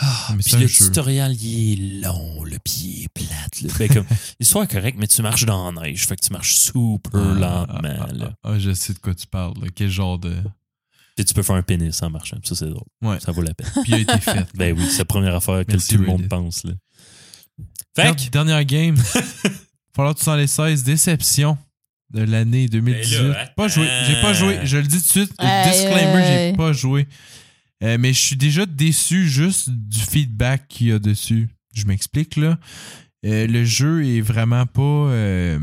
Ah, 0.00 0.28
Mais 0.36 0.42
puis 0.44 0.56
le 0.56 0.66
jeu. 0.68 0.84
tutoriel, 0.86 1.34
il 1.42 1.72
est 1.72 2.06
long, 2.06 2.44
le 2.44 2.56
pied 2.60 3.02
est 3.04 3.08
plate. 3.08 3.62
Là. 3.62 3.72
Ben, 3.78 3.88
comme, 3.88 4.06
l'histoire 4.40 4.62
est 4.64 4.68
correcte, 4.70 4.96
mais 4.96 5.08
tu 5.08 5.20
marches 5.22 5.44
dans 5.44 5.72
la 5.72 5.82
neige. 5.82 6.06
Fait 6.06 6.14
que 6.14 6.24
tu 6.24 6.32
marches 6.32 6.54
super 6.54 7.10
Ah, 7.20 7.34
lentement. 7.34 8.06
ah, 8.08 8.12
là. 8.12 8.30
ah, 8.44 8.50
ah, 8.52 8.58
je 8.60 8.72
sais 8.74 8.92
de 8.92 9.00
quoi 9.00 9.12
tu 9.14 9.26
parles. 9.26 9.54
là. 9.60 9.66
Quel 9.74 9.90
genre 9.90 10.18
de. 10.18 10.36
Puis 11.16 11.24
tu 11.24 11.34
peux 11.34 11.42
faire 11.42 11.56
un 11.56 11.62
pénis 11.62 12.00
en 12.00 12.10
marchant. 12.10 12.36
Ça, 12.44 12.54
c'est 12.54 12.68
drôle. 12.68 12.84
Ouais. 13.02 13.18
Ça 13.18 13.32
vaut 13.32 13.42
la 13.42 13.52
peine. 13.54 13.68
Puis 13.82 13.84
il 13.88 13.94
a 13.94 13.98
été 13.98 14.18
fait. 14.20 14.46
ben 14.54 14.72
oui, 14.78 14.86
c'est 14.88 14.98
la 14.98 15.04
première 15.04 15.34
affaire 15.34 15.66
que 15.66 15.72
Merci, 15.72 15.96
tout 15.96 16.00
le 16.00 16.06
monde 16.06 16.18
Reddit. 16.18 16.28
pense. 16.28 16.62
Là. 16.62 16.72
Fait 17.96 18.14
que, 18.14 18.30
Dernière 18.30 18.64
game. 18.64 18.96
Fallout 19.96 20.14
76, 20.16 20.84
déception 20.84 21.58
de 22.10 22.22
l'année 22.22 22.68
2018. 22.68 23.18
Ben 23.18 23.28
là, 23.28 23.46
pas 23.56 23.68
joué. 23.68 23.86
J'ai 24.06 24.20
pas 24.20 24.32
joué. 24.32 24.60
Je 24.64 24.76
le 24.78 24.82
dis 24.84 24.96
tout 24.98 25.02
de 25.04 25.08
suite. 25.26 25.32
Disclaimer, 25.64 26.24
j'ai 26.26 26.56
pas 26.56 26.72
joué. 26.72 27.06
Euh, 27.84 27.96
mais 28.00 28.12
je 28.12 28.18
suis 28.20 28.36
déjà 28.36 28.66
déçu 28.66 29.28
juste 29.28 29.70
du 29.70 30.00
feedback 30.00 30.66
qu'il 30.68 30.88
y 30.88 30.92
a 30.92 30.98
dessus. 30.98 31.48
Je 31.74 31.84
m'explique 31.86 32.36
là. 32.36 32.58
Euh, 33.24 33.46
le 33.46 33.64
jeu 33.64 34.04
est 34.04 34.20
vraiment 34.20 34.66
pas. 34.66 34.80
euh, 34.82 35.58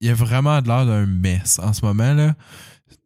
il 0.00 0.08
a 0.10 0.14
vraiment 0.14 0.60
de 0.60 0.66
l'air 0.68 0.84
d'un 0.84 1.06
mess 1.06 1.60
en 1.60 1.72
ce 1.72 1.84
moment 1.84 2.12
là. 2.12 2.34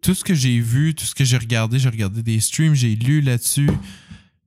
Tout 0.02 0.14
ce 0.14 0.24
que 0.24 0.34
j'ai 0.34 0.60
vu, 0.60 0.94
tout 0.94 1.04
ce 1.04 1.14
que 1.14 1.24
j'ai 1.24 1.36
regardé, 1.36 1.78
j'ai 1.78 1.88
regardé 1.90 2.22
des 2.22 2.40
streams, 2.40 2.74
j'ai 2.74 2.94
lu 2.94 3.20
là-dessus. 3.20 3.68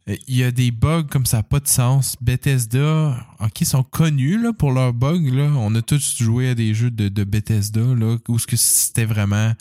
Euh, 0.10 0.16
Il 0.28 0.38
y 0.38 0.44
a 0.44 0.52
des 0.52 0.72
bugs 0.72 1.04
comme 1.10 1.26
ça 1.26 1.38
n'a 1.38 1.44
pas 1.44 1.60
de 1.60 1.68
sens. 1.68 2.16
Bethesda, 2.22 3.26
ok, 3.40 3.62
ils 3.62 3.66
sont 3.68 3.84
connus 3.84 4.42
là, 4.42 4.52
pour 4.54 4.72
leurs 4.72 4.94
bugs. 4.94 5.30
Là. 5.32 5.52
On 5.58 5.74
a 5.76 5.82
tous 5.82 6.18
joué 6.20 6.50
à 6.50 6.56
des 6.56 6.74
jeux 6.74 6.92
de, 6.92 7.10
de 7.10 7.24
Bethesda 7.24 7.82
là, 7.82 8.18
où 8.28 8.40
ce 8.40 8.48
que 8.48 8.56
c'était 8.58 9.06
vraiment. 9.06 9.54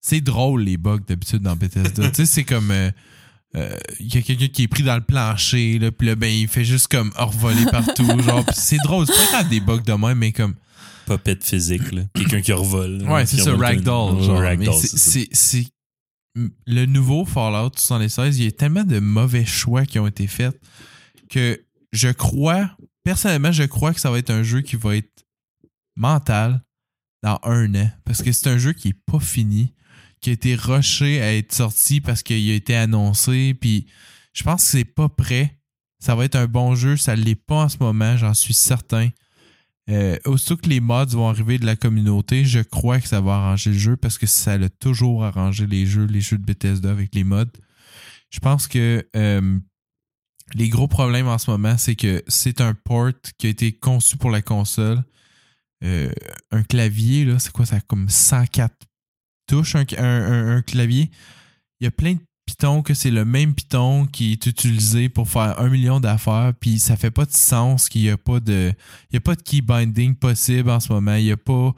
C'est 0.00 0.20
drôle 0.20 0.62
les 0.62 0.76
bugs 0.76 1.00
d'habitude 1.06 1.40
dans 1.42 1.56
Bethesda. 1.56 2.08
tu 2.10 2.14
sais, 2.16 2.26
c'est 2.26 2.44
comme. 2.44 2.70
euh, 2.70 2.90
euh, 3.56 3.76
Il 4.00 4.14
y 4.14 4.18
a 4.18 4.22
quelqu'un 4.22 4.48
qui 4.48 4.62
est 4.64 4.68
pris 4.68 4.82
dans 4.82 4.94
le 4.96 5.02
plancher, 5.02 5.78
là, 5.78 5.90
puis 5.90 6.06
là, 6.08 6.14
ben, 6.14 6.32
il 6.32 6.48
fait 6.48 6.64
juste 6.64 6.88
comme 6.88 7.12
revoler 7.16 7.64
partout. 7.70 8.06
genre, 8.22 8.44
c'est 8.54 8.78
drôle. 8.84 9.06
C'est 9.06 9.12
pas 9.14 9.38
grave 9.38 9.48
des 9.48 9.60
bugs 9.60 9.80
de 9.84 9.92
même, 9.92 10.18
mais 10.18 10.32
comme. 10.32 10.54
popette 11.06 11.42
physique, 11.44 11.90
là. 11.92 12.02
Quelqu'un 12.14 12.40
qui 12.42 12.52
revole. 12.52 13.02
Ouais, 13.08 13.26
c'est 13.26 13.38
ça, 13.38 13.54
Ragdoll. 13.56 14.22
genre. 14.22 14.38
Ragdoll, 14.40 14.74
c'est- 14.74 14.88
c'est 14.88 14.98
ça. 14.98 15.10
c'est 15.10 15.28
c'est- 15.32 15.68
le 16.66 16.86
nouveau 16.86 17.24
Fallout 17.24 17.72
76, 17.76 18.38
il 18.38 18.44
y 18.44 18.48
a 18.48 18.52
tellement 18.52 18.84
de 18.84 19.00
mauvais 19.00 19.44
choix 19.44 19.84
qui 19.84 19.98
ont 19.98 20.06
été 20.06 20.26
faits 20.26 20.58
que 21.28 21.62
je 21.92 22.08
crois, 22.08 22.70
personnellement, 23.04 23.52
je 23.52 23.64
crois 23.64 23.94
que 23.94 24.00
ça 24.00 24.10
va 24.10 24.18
être 24.18 24.30
un 24.30 24.42
jeu 24.42 24.60
qui 24.60 24.76
va 24.76 24.96
être 24.96 25.26
mental 25.96 26.62
dans 27.22 27.38
un 27.42 27.74
an. 27.74 27.90
Parce 28.04 28.22
que 28.22 28.32
c'est 28.32 28.48
un 28.48 28.58
jeu 28.58 28.72
qui 28.72 28.88
est 28.88 29.00
pas 29.06 29.20
fini, 29.20 29.74
qui 30.20 30.30
a 30.30 30.32
été 30.32 30.54
rushé 30.54 31.20
à 31.20 31.34
être 31.34 31.54
sorti 31.54 32.00
parce 32.00 32.22
qu'il 32.22 32.50
a 32.50 32.54
été 32.54 32.74
annoncé. 32.74 33.54
Puis 33.54 33.86
je 34.32 34.44
pense 34.44 34.64
que 34.64 34.70
c'est 34.70 34.84
pas 34.84 35.08
prêt. 35.08 35.60
Ça 35.98 36.14
va 36.14 36.24
être 36.24 36.36
un 36.36 36.46
bon 36.46 36.74
jeu. 36.74 36.96
Ça 36.96 37.16
l'est 37.16 37.34
pas 37.34 37.64
en 37.64 37.68
ce 37.68 37.78
moment, 37.78 38.16
j'en 38.16 38.34
suis 38.34 38.54
certain. 38.54 39.10
Euh, 39.88 40.18
que 40.22 40.68
les 40.68 40.80
mods 40.80 41.06
vont 41.06 41.28
arriver 41.28 41.58
de 41.58 41.64
la 41.66 41.76
communauté, 41.76 42.44
je 42.44 42.60
crois 42.60 43.00
que 43.00 43.08
ça 43.08 43.20
va 43.20 43.36
arranger 43.36 43.70
le 43.70 43.78
jeu 43.78 43.96
parce 43.96 44.18
que 44.18 44.26
ça 44.26 44.58
l'a 44.58 44.68
toujours 44.68 45.24
arrangé 45.24 45.66
les 45.66 45.86
jeux, 45.86 46.04
les 46.04 46.20
jeux 46.20 46.36
de 46.38 46.44
Bethesda 46.44 46.90
avec 46.90 47.14
les 47.14 47.24
mods. 47.24 47.44
Je 48.30 48.40
pense 48.40 48.66
que 48.68 49.06
euh, 49.16 49.58
les 50.54 50.68
gros 50.68 50.88
problèmes 50.88 51.28
en 51.28 51.38
ce 51.38 51.50
moment, 51.50 51.78
c'est 51.78 51.96
que 51.96 52.22
c'est 52.28 52.60
un 52.60 52.74
port 52.74 53.12
qui 53.38 53.46
a 53.46 53.50
été 53.50 53.72
conçu 53.72 54.16
pour 54.18 54.30
la 54.30 54.42
console. 54.42 55.02
Euh, 55.84 56.10
un 56.50 56.62
clavier, 56.64 57.24
là, 57.24 57.38
c'est 57.38 57.52
quoi 57.52 57.64
ça? 57.64 57.80
Comme 57.80 58.08
104 58.08 58.74
touches, 59.46 59.76
un, 59.76 59.84
un- 59.96 60.04
un- 60.32 60.56
un 60.56 60.62
clavier. 60.62 61.10
Il 61.80 61.84
y 61.84 61.86
a 61.86 61.90
plein 61.90 62.14
de 62.14 62.20
pitons 62.48 62.80
que 62.80 62.94
c'est 62.94 63.10
le 63.10 63.26
même 63.26 63.52
piton 63.52 64.06
qui 64.06 64.32
est 64.32 64.46
utilisé 64.46 65.10
pour 65.10 65.28
faire 65.28 65.60
un 65.60 65.68
million 65.68 66.00
d'affaires, 66.00 66.54
puis 66.58 66.78
ça 66.78 66.96
fait 66.96 67.10
pas 67.10 67.26
de 67.26 67.32
sens 67.32 67.90
qu'il 67.90 68.00
n'y 68.00 68.08
a 68.08 68.16
pas 68.16 68.40
de. 68.40 68.72
Il 69.10 69.12
n'y 69.12 69.16
a 69.18 69.20
pas 69.20 69.34
de 69.34 69.42
key 69.42 69.60
binding 69.60 70.14
possible 70.14 70.70
en 70.70 70.80
ce 70.80 70.90
moment. 70.90 71.16
Il 71.16 71.24
n'y 71.24 71.30
a 71.30 71.36
pas 71.36 71.74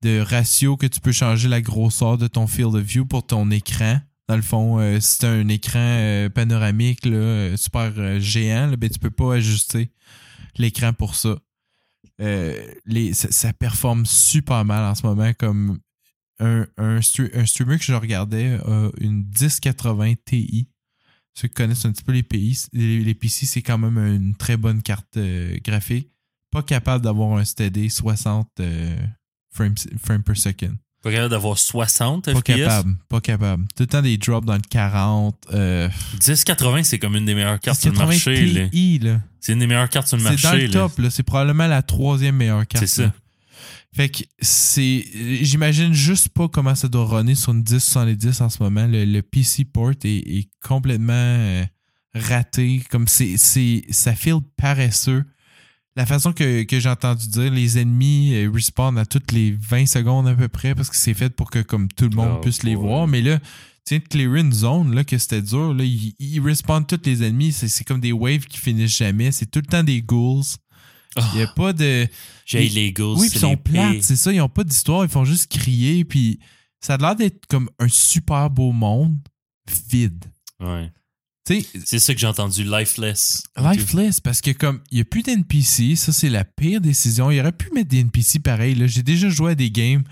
de 0.00 0.20
ratio 0.20 0.78
que 0.78 0.86
tu 0.86 1.00
peux 1.00 1.12
changer 1.12 1.48
la 1.48 1.60
grosseur 1.60 2.16
de 2.16 2.26
ton 2.26 2.46
field 2.46 2.74
of 2.74 2.82
view 2.82 3.04
pour 3.04 3.26
ton 3.26 3.50
écran. 3.50 4.00
Dans 4.26 4.36
le 4.36 4.42
fond, 4.42 4.78
euh, 4.78 4.98
si 4.98 5.18
tu 5.18 5.26
un 5.26 5.46
écran 5.48 5.78
euh, 5.78 6.30
panoramique 6.30 7.06
euh, 7.06 7.54
super 7.58 8.18
géant, 8.18 8.68
là, 8.68 8.76
ben, 8.78 8.88
tu 8.88 8.98
peux 8.98 9.10
pas 9.10 9.34
ajuster 9.34 9.90
l'écran 10.56 10.94
pour 10.94 11.16
ça. 11.16 11.36
Ça. 12.18 13.30
ça 13.30 13.52
performe 13.52 14.06
super 14.06 14.64
mal 14.64 14.84
en 14.90 14.94
ce 14.94 15.04
moment 15.04 15.32
comme 15.38 15.80
un, 16.40 16.66
un, 16.78 16.96
un 16.98 17.46
streamer 17.46 17.78
que 17.78 17.84
je 17.84 17.94
regardais 17.94 18.58
a 18.66 18.90
une 19.00 19.24
1080 19.40 20.14
Ti. 20.26 20.68
Ceux 21.36 21.48
qui 21.48 21.54
connaissent 21.54 21.84
un 21.84 21.90
petit 21.92 22.04
peu 22.04 22.12
les, 22.12 22.22
pays, 22.22 22.56
les, 22.72 23.00
les 23.02 23.14
PC, 23.14 23.46
c'est 23.46 23.62
quand 23.62 23.78
même 23.78 23.98
une 23.98 24.36
très 24.36 24.56
bonne 24.56 24.82
carte 24.82 25.16
euh, 25.16 25.56
graphique. 25.64 26.08
Pas 26.52 26.62
capable 26.62 27.04
d'avoir 27.04 27.36
un 27.36 27.44
steady 27.44 27.90
60 27.90 28.48
euh, 28.60 28.96
frames, 29.52 29.74
frames 30.00 30.22
per 30.22 30.36
second. 30.36 30.76
Pas 31.02 31.10
capable 31.10 31.30
d'avoir 31.30 31.58
60 31.58 32.26
Pas 32.26 32.34
FPS. 32.38 32.42
capable, 32.44 32.96
pas 33.08 33.20
capable. 33.20 33.64
Tout 33.76 33.82
le 33.82 33.86
temps 33.88 34.00
des 34.02 34.16
drops 34.16 34.46
dans 34.46 34.54
le 34.54 34.60
40. 34.70 35.36
Euh, 35.52 35.88
1080, 36.26 36.84
c'est 36.84 36.98
comme 37.00 37.16
une 37.16 37.24
des 37.26 37.34
meilleures 37.34 37.58
cartes 37.60 37.80
sur 37.80 37.90
le 37.90 37.98
1080 37.98 38.06
marché. 38.46 38.70
Ti, 38.70 38.98
là. 39.00 39.20
C'est 39.40 39.52
une 39.54 39.58
des 39.58 39.66
meilleures 39.66 39.88
cartes 39.90 40.06
sur 40.06 40.16
le 40.16 40.22
C'est 40.22 40.28
marché. 40.30 40.46
dans 40.46 40.54
le 40.54 40.66
là. 40.66 40.72
top, 40.72 40.98
là. 40.98 41.10
C'est 41.10 41.22
probablement 41.24 41.66
la 41.66 41.82
troisième 41.82 42.36
meilleure 42.36 42.64
carte. 42.66 42.86
C'est 42.86 43.02
ça. 43.02 43.12
Fait 43.94 44.08
que 44.08 44.24
c'est. 44.40 45.04
J'imagine 45.42 45.92
juste 45.92 46.28
pas 46.30 46.48
comment 46.48 46.74
ça 46.74 46.88
doit 46.88 47.04
runner 47.06 47.34
sur 47.36 47.52
une 47.52 47.58
1070 47.62 48.40
en 48.40 48.48
ce 48.48 48.62
moment. 48.62 48.86
Le, 48.86 49.04
le 49.04 49.22
PC 49.22 49.64
port 49.64 49.92
est, 49.92 50.04
est 50.04 50.48
complètement 50.66 51.12
euh, 51.14 51.64
raté. 52.14 52.82
Comme 52.90 53.06
c'est. 53.06 53.36
c'est- 53.36 53.84
Ça 53.90 54.14
file 54.14 54.40
paresseux. 54.56 55.24
La 55.96 56.06
façon 56.06 56.32
que, 56.32 56.64
que 56.64 56.80
j'ai 56.80 56.88
entendu 56.88 57.28
dire, 57.28 57.52
les 57.52 57.78
ennemis 57.78 58.34
euh, 58.34 58.50
respawn 58.52 58.98
à 58.98 59.06
toutes 59.06 59.30
les 59.30 59.52
20 59.52 59.86
secondes 59.86 60.26
à 60.26 60.34
peu 60.34 60.48
près 60.48 60.74
parce 60.74 60.90
que 60.90 60.96
c'est 60.96 61.14
fait 61.14 61.30
pour 61.30 61.50
que 61.50 61.60
comme 61.60 61.86
tout 61.86 62.08
le 62.08 62.16
monde 62.16 62.32
Oh, 62.38 62.40
puisse 62.40 62.64
les 62.64 62.74
voir. 62.74 63.06
Mais 63.06 63.22
là, 63.22 63.38
tu 63.86 63.90
viens 63.94 63.98
de 64.00 64.08
clearer 64.08 64.40
une 64.40 64.52
zone 64.52 64.92
là, 64.92 65.04
que 65.04 65.16
c'était 65.18 65.40
dur. 65.40 65.72
Là, 65.72 65.84
ils, 65.84 66.14
ils 66.18 66.40
respawnent 66.40 66.84
tous 66.84 66.98
les 67.04 67.22
ennemis. 67.22 67.52
C'est 67.52 67.68
c'est 67.68 67.84
comme 67.84 68.00
des 68.00 68.10
waves 68.10 68.46
qui 68.46 68.58
finissent 68.58 68.96
jamais. 68.96 69.30
C'est 69.30 69.46
tout 69.48 69.60
le 69.60 69.66
temps 69.70 69.84
des 69.84 70.02
ghouls. 70.02 70.42
Il 71.16 71.36
n'y 71.38 71.42
a 71.42 71.46
pas 71.48 71.72
de. 71.72 72.06
J'ai 72.46 72.68
les 72.68 72.86
Eagles. 72.88 73.14
Oui, 73.16 73.28
ils 73.32 73.38
sont 73.38 73.56
plates, 73.56 74.02
c'est 74.02 74.16
ça. 74.16 74.32
Ils 74.32 74.38
n'ont 74.38 74.48
pas 74.48 74.64
d'histoire, 74.64 75.04
ils 75.04 75.10
font 75.10 75.24
juste 75.24 75.50
crier. 75.50 76.04
Puis 76.04 76.38
ça 76.80 76.94
a 76.94 76.96
l'air 76.98 77.16
d'être 77.16 77.46
comme 77.46 77.70
un 77.78 77.88
super 77.88 78.50
beau 78.50 78.72
monde 78.72 79.16
vide. 79.90 80.24
Ouais. 80.60 80.90
C'est 81.46 81.98
ça 81.98 82.14
que 82.14 82.20
j'ai 82.20 82.26
entendu, 82.26 82.64
lifeless. 82.64 83.42
lifeless, 83.56 84.18
parce 84.20 84.40
que 84.40 84.50
comme 84.52 84.80
il 84.90 84.94
n'y 84.96 85.00
a 85.02 85.04
plus 85.04 85.22
d'NPC, 85.22 85.94
ça 85.94 86.10
c'est 86.10 86.30
la 86.30 86.42
pire 86.44 86.80
décision. 86.80 87.30
Il 87.30 87.38
aurait 87.38 87.52
pu 87.52 87.70
mettre 87.74 87.88
des 87.90 87.98
NPC 88.00 88.38
pareil. 88.38 88.82
J'ai 88.86 89.02
déjà 89.02 89.28
joué 89.28 89.52
à 89.52 89.54
des 89.54 89.70
games 89.70 90.04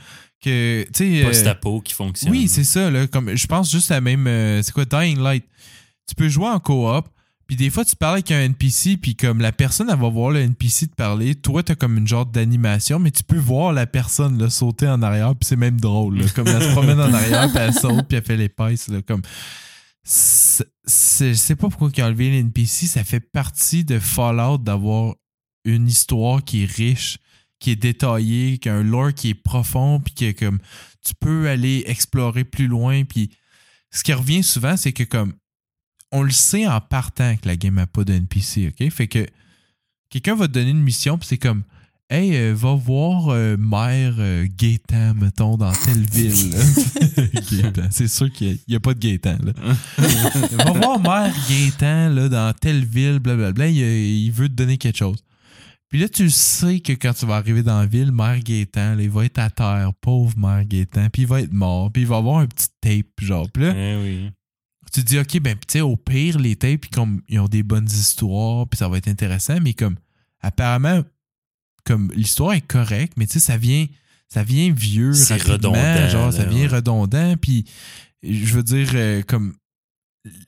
que. 0.43 0.87
Euh, 1.01 1.25
Post-apo 1.25 1.81
qui 1.81 1.95
fonctionne. 1.95 2.31
oui, 2.31 2.49
c'est 2.49 2.65
ça. 2.65 2.91
Là, 2.91 3.07
comme, 3.07 3.35
je 3.35 3.47
pense 3.47 3.71
juste 3.71 3.91
à 3.91 4.01
même. 4.03 4.27
euh, 4.27 4.63
c'est 4.63 4.73
quoi, 4.73 4.85
Dying 4.85 5.19
Light. 5.21 5.45
Tu 6.07 6.15
peux 6.15 6.29
jouer 6.29 6.49
en 6.49 6.61
coop, 6.61 7.09
puis 7.53 7.57
des 7.59 7.69
fois, 7.69 7.85
tu 7.85 7.97
parles 7.97 8.15
avec 8.15 8.31
un 8.31 8.41
NPC, 8.41 8.97
puis 8.97 9.15
comme 9.15 9.43
la 9.43 9.53
personne, 9.53 9.91
elle 9.91 9.99
va 9.99 10.09
voir 10.09 10.31
le 10.31 10.41
NPC 10.41 10.87
te 10.87 10.95
parler. 10.95 11.35
Toi, 11.35 11.63
t'as 11.63 11.75
comme 11.75 11.99
une 11.99 12.09
genre 12.09 12.25
d'animation, 12.25 12.99
mais 12.99 13.11
tu 13.11 13.23
peux 13.23 13.37
voir 13.37 13.75
la 13.75 13.87
personne 13.87 14.49
sauter 14.49 14.89
en 14.89 15.03
arrière, 15.03 15.37
puis 15.37 15.47
c'est 15.47 15.57
même 15.57 15.79
drôle. 15.79 16.25
Comme 16.33 16.49
elle 16.49 16.63
se 16.63 16.71
promène 16.71 16.99
en 16.99 17.13
arrière, 17.13 17.51
puis 17.53 17.59
elle 17.59 17.75
saute, 17.75 18.09
puis 18.09 18.17
elle 18.17 18.25
fait 18.25 18.39
l'épaisse. 18.39 18.89
là, 18.89 19.03
Comme... 19.03 19.21
Je 20.03 20.63
sais 21.35 21.57
pas 21.57 21.69
pourquoi 21.69 21.91
ils 21.95 22.03
ont 22.03 22.07
enlevé 22.07 22.31
les 22.31 22.39
NPC. 22.39 22.87
Ça 22.87 23.05
fait 23.05 23.21
partie 23.21 23.85
de 23.85 23.99
Fallout 23.99 24.57
d'avoir 24.57 25.15
une 25.67 25.89
histoire 25.89 26.43
qui 26.43 26.63
est 26.63 26.73
riche, 26.73 27.19
qui 27.59 27.73
est 27.73 27.77
détaillée, 27.77 28.57
qui 28.57 28.71
a 28.71 28.77
un 28.77 28.83
lore 28.83 29.13
qui 29.13 29.29
est 29.29 29.35
profond, 29.35 30.01
puis 30.01 30.15
que 30.15 30.33
comme 30.33 30.59
tu 31.05 31.13
peux 31.21 31.51
aller 31.51 31.85
explorer 31.87 32.45
plus 32.45 32.67
loin. 32.67 33.05
Puis 33.05 33.31
ce 33.91 34.03
qui 34.05 34.15
revient 34.15 34.43
souvent, 34.43 34.79
c'est 34.79 34.95
que 34.95 35.05
comme 35.05 35.35
on 36.13 36.23
le 36.23 36.31
sait 36.31 36.67
en 36.67 36.81
partant 36.81 37.37
que 37.37 37.49
la 37.49 37.57
game 37.57 37.75
n'a 37.75 37.87
pas 37.87 38.05
de 38.05 38.13
NPC, 38.13 38.69
OK? 38.69 38.91
Fait 38.91 39.09
que 39.09 39.27
quelqu'un 40.11 40.37
va 40.37 40.47
te 40.47 40.53
donner 40.53 40.71
une 40.71 40.83
mission, 40.83 41.19
puis 41.19 41.27
c'est 41.27 41.39
comme 41.39 41.63
Hey, 42.11 42.37
euh, 42.37 42.53
va 42.55 42.75
voir 42.75 43.31
euh, 43.31 43.57
Mère 43.57 44.17
euh, 44.19 44.47
Gaétan, 44.59 45.15
mettons, 45.15 45.57
dans 45.57 45.73
telle 45.73 46.05
ville. 46.13 46.55
c'est 47.91 48.09
sûr 48.09 48.31
qu'il 48.31 48.59
n'y 48.69 48.75
a, 48.75 48.81
pas 48.81 48.93
de 48.93 48.99
Gaétan. 48.99 49.39
Là. 49.43 49.53
va 50.63 50.73
voir 50.73 51.01
Mère 51.01 51.35
Gaétan 51.49 52.11
là, 52.11 52.29
dans 52.29 52.53
telle 52.53 52.85
ville, 52.85 53.19
blablabla. 53.19 53.69
Il, 53.69 53.79
il 53.79 54.31
veut 54.31 54.51
te 54.51 54.53
donner 54.53 54.77
quelque 54.77 54.99
chose. 54.99 55.25
Puis 55.89 56.01
là, 56.01 56.09
tu 56.09 56.29
sais 56.29 56.81
que 56.81 56.93
quand 56.93 57.15
tu 57.15 57.25
vas 57.25 57.37
arriver 57.37 57.63
dans 57.63 57.81
la 57.81 57.87
ville, 57.87 58.13
Mère 58.13 58.41
Gaétan, 58.41 58.95
là, 58.95 59.03
il 59.03 59.11
va 59.11 59.25
être 59.25 59.39
à 59.39 59.49
terre, 59.49 59.91
pauvre 60.03 60.37
Mère 60.37 60.67
Gaétan, 60.67 61.09
puis 61.11 61.23
il 61.23 61.29
va 61.29 61.41
être 61.41 61.53
mort, 61.55 61.91
puis 61.91 62.03
il 62.03 62.09
va 62.09 62.19
avoir 62.19 62.41
un 62.41 62.47
petit 62.47 62.69
tape, 62.83 63.07
genre. 63.23 63.49
Puis 63.51 63.63
là, 63.63 63.75
Eh 63.75 63.97
oui. 64.03 64.31
Tu 64.93 65.03
te 65.03 65.09
dis, 65.09 65.19
OK, 65.19 65.41
ben, 65.41 65.57
tu 65.57 65.65
sais, 65.69 65.81
au 65.81 65.97
pire, 65.97 66.39
les 66.39 66.57
tapes, 66.57 66.83
puis 66.83 66.91
comme 66.91 67.23
ils 67.29 67.41
ont 67.41 67.49
des 67.49 67.63
bonnes 67.63 67.89
histoires, 67.89 68.69
puis 68.69 68.77
ça 68.77 68.89
va 68.89 68.99
être 68.99 69.09
intéressant, 69.09 69.59
mais 69.63 69.73
comme, 69.75 69.97
apparemment, 70.41 71.03
comme 71.85 72.13
l'histoire 72.15 72.53
est 72.53 72.61
correcte, 72.61 73.15
mais 73.17 73.27
tu 73.27 73.35
sais, 73.35 73.41
ça 73.41 73.57
vient, 73.57 73.87
ça 74.29 74.45
vient 74.45 74.73
vieux, 74.73 75.15
C'est 75.15 75.35
rapidement, 75.35 75.73
redondant, 75.73 76.09
genre, 76.09 76.33
ça 76.33 76.45
vient 76.45 76.69
ouais. 76.69 76.77
redondant, 76.77 77.37
puis 77.37 77.65
je 78.23 78.55
veux 78.55 78.63
dire, 78.63 78.91
euh, 78.95 79.23
comme, 79.23 79.55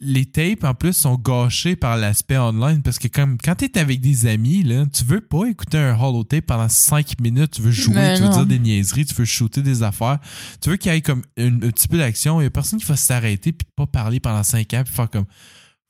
les 0.00 0.26
tapes, 0.26 0.62
en 0.62 0.72
plus, 0.74 0.92
sont 0.92 1.16
gâchés 1.16 1.74
par 1.74 1.96
l'aspect 1.96 2.38
online 2.38 2.80
parce 2.82 2.98
que 3.00 3.08
comme 3.08 3.38
quand 3.38 3.56
t'es 3.56 3.76
avec 3.78 4.00
des 4.00 4.26
amis, 4.26 4.62
là, 4.62 4.86
tu 4.86 5.02
veux 5.04 5.20
pas 5.20 5.46
écouter 5.46 5.78
un 5.78 5.98
holotape 5.98 6.46
pendant 6.46 6.68
5 6.68 7.20
minutes, 7.20 7.50
tu 7.52 7.62
veux 7.62 7.72
jouer, 7.72 7.94
Mais 7.94 8.14
tu 8.16 8.22
veux 8.22 8.28
non. 8.28 8.36
dire 8.36 8.46
des 8.46 8.58
niaiseries, 8.60 9.04
tu 9.04 9.14
veux 9.14 9.24
shooter 9.24 9.62
des 9.62 9.82
affaires, 9.82 10.20
tu 10.60 10.70
veux 10.70 10.76
qu'il 10.76 10.92
y 10.92 10.96
ait 10.96 11.00
comme 11.00 11.22
une- 11.36 11.64
un 11.64 11.70
petit 11.70 11.88
peu 11.88 11.98
d'action, 11.98 12.40
il 12.40 12.44
y 12.44 12.46
a 12.46 12.50
personne 12.50 12.78
qui 12.78 12.86
va 12.86 12.94
s'arrêter 12.96 13.50
puis 13.52 13.66
pas 13.74 13.86
parler 13.86 14.20
pendant 14.20 14.44
5 14.44 14.72
ans 14.74 14.82
puis 14.84 14.94
faire 14.94 15.10
comme 15.10 15.26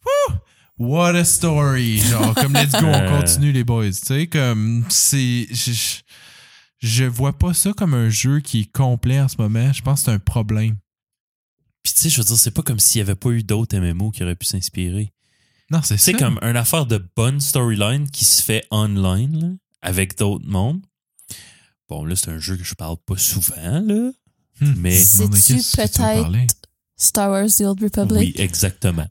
Wouh! 0.07 0.37
What 0.78 1.14
a 1.16 1.24
story! 1.24 1.99
Genre, 1.99 2.35
comme 2.35 2.55
let's 2.55 2.72
go, 2.72 2.87
on 2.87 2.93
Euh. 2.95 3.20
continue 3.20 3.53
les 3.53 3.64
boys. 3.64 3.91
Tu 3.91 3.93
sais, 4.07 4.26
comme 4.26 4.85
c'est. 4.89 5.47
Je, 5.51 5.72
je- 5.72 6.01
je 6.80 7.05
vois 7.05 7.39
pas 7.39 7.55
ça 7.55 7.72
comme 7.72 7.95
un 7.95 8.09
jeu 8.11 8.41
qui 8.41 8.61
est 8.62 8.72
complet 8.72 9.20
en 9.20 9.28
ce 9.28 9.37
moment. 9.39 9.72
Je 9.72 9.80
pense 9.82 10.01
que 10.01 10.05
c'est 10.07 10.11
un 10.11 10.18
problème. 10.18 10.76
Puis 11.85 11.93
tu 11.93 12.01
sais, 12.01 12.09
je 12.09 12.18
veux 12.18 12.24
dire, 12.24 12.37
c'est 12.37 12.51
pas 12.51 12.62
comme 12.62 12.80
s'il 12.80 12.99
y 12.99 13.03
avait 13.03 13.14
pas 13.14 13.28
eu 13.30 13.43
d'autres 13.45 13.76
MMO 13.78 14.11
qui 14.11 14.22
auraient 14.24 14.35
pu 14.35 14.47
s'inspirer. 14.47 15.12
Non, 15.70 15.80
c'est 15.82 15.97
ça. 15.97 16.05
C'est 16.05 16.14
comme 16.14 16.39
une 16.43 16.57
affaire 16.57 16.87
de 16.87 17.03
bonne 17.16 17.41
storyline 17.41 18.11
qui 18.11 18.24
se 18.24 18.43
fait 18.43 18.66
online 18.70 19.39
là, 19.41 19.49
avec 19.82 20.16
d'autres 20.18 20.47
mondes. 20.47 20.80
Bon, 21.89 22.05
là, 22.05 22.16
c'est 22.16 22.30
un 22.30 22.39
jeu 22.39 22.57
que 22.57 22.64
je 22.64 22.74
parle 22.74 22.97
pas 23.07 23.16
souvent, 23.18 23.80
là. 23.80 24.11
Hmm. 24.61 24.74
Mais 24.78 24.97
C'est-tu 24.99 25.30
qu'est-ce 25.30 25.76
que 25.76 25.87
tu 25.87 26.01
veux 26.01 26.22
parler? 26.22 26.39
peut-être 26.47 26.70
Star 26.97 27.30
Wars 27.30 27.49
The 27.49 27.61
Old 27.62 27.82
Republic? 27.82 28.18
oui, 28.18 28.35
exactement. 28.37 29.07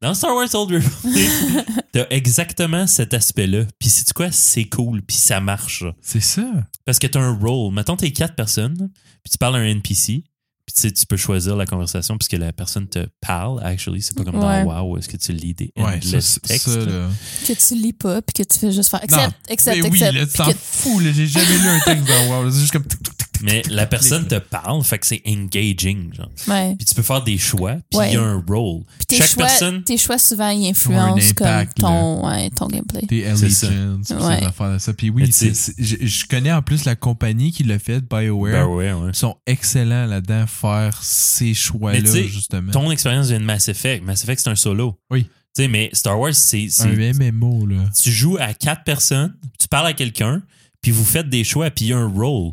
Dans 0.00 0.14
Star 0.14 0.34
Wars 0.34 0.54
Old 0.54 0.70
Republic, 0.82 1.28
t'as 1.92 2.06
exactement 2.10 2.86
cet 2.86 3.12
aspect-là. 3.14 3.64
Puis 3.80 3.88
c'est 3.88 4.10
quoi? 4.12 4.30
C'est 4.30 4.66
cool, 4.66 5.02
puis 5.02 5.16
ça 5.16 5.40
marche. 5.40 5.84
C'est 6.00 6.20
ça. 6.20 6.48
Parce 6.84 6.98
que 7.00 7.08
t'as 7.08 7.20
un 7.20 7.36
role. 7.36 7.74
Mettons, 7.74 7.96
t'es 7.96 8.12
quatre 8.12 8.36
personnes, 8.36 8.76
puis 9.24 9.32
tu 9.32 9.38
parles 9.38 9.56
à 9.56 9.58
un 9.58 9.64
NPC, 9.64 10.22
puis 10.68 10.74
tu 10.74 10.82
sais, 10.82 10.92
tu 10.92 11.06
peux 11.06 11.16
choisir 11.16 11.56
la 11.56 11.64
conversation 11.64 12.18
puisque 12.18 12.34
la 12.34 12.52
personne 12.52 12.86
te 12.86 13.06
parle, 13.22 13.58
actually. 13.64 14.02
C'est 14.02 14.14
pas 14.14 14.22
comme 14.22 14.34
Ouais. 14.36 14.64
dans 14.64 14.70
WoW 14.82 14.92
où 14.92 14.98
est-ce 14.98 15.08
que 15.08 15.16
tu 15.16 15.32
lis 15.32 15.54
des 15.54 15.72
Ouais, 15.78 15.84
endless 15.84 16.10
ça, 16.10 16.20
c'est- 16.20 16.40
textes. 16.40 16.68
ça, 16.68 16.78
là. 16.80 17.08
Que 17.46 17.52
tu 17.54 17.74
lis 17.74 17.94
pas, 17.94 18.20
puis 18.20 18.34
que 18.34 18.42
tu 18.52 18.58
fais 18.58 18.70
juste 18.70 18.90
faire 18.90 19.00
Non, 19.10 19.16
accept, 19.16 19.50
accept, 19.50 19.76
mais 19.82 19.88
oui, 19.90 20.02
accept. 20.02 20.14
là, 20.14 20.26
tu 20.26 20.32
t'en 20.34 20.52
que- 20.52 20.58
fous, 20.60 21.00
là. 21.00 21.10
J'ai 21.10 21.26
jamais 21.26 21.56
lu 21.58 21.68
un 21.68 21.80
texte 21.80 22.04
dans 22.06 22.26
WoW. 22.42 22.50
C'est 22.50 22.60
juste 22.60 22.72
comme. 22.72 22.84
tic, 22.86 23.02
tic, 23.02 23.16
tic, 23.16 23.32
tic, 23.32 23.37
Mais 23.42 23.62
la 23.70 23.86
personne 23.86 24.26
te 24.26 24.36
parle, 24.38 24.82
fait 24.84 24.98
que 24.98 25.06
c'est 25.06 25.22
engaging, 25.26 26.12
genre. 26.14 26.30
Ouais. 26.48 26.74
Puis 26.76 26.86
tu 26.86 26.94
peux 26.94 27.02
faire 27.02 27.22
des 27.22 27.38
choix, 27.38 27.72
puis 27.74 27.82
il 27.92 27.98
Ouais. 27.98 28.12
y 28.12 28.16
a 28.16 28.22
un 28.22 28.44
role. 28.46 28.82
Puis 28.98 29.06
tes 29.06 29.16
Chaque 29.16 29.28
choix, 29.30 29.44
personne. 29.46 29.82
tes 29.84 29.96
choix 29.96 30.18
souvent 30.18 30.48
ils 30.50 30.68
influencent 30.68 31.30
impact, 31.30 31.80
comme 31.80 31.90
ton, 31.90 32.26
ouais, 32.28 32.50
ton 32.50 32.66
gameplay. 32.68 33.00
Ça. 33.48 33.66
Allegiance, 33.68 34.08
pis 34.08 34.14
Ouais. 34.14 34.78
ça. 34.78 34.92
Puis 34.94 35.10
oui, 35.10 35.24
tu 35.26 35.32
sais- 35.32 35.54
c'est- 35.54 35.74
c'est- 35.76 35.82
je, 36.02 36.06
je 36.06 36.26
connais 36.26 36.52
en 36.52 36.62
plus 36.62 36.84
la 36.84 36.96
compagnie 36.96 37.52
qui 37.52 37.64
l'a 37.64 37.78
fait, 37.78 38.00
BioWare. 38.00 38.70
Ouais, 38.70 38.92
ouais. 38.92 39.08
Ils 39.10 39.14
sont 39.14 39.36
excellents 39.46 40.06
là-dedans, 40.06 40.46
faire 40.46 40.98
ces 41.02 41.54
choix-là, 41.54 42.00
justement. 42.26 42.72
Ton 42.72 42.90
expérience 42.90 43.28
vient 43.28 43.40
de 43.40 43.44
Mass 43.44 43.68
Effect. 43.68 44.04
Mass 44.04 44.22
Effect, 44.24 44.40
c'est 44.42 44.50
un 44.50 44.56
solo. 44.56 44.98
Oui. 45.10 45.24
Tu 45.56 45.62
sais, 45.64 45.68
mais 45.68 45.90
Star 45.92 46.18
Wars, 46.20 46.34
c'est. 46.34 46.66
Un 46.66 46.68
c'est- 46.68 47.12
MMO, 47.14 47.66
là. 47.66 47.84
Tu 48.00 48.10
joues 48.12 48.36
à 48.38 48.52
quatre 48.54 48.84
personnes, 48.84 49.34
tu 49.58 49.66
parles 49.66 49.86
à 49.88 49.92
quelqu'un, 49.92 50.42
puis 50.82 50.90
vous 50.92 51.04
faites 51.04 51.28
des 51.28 51.42
choix, 51.42 51.70
puis 51.70 51.86
il 51.86 51.88
y 51.88 51.92
a 51.92 51.98
un 51.98 52.06
role. 52.08 52.52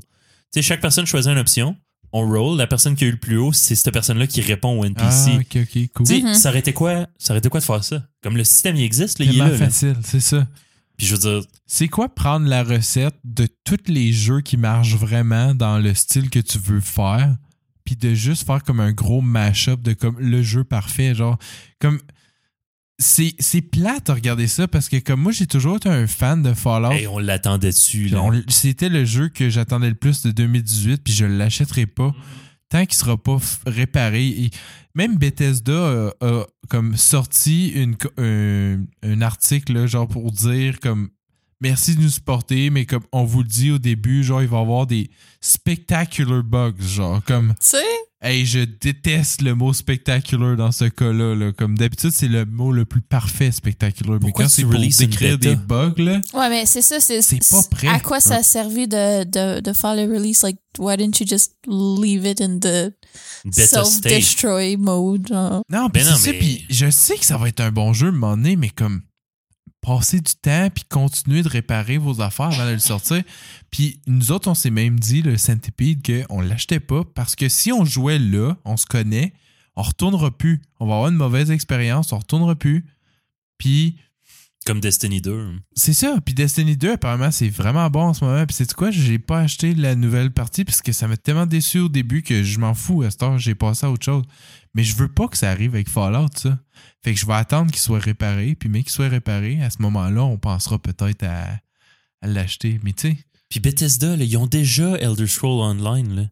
Tu 0.54 0.60
sais, 0.60 0.62
chaque 0.62 0.82
personne 0.82 1.06
choisit 1.06 1.32
une 1.32 1.38
option, 1.38 1.76
on 2.14 2.28
roll. 2.28 2.58
La 2.58 2.68
personne 2.68 2.96
qui 2.96 3.04
a 3.04 3.08
eu 3.08 3.12
le 3.12 3.18
plus 3.18 3.38
haut, 3.38 3.52
c'est 3.54 3.76
cette 3.76 3.92
personne-là 3.94 4.28
qui 4.28 4.42
répond 4.42 4.80
au 4.80 4.86
NPC. 4.86 5.32
Ah, 5.34 5.40
ok, 5.40 5.58
ok, 5.64 5.88
cool. 5.94 6.06
Tu 6.08 6.16
sais, 6.16 6.22
Mhm. 6.22 6.34
ça 6.34 6.50
aurait 6.50 6.60
été 6.60 6.72
quoi? 6.74 7.08
Ça 7.18 7.34
aurait 7.34 7.40
été 7.40 7.50
quoi 7.50 7.60
de 7.60 7.66
faire 7.66 7.84
ça? 7.84 8.04
Comme 8.24 8.38
le 8.38 8.44
système, 8.44 8.76
il 8.78 8.84
existe, 8.84 9.20
là, 9.20 9.26
il 9.26 9.36
est 9.36 9.38
là. 9.38 9.50
facile, 9.58 9.96
c'est 10.04 10.20
ça. 10.22 10.48
Puis 10.98 11.08
je 11.08 11.16
veux 11.16 11.20
dire, 11.22 11.42
C'est 11.68 11.90
quoi 11.90 12.08
prendre 12.08 12.48
la 12.48 12.64
recette 12.64 13.16
de 13.26 13.48
tous 13.66 13.88
les 13.88 14.14
jeux 14.14 14.40
qui 14.42 14.56
marchent 14.56 14.96
vraiment 14.96 15.54
dans 15.54 15.78
le 15.80 15.94
style 15.94 16.30
que 16.30 16.40
tu 16.40 16.58
veux 16.58 16.80
faire, 16.80 17.36
puis 17.84 17.96
de 17.98 18.14
juste 18.14 18.46
faire 18.46 18.64
comme 18.64 18.80
un 18.80 18.94
gros 18.94 19.20
mash-up 19.22 19.82
de 19.82 19.92
comme 19.94 20.18
le 20.20 20.42
jeu 20.42 20.64
parfait, 20.64 21.14
genre 21.14 21.38
comme 21.80 22.00
c'est 22.98 23.36
c'est 23.40 23.62
plate 23.62 24.10
à 24.10 24.14
regarder 24.14 24.48
ça 24.48 24.68
parce 24.68 24.88
que 24.90 24.98
comme 24.98 25.22
moi 25.22 25.32
j'ai 25.32 25.48
toujours 25.48 25.78
été 25.78 25.90
un 25.90 26.08
fan 26.08 26.42
de 26.42 26.54
Fallout. 26.54 26.92
hey, 26.94 27.08
on 27.08 27.20
l'attendait 27.20 27.70
dessus. 27.72 28.08
Là? 28.08 28.22
on- 28.24 28.42
C'était 28.48 28.90
le 28.90 29.04
jeu 29.06 29.30
que 29.30 29.50
j'attendais 29.50 29.90
le 29.90 29.96
plus 29.96 30.22
de 30.22 30.32
2018, 30.32 31.04
puis 31.04 31.14
je 31.14 31.26
l'achèterai 31.26 31.86
pas 31.88 32.14
tant 32.70 32.86
qu'il 32.86 32.96
sera 32.98 33.16
pas 33.22 33.36
f- 33.36 33.58
réparé. 33.68 34.26
Et 34.28 34.50
même 34.96 35.18
Bethesda 35.18 36.10
a, 36.22 36.26
a 36.26 36.46
comme 36.70 36.96
sorti 36.98 37.68
une, 37.70 37.96
un, 38.18 38.80
un 39.04 39.22
article 39.22 39.74
là, 39.74 39.88
genre 39.88 40.08
pour 40.08 40.32
dire 40.32 40.80
comme 40.80 41.10
merci 41.62 41.96
de 41.96 42.02
nous 42.02 42.10
supporter, 42.10 42.70
mais 42.70 42.86
comme 42.86 43.04
on 43.12 43.24
vous 43.26 43.44
le 43.44 43.48
dit 43.48 43.72
au 43.72 43.78
début, 43.78 44.24
genre 44.24 44.42
il 44.42 44.48
va 44.48 44.58
y 44.58 44.62
avoir 44.62 44.88
des 44.88 45.10
spectacular 45.42 46.44
bugs, 46.44 46.74
genre 46.80 47.22
comme 47.26 47.50
Tu 47.60 47.68
sais? 47.68 47.84
Hey 48.26 48.46
je 48.46 48.60
déteste 48.60 49.42
le 49.42 49.56
mot 49.56 49.72
spectacular 49.74 50.56
dans 50.58 50.72
ce 50.72 50.86
cas-là, 50.86 51.36
là. 51.36 51.52
comme 51.54 51.78
d'habitude 51.78 52.12
c'est 52.14 52.28
le 52.28 52.46
mot 52.46 52.72
le 52.72 52.84
plus 52.86 53.02
parfait 53.02 53.52
spectacular, 53.52 54.16
mais 54.16 54.20
Pourquoi 54.20 54.46
quand 54.46 54.50
c'est 54.50 54.64
pour 54.64 54.74
décrire 54.80 55.38
des 55.38 55.56
bugs 55.56 55.94
là. 55.98 56.20
Ouais, 56.34 56.50
mais 56.50 56.66
c'est 56.66 56.82
ça, 56.82 57.00
c'est. 57.00 57.22
C'est 57.22 57.40
pas 57.50 57.62
prêt. 57.70 57.88
À 57.88 58.00
quoi 58.00 58.20
ça 58.20 58.38
a 58.38 58.44
servi 58.44 58.88
de, 58.88 59.24
de, 59.24 59.60
de 59.62 59.74
faire 59.74 59.96
le 59.96 60.04
release? 60.04 60.42
Like, 60.44 60.58
why 60.78 60.98
didn't 60.98 61.20
you 61.22 61.28
just 61.28 61.54
leave 61.68 62.26
it 62.26 62.42
in 62.42 62.60
the 62.60 62.92
self-destroy 63.52 64.78
mode? 64.78 65.28
genre? 65.28 65.62
Non, 65.70 65.88
Ben 65.94 66.04
c'est 66.04 66.12
non, 66.12 66.18
ça, 66.18 66.32
mais- 66.32 66.40
puis 66.40 66.66
je 66.70 66.90
sais 66.90 67.18
que 67.18 67.26
ça 67.26 67.38
va 67.38 67.48
être 67.50 67.62
un 67.62 67.72
bon 67.72 67.94
jeu 67.94 68.08
à 68.08 68.10
un 68.10 68.14
moment 68.14 68.36
donné, 68.38 68.56
mais 68.56 68.70
comme 68.70 69.02
passer 69.86 70.20
du 70.20 70.34
temps 70.34 70.70
puis 70.74 70.84
continuer 70.86 71.44
de 71.44 71.50
réparer 71.50 71.98
vos 71.98 72.22
affaires 72.22 72.48
avant 72.48 72.66
de 72.66 72.74
le 72.74 72.80
sortir. 72.80 73.22
Puis 73.70 74.02
nous 74.08 74.32
autres, 74.32 74.50
on 74.50 74.56
s'est 74.56 74.72
même 74.72 75.00
dit, 75.00 75.22
le 75.22 75.38
Centipede, 75.38 76.02
qu'on 76.28 76.42
l'achetait 76.42 76.80
pas 76.80 77.04
parce 77.04 77.36
que 77.36 77.50
si 77.50 77.72
on 77.72 77.86
jouait 77.86 78.20
là, 78.20 78.56
on 78.66 78.78
se 78.78 78.86
connaît, 78.86 79.34
on 79.76 79.84
retournera 79.84 80.32
plus. 80.36 80.62
On 80.80 80.88
va 80.88 80.96
avoir 80.96 81.10
une 81.10 81.18
mauvaise 81.18 81.52
expérience, 81.52 82.12
on 82.12 82.18
retournera 82.18 82.56
plus. 82.56 82.86
Puis 83.58 83.98
Comme 84.66 84.80
Destiny 84.80 85.22
2. 85.22 85.60
c'est 85.76 85.94
ça. 85.94 86.18
Puis 86.26 86.34
Destiny 86.34 86.76
2, 86.76 86.94
apparemment, 86.94 87.30
c'est 87.30 87.50
vraiment 87.50 87.88
bon 87.92 88.02
en 88.06 88.14
ce 88.16 88.26
moment. 88.26 88.44
Puis 88.48 88.56
c'est 88.56 88.74
quoi? 88.74 88.90
J'ai 88.90 89.20
pas 89.20 89.42
acheté 89.42 89.76
la 89.76 89.94
nouvelle 89.94 90.32
partie 90.32 90.66
parce 90.66 90.82
que 90.82 90.92
ça 90.92 91.08
m'a 91.08 91.18
tellement 91.18 91.46
déçu 91.46 91.80
au 91.80 91.90
début 91.90 92.24
que 92.24 92.42
je 92.42 92.60
m'en 92.60 92.74
fous 92.74 93.04
à 93.04 93.12
cette 93.12 93.22
heure. 93.22 93.38
J'ai 93.38 93.54
passé 93.54 93.86
à 93.86 93.92
autre 93.92 94.04
chose. 94.04 94.24
Mais 94.74 94.84
je 94.84 94.96
veux 94.96 95.08
pas 95.08 95.28
que 95.28 95.38
ça 95.38 95.52
arrive 95.52 95.76
avec 95.76 95.88
Fallout, 95.88 96.30
ça. 96.36 96.58
Fait 97.04 97.14
que 97.14 97.20
je 97.20 97.28
vais 97.28 97.34
attendre 97.34 97.70
qu'il 97.70 97.80
soit 97.80 98.00
réparé. 98.00 98.56
Puis 98.56 98.68
mais 98.68 98.82
qu'il 98.82 98.92
soit 98.92 99.08
réparé, 99.08 99.62
à 99.62 99.70
ce 99.70 99.82
moment-là, 99.84 100.24
on 100.24 100.40
pensera 100.40 100.80
peut-être 100.80 101.24
à, 101.24 101.60
à 102.22 102.28
l'acheter. 102.28 102.80
Mais 102.84 102.94
tu 102.94 103.10
sais, 103.10 103.18
Puis 103.50 103.60
Bethesda, 103.60 104.16
là, 104.16 104.24
ils 104.24 104.36
ont 104.38 104.48
déjà 104.48 104.98
Elder 104.98 105.28
Scroll 105.28 105.62
Online, 105.62 106.16
là, 106.16 106.24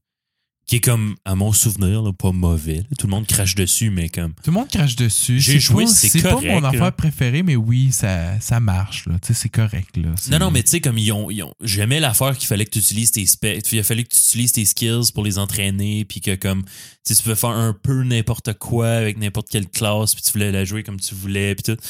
qui 0.65 0.77
est 0.77 0.79
comme, 0.79 1.15
à 1.25 1.35
mon 1.35 1.51
souvenir, 1.51 2.01
là, 2.01 2.13
pas 2.13 2.31
mauvais. 2.31 2.77
là. 2.77 2.83
Tout 2.97 3.07
le 3.07 3.11
monde 3.11 3.27
crache 3.27 3.53
dessus, 3.55 3.89
mais 3.89 4.07
comme. 4.07 4.33
tout 4.35 4.49
le 4.49 4.53
monde 4.53 4.69
crache 4.69 4.95
dessus. 4.95 5.39
J'ai 5.39 5.59
joué, 5.59 5.83
pas- 5.83 5.89
c'est 5.91 6.07
C'est 6.07 6.21
pas 6.21 6.31
correct, 6.31 6.47
mon 6.53 6.61
là. 6.61 6.69
affaire 6.69 6.93
préférée, 6.93 7.43
mais 7.43 7.55
oui, 7.57 7.91
ça, 7.91 8.39
ça 8.39 8.59
marche. 8.61 9.05
Là. 9.07 9.15
Tu 9.21 9.27
sais, 9.27 9.33
c'est 9.33 9.49
correct. 9.49 9.97
Là. 9.97 10.09
C'est- 10.15 10.31
Non, 10.31 10.39
non, 10.39 10.51
mais 10.51 10.63
tu 10.63 10.69
sais, 10.69 10.79
comme 10.81 10.97
ils 10.97 11.11
ont, 11.11 11.29
ils 11.29 11.43
ont- 11.43 11.53
J'aimais 11.61 11.99
l'affaire 11.99 12.37
qu'il 12.37 12.47
fallait 12.47 12.65
que 12.65 12.71
tu 12.71 12.79
utilises 12.79 13.11
tes 13.11 13.25
specs. 13.25 13.69
Il 13.73 13.79
a 13.79 13.83
fallu 13.83 14.03
que 14.05 14.09
tu 14.13 14.17
utilises 14.19 14.53
tes 14.53 14.63
skills 14.65 15.11
pour 15.13 15.23
les 15.25 15.37
entraîner, 15.37 16.05
puis 16.05 16.21
que 16.21 16.35
comme. 16.35 16.63
Tu 16.63 16.69
sais, 17.03 17.15
tu 17.15 17.23
pouvais 17.23 17.35
faire 17.35 17.49
un 17.49 17.73
peu 17.73 18.03
n'importe 18.03 18.53
quoi 18.53 18.87
avec 18.89 19.17
n'importe 19.17 19.49
quelle 19.49 19.67
classe, 19.67 20.13
puis 20.15 20.23
tu 20.23 20.31
voulais 20.31 20.51
la 20.53 20.63
jouer 20.63 20.83
comme 20.83 20.99
tu 20.99 21.13
voulais, 21.13 21.55
puis 21.55 21.63
tout. 21.73 21.81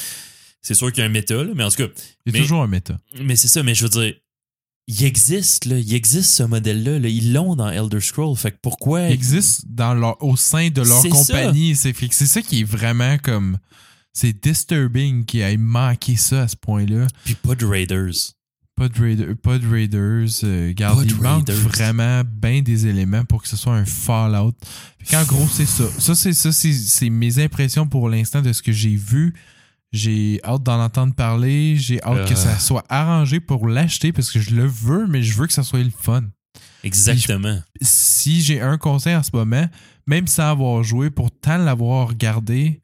C'est 0.65 0.73
sûr 0.75 0.91
qu'il 0.93 1.01
y 1.01 1.03
a 1.03 1.09
un 1.09 1.11
méta, 1.11 1.35
là, 1.35 1.51
mais 1.53 1.63
en 1.65 1.69
tout 1.69 1.75
cas, 1.75 1.87
Il 2.25 2.31
y 2.33 2.35
a 2.35 2.39
Mais- 2.39 2.39
toujours 2.39 2.63
un 2.63 2.67
méta. 2.67 2.97
mais 3.21 3.35
c'est 3.35 3.49
ça, 3.49 3.61
mais 3.63 3.75
je 3.75 3.83
veux 3.83 3.89
dire, 3.89 4.13
il 4.87 5.03
existe, 5.05 5.65
là, 5.65 5.77
il 5.77 5.93
existe 5.93 6.31
ce 6.31 6.43
modèle-là, 6.43 6.99
là, 6.99 7.07
ils 7.07 7.31
l'ont 7.33 7.55
dans 7.55 7.69
Elder 7.69 8.01
Scrolls, 8.01 8.35
fait 8.35 8.51
que 8.51 8.57
pourquoi... 8.61 9.03
Il 9.07 9.13
existe 9.13 9.61
dans 9.67 9.93
leur, 9.93 10.21
au 10.23 10.35
sein 10.35 10.69
de 10.69 10.81
leur 10.81 11.01
compagnie. 11.03 11.75
C'est 11.75 11.93
ça 12.11 12.41
qui 12.41 12.61
est 12.61 12.65
vraiment 12.65 13.17
comme. 13.17 13.57
C'est 14.15 14.33
disturbing 14.43 15.25
qu'il 15.25 15.39
ait 15.39 15.57
manqué 15.57 16.15
ça 16.17 16.43
à 16.43 16.47
ce 16.47 16.55
point-là. 16.55 17.07
Puis 17.25 17.33
pas 17.35 17.55
de 17.55 17.65
Raiders. 17.65 18.13
Pas 18.75 18.89
de, 18.89 18.99
Raider- 19.01 19.35
pas 19.35 19.57
de 19.59 19.67
Raiders. 19.67 20.27
euh, 20.43 20.67
regarde, 20.67 20.97
Pas 20.99 21.05
de 21.05 21.09
il 21.09 21.15
manque 21.21 21.47
Raiders. 21.47 21.69
vraiment 21.69 22.21
bien 22.25 22.61
des 22.61 22.87
éléments 22.87 23.23
pour 23.23 23.41
que 23.41 23.47
ce 23.47 23.55
soit 23.55 23.75
un 23.75 23.85
Fallout. 23.85 24.53
Qu'en 25.09 25.23
gros, 25.25 25.47
c'est 25.51 25.65
ça. 25.65 25.85
Ça, 25.99 26.13
c'est 26.15 26.33
ça, 26.33 26.51
c'est 26.51 27.09
mes 27.09 27.39
impressions 27.39 27.87
pour 27.87 28.09
l'instant 28.09 28.41
de 28.41 28.51
ce 28.53 28.61
que 28.61 28.71
j'ai 28.71 28.95
vu. 28.95 29.33
J'ai 29.93 30.41
hâte 30.43 30.63
d'en 30.63 30.83
entendre 30.83 31.13
parler. 31.13 31.75
J'ai 31.77 32.01
hâte 32.03 32.27
que 32.27 32.33
Euh. 32.33 32.35
ça 32.35 32.57
soit 32.59 32.83
arrangé 32.89 33.39
pour 33.39 33.67
l'acheter 33.67 34.11
parce 34.11 34.31
que 34.31 34.39
je 34.39 34.55
le 34.55 34.65
veux, 34.65 35.05
mais 35.07 35.21
je 35.23 35.33
veux 35.37 35.45
que 35.47 35.53
ça 35.53 35.63
soit 35.63 35.83
le 35.83 35.91
fun. 35.95 36.23
Exactement. 36.83 37.61
si 37.81 38.41
j'ai 38.41 38.59
un 38.59 38.77
conseil 38.77 39.15
en 39.15 39.23
ce 39.23 39.29
moment, 39.33 39.67
même 40.07 40.27
sans 40.27 40.49
avoir 40.51 40.83
joué, 40.83 41.09
pour 41.09 41.31
tant 41.31 41.57
l'avoir 41.57 42.09
regardé, 42.09 42.81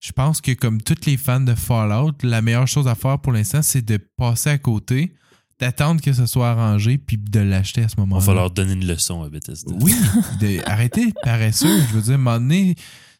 je 0.00 0.12
pense 0.12 0.40
que 0.40 0.52
comme 0.52 0.82
tous 0.82 1.06
les 1.06 1.16
fans 1.16 1.40
de 1.40 1.54
Fallout, 1.54 2.12
la 2.22 2.42
meilleure 2.42 2.68
chose 2.68 2.88
à 2.88 2.94
faire 2.94 3.18
pour 3.18 3.32
l'instant, 3.32 3.62
c'est 3.62 3.82
de 3.82 3.98
passer 4.16 4.50
à 4.50 4.58
côté, 4.58 5.14
d'attendre 5.58 6.00
que 6.02 6.12
ce 6.12 6.26
soit 6.26 6.50
arrangé, 6.50 6.98
puis 6.98 7.16
de 7.18 7.40
l'acheter 7.40 7.82
à 7.84 7.88
ce 7.88 7.94
Il 7.94 8.00
va 8.00 8.02
moment-là. 8.04 8.24
falloir 8.26 8.50
donner 8.50 8.74
une 8.74 8.86
leçon 8.86 9.22
à 9.22 9.28
Bethesda. 9.30 9.72
Oui, 9.80 9.94
de, 10.40 10.60
arrêtez 10.68 11.12
paresseux. 11.22 11.80
Je 11.88 11.94
veux 11.94 12.02
dire, 12.02 12.12
à 12.12 12.14
un 12.14 12.18
moment 12.18 12.38
donné, 12.38 12.74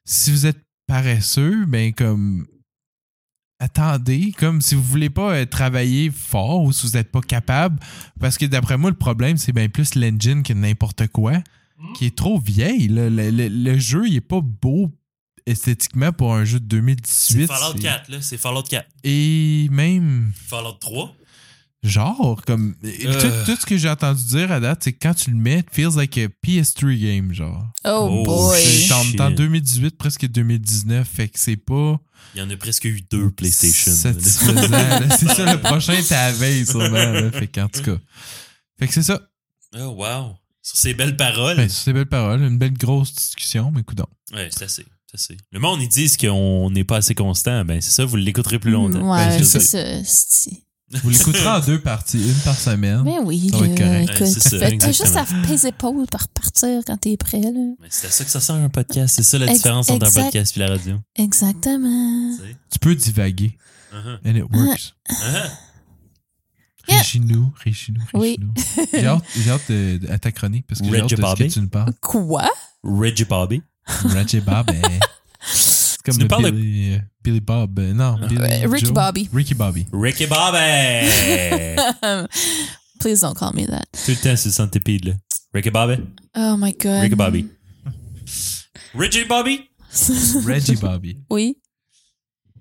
si 0.04 0.30
vous 0.30 0.44
êtes 0.46 0.60
paresseux, 0.86 1.64
ben 1.66 1.92
comme 1.94 2.46
attendez, 3.58 4.32
comme 4.38 4.60
si 4.60 4.74
vous 4.74 4.82
voulez 4.82 5.10
pas 5.10 5.32
euh, 5.34 5.44
travailler 5.46 6.10
fort 6.10 6.62
ou 6.62 6.72
si 6.72 6.86
vous 6.86 6.92
n'êtes 6.96 7.10
pas 7.10 7.20
capable, 7.20 7.78
parce 8.20 8.38
que 8.38 8.46
d'après 8.46 8.76
moi, 8.78 8.90
le 8.90 8.96
problème, 8.96 9.36
c'est 9.36 9.52
bien 9.52 9.68
plus 9.68 9.94
l'engine 9.94 10.42
que 10.42 10.52
n'importe 10.52 11.06
quoi, 11.08 11.34
qui 11.96 12.06
est 12.06 12.16
trop 12.16 12.38
vieille. 12.38 12.88
là. 12.88 13.08
Le, 13.10 13.30
le- 13.30 13.48
le 13.48 13.78
jeu, 13.78 14.06
il 14.08 14.16
est 14.16 14.20
pas 14.20 14.40
beau 14.40 14.90
esthétiquement 15.46 16.12
pour 16.12 16.34
un 16.34 16.44
jeu 16.44 16.60
de 16.60 16.66
2018. 16.66 17.40
C'est 17.40 17.46
Fallout 17.46 17.72
c'est- 17.76 17.82
4, 17.82 18.08
là. 18.10 18.18
C'est 18.20 18.36
Fallout 18.38 18.62
4. 18.64 18.86
Et 19.04 19.68
même, 19.70 20.32
Fallout 20.34 20.72
3. 20.80 21.14
Genre, 21.82 22.42
comme, 22.46 22.74
Euh. 22.84 23.44
tout, 23.44 23.52
tout 23.52 23.60
ce 23.60 23.66
que 23.66 23.76
j'ai 23.76 23.88
entendu 23.88 24.22
dire 24.24 24.50
à 24.52 24.60
date, 24.60 24.80
c'est 24.82 24.92
que 24.92 24.98
quand 25.00 25.14
tu 25.14 25.30
le 25.30 25.36
mets, 25.36 25.60
it 25.60 25.66
feels 25.72 25.94
like 25.96 26.18
a 26.18 26.28
PS3 26.44 26.96
game, 27.00 27.32
genre. 27.32 27.64
Oh, 27.84 28.08
Oh, 28.10 28.22
boy. 28.24 28.60
C'est 28.62 28.92
en, 28.92 29.02
Shit. 29.04 29.20
en 29.20 29.30
2018, 29.30 29.96
presque 29.96 30.26
2019, 30.26 31.08
fait 31.08 31.28
que 31.28 31.38
c'est 31.38 31.56
pas 31.56 32.00
Il 32.34 32.38
y 32.40 32.42
en 32.42 32.50
a 32.50 32.56
presque 32.56 32.84
eu 32.84 33.00
deux 33.10 33.30
PlayStation. 33.30 33.92
c'est 33.94 35.28
ça, 35.28 35.52
le 35.52 35.60
prochain, 35.60 35.94
t'es 36.06 36.14
à 36.14 36.30
la 36.30 36.36
veille, 36.36 36.66
sûrement. 36.66 36.90
là. 36.90 37.30
Fait 37.32 37.46
qu'en 37.48 37.68
tout 37.68 37.82
cas. 37.82 37.96
Fait 38.78 38.86
que 38.88 38.94
c'est 38.94 39.02
ça. 39.02 39.20
Oh, 39.76 39.94
wow. 39.98 40.34
Sur 40.62 40.76
ces 40.76 40.94
belles 40.94 41.16
paroles. 41.16 41.56
Ben, 41.56 41.68
sur 41.68 41.82
ces 41.84 41.92
belles 41.92 42.06
paroles, 42.06 42.42
une 42.42 42.58
belle 42.58 42.76
grosse 42.76 43.14
discussion, 43.14 43.70
mais 43.74 43.82
coudons. 43.82 44.06
Ouais, 44.34 44.48
c'est 44.50 44.64
assez. 44.64 44.84
C'est 45.10 45.14
assez. 45.32 45.36
Le 45.52 45.60
monde, 45.60 45.80
ils 45.80 45.88
disent 45.88 46.16
qu'on 46.18 46.70
n'est 46.70 46.84
pas 46.84 46.96
assez 46.98 47.14
constant. 47.14 47.64
Ben, 47.64 47.80
c'est 47.80 47.90
ça, 47.92 48.04
vous 48.04 48.16
l'écouterez 48.16 48.58
plus 48.58 48.70
longtemps. 48.72 49.10
Ouais, 49.10 49.38
Ben, 49.38 49.44
c'est 49.44 49.60
ça. 49.60 49.78
Vous 51.02 51.10
l'écouterez 51.10 51.46
en 51.46 51.60
deux 51.60 51.80
parties, 51.80 52.18
une 52.18 52.34
par 52.44 52.56
semaine. 52.58 53.02
Mais 53.04 53.18
oui, 53.22 53.50
Ça 53.50 53.58
va 53.58 53.66
être 53.66 53.76
correct. 53.76 54.20
Ouais, 54.52 54.78
t'as 54.78 54.86
juste 54.92 55.16
à 55.16 55.68
épaules 55.68 56.06
pour 56.06 56.22
repartir 56.24 56.80
quand 56.86 56.96
t'es 56.96 57.16
prêt. 57.18 57.40
Là. 57.42 57.50
Mais 57.80 57.88
c'est 57.90 58.06
à 58.06 58.10
ça 58.10 58.24
que 58.24 58.30
ça 58.30 58.40
sert 58.40 58.54
un 58.54 58.68
podcast. 58.70 59.14
C'est 59.16 59.22
ça 59.22 59.38
la 59.38 59.46
Ex- 59.46 59.56
différence 59.56 59.90
entre 59.90 60.06
un 60.06 60.22
podcast 60.22 60.56
et 60.56 60.60
la 60.60 60.68
radio. 60.68 60.96
Exactement. 61.16 62.36
Tu 62.72 62.78
peux 62.78 62.94
divaguer. 62.94 63.56
Uh-huh. 63.92 64.18
And 64.26 64.34
it 64.36 64.44
works. 64.50 64.94
Uh-huh. 65.10 65.50
Yeah. 66.88 66.96
Régis-nous, 67.00 67.52
régis-nous, 67.62 68.02
Oui. 68.14 68.38
régis-nous. 68.40 68.86
J'ai 68.94 69.06
hâte, 69.06 69.22
j'ai 69.36 69.50
hâte 69.50 69.70
de- 69.70 70.10
à 70.10 70.18
ta 70.18 70.32
chronique 70.32 70.66
parce 70.66 70.80
que 70.80 70.86
j'ai 70.86 71.00
hâte 71.00 71.10
de 71.10 71.16
ce 71.16 71.20
Bobby. 71.20 71.48
que 71.48 71.52
tu 71.52 71.60
nous 71.60 71.68
parles. 71.68 71.92
Quoi? 72.00 72.48
Reggie 72.82 73.24
Bobby. 73.26 73.62
Reggie 74.04 74.40
Bob. 74.40 74.70
C'est 75.52 75.77
comme 76.08 76.16
Tu 76.16 76.20
nous 76.20 76.24
le 76.24 76.28
parles 76.28 76.44
de- 76.44 76.50
Billy, 76.50 76.94
euh, 76.94 76.98
Billy 77.22 77.40
Bob. 77.40 77.78
euh, 77.78 77.92
non, 77.92 78.16
Billy 78.26 78.36
Euh, 78.40 78.68
Ricky 78.68 78.86
Joe. 78.86 78.94
Bobby. 78.94 79.28
Ricky 79.32 79.54
Bobby. 79.54 79.86
Ricky 79.92 80.26
Bobby! 80.26 80.58
Please 83.00 83.20
don't 83.20 83.34
call 83.34 83.52
me 83.54 83.66
that. 83.66 83.84
Tout 83.92 84.10
le 84.10 84.16
temps 84.16 84.36
sur 84.36 84.50
centipede, 84.50 85.04
là. 85.04 85.12
Ricky 85.54 85.70
Bobby? 85.70 86.02
Oh 86.36 86.56
my 86.58 86.72
god. 86.72 87.02
Ricky 87.02 87.14
Bobby. 87.14 87.46
Reggie 88.94 89.24
Bobby? 89.24 89.60
Reggie 90.44 90.76
Bobby. 90.76 91.18
oui. 91.30 91.56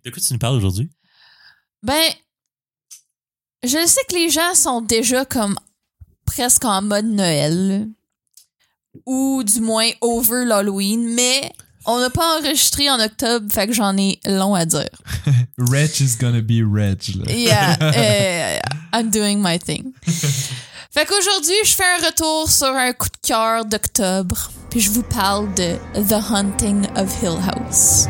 De 0.06 0.10
quoi 0.12 0.22
tu 0.22 0.32
nous 0.34 0.40
parles 0.40 0.56
aujourd'hui? 0.58 0.90
Ben, 1.84 2.12
je 3.64 3.86
sais 3.88 4.02
que 4.10 4.16
les 4.16 4.30
gens 4.30 4.54
sont 4.56 4.82
déjà 4.82 5.26
comme 5.26 5.58
presque 6.26 6.64
en 6.66 6.82
mode 6.82 7.06
Noël. 7.08 7.88
Ou 9.06 9.44
du 9.44 9.60
moins 9.62 9.90
over 10.02 10.44
l'Halloween, 10.46 11.14
mais 11.14 11.52
on 11.88 12.00
n'a 12.00 12.10
pas 12.10 12.38
enregistré 12.40 12.90
en 12.90 13.00
octobre, 13.00 13.46
fait 13.52 13.68
que 13.68 13.74
j'en 13.74 13.98
ai 13.98 14.20
long 14.26 14.54
à 14.54 14.66
dire. 14.66 14.90
Reg 15.58 15.90
is 16.02 16.18
gonna 16.20 16.42
be 16.42 16.62
Reg. 16.62 17.02
Là. 17.16 17.32
Yeah, 17.34 18.60
I'm 18.94 19.10
doing 19.10 19.38
my 19.42 19.58
thing. 19.58 19.94
Fait 20.90 21.06
qu'aujourd'hui, 21.06 21.56
je 21.64 21.74
fais 21.74 21.84
un 21.84 22.06
retour 22.08 22.50
sur 22.50 22.68
un 22.70 22.92
coup 22.92 23.08
de 23.08 23.28
cœur 23.28 23.66
d'octobre, 23.66 24.50
puis 24.72 24.80
je 24.80 24.90
vous 24.90 25.04
parle 25.04 25.54
de 25.54 25.76
The 26.02 26.14
Hunting 26.32 26.88
of 26.96 27.22
Hill 27.22 27.38
House. 27.54 28.08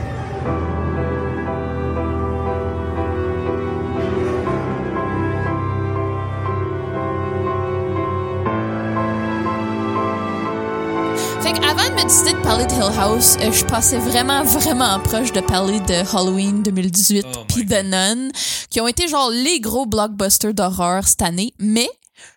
Fait 11.48 11.54
qu'avant 11.54 11.90
de 11.90 11.96
me 11.96 12.04
décider 12.04 12.34
de 12.34 12.42
parler 12.44 12.66
de 12.66 12.74
Hill 12.74 13.00
House, 13.00 13.38
euh, 13.40 13.54
je 13.54 13.64
passais 13.64 14.00
vraiment, 14.00 14.44
vraiment 14.44 15.00
proche 15.00 15.32
de 15.32 15.40
parler 15.40 15.80
de 15.80 15.94
Halloween 16.14 16.62
2018 16.62 17.26
Oh 17.26 17.46
puis 17.48 17.66
The 17.66 17.86
Nun, 17.86 18.32
qui 18.70 18.82
ont 18.82 18.88
été 18.90 19.08
genre 19.08 19.30
les 19.30 19.62
gros 19.62 19.86
blockbusters 19.86 20.54
d'horreur 20.54 21.08
cette 21.08 21.22
année, 21.22 21.54
mais 21.58 21.88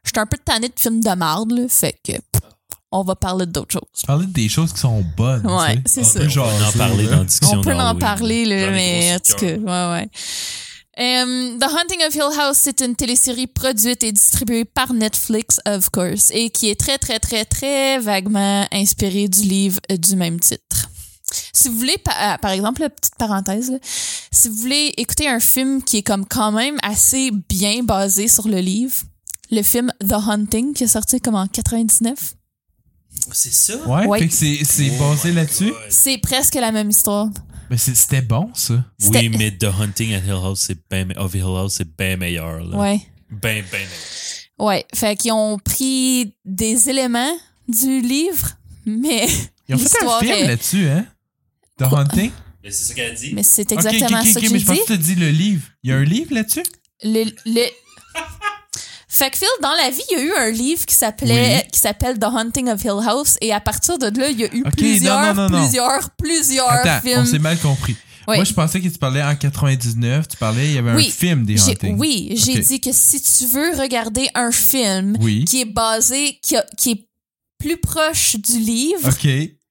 j'étais 0.04 0.20
un 0.20 0.26
peu 0.26 0.36
tannée 0.38 0.68
de 0.68 0.78
films 0.78 1.00
de 1.00 1.10
marde, 1.16 1.50
là, 1.50 1.62
fait 1.68 1.94
que 2.04 2.12
pff, 2.12 2.42
on 2.92 3.02
va 3.02 3.16
parler 3.16 3.46
d'autres 3.46 3.72
choses. 3.72 4.02
Parler 4.06 4.26
des 4.26 4.48
choses 4.48 4.72
qui 4.72 4.78
sont 4.78 5.04
bonnes. 5.16 5.44
Ouais, 5.44 5.82
c'est 5.86 6.02
On 6.02 6.04
ça. 6.04 6.20
peut 6.20 6.28
Genre, 6.28 6.46
on 6.48 6.64
en 6.64 6.70
c'est 6.70 6.78
parler 6.78 7.06
dans 7.08 7.18
la 7.18 7.24
discussion 7.24 7.58
On 7.58 7.62
peut 7.62 7.74
en 7.74 7.96
parler, 7.96 8.44
là, 8.44 8.70
mais 8.70 9.16
en 9.16 9.18
tout 9.18 9.32
cas, 9.44 9.56
de 9.56 9.58
ouais, 9.58 9.92
ouais. 10.02 10.08
Euh, 11.00 11.58
The 11.58 11.62
Hunting 11.64 12.02
of 12.06 12.14
Hill 12.14 12.38
House, 12.38 12.58
c'est 12.60 12.80
une 12.82 12.94
télésérie 12.94 13.46
produite 13.46 14.04
et 14.04 14.12
distribuée 14.12 14.66
par 14.66 14.92
Netflix, 14.92 15.58
of 15.66 15.88
course, 15.90 16.30
et 16.34 16.50
qui 16.50 16.68
est 16.68 16.78
très, 16.78 16.98
très, 16.98 17.18
très, 17.18 17.44
très 17.46 17.98
vaguement 17.98 18.66
inspirée 18.70 19.28
du 19.28 19.40
livre 19.40 19.80
euh, 19.90 19.96
du 19.96 20.14
même 20.16 20.38
titre. 20.38 20.90
Si 21.54 21.68
vous 21.68 21.78
voulez, 21.78 21.96
euh, 21.96 22.36
par 22.38 22.50
exemple, 22.50 22.86
petite 22.90 23.14
parenthèse, 23.16 23.70
là, 23.70 23.78
si 24.30 24.48
vous 24.48 24.56
voulez 24.56 24.92
écouter 24.98 25.26
un 25.28 25.40
film 25.40 25.82
qui 25.82 25.98
est 25.98 26.02
comme 26.02 26.26
quand 26.26 26.52
même 26.52 26.76
assez 26.82 27.30
bien 27.48 27.82
basé 27.82 28.28
sur 28.28 28.46
le 28.48 28.58
livre, 28.58 28.94
le 29.50 29.62
film 29.62 29.90
The 30.06 30.12
Hunting, 30.28 30.74
qui 30.74 30.84
est 30.84 30.88
sorti 30.88 31.18
comme 31.20 31.34
en 31.36 31.46
99, 31.46 32.34
C'est 33.32 33.52
ça? 33.52 33.76
Ouais, 33.86 34.06
Ouais. 34.06 34.28
c'est 34.30 34.58
Oh 35.00 35.08
basé 35.08 35.30
my 35.30 35.34
là-dessus. 35.36 35.72
C'est 35.88 36.18
presque 36.18 36.56
la 36.56 36.72
même 36.72 36.90
histoire. 36.90 37.28
Mais 37.70 37.78
c'est- 37.78 37.94
c'était 37.94 38.20
bon, 38.22 38.50
ça. 38.54 38.84
Oui, 39.08 39.28
mais 39.30 39.52
The 39.56 39.64
Hunting 39.80 40.12
at 40.14 40.18
Hill 40.24 40.32
House, 40.32 40.60
c'est 40.66 40.78
bien 40.90 41.08
of 41.16 41.32
Hill 41.34 41.42
House, 41.42 41.74
c'est 41.78 41.96
bien 41.96 42.16
meilleur. 42.16 42.60
Là. 42.64 42.76
Ouais. 42.76 43.00
Ben, 43.30 43.64
ben 43.70 43.78
meilleur. 43.78 43.88
Ouais, 44.58 44.84
fait 44.94 45.16
qu'ils 45.16 45.32
ont 45.32 45.58
pris 45.58 46.34
des 46.44 46.90
éléments 46.90 47.32
du 47.68 48.00
livre, 48.00 48.50
mais 48.84 49.26
Ils 49.68 49.76
ont 49.76 49.78
fait 49.78 50.04
un 50.04 50.18
film 50.18 50.32
est- 50.32 50.46
là-dessus, 50.48 50.88
hein? 50.88 51.06
The 51.78 51.88
Quoi? 51.88 52.00
Hunting? 52.00 52.30
Mais 52.62 52.70
c'est 52.72 52.84
ça 52.88 52.94
qu'elle 52.94 53.12
a 53.12 53.14
dit. 53.14 53.32
Mais 53.32 53.42
c'est 53.44 53.72
Ok, 53.72 53.78
ok, 53.78 53.84
exactement 53.86 54.20
ok, 54.20 54.26
ça 54.26 54.40
que 54.40 54.48
mais 54.52 54.58
je 54.58 54.66
pense 54.66 54.78
que 54.80 54.92
tu 54.92 54.98
dit 54.98 55.14
le 55.14 55.30
livre. 55.30 55.62
Il 55.82 55.90
y 55.90 55.92
a 55.92 55.96
un 55.96 56.04
livre 56.04 56.34
là-dessus? 56.34 56.64
Le, 57.02 57.24
le... 57.46 57.66
Fait 59.12 59.28
que 59.30 59.38
Phil, 59.38 59.48
dans 59.60 59.72
la 59.74 59.90
vie, 59.90 60.00
il 60.12 60.18
y 60.18 60.20
a 60.20 60.24
eu 60.24 60.32
un 60.38 60.50
livre 60.50 60.86
qui 60.86 60.94
s'appelait, 60.94 61.56
Oui. 61.64 61.70
qui 61.72 61.80
s'appelle 61.80 62.18
The 62.18 62.24
Hunting 62.24 62.68
of 62.70 62.82
Hill 62.84 63.00
House, 63.06 63.36
et 63.40 63.52
à 63.52 63.60
partir 63.60 63.98
de 63.98 64.06
là, 64.18 64.30
il 64.30 64.38
y 64.40 64.44
a 64.44 64.54
eu 64.54 64.62
plusieurs, 64.76 65.20
non, 65.20 65.34
non, 65.34 65.48
non, 65.48 65.50
non. 65.58 65.62
plusieurs, 65.64 66.10
plusieurs 66.10 66.70
Attends, 66.70 67.00
on 67.16 67.24
s'est 67.24 67.30
films. 67.32 67.42
mal 67.42 67.58
compris. 67.58 67.96
Oui. 68.28 68.36
Moi, 68.36 68.44
je 68.44 68.52
pensais 68.52 68.80
que 68.80 68.86
tu 68.86 68.98
parlais 68.98 69.22
en 69.22 69.34
99. 69.34 70.28
Tu 70.28 70.36
parlais, 70.36 70.66
il 70.66 70.74
y 70.74 70.78
avait 70.78 70.94
Oui. 70.94 71.08
un 71.08 71.10
film 71.10 71.44
des 71.44 71.56
J'ai- 71.56 71.72
Hunting. 71.72 71.98
oui, 71.98 72.32
j'ai 72.36 72.60
dit 72.60 72.80
que 72.80 72.90
si 72.92 73.20
tu 73.20 73.46
veux 73.46 73.76
regarder 73.76 74.28
un 74.36 74.52
film 74.52 75.18
qui 75.44 75.62
est 75.62 75.64
basé, 75.64 76.38
qui, 76.42 76.56
a- 76.56 76.66
qui 76.78 76.90
est 76.92 77.06
plus 77.58 77.78
proche 77.78 78.36
du 78.36 78.58
livre. 78.60 79.08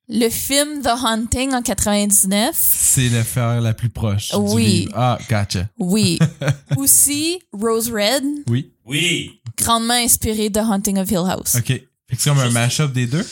Le 0.09 0.27
film 0.29 0.81
The 0.81 0.87
Hunting 0.87 1.53
en 1.53 1.61
99, 1.61 2.49
C'est 2.53 3.09
l'affaire 3.09 3.61
la 3.61 3.73
plus 3.73 3.89
proche. 3.89 4.31
Oui. 4.35 4.63
Du 4.63 4.69
livre. 4.87 4.91
Ah, 4.95 5.17
gotcha. 5.29 5.67
Oui. 5.77 6.17
Aussi, 6.77 7.39
Rose 7.53 7.91
Red, 7.91 8.23
Oui. 8.47 8.71
Oui. 8.85 9.39
grandement 9.57 9.93
inspiré 9.93 10.49
de 10.49 10.59
Hunting 10.59 10.97
of 10.97 11.09
Hill 11.11 11.17
House. 11.27 11.55
OK. 11.55 11.81
C'est 12.11 12.23
comme 12.23 12.39
un 12.39 12.49
mash-up 12.49 12.91
des 12.91 13.05
deux? 13.05 13.25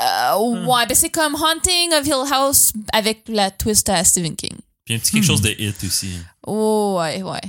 Euh, 0.00 0.64
ouais, 0.66 0.86
ben 0.86 0.94
c'est 0.94 1.10
comme 1.10 1.34
Hunting 1.36 1.92
of 1.94 2.06
Hill 2.06 2.32
House 2.32 2.72
avec 2.92 3.22
la 3.28 3.50
twist 3.50 3.88
à 3.88 4.02
Stephen 4.04 4.34
King. 4.36 4.56
Puis 4.84 4.94
un 4.94 4.98
petit 4.98 5.12
quelque 5.12 5.24
chose 5.24 5.42
de 5.42 5.50
hit 5.50 5.76
aussi. 5.84 6.08
Oh, 6.46 6.96
ouais, 7.00 7.22
ouais. 7.22 7.40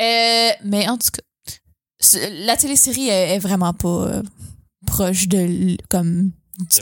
Euh, 0.00 0.50
mais 0.64 0.88
en 0.88 0.96
tout 0.98 1.08
cas, 1.12 2.18
la 2.46 2.56
télésérie 2.56 3.08
est, 3.08 3.34
est 3.34 3.38
vraiment 3.38 3.72
pas 3.72 3.88
euh, 3.88 4.22
proche 4.86 5.28
de, 5.28 5.38
l- 5.38 5.78
comme, 5.88 6.30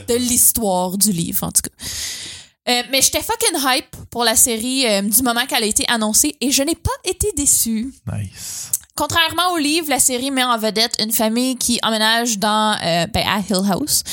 de 0.07 0.15
l'histoire 0.15 0.97
du 0.97 1.11
livre, 1.11 1.43
en 1.43 1.51
tout 1.51 1.61
cas. 1.61 1.85
Euh, 2.67 2.81
mais 2.91 3.01
j'étais 3.01 3.21
fucking 3.21 3.59
hype 3.63 3.95
pour 4.09 4.23
la 4.23 4.35
série 4.35 4.87
euh, 4.87 5.01
du 5.03 5.21
moment 5.21 5.45
qu'elle 5.45 5.63
a 5.63 5.67
été 5.67 5.85
annoncée 5.87 6.35
et 6.41 6.49
je 6.49 6.63
n'ai 6.63 6.73
pas 6.73 6.89
été 7.03 7.31
déçue. 7.37 7.93
Nice. 8.11 8.71
Contrairement 8.95 9.51
au 9.51 9.57
livre, 9.57 9.87
la 9.89 9.99
série 9.99 10.31
met 10.31 10.43
en 10.43 10.57
vedette 10.57 10.95
une 10.99 11.11
famille 11.11 11.57
qui 11.57 11.79
emménage 11.83 12.39
dans 12.39 12.75
euh, 12.81 13.05
ben, 13.07 13.23
à 13.27 13.39
Hill 13.39 13.69
House 13.69 14.03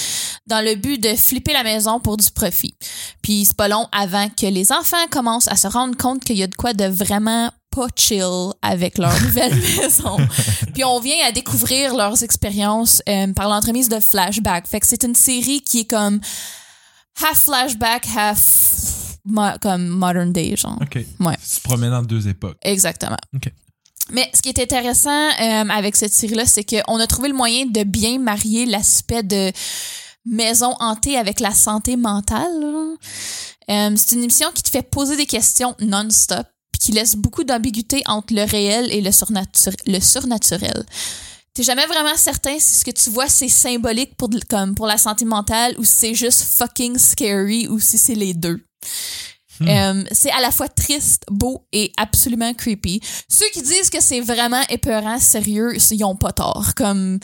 dans 0.47 0.63
le 0.63 0.75
but 0.75 1.01
de 1.03 1.15
flipper 1.15 1.53
la 1.53 1.63
maison 1.63 2.01
pour 2.01 2.17
du 2.17 2.31
profit. 2.31 2.75
Puis 3.23 3.47
c'est 3.47 3.57
pas 3.57 3.69
long 3.69 3.89
avant 3.93 4.29
que 4.29 4.47
les 4.47 4.73
enfants 4.73 5.07
commencent 5.11 5.49
à 5.49 5.57
se 5.57 5.69
rendre 5.69 5.97
compte 5.97 6.25
qu'il 6.25 6.37
y 6.37 6.43
a 6.43 6.47
de 6.49 6.55
quoi 6.55 6.75
de 6.75 6.85
vraiment 6.85 7.51
pas 7.73 7.89
chill 7.97 8.51
avec 8.63 8.99
leur 8.99 9.13
nouvelle 9.23 9.55
maison. 9.55 10.19
Puis 10.75 10.85
on 10.85 11.01
vient 11.01 11.27
à 11.27 11.33
découvrir 11.33 11.95
leurs 11.97 12.23
expériences 12.23 13.03
euh, 13.09 13.33
par 13.33 13.49
l'entremise 13.49 13.89
de 13.89 13.99
flashbacks. 14.01 14.67
Fait 14.69 14.81
que 14.81 14.87
c'est 14.87 15.03
une 15.05 15.15
série 15.15 15.61
qui 15.63 15.81
est 15.81 15.91
comme 15.91 16.21
half 17.23 17.39
flashback, 17.45 18.07
half 18.17 19.17
mo- 19.25 19.59
comme 19.61 19.87
modern 19.89 20.33
day 20.33 20.55
genre. 20.57 20.79
OK. 20.81 20.97
Ouais. 21.21 21.37
Tu 21.43 21.57
te 21.59 21.63
promènes 21.63 21.93
en 21.95 22.03
deux 22.03 22.29
époques. 22.29 22.59
Exactement. 22.63 23.19
OK. 23.35 23.51
Mais 24.11 24.29
ce 24.35 24.43
qui 24.43 24.49
est 24.49 24.59
intéressant 24.61 25.29
euh, 25.41 25.69
avec 25.71 25.97
cette 25.97 26.13
série-là, 26.13 26.45
c'est 26.45 26.65
qu'on 26.65 26.99
a 26.99 27.07
trouvé 27.07 27.29
le 27.29 27.35
moyen 27.35 27.67
de 27.67 27.85
bien 27.85 28.19
marier 28.19 28.67
l'aspect 28.67 29.23
de 29.23 29.53
maison 30.27 30.75
hantée 30.81 31.17
avec 31.17 31.41
la 31.41 31.53
santé 31.53 31.97
mentale. 31.97 32.51
Euh, 33.71 33.91
c'est 33.97 34.13
une 34.17 34.25
émission 34.25 34.49
qui 34.53 34.63
te 34.65 34.71
fait 34.71 34.83
poser 34.83 35.17
des 35.17 35.27
questions 35.27 35.75
non-stop, 35.81 36.47
qui 36.83 36.93
laisse 36.93 37.15
beaucoup 37.15 37.45
d'ambiguïté 37.45 38.03
entre 38.07 38.35
le 38.35 38.43
réel 38.45 38.91
et 38.91 39.01
le, 39.01 39.11
surnatur- 39.11 39.77
le 39.87 40.01
surnaturel. 40.01 40.85
T'es 41.55 41.63
jamais 41.63 41.87
vraiment 41.87 42.17
certain 42.17 42.59
si 42.59 42.77
ce 42.77 42.85
que 42.85 42.91
tu 42.91 43.11
vois 43.11 43.29
c'est 43.29 43.49
symbolique 43.49 44.17
pour, 44.17 44.31
comme 44.49 44.75
pour 44.75 44.87
la 44.87 44.99
santé 44.99 45.25
mentale 45.25 45.75
ou 45.79 45.85
si 45.85 45.93
c'est 45.93 46.15
juste 46.15 46.43
fucking 46.43 46.99
scary 46.99 47.69
ou 47.69 47.79
si 47.79 47.99
c'est 47.99 48.15
les 48.15 48.35
deux. 48.35 48.59
Euh, 49.61 50.03
c'est 50.11 50.33
à 50.33 50.41
la 50.41 50.51
fois 50.51 50.67
triste, 50.67 51.23
beau 51.31 51.65
et 51.73 51.93
absolument 51.97 52.53
creepy. 52.53 53.01
Ceux 53.29 53.49
qui 53.53 53.63
disent 53.63 53.91
que 53.91 54.03
c'est 54.03 54.21
vraiment 54.21 54.63
épeurant, 54.71 55.21
sérieux, 55.21 55.77
ils 55.77 56.05
ont 56.05 56.17
pas 56.17 56.33
tort. 56.33 56.73
Comme 56.75 57.21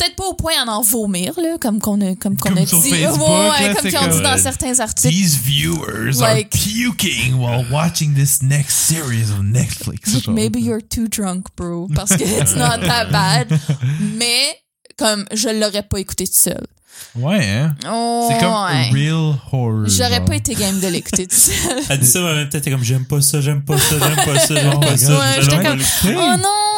peut-être 0.00 0.16
pas 0.16 0.24
au 0.24 0.34
point 0.34 0.52
d'en 0.64 0.78
en 0.78 0.82
vomir 0.82 1.32
là, 1.36 1.56
comme 1.60 1.78
qu'on 1.80 2.00
a 2.00 2.14
comme 2.16 2.36
qu'on 2.36 2.48
Comme 2.50 2.58
a 2.58 2.66
sur 2.66 2.80
dit, 2.80 2.90
Facebook, 2.90 3.28
Ouais, 3.28 3.68
là, 3.68 3.74
comme 3.74 3.82
c'est 3.82 3.88
qu'ils 3.90 3.98
ont 3.98 4.08
dit 4.16 4.22
dans 4.22 4.30
euh, 4.32 4.38
certains 4.38 4.80
articles. 4.80 5.08
These 5.14 5.36
viewers 5.36 6.12
Like- 6.20 6.54
are 6.54 6.60
puking 6.94 7.34
while 7.34 7.66
watching 7.70 8.14
this 8.14 8.42
next 8.42 8.76
series 8.76 9.30
of 9.30 9.42
Netflix. 9.42 10.26
Maybe 10.28 10.60
you're 10.60 10.82
too 10.82 11.08
drunk, 11.08 11.46
bro, 11.56 11.88
parce 11.94 12.10
que 12.16 12.22
it's 12.24 12.54
not 12.54 12.78
that 12.86 13.10
bad. 13.10 13.48
Mais 14.16 14.56
comme 14.98 15.24
je 15.32 15.48
l'aurais 15.48 15.82
pas 15.82 15.98
écouté 15.98 16.26
tout 16.26 16.32
seul. 16.34 16.66
Ouais, 17.14 17.46
hein? 17.48 17.74
Oh, 17.90 18.28
C'est 18.30 18.38
comme 18.40 18.52
ouais. 18.52 18.90
real 18.92 19.34
horror. 19.52 19.84
J'aurais 19.86 20.16
genre. 20.16 20.24
pas 20.26 20.36
été 20.36 20.54
game 20.54 20.80
de 20.80 20.88
l'écouter 20.88 21.26
tout 21.26 21.34
seul. 21.36 21.54
Elle 21.88 21.98
dit 21.98 22.06
ça, 22.06 22.20
mais 22.20 22.30
en 22.30 22.34
même 22.34 22.48
temps, 22.50 22.60
t'es 22.60 22.70
comme 22.70 22.84
j'aime 22.84 23.06
pas 23.06 23.20
ça, 23.22 23.40
j'aime 23.40 23.62
pas 23.62 23.78
ça, 23.78 23.96
j'aime 23.98 24.16
pas 24.16 24.38
ça, 24.38 24.54
j'aime 24.54 24.72
Oh 24.76 24.80
pas 24.80 24.96
ça. 24.98 25.18
Ouais, 25.18 25.24
j'aime 25.36 25.44
j'étais 25.44 25.62
comme, 25.64 25.80
oh 26.08 26.36
non, 26.36 26.69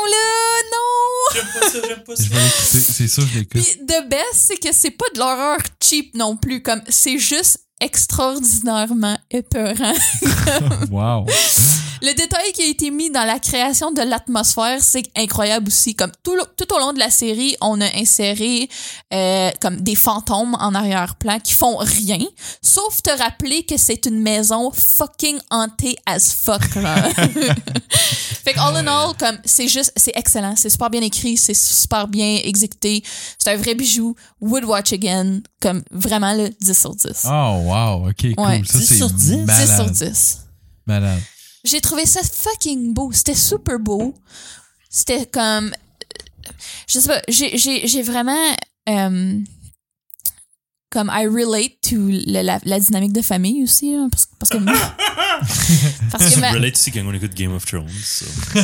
ça, 1.63 1.79
j'aime 1.87 2.05
pas 2.05 2.17
ça. 2.17 2.25
Je 2.25 2.29
vais 2.31 2.37
l'écouter, 2.37 2.81
c'est 2.81 3.09
sûr, 3.09 3.27
je 3.27 3.39
l'écoute. 3.39 3.63
Puis 3.63 3.87
the 3.87 4.09
best, 4.09 4.35
c'est 4.35 4.57
que 4.57 4.73
c'est 4.73 4.91
pas 4.91 5.07
de 5.15 5.19
l'horreur 5.19 5.59
cheap 5.83 6.15
non 6.15 6.37
plus, 6.37 6.63
comme 6.63 6.83
c'est 6.89 7.19
juste 7.19 7.59
extraordinairement 7.83 9.19
épeurant. 9.31 9.93
wow. 10.91 11.27
Le 12.05 12.15
détail 12.15 12.51
qui 12.53 12.63
a 12.63 12.67
été 12.67 12.91
mis 12.91 13.11
dans 13.11 13.25
la 13.25 13.39
création 13.39 13.93
de 13.93 14.03
l'atmosphère, 14.03 14.83
c'est 14.83 15.05
incroyable 15.17 15.69
aussi. 15.69 15.95
Comme 15.95 16.11
tout, 16.25 16.37
tout 16.57 16.75
au 16.75 16.79
long 16.81 16.93
de 16.93 16.99
la 16.99 17.11
série, 17.11 17.57
on 17.61 17.81
a 17.81 17.87
inséré 17.97 18.69
euh, 19.15 19.51
comme 19.61 19.81
des 19.81 19.95
fantômes 19.95 20.57
en 20.59 20.75
arrière-plan 20.75 21.39
qui 21.39 21.55
font 21.55 21.77
rien, 21.77 22.19
sauf 22.61 23.03
te 23.03 23.11
rappeler 23.11 23.63
que 23.63 23.77
c'est 23.77 24.07
une 24.07 24.21
maison 24.21 24.73
fucking 24.73 25.39
hantée 25.51 25.97
as 26.05 26.33
fuck. 26.33 26.75
là. 26.75 27.09
fait 27.15 28.53
que 28.53 28.59
all 28.59 28.77
in 28.79 28.89
all, 28.89 29.15
comme 29.17 29.39
c'est 29.45 29.69
juste, 29.69 29.93
c'est 29.97 30.17
excellent, 30.17 30.55
c'est 30.57 30.71
super 30.71 30.91
bien 30.91 31.03
écrit, 31.03 31.37
c'est 31.37 31.55
super 31.55 32.09
bien 32.09 32.41
exécuté, 32.43 33.05
c'est 33.39 33.53
un 33.53 33.57
vrai 33.57 33.77
bijou. 33.77 34.17
Would 34.41 34.65
watch 34.65 34.93
again, 34.93 35.43
comme 35.61 35.85
vraiment 35.93 36.35
le 36.35 36.49
10 36.49 36.77
sur 36.77 36.97
10. 36.97 37.27
Oh, 37.27 37.61
wow. 37.65 37.72
OK, 37.73 38.35
cool. 38.37 38.47
Ouais. 38.47 38.63
Ça, 38.67 38.79
10 38.79 38.85
c'est 38.87 38.97
sur 38.97 39.11
10? 39.11 39.31
10 39.31 39.37
malade. 39.47 39.77
sur 39.77 39.91
10. 39.91 40.39
Malade. 40.87 41.21
J'ai 41.65 41.81
trouvé 41.81 42.07
ça 42.07 42.21
fucking 42.23 42.93
beau. 42.95 43.11
C'était 43.13 43.35
super 43.35 43.79
beau. 43.79 44.15
C'était 44.91 45.27
comme. 45.27 45.73
Je 46.89 46.99
sais 46.99 47.09
pas, 47.09 47.23
j'ai- 47.29 47.57
j'ai 47.57 47.87
j'ai 47.87 48.03
vraiment. 48.03 48.57
euh, 48.89 49.39
comme 50.91 51.11
I 51.11 51.27
relate 51.27 51.81
to 51.89 51.97
le- 51.97 52.43
la, 52.43 52.59
la 52.65 52.81
dynamique 52.81 53.13
de 53.13 53.23
famille 53.23 53.63
aussi, 53.63 53.93
là, 53.95 54.07
parce, 54.11 54.27
parce 54.39 54.51
que. 54.51 54.59
parce 56.11 56.35
que 56.35 56.41
ma- 56.41 56.51
relates 56.53 56.75
aussi 56.77 56.91
quand 56.91 57.01
on 57.07 57.15
écoute 57.15 57.35
Game 57.35 57.53
of 57.55 57.65
Thrones. 57.65 57.89
so. 58.05 58.27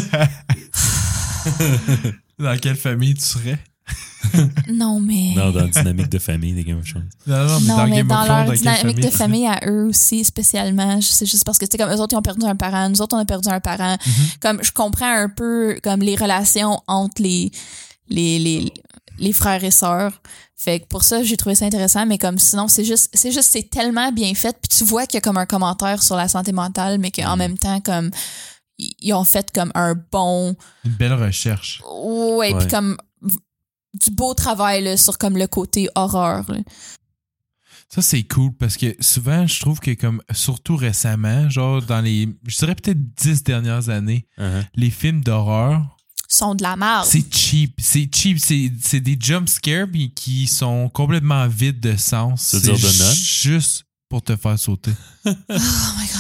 Dans 2.39 2.57
quelle 2.59 2.77
famille 2.77 3.15
tu 3.15 3.25
serais? 3.25 3.59
Non, 4.73 5.01
mais. 5.01 5.33
Non, 5.37 5.51
dans 5.51 5.61
la 5.61 5.69
dynamique 5.69 6.09
de 6.09 6.19
famille 6.19 6.53
des 6.53 6.65
Game 6.65 6.79
of 6.79 6.89
Thrones. 6.89 7.09
Non, 7.27 7.47
non, 7.47 7.61
mais 7.61 7.67
Non, 7.69 7.77
dans 7.77 7.87
mais 7.87 7.97
Game 7.97 8.09
dans 8.09 8.21
of 8.21 8.27
Thrones, 8.27 8.47
leur 8.47 8.55
dynamique 8.55 8.97
de 9.01 9.09
tu 9.09 9.17
famille 9.17 9.47
à 9.47 9.61
eux 9.67 9.87
aussi, 9.89 10.25
spécialement. 10.25 11.01
C'est 11.01 11.27
juste 11.27 11.45
parce 11.45 11.59
que, 11.59 11.67
c'est 11.71 11.79
comme 11.79 11.91
eux 11.91 12.01
autres, 12.01 12.15
ils 12.15 12.19
ont 12.19 12.23
perdu 12.23 12.45
un 12.47 12.57
parent, 12.57 12.89
nous 12.89 13.01
autres, 13.01 13.17
on 13.17 13.21
a 13.21 13.25
perdu 13.25 13.49
un 13.49 13.61
parent. 13.61 13.95
Mm-hmm. 13.97 14.39
Comme, 14.41 14.63
je 14.63 14.73
comprends 14.73 15.11
un 15.11 15.29
peu, 15.29 15.79
comme, 15.83 16.01
les 16.01 16.17
relations 16.17 16.81
entre 16.87 17.23
les, 17.23 17.51
les, 18.09 18.39
les, 18.39 18.73
les 19.19 19.33
frères 19.33 19.63
et 19.65 19.71
sœurs. 19.71 20.21
Fait 20.57 20.81
que 20.81 20.87
pour 20.87 21.05
ça, 21.05 21.23
j'ai 21.23 21.37
trouvé 21.37 21.55
ça 21.55 21.67
intéressant, 21.67 22.05
mais 22.05 22.19
comme, 22.19 22.37
sinon, 22.39 22.67
c'est 22.67 22.85
juste, 22.85 23.11
c'est 23.15 23.31
juste, 23.31 23.51
c'est 23.53 23.71
tellement 23.71 24.11
bien 24.11 24.35
fait. 24.35 24.57
Puis 24.61 24.77
tu 24.79 24.85
vois 24.85 25.07
qu'il 25.07 25.15
y 25.15 25.19
a 25.19 25.21
comme 25.21 25.37
un 25.39 25.47
commentaire 25.47 26.03
sur 26.03 26.17
la 26.17 26.27
santé 26.27 26.51
mentale, 26.51 26.99
mais 26.99 27.13
qu'en 27.13 27.37
même 27.37 27.57
temps, 27.57 27.81
comme, 27.81 28.11
ils 28.79 29.13
ont 29.13 29.25
fait 29.25 29.51
comme 29.53 29.71
un 29.75 29.95
bon, 30.11 30.57
Une 30.85 30.93
belle 30.93 31.13
recherche. 31.15 31.81
ouais, 31.89 32.53
Ouais. 32.53 32.59
puis 32.59 32.69
comme, 32.69 32.97
du 33.95 34.11
beau 34.11 34.35
travail, 34.35 34.83
là, 34.85 34.97
sur 34.97 35.19
comme 35.19 35.37
le 35.37 35.47
côté 35.47 35.89
horreur, 35.95 36.45
là. 36.51 36.59
Ça, 37.91 38.03
c'est 38.03 38.23
cool 38.25 38.53
parce 38.53 38.77
que 38.77 38.95
souvent, 39.01 39.47
je 39.47 39.61
trouve 39.61 39.81
que, 39.81 39.93
comme, 39.93 40.21
surtout 40.33 40.77
récemment, 40.77 41.49
genre 41.49 41.81
dans 41.81 42.03
les, 42.03 42.29
je 42.47 42.59
dirais 42.59 42.75
peut-être 42.75 42.99
dix 43.15 43.43
dernières 43.43 43.89
années, 43.89 44.27
Uh-huh. 44.39 44.65
les 44.75 44.91
films 44.91 45.23
d'horreur, 45.23 45.97
sont 46.31 46.55
de 46.55 46.63
la 46.63 46.77
merde. 46.77 47.07
c'est 47.09 47.35
cheap. 47.35 47.75
C'est 47.79 48.11
cheap. 48.15 48.39
C'est 48.39 48.71
c'est 48.83 49.01
des 49.01 49.17
jump 49.19 49.49
scares 49.49 49.87
qui 50.15 50.47
sont 50.47 50.91
complètement 50.91 51.49
vides 51.49 51.81
de 51.81 51.97
sens. 51.97 52.43
C'est 52.43 52.77
juste 52.77 53.85
pour 54.09 54.23
te 54.23 54.37
faire 54.37 54.59
sauter. 54.59 54.93
Oh 55.27 55.31
my 55.31 56.07
god. 56.07 56.19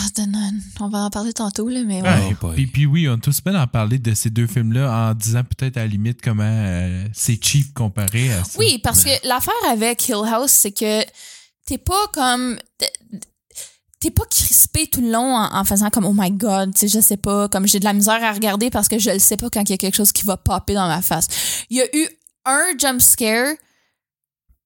On 0.80 0.88
va 0.88 0.98
en 0.98 1.10
parler 1.10 1.32
tantôt, 1.32 1.68
là, 1.68 1.82
mais 1.84 2.02
ouais. 2.02 2.36
Boy. 2.40 2.54
puis, 2.54 2.66
puis 2.66 2.86
oui, 2.86 3.08
on 3.08 3.14
a 3.14 3.18
tous 3.18 3.42
bien 3.42 3.60
en 3.60 3.66
parler 3.66 3.98
de 3.98 4.14
ces 4.14 4.30
deux 4.30 4.46
films-là 4.46 5.10
en 5.10 5.14
disant 5.14 5.42
peut-être 5.44 5.76
à 5.76 5.80
la 5.80 5.86
limite 5.86 6.20
comment 6.22 6.42
euh, 6.44 7.06
c'est 7.12 7.42
cheap 7.42 7.72
comparé 7.72 8.32
à 8.32 8.44
ça. 8.44 8.58
Oui, 8.58 8.78
parce 8.82 9.04
que 9.04 9.10
l'affaire 9.26 9.54
avec 9.70 10.08
Hill 10.08 10.24
House, 10.26 10.50
c'est 10.50 10.72
que 10.72 11.02
t'es 11.66 11.78
pas 11.78 12.08
comme. 12.12 12.58
T'es 14.00 14.10
pas 14.10 14.24
crispé 14.30 14.86
tout 14.86 15.00
le 15.00 15.10
long 15.10 15.34
en, 15.34 15.56
en 15.56 15.64
faisant 15.64 15.90
comme 15.90 16.04
oh 16.04 16.14
my 16.14 16.30
god, 16.30 16.72
tu 16.72 16.80
sais, 16.80 16.88
je 16.88 17.00
sais 17.00 17.16
pas, 17.16 17.48
comme 17.48 17.66
j'ai 17.66 17.80
de 17.80 17.84
la 17.84 17.92
misère 17.92 18.22
à 18.22 18.32
regarder 18.32 18.70
parce 18.70 18.86
que 18.86 18.98
je 18.98 19.10
le 19.10 19.18
sais 19.18 19.36
pas 19.36 19.50
quand 19.50 19.62
il 19.62 19.70
y 19.70 19.74
a 19.74 19.76
quelque 19.76 19.96
chose 19.96 20.12
qui 20.12 20.24
va 20.24 20.36
popper 20.36 20.74
dans 20.74 20.86
ma 20.86 21.02
face. 21.02 21.26
Il 21.68 21.78
y 21.78 21.80
a 21.80 21.96
eu 21.96 22.08
un 22.44 22.78
jump 22.78 23.00
scare, 23.00 23.54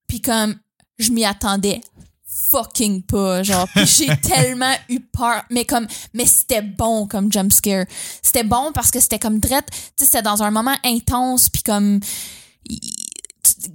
puis 0.07 0.21
comme 0.21 0.55
je 0.99 1.11
m'y 1.11 1.25
attendais 1.25 1.81
fucking 2.53 3.01
pas, 3.03 3.41
genre, 3.41 3.67
puis 3.69 3.85
j'ai 3.85 4.15
tellement 4.21 4.73
eu 4.89 4.99
peur, 4.99 5.43
mais 5.49 5.65
comme, 5.65 5.87
mais 6.13 6.25
c'était 6.27 6.61
bon 6.61 7.07
comme 7.07 7.31
jump 7.31 7.51
scare. 7.51 7.85
C'était 8.21 8.43
bon 8.43 8.71
parce 8.73 8.91
que 8.91 8.99
c'était 8.99 9.19
comme 9.19 9.39
drette, 9.39 9.69
tu 9.71 9.77
sais, 9.97 10.05
c'était 10.05 10.21
dans 10.21 10.43
un 10.43 10.51
moment 10.51 10.75
intense, 10.83 11.49
puis 11.49 11.63
comme 11.63 11.99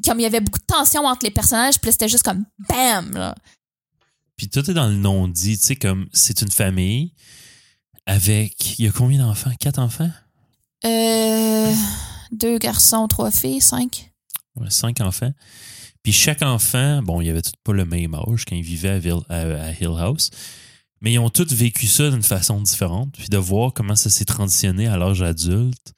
comme 0.04 0.18
il 0.18 0.22
y 0.22 0.26
avait 0.26 0.40
beaucoup 0.40 0.58
de 0.58 0.64
tension 0.64 1.04
entre 1.04 1.24
les 1.24 1.30
personnages, 1.30 1.78
puis 1.80 1.90
c'était 1.92 2.08
juste 2.08 2.24
comme 2.24 2.44
bam 2.68 3.10
là. 3.12 3.34
Puis 4.36 4.48
tout 4.48 4.70
est 4.70 4.74
dans 4.74 4.86
le 4.86 4.94
non-dit. 4.94 5.58
Tu 5.58 5.66
sais, 5.66 5.76
comme 5.76 6.08
c'est 6.12 6.40
une 6.42 6.50
famille 6.50 7.12
avec. 8.06 8.78
Il 8.78 8.84
y 8.84 8.88
a 8.88 8.92
combien 8.92 9.18
d'enfants? 9.18 9.50
Quatre 9.58 9.80
enfants? 9.80 10.10
Euh, 10.84 11.74
deux 12.30 12.58
garçons, 12.58 13.08
trois 13.08 13.32
filles, 13.32 13.60
cinq. 13.60 14.12
Ouais, 14.54 14.70
Cinq 14.70 15.00
enfants. 15.00 15.32
Puis 16.02 16.12
chaque 16.12 16.42
enfant, 16.42 17.02
bon, 17.02 17.20
il 17.20 17.26
y 17.26 17.30
avait 17.30 17.42
tous 17.42 17.52
pas 17.64 17.72
le 17.72 17.84
même 17.84 18.14
âge 18.14 18.44
quand 18.44 18.56
ils 18.56 18.62
vivaient 18.62 19.00
à, 19.28 19.72
Hill 19.72 19.96
House, 19.98 20.30
mais 21.00 21.12
ils 21.12 21.18
ont 21.18 21.30
tous 21.30 21.52
vécu 21.52 21.86
ça 21.86 22.10
d'une 22.10 22.22
façon 22.22 22.60
différente. 22.60 23.12
Puis 23.16 23.28
de 23.28 23.38
voir 23.38 23.72
comment 23.72 23.96
ça 23.96 24.10
s'est 24.10 24.24
transitionné 24.24 24.86
à 24.86 24.96
l'âge 24.96 25.22
adulte, 25.22 25.94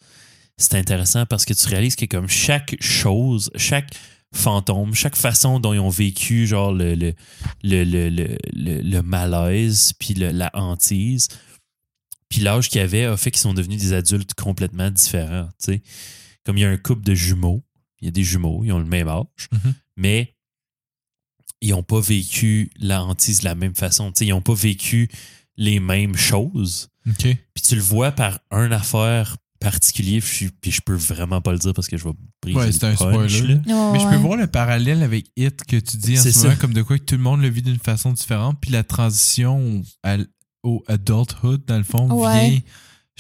c'est 0.57 0.75
intéressant 0.75 1.27
parce 1.27 1.45
que 1.45 1.55
tu 1.55 1.67
réalises 1.69 1.97
que 1.97 2.05
comme 2.05 2.29
chaque 2.29 2.77
chose, 2.81 3.51
chaque 3.57 3.95
fantôme, 4.35 4.95
chaque 4.95 5.17
façon 5.17 5.59
dont 5.59 5.73
ils 5.73 5.81
ont 5.81 5.89
vécu 5.89 6.47
genre 6.47 6.73
le, 6.73 6.95
le, 6.95 7.15
le, 7.63 7.85
le, 7.85 8.37
le, 8.53 9.03
malaise, 9.03 9.93
puis 9.99 10.15
la 10.15 10.51
hantise, 10.55 11.29
puis 12.29 12.41
l'âge 12.41 12.69
qu'ils 12.69 12.81
avaient 12.81 13.05
a 13.05 13.17
fait 13.17 13.31
qu'ils 13.31 13.41
sont 13.41 13.55
devenus 13.55 13.81
des 13.81 13.93
adultes 13.93 14.35
complètement 14.35 14.91
différents. 14.91 15.49
Comme 16.45 16.57
il 16.57 16.61
y 16.61 16.65
a 16.65 16.71
un 16.71 16.77
couple 16.77 17.03
de 17.03 17.15
jumeaux, 17.15 17.63
il 18.01 18.07
y 18.07 18.09
a 18.09 18.13
des 18.13 18.23
jumeaux, 18.23 18.63
ils 18.65 18.73
ont 18.73 18.79
le 18.79 18.85
même 18.85 19.09
âge, 19.09 19.49
Mhm. 19.53 19.75
Mais 20.01 20.35
ils 21.61 21.71
n'ont 21.71 21.83
pas 21.83 22.01
vécu 22.01 22.71
la 22.79 23.05
hantise 23.05 23.41
de 23.41 23.45
la 23.45 23.55
même 23.55 23.75
façon. 23.75 24.11
tu 24.13 24.21
sais. 24.21 24.27
Ils 24.27 24.31
n'ont 24.31 24.41
pas 24.41 24.55
vécu 24.55 25.11
les 25.57 25.79
mêmes 25.79 26.17
choses. 26.17 26.89
Puis 27.19 27.37
tu 27.63 27.75
le 27.77 27.83
vois 27.83 28.13
par 28.13 28.41
un 28.51 28.73
affaire 28.73 29.37
particulier, 29.61 30.21
puis 30.23 30.47
je, 30.47 30.51
puis 30.61 30.71
je 30.71 30.81
peux 30.81 30.95
vraiment 30.95 31.43
pas 31.43 31.53
le 31.53 31.59
dire 31.59 31.75
parce 31.75 31.87
que 31.87 31.99
je 31.99 32.05
vais 32.05 32.15
briser 32.41 32.59
Ouais, 32.59 32.67
le 32.67 32.73
c'est 32.73 32.85
un 32.85 32.95
punch, 32.95 33.33
spoiler. 33.37 33.55
là. 33.55 33.61
Oh, 33.75 33.91
Mais 33.93 33.99
je 34.01 34.05
peux 34.07 34.11
ouais. 34.13 34.17
voir 34.17 34.37
le 34.39 34.47
parallèle 34.47 35.03
avec 35.03 35.27
It 35.37 35.65
que 35.65 35.77
tu 35.77 35.99
dis 35.99 36.19
en 36.19 36.23
ce 36.23 36.39
moment, 36.39 36.51
ça. 36.51 36.57
comme 36.57 36.73
de 36.73 36.81
quoi 36.81 36.99
que 36.99 37.05
tout 37.05 37.17
le 37.17 37.23
monde 37.23 37.43
le 37.43 37.49
vit 37.51 37.61
d'une 37.61 37.79
façon 37.79 38.13
différente, 38.13 38.57
puis 38.59 38.71
la 38.71 38.85
transition 38.85 39.83
à 40.03 40.17
au 40.63 40.83
adulthood, 40.89 41.63
dans 41.67 41.77
le 41.79 41.85
fond, 41.85 42.11
Ouais. 42.11 42.49
vient 42.51 42.61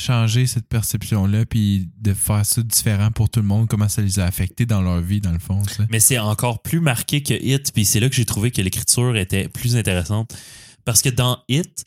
changer 0.01 0.47
cette 0.47 0.67
perception-là, 0.67 1.47
puis 1.47 1.89
de 2.01 2.15
faire 2.15 2.45
ça 2.45 2.63
différent 2.63 3.11
pour 3.11 3.31
tout 3.31 3.41
le 3.41 3.47
monde, 3.47 3.69
comment 3.69 3.89
ça 3.89 4.03
les 4.03 4.19
a 4.19 4.25
affectés 4.25 4.67
dans 4.67 4.83
leur 4.83 5.01
vie, 5.01 5.21
dans 5.21 5.33
le 5.33 5.39
fond. 5.39 5.63
Mais 5.91 6.01
c'est 6.01 6.19
encore 6.19 6.63
plus 6.63 6.81
marqué 6.81 7.23
que 7.23 7.35
Hit, 7.35 7.73
puis 7.73 7.85
c'est 7.85 8.01
là 8.01 8.09
que 8.09 8.15
j'ai 8.15 8.25
trouvé 8.25 8.51
que 8.51 8.63
l'écriture 8.63 9.17
était 9.17 9.49
plus 9.49 9.77
intéressante. 9.77 10.35
Parce 10.85 11.03
que 11.03 11.09
dans 11.09 11.39
Hit, 11.49 11.85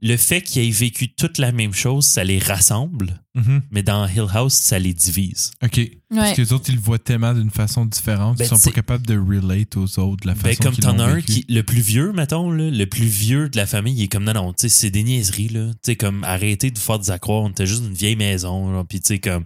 le 0.00 0.16
fait 0.18 0.42
qu'ils 0.42 0.66
aient 0.66 0.70
vécu 0.70 1.08
toute 1.14 1.38
la 1.38 1.50
même 1.50 1.72
chose, 1.72 2.04
ça 2.04 2.24
les 2.24 2.38
rassemble, 2.38 3.22
Mhm. 3.34 3.62
mais 3.70 3.82
dans 3.82 4.06
Hill 4.06 4.26
House, 4.32 4.52
ça 4.52 4.78
les 4.78 4.92
divise. 4.92 5.50
OK. 5.62 5.80
Parce 6.14 6.34
que 6.36 6.42
les 6.42 6.52
autres, 6.52 6.68
ils 6.68 6.74
le 6.74 6.80
voient 6.80 6.98
tellement 6.98 7.32
d'une 7.32 7.50
façon 7.50 7.86
différente, 7.86 8.36
Ben, 8.38 8.44
ils 8.44 8.48
sont 8.48 8.58
pas 8.58 8.70
capables 8.70 9.06
de 9.06 9.16
relate 9.16 9.76
aux 9.78 9.98
autres 9.98 10.22
de 10.22 10.26
la 10.28 10.34
Ben, 10.34 10.40
façon 10.50 10.62
comme 10.62 10.74
qu'ils 10.74 10.84
t'en 10.84 10.92
l'ont 10.92 11.00
as 11.00 11.04
un 11.06 11.14
vécu. 11.16 11.32
qui, 11.32 11.46
le 11.48 11.62
plus 11.62 11.80
vieux, 11.80 12.12
mettons, 12.12 12.50
là, 12.50 12.70
le 12.70 12.86
plus 12.86 13.06
vieux 13.06 13.48
de 13.48 13.56
la 13.56 13.66
famille, 13.66 13.94
il 13.94 14.02
est 14.02 14.08
comme 14.08 14.24
non, 14.24 14.34
non, 14.34 14.52
tu 14.52 14.62
sais, 14.62 14.68
c'est 14.68 14.90
des 14.90 15.02
niaiseries, 15.04 15.48
là. 15.48 15.70
Tu 15.72 15.78
sais, 15.92 15.96
comme 15.96 16.22
arrêtez 16.24 16.70
de 16.70 16.78
vous 16.78 16.84
faire 16.84 16.98
des 16.98 17.10
accroire, 17.10 17.42
on 17.42 17.50
était 17.50 17.66
juste 17.66 17.82
une 17.84 17.94
vieille 17.94 18.16
maison, 18.16 18.84
puis 18.84 19.00
tu 19.00 19.06
sais, 19.08 19.18
comme 19.20 19.44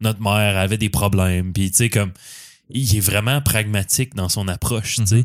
notre 0.00 0.20
mère 0.20 0.58
avait 0.58 0.78
des 0.78 0.90
problèmes, 0.90 1.52
puis 1.52 1.70
tu 1.70 1.78
sais, 1.78 1.88
comme 1.88 2.12
il 2.68 2.94
est 2.96 3.00
vraiment 3.00 3.40
pragmatique 3.40 4.14
dans 4.14 4.28
son 4.28 4.48
approche, 4.48 4.96
tu 4.96 5.06
sais. 5.06 5.16
Mhm. 5.16 5.24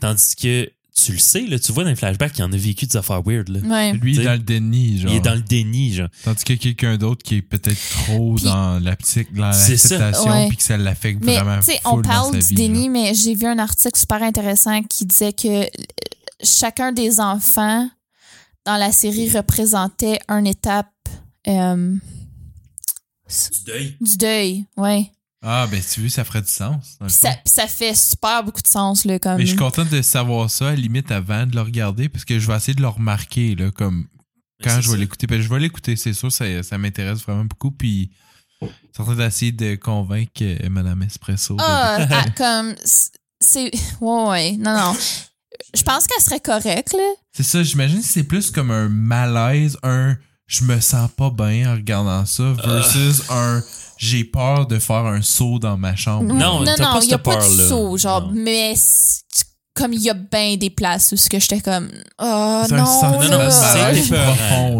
Tandis 0.00 0.34
que 0.36 0.70
tu 1.04 1.12
le 1.12 1.18
sais, 1.18 1.42
là, 1.42 1.58
tu 1.58 1.72
vois 1.72 1.84
dans 1.84 1.90
les 1.90 1.96
flashbacks 1.96 2.32
qu'il 2.32 2.44
en 2.44 2.52
a 2.52 2.56
vécu 2.56 2.86
des 2.86 2.96
affaires 2.96 3.22
weird, 3.24 3.48
là. 3.48 3.60
Ouais. 3.60 3.92
Lui, 3.94 4.14
il 4.14 4.20
est 4.20 4.24
dans 4.24 4.32
le 4.32 4.38
déni, 4.38 4.98
genre. 4.98 5.10
Il 5.10 5.16
est 5.16 5.20
dans 5.20 5.34
le 5.34 5.40
déni, 5.42 5.92
genre. 5.94 6.08
Tandis 6.24 6.44
que 6.44 6.52
quelqu'un 6.54 6.96
d'autre 6.96 7.22
qui 7.22 7.36
est 7.36 7.42
peut-être 7.42 7.80
trop 8.06 8.34
Puis- 8.34 8.44
dans 8.44 8.78
l'acceptation, 8.82 10.48
puis 10.48 10.56
que 10.56 10.62
ça 10.62 10.76
l'affecte 10.76 11.22
vraiment 11.24 11.58
on 11.84 12.02
parle 12.02 12.32
sa 12.34 12.38
du 12.40 12.44
vie, 12.46 12.54
déni, 12.54 12.84
genre. 12.84 12.90
mais 12.90 13.14
j'ai 13.14 13.34
vu 13.34 13.46
un 13.46 13.58
article 13.58 13.98
super 13.98 14.22
intéressant 14.22 14.82
qui 14.82 15.06
disait 15.06 15.32
que 15.32 15.62
euh, 15.64 15.66
chacun 16.42 16.92
des 16.92 17.20
enfants 17.20 17.88
dans 18.66 18.76
la 18.76 18.92
série 18.92 19.30
représentait 19.30 20.18
une 20.28 20.46
étape 20.46 20.88
euh, 21.48 21.94
Du 23.28 23.64
deuil. 23.66 23.96
du 24.00 24.16
deuil. 24.16 24.64
Ouais. 24.76 25.10
Ah, 25.42 25.66
ben, 25.70 25.80
tu 25.82 26.00
veux, 26.02 26.08
ça 26.10 26.24
ferait 26.24 26.42
du 26.42 26.50
sens. 26.50 26.98
ça, 27.08 27.66
fait 27.66 27.94
super 27.94 28.44
beaucoup 28.44 28.60
de 28.60 28.66
sens 28.66 29.04
là, 29.06 29.18
comme. 29.18 29.36
Mais 29.36 29.42
je 29.46 29.50
suis 29.50 29.56
content 29.56 29.84
de 29.86 30.02
savoir 30.02 30.50
ça, 30.50 30.68
à 30.68 30.70
la 30.70 30.76
limite, 30.76 31.10
avant 31.10 31.46
de 31.46 31.54
le 31.54 31.62
regarder, 31.62 32.08
parce 32.08 32.24
que 32.26 32.38
je 32.38 32.46
vais 32.46 32.56
essayer 32.56 32.74
de 32.74 32.82
le 32.82 32.88
remarquer, 32.88 33.54
là, 33.54 33.70
comme 33.70 34.06
quand 34.62 34.80
je 34.80 34.90
vais 34.90 34.98
l'écouter. 34.98 35.26
Ben, 35.26 35.40
je 35.40 35.48
vais 35.48 35.58
l'écouter, 35.58 35.96
c'est 35.96 36.12
sûr, 36.12 36.30
ça, 36.30 36.62
ça 36.62 36.76
m'intéresse 36.76 37.20
vraiment 37.22 37.44
beaucoup. 37.46 37.70
Puis, 37.70 38.10
je 38.60 38.66
suis 38.66 38.76
en 39.02 39.04
train 39.04 39.16
d'essayer 39.16 39.52
de 39.52 39.76
convaincre 39.76 40.32
euh, 40.42 40.68
Madame 40.68 41.02
Espresso. 41.02 41.54
de- 41.56 41.62
Ah, 41.64 42.06
ah, 42.10 42.24
comme 42.36 42.74
c'est 43.40 43.70
ouais 44.02 44.28
ouais 44.28 44.52
non 44.58 44.76
non. 44.76 44.96
Je 45.74 45.82
pense 45.82 46.06
qu'elle 46.06 46.22
serait 46.22 46.40
correcte 46.40 46.92
là. 46.92 47.12
C'est 47.32 47.42
ça, 47.42 47.62
j'imagine 47.62 48.00
que 48.00 48.06
c'est 48.06 48.24
plus 48.24 48.50
comme 48.50 48.70
un 48.70 48.90
malaise, 48.90 49.78
un 49.82 50.16
je 50.46 50.64
me 50.64 50.78
sens 50.80 51.08
pas 51.16 51.30
bien 51.30 51.70
en 51.72 51.76
regardant 51.76 52.26
ça, 52.26 52.52
versus 52.64 53.22
un 53.30 53.62
j'ai 54.02 54.24
peur 54.24 54.66
de 54.66 54.78
faire 54.78 55.04
un 55.04 55.20
saut 55.20 55.58
dans 55.58 55.76
ma 55.76 55.94
chambre. 55.94 56.32
Non, 56.32 56.60
non, 56.60 56.64
t'as 56.64 56.82
non, 56.82 56.92
pas 56.94 57.04
il 57.04 57.10
y 57.10 57.14
a 57.14 57.18
pas 57.18 57.36
de 57.36 57.68
saut, 57.68 57.98
genre, 57.98 58.22
Non. 58.22 58.32
mais 58.34 58.72
comme 59.74 59.92
il 59.92 60.00
y 60.00 60.08
a 60.10 60.14
bien 60.14 60.56
des 60.56 60.70
places 60.70 61.12
où 61.12 61.16
ce 61.16 61.28
que 61.28 61.38
j'étais 61.38 61.60
comme, 61.60 61.90
oh 62.18 62.62
non, 62.70 62.76
Non, 62.76 63.22
non, 63.22 63.38
là. 63.38 63.50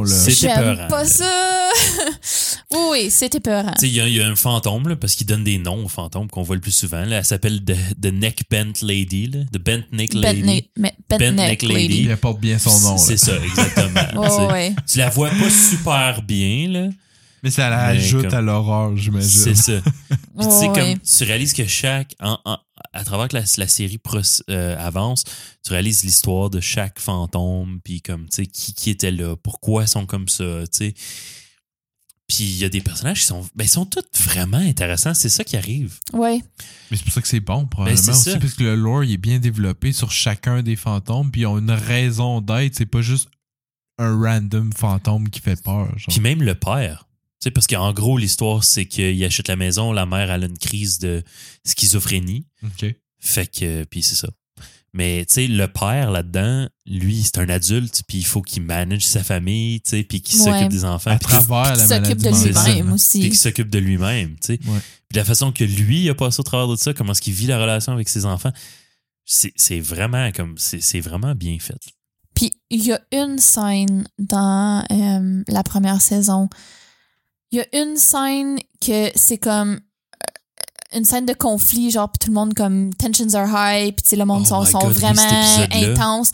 C'est 0.07 0.33
J'aime 0.33 0.89
pas 0.89 1.05
ça. 1.05 1.69
oui, 2.73 2.79
oui, 2.91 3.11
c'est 3.11 3.35
épeurant. 3.35 3.73
Tu 3.73 3.81
sais, 3.81 3.89
il 3.89 3.95
y, 3.95 4.01
a- 4.01 4.09
il 4.09 4.15
y 4.17 4.21
a 4.23 4.27
un 4.27 4.35
fantôme, 4.37 4.89
là, 4.89 4.97
parce 4.97 5.15
qu'il 5.15 5.27
donne 5.27 5.45
des 5.45 5.59
noms 5.59 5.85
aux 5.85 5.89
fantômes 5.89 6.29
qu'on 6.29 6.43
voit 6.43 6.57
le 6.57 6.61
plus 6.63 6.73
souvent. 6.73 7.05
Là. 7.05 7.19
Elle 7.19 7.25
s'appelle 7.25 7.63
The, 7.65 7.75
The 8.01 8.07
Neck 8.13 8.43
Bent 8.51 8.73
Lady, 8.83 9.29
là. 9.29 9.41
The 9.53 9.59
Bent 9.59 9.83
Neck 9.93 10.15
Lady. 10.15 10.43
Bent, 10.43 10.63
mais- 10.77 10.95
Bent 11.09 11.19
Bent 11.19 11.33
Neck 11.33 11.37
Neck 11.37 11.63
Lady. 11.63 11.75
Lady. 11.89 12.03
Il 12.11 12.17
porte 12.17 12.41
bien 12.41 12.59
son 12.59 12.79
nom. 12.81 12.99
C'est 12.99 13.17
ça, 13.19 13.33
exactement. 13.45 14.29
Sais. 14.49 14.53
ouais. 14.53 14.75
Tu 14.91 14.99
la 14.99 15.09
vois 15.11 15.31
pas 15.31 15.51
super 15.51 16.23
bien, 16.23 16.69
là. 16.69 16.89
Mais 17.43 17.51
ça 17.51 17.71
l'ajoute 17.71 18.25
comme- 18.27 18.35
à 18.35 18.41
l'horreur, 18.41 18.97
j'imagine. 18.97 19.29
C'est 19.29 19.55
ça. 19.55 19.81
Puis 20.09 20.47
tu 20.47 20.51
sais, 20.51 20.69
Ouais, 20.69 20.73
comme 20.75 20.99
tu 21.01 21.25
réalises 21.25 21.53
que 21.53 21.67
chaque. 21.67 22.15
en- 22.21 22.39
en- 22.45 22.59
à 22.93 23.05
travers 23.05 23.29
que 23.29 23.37
la, 23.37 23.45
la 23.59 23.69
série 23.69 23.99
pros- 23.99 24.43
euh, 24.51 24.77
avance, 24.79 25.25
tu 25.65 25.73
réalises 25.73 26.03
l'histoire 26.03 26.51
de 26.51 26.61
chaque 26.61 26.99
fantôme, 26.99 27.81
puis 27.85 28.01
comme, 28.03 28.25
tu 28.29 28.37
sais, 28.37 28.47
qui, 28.47 28.73
qui 28.75 28.91
était 28.91 29.11
là, 29.11 29.37
pourquoi 29.37 29.83
ils 29.85 29.89
sont 29.89 30.07
comme 30.07 30.29
ça, 30.29 30.63
tu 30.73 30.79
sais. 30.87 30.95
Puis 32.27 32.45
il 32.45 32.59
y 32.59 32.65
a 32.65 32.69
des 32.69 32.81
personnages 32.81 33.21
qui 33.21 33.27
sont. 33.27 33.43
Ben, 33.57 33.65
ils 33.65 33.69
sont 33.69 33.87
tous 33.87 34.05
vraiment 34.23 34.59
intéressants, 34.59 35.15
c'est 35.15 35.29
ça 35.29 35.43
qui 35.43 35.57
arrive. 35.57 35.99
Ouais. 36.13 36.41
Mais 36.91 36.97
c'est 36.97 37.03
pour 37.05 37.13
ça 37.13 37.21
que 37.21 37.27
c'est 37.29 37.41
bon, 37.41 37.67
probablement 37.67 38.01
Ben, 38.07 38.13
aussi, 38.13 38.31
ça. 38.31 38.39
parce 38.39 38.55
que 38.55 38.63
le 38.63 38.77
lore 38.77 39.03
il 39.05 39.13
est 39.13 39.17
bien 39.17 39.41
développé 39.41 39.93
sur 39.93 40.13
chacun 40.13 40.63
des 40.63 40.77
fantômes, 40.77 41.31
puis 41.33 41.41
ils 41.43 41.47
ont 41.47 41.59
une 41.59 41.73
raison 41.73 42.41
d'être. 42.41 42.77
C'est 42.77 42.87
pas 42.87 43.03
juste 43.03 43.29
un 43.99 44.17
random 44.21 44.73
fantôme 44.73 45.29
qui 45.29 45.41
fait 45.41 45.61
peur. 45.61 45.87
Genre. 45.99 46.07
Puis 46.09 46.21
même 46.21 46.43
le 46.43 46.55
père. 46.55 47.07
Tu 47.41 47.45
sais, 47.45 47.51
parce 47.51 47.67
qu'en 47.67 47.93
gros, 47.95 48.19
l'histoire, 48.19 48.65
c'est 48.65 48.85
qu'il 48.87 49.25
achète 49.25 49.49
la 49.49 49.57
maison, 49.57 49.93
la 49.93 50.05
mère, 50.07 50.31
elle 50.31 50.45
a 50.45 50.47
une 50.47 50.59
crise 50.59 50.99
de 50.99 51.23
schizophrénie. 51.65 52.47
Ok. 52.65 52.95
Fait 53.19 53.47
que, 53.47 53.85
puis 53.85 54.03
c'est 54.03 54.15
ça. 54.15 54.29
Mais, 54.93 55.25
tu 55.27 55.35
sais, 55.35 55.47
le 55.47 55.69
père 55.69 56.11
là-dedans, 56.11 56.69
lui, 56.85 57.23
c'est 57.23 57.39
un 57.39 57.49
adulte, 57.49 58.03
puis 58.09 58.19
il 58.19 58.25
faut 58.27 58.43
qu'il 58.43 58.63
manage 58.65 59.07
sa 59.07 59.23
famille, 59.23 59.81
tu 59.83 59.91
sais, 59.91 60.03
puis 60.03 60.21
qu'il 60.21 60.41
Ouais. 60.41 60.47
s'occupe 60.53 60.69
des 60.69 60.85
enfants. 60.85 61.13
À 61.13 61.17
puis 61.17 61.29
travers 61.29 61.77
la 61.77 61.87
s'occupe 61.87 62.19
de 62.19 62.29
lui-même 62.31 62.85
puis 62.87 62.95
aussi. 62.95 63.21
qu'il 63.21 63.37
s'occupe 63.39 63.71
de 63.71 63.79
lui-même, 63.79 64.31
tu 64.41 64.47
sais. 64.49 64.57
Puis 64.59 64.71
la 65.15 65.25
façon 65.25 65.53
que 65.53 65.63
lui 65.65 66.09
a 66.11 66.15
passé 66.15 66.41
au 66.41 66.43
travers 66.43 66.67
de 66.67 66.75
ça, 66.77 66.93
comment 66.93 67.13
est-ce 67.13 67.23
qu'il 67.23 67.35
vit 67.35 67.47
la 67.47 67.59
relation 67.61 67.93
avec 67.93 68.09
ses 68.09 68.27
enfants, 68.27 68.53
c'est 69.25 69.53
c'est 69.55 69.79
vraiment 69.81 70.33
comme, 70.33 70.55
c'est 70.59 70.83
c'est 70.83 71.01
vraiment 71.01 71.35
bien 71.37 71.57
fait. 71.61 71.79
Puis 72.35 72.51
il 72.71 72.85
y 72.85 72.93
a 72.93 73.01
une 73.13 73.39
scène 73.39 74.09
dans 74.19 74.85
euh, 74.91 75.45
la 75.47 75.63
première 75.63 76.01
saison. 76.01 76.49
Il 77.53 77.59
y 77.59 77.61
a 77.61 77.83
une 77.83 77.97
scène 77.97 78.59
que 78.81 79.11
c'est 79.15 79.39
comme 79.39 79.75
euh, 79.75 80.97
une 80.99 81.05
scène 81.05 81.27
de 81.27 81.33
conflit, 81.33 81.91
genre, 81.91 82.11
puis 82.11 82.19
tout 82.19 82.29
le 82.29 82.35
monde 82.35 82.55
comme 82.55 82.95
tensions 82.95 83.35
are 83.35 83.49
high, 83.49 83.95
puis 83.95 84.17
le 84.17 84.25
monde 84.25 84.47
Oh 84.51 84.65
sont, 84.65 84.79
God, 84.79 84.93
vraiment 84.93 85.23
intenses. 85.73 86.33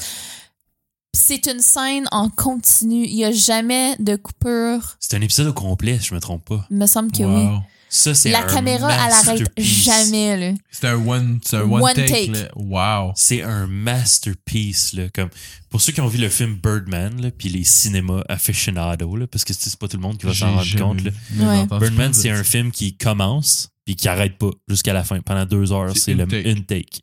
C'est 1.15 1.47
une 1.47 1.61
scène 1.61 2.07
en 2.13 2.29
continu. 2.29 3.05
Il 3.05 3.15
y 3.15 3.25
a 3.25 3.33
jamais 3.33 3.97
de 3.99 4.17
coupure. 4.17 4.97
C'est 5.01 5.17
un 5.17 5.23
épisode 5.23 5.47
au 5.47 5.55
complet, 5.55 5.99
je 6.01 6.15
me 6.15 6.21
trompe 6.21 6.45
pas. 6.45 6.67
Il 6.71 6.77
me 6.77 6.87
semble 6.87 7.11
que 7.11 7.23
oui. 7.23 7.49
Ça, 7.89 8.15
c'est 8.15 8.31
La 8.31 8.45
un 8.45 8.47
caméra, 8.53 8.93
elle 8.93 9.13
arrête 9.13 9.27
masterpiece. 9.41 9.85
jamais, 9.85 10.37
là. 10.37 10.55
C'est 10.71 10.89
un 10.89 10.97
one, 11.07 11.39
c'est 11.45 11.57
un 11.57 11.63
one, 11.63 11.83
One 11.83 11.95
take. 11.95 12.09
take. 12.09 12.33
là. 12.33 12.49
Wow. 12.57 13.13
C'est 13.15 13.43
un 13.43 13.67
masterpiece. 13.69 14.93
Là, 14.93 15.09
comme, 15.15 15.31
pour 15.71 15.81
ceux 15.81 15.93
qui 15.93 16.01
ont 16.01 16.09
vu 16.09 16.19
le 16.19 16.29
film 16.29 16.57
Birdman, 16.57 17.21
là, 17.23 17.31
puis 17.31 17.49
les 17.49 17.65
cinémas 17.65 18.23
aficionados, 18.29 19.17
là, 19.17 19.27
parce 19.27 19.45
que 19.45 19.53
c'est 19.53 19.77
pas 19.79 19.87
tout 19.89 19.97
le 19.97 20.03
monde 20.03 20.19
qui 20.19 20.27
va 20.27 20.35
s'en 20.35 20.55
rendre 20.57 20.77
compte. 20.79 21.03
Là. 21.05 21.11
Ouais. 21.39 21.67
Birdman, 21.79 22.13
c'est 22.13 22.31
un 22.31 22.43
film 22.45 22.71
qui 22.73 22.97
commence 22.97 23.69
puis 23.85 23.95
qui 23.95 24.09
arrête 24.09 24.37
pas 24.37 24.51
jusqu'à 24.69 24.93
la 24.93 25.05
fin. 25.05 25.21
Pendant 25.21 25.47
deux 25.47 25.73
heures, 25.73 25.93
C'est 25.95 26.01
c'est 26.01 26.15
le 26.15 26.27
take. 26.27 26.51
une 26.51 26.65
take. 26.65 27.01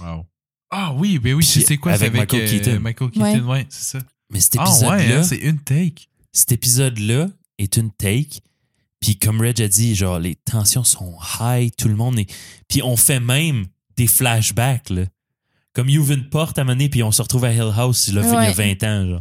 Wow. 0.00 0.24
Ah 0.70 0.92
oui, 0.96 1.18
ben 1.18 1.34
oui, 1.34 1.44
sais 1.44 1.76
quoi, 1.76 1.92
c'est 1.96 2.06
avec 2.06 2.16
avec, 2.16 2.32
Michael 2.32 2.48
euh, 2.48 2.50
Keaton. 2.58 2.80
Michael 2.80 3.10
Keaton, 3.10 3.48
ouais, 3.50 3.66
c'est 3.68 3.98
ça. 3.98 4.04
Mais 4.30 4.40
cet 4.40 4.56
Ah 4.58 4.62
épisode-là, 4.64 4.96
ouais, 4.96 5.12
hein, 5.14 5.22
c'est 5.22 5.36
une 5.36 5.58
take. 5.60 6.08
cet 6.32 6.52
épisode-là 6.52 7.28
est 7.58 7.76
une 7.76 7.90
take. 7.92 8.40
Puis 9.00 9.18
comme 9.18 9.40
Reg 9.40 9.60
a 9.62 9.68
dit, 9.68 9.94
genre, 9.94 10.18
les 10.18 10.36
tensions 10.36 10.84
sont 10.84 11.16
high, 11.40 11.70
tout 11.76 11.88
le 11.88 11.96
monde 11.96 12.18
est... 12.18 12.32
Puis 12.68 12.82
on 12.82 12.96
fait 12.96 13.20
même 13.20 13.66
des 13.96 14.06
flashbacks, 14.06 14.90
là. 14.90 15.04
Comme 15.74 15.88
il 15.90 15.98
ouvre 15.98 16.12
une 16.12 16.28
porte 16.30 16.58
à 16.58 16.64
donné, 16.64 16.88
puis 16.88 17.02
on 17.02 17.12
se 17.12 17.20
retrouve 17.20 17.44
à 17.44 17.52
Hill 17.52 17.72
House, 17.76 18.08
là, 18.08 18.22
il 18.22 18.28
y 18.28 18.34
a 18.34 18.38
Ouais. 18.56 18.74
20 18.76 18.82
ans, 18.84 19.06
genre. 19.08 19.20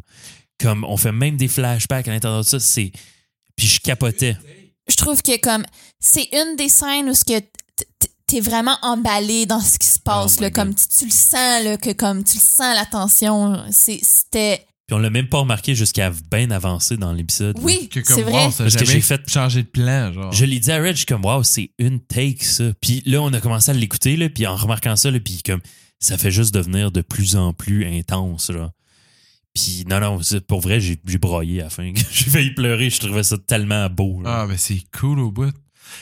Comme, 0.59 0.83
on 0.85 0.95
fait 0.95 1.11
même 1.11 1.35
des 1.35 1.49
flashbacks 1.49 2.07
à 2.07 2.11
l'intérieur 2.11 2.39
de 2.41 2.45
ça, 2.45 2.59
c'est... 2.59 2.91
Puis 3.57 3.67
je 3.67 3.79
capotais. 3.81 4.37
je 4.89 4.95
trouve 4.95 5.21
que 5.21 5.39
comme 5.39 5.65
c'est 5.99 6.27
une 6.33 6.55
des 6.57 6.69
scènes 6.69 7.09
où 7.09 7.13
ce 7.13 7.23
que 7.23 7.41
t'es 8.27 8.39
vraiment 8.41 8.77
emballé 8.81 9.45
dans 9.45 9.59
ce 9.61 9.77
qui 9.77 9.87
se 9.87 9.99
passe 9.99 10.35
Oh 10.39 10.41
là, 10.41 10.49
comme 10.51 10.73
tu, 10.75 10.87
tu 10.87 11.05
le 11.05 11.11
sens 11.11 11.63
là, 11.63 11.77
que 11.77 11.91
comme 11.91 12.23
tu 12.23 12.35
le 12.37 12.41
sens 12.43 12.75
la 12.75 12.85
tension 12.85 13.63
c'est 13.71 13.99
c'était 14.03 14.65
Puis 14.87 14.93
on 14.95 14.99
l'a 14.99 15.09
même 15.09 15.27
pas 15.27 15.39
remarqué 15.39 15.73
jusqu'à 15.73 16.11
bien 16.31 16.51
avancé 16.51 16.95
dans 16.95 17.11
l'épisode. 17.11 17.57
Oui, 17.61 17.89
Que 17.89 18.01
comme, 18.01 18.15
c'est 18.17 18.21
vrai. 18.21 18.45
wow, 18.45 18.51
ça 18.51 18.63
a 18.63 18.65
Parce 18.65 18.75
que 18.75 18.85
jamais 18.85 18.91
j'ai 18.99 19.01
fait- 19.01 19.29
changé 19.29 19.63
de 19.63 19.67
plan, 19.67 20.13
genre. 20.13 20.31
Je 20.31 20.45
l'ai 20.45 20.59
dit 20.59 20.71
à 20.71 20.77
Red, 20.77 20.91
je 20.91 20.97
suis 20.97 21.05
comme, 21.07 21.25
wow, 21.25 21.41
c'est 21.43 21.71
une 21.79 21.99
take, 21.99 22.43
ça. 22.43 22.65
Puis 22.81 23.01
là, 23.07 23.21
on 23.21 23.33
a 23.33 23.41
commencé 23.41 23.71
à 23.71 23.73
l'écouter, 23.73 24.15
là, 24.15 24.29
puis 24.29 24.45
en 24.45 24.55
remarquant 24.55 24.95
ça, 24.95 25.09
là, 25.09 25.19
puis 25.19 25.41
comme, 25.43 25.61
ça 25.99 26.17
fait 26.19 26.29
juste 26.29 26.53
devenir 26.53 26.91
de 26.91 27.01
plus 27.01 27.35
en 27.35 27.51
plus 27.53 27.85
intense, 27.85 28.51
là. 28.51 28.71
Puis 29.55 29.85
non, 29.89 29.99
non, 30.01 30.19
pour 30.47 30.59
vrai, 30.59 30.79
j'ai 30.81 30.99
j'ai 31.07 31.17
broyé 31.17 31.61
à 31.61 31.63
la 31.65 31.69
fin. 31.69 31.91
j'ai 32.11 32.29
failli 32.29 32.51
pleurer, 32.53 32.89
je 32.89 32.99
trouvais 32.99 33.23
ça 33.23 33.37
tellement 33.39 33.89
beau. 33.89 34.21
là. 34.21 34.41
Ah, 34.41 34.47
ben 34.47 34.57
c'est 34.57 34.81
cool 34.99 35.19
au 35.19 35.31
bout. 35.31 35.53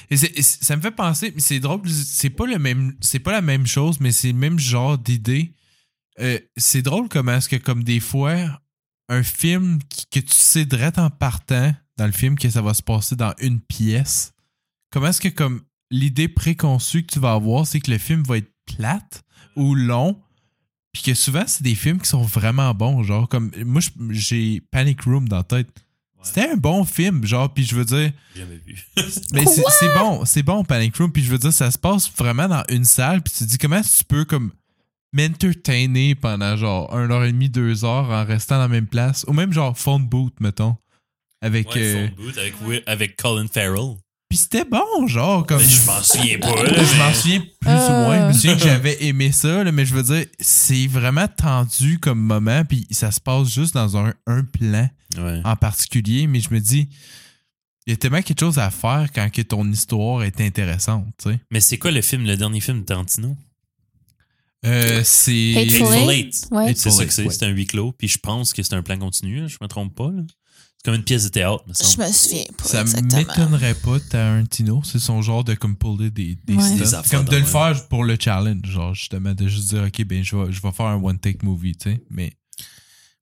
Et, 0.10 0.18
c'est- 0.18 0.38
et 0.38 0.42
c'est- 0.42 0.64
ça 0.64 0.76
me 0.76 0.82
fait 0.82 0.92
penser, 0.92 1.32
mais 1.36 1.42
c'est 1.42 1.60
drôle, 1.60 1.82
c'est 1.88 2.32
pas 2.32 2.48
le 2.48 2.58
même, 2.58 2.96
c'est 3.00 3.20
pas 3.20 3.32
la 3.32 3.42
même 3.42 3.68
chose, 3.68 4.00
mais 4.02 4.12
c'est 4.12 4.30
le 4.30 4.38
même 4.38 4.60
genre 4.60 4.98
d'idée. 4.98 5.54
Euh, 6.20 6.38
c'est 6.58 6.82
drôle 6.82 7.08
comment 7.10 7.34
est-ce 7.36 7.48
que, 7.50 7.56
comme 7.56 7.84
des 7.84 8.00
fois, 8.00 8.60
un 9.10 9.24
film 9.24 9.80
qui- 9.90 10.06
que 10.08 10.20
tu 10.20 10.34
sais 10.36 10.66
direct 10.66 10.98
en 10.98 11.10
partant 11.10 11.74
dans 11.98 12.06
le 12.06 12.12
film 12.12 12.38
que 12.38 12.50
ça 12.50 12.62
va 12.62 12.74
se 12.74 12.82
passer 12.82 13.16
dans 13.16 13.34
une 13.40 13.60
pièce, 13.62 14.34
comment 14.92 15.08
est-ce 15.08 15.22
que, 15.22 15.28
comme, 15.30 15.62
l'idée 15.92 16.28
préconçue 16.28 17.04
que 17.04 17.14
tu 17.14 17.20
vas 17.20 17.34
avoir, 17.34 17.68
c'est 17.68 17.80
que 17.80 17.92
le 17.92 17.98
film 17.98 18.24
va 18.24 18.38
être 18.38 18.52
plate 18.66 19.24
ou 19.56 19.76
long, 19.76 20.20
puis 20.92 21.04
que 21.04 21.14
souvent, 21.14 21.44
c'est 21.48 21.64
des 21.64 21.76
films 21.76 22.00
qui 22.00 22.10
sont 22.10 22.22
vraiment 22.24 22.74
bons, 22.74 23.04
genre, 23.04 23.28
comme, 23.30 23.52
moi, 23.66 23.82
j'ai 24.10 24.62
Panic 24.72 25.02
Room 25.02 25.28
dans 25.28 25.38
la 25.38 25.44
tête. 25.44 25.70
C'était 26.24 26.50
un 26.52 26.56
bon 26.56 26.86
film, 26.86 27.26
genre, 27.26 27.54
puis 27.54 27.66
je 27.66 27.76
veux 27.76 27.84
dire, 27.84 28.14
jamais 28.34 28.56
vu. 28.66 28.82
mais 29.34 29.46
c'est 29.46 29.64
c'est 29.80 29.94
bon, 29.94 30.24
c'est 30.24 30.42
bon 30.44 30.64
Panic 30.64 30.96
Room, 30.96 31.12
puis 31.12 31.22
je 31.22 31.30
veux 31.30 31.38
dire, 31.38 31.52
ça 31.52 31.70
se 31.70 31.78
passe 31.78 32.10
vraiment 32.16 32.48
dans 32.48 32.64
une 32.70 32.86
salle, 32.86 33.22
puis 33.22 33.34
tu 33.38 33.44
te 33.44 33.50
dis 33.50 33.58
comment 33.58 33.76
est-ce 33.76 33.92
que 33.92 33.98
tu 34.00 34.06
peux 34.06 34.24
comme 34.26 34.52
m'entertainer 35.14 36.16
pendant 36.16 36.56
genre 36.58 36.94
une 36.98 37.12
heure 37.12 37.24
et 37.24 37.32
demie, 37.32 37.50
deux 37.50 37.86
heures 37.86 38.10
en 38.10 38.26
restant 38.26 38.56
dans 38.56 38.62
la 38.64 38.68
même 38.68 38.88
place, 38.88 39.26
ou 39.28 39.34
même 39.34 39.54
genre 39.54 39.78
phone 39.78 40.06
boot, 40.08 40.34
mettons, 40.40 40.76
avec. 41.42 41.74
Ouais, 41.74 41.82
euh, 41.82 42.08
phone 42.08 42.16
booth 42.26 42.38
avec, 42.38 42.54
Will- 42.66 42.84
avec 42.86 43.16
Colin 43.18 43.48
Farrell. 43.48 43.96
Puis 44.30 44.38
c'était 44.40 44.66
bon, 44.66 45.06
genre 45.08 45.46
comme. 45.46 45.60
Mais 45.60 45.68
je 45.70 45.86
m'en 45.86 46.02
souviens 46.02 46.40
pas, 46.40 46.64
là. 46.64 46.84
je 46.84 46.98
m'en 46.98 47.14
souviens 47.14 47.40
plus 47.60 47.70
ou 47.70 47.74
Euh. 47.74 48.06
moins. 48.06 48.22
Je 48.22 48.28
me 48.28 48.34
souviens 48.34 48.56
que 48.56 48.64
j'avais 48.64 49.04
aimé 49.06 49.32
ça, 49.32 49.64
là, 49.64 49.72
mais 49.72 49.86
je 49.86 49.94
veux 49.94 50.02
dire, 50.04 50.26
c'est 50.40 50.88
vraiment 50.88 51.28
tendu 51.28 52.00
comme 52.00 52.20
moment, 52.20 52.66
puis 52.66 52.88
ça 52.90 53.12
se 53.12 53.20
passe 53.22 53.54
juste 53.54 53.74
dans 53.76 53.96
un, 53.98 54.14
un 54.28 54.44
plan 54.44 54.90
Ouais. 55.20 55.42
en 55.44 55.56
particulier, 55.56 56.26
mais 56.26 56.40
je 56.40 56.52
me 56.52 56.60
dis, 56.60 56.90
il 57.86 57.92
y 57.92 57.94
a 57.94 57.98
tellement 57.98 58.24
quelque 58.24 58.40
chose 58.40 58.58
à 58.58 58.72
faire 58.72 59.10
quand 59.14 59.30
que 59.32 59.44
ton 59.44 59.70
histoire 59.72 60.24
est 60.24 60.42
intéressante, 60.42 61.06
tu 61.22 61.30
sais. 61.30 61.40
Mais 61.52 61.60
c'est 61.60 61.78
quoi 61.78 61.92
le 61.92 62.02
film, 62.02 62.26
le 62.26 62.36
dernier 62.36 62.60
film 62.62 62.80
de 62.80 62.86
Tarantino? 62.86 63.38
Euh, 64.66 65.02
c'est. 65.04 65.56
Hateful 65.58 66.10
Eight? 66.12 66.48
Ouais. 66.52 66.74
C'est 66.76 66.90
ça 66.92 67.06
que 67.06 67.14
c'est. 67.14 67.26
Ouais. 67.26 67.34
C'est 67.34 67.46
un 67.46 67.50
huis 67.50 67.66
clos. 67.68 67.92
Puis 67.92 68.08
je 68.08 68.18
pense 68.18 68.54
que 68.54 68.64
c'est 68.64 68.74
un 68.76 68.82
plan 68.84 68.98
continu, 68.98 69.48
je 69.50 69.58
me 69.62 69.68
trompe 69.68 69.94
pas. 69.96 70.10
là. 70.12 70.22
C'est 70.78 70.86
comme 70.92 70.96
une 70.96 71.04
pièce 71.06 71.24
de 71.24 71.30
théâtre, 71.30 71.64
me 71.68 71.74
Je 71.74 72.02
me 72.02 72.12
souviens 72.12 72.44
pas 72.58 72.64
Ça 72.66 72.84
m'étonnerait 72.84 73.76
pas 73.76 74.00
Tarantino. 74.02 74.82
C'est 74.84 75.00
son 75.00 75.22
genre 75.22 75.44
de 75.46 75.54
comme 75.54 75.78
puller 75.78 76.12
des, 76.12 76.38
des 76.44 76.56
Ouais. 76.56 76.62
stunts. 76.64 76.76
Des 76.78 76.94
affaires 76.94 77.20
Comme 77.20 77.26
de 77.26 77.32
de 77.32 77.36
le 77.38 77.42
même. 77.44 77.50
faire 77.52 77.88
pour 77.88 78.04
le 78.04 78.18
challenge. 78.20 78.66
Genre, 78.66 78.94
justement, 78.94 79.34
de 79.34 79.48
juste 79.48 79.70
dire, 79.70 79.84
OK, 79.84 80.04
ben, 80.04 80.24
je 80.24 80.36
vais, 80.36 80.52
je 80.52 80.62
vais 80.62 80.72
faire 80.72 80.88
un 80.88 81.02
one-take 81.02 81.40
movie, 81.44 81.76
tu 81.78 81.92
sais. 81.92 82.04
Mais 82.10 82.34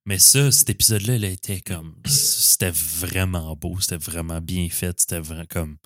Mais 0.07 0.17
ça, 0.17 0.51
cet 0.51 0.71
épisode-là, 0.71 1.15
il 1.17 1.23
était 1.25 1.61
comme. 1.61 1.93
C'était 2.07 2.71
vraiment 2.71 3.55
beau. 3.55 3.79
C'était 3.79 3.97
vraiment 3.97 4.41
bien 4.41 4.67
fait. 4.71 4.99
C'était 4.99 5.19
vraiment 5.19 5.45
comme. 5.47 5.77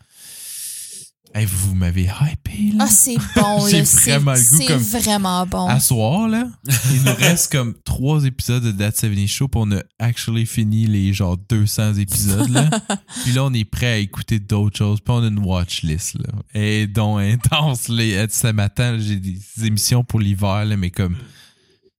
Hey, 1.34 1.46
vous 1.46 1.76
m'avez 1.76 2.04
hypé, 2.04 2.72
là. 2.76 2.86
Ah, 2.88 2.88
c'est 2.88 3.18
bon, 3.36 3.68
J'ai. 3.70 3.84
C'est 3.86 4.12
vraiment 4.12 4.34
le 4.34 4.40
goût 4.40 4.64
c'est 4.68 5.00
vraiment 5.00 5.46
bon. 5.46 5.68
À 5.68 5.80
soir, 5.80 6.28
là, 6.28 6.48
il 6.94 7.04
nous 7.04 7.16
reste 7.16 7.52
comme 7.52 7.74
trois 7.84 8.24
épisodes 8.26 8.64
de 8.64 8.72
That 8.72 8.92
70 8.92 9.28
Show 9.28 9.48
pour 9.48 9.62
on 9.62 9.72
a 9.72 9.82
actually 10.00 10.46
fini 10.46 10.86
les 10.86 11.14
genre 11.14 11.38
200 11.38 11.96
épisodes, 11.96 12.50
là. 12.50 12.70
Puis 13.24 13.34
là, 13.34 13.44
on 13.44 13.54
est 13.54 13.66
prêt 13.66 13.88
à 13.94 13.98
écouter 13.98 14.40
d'autres 14.40 14.78
choses. 14.78 15.00
Puis 15.02 15.14
on 15.14 15.24
a 15.24 15.28
une 15.28 15.40
watch 15.40 15.84
list, 15.84 16.16
là. 16.16 16.34
Et 16.54 16.88
donc 16.88 17.20
intense, 17.20 17.88
là. 17.88 18.26
Ce 18.30 18.48
matin, 18.48 18.98
j'ai 19.00 19.18
des 19.18 19.40
émissions 19.64 20.04
pour 20.04 20.20
l'hiver, 20.20 20.66
là, 20.66 20.78
mais 20.78 20.90
comme, 20.90 21.16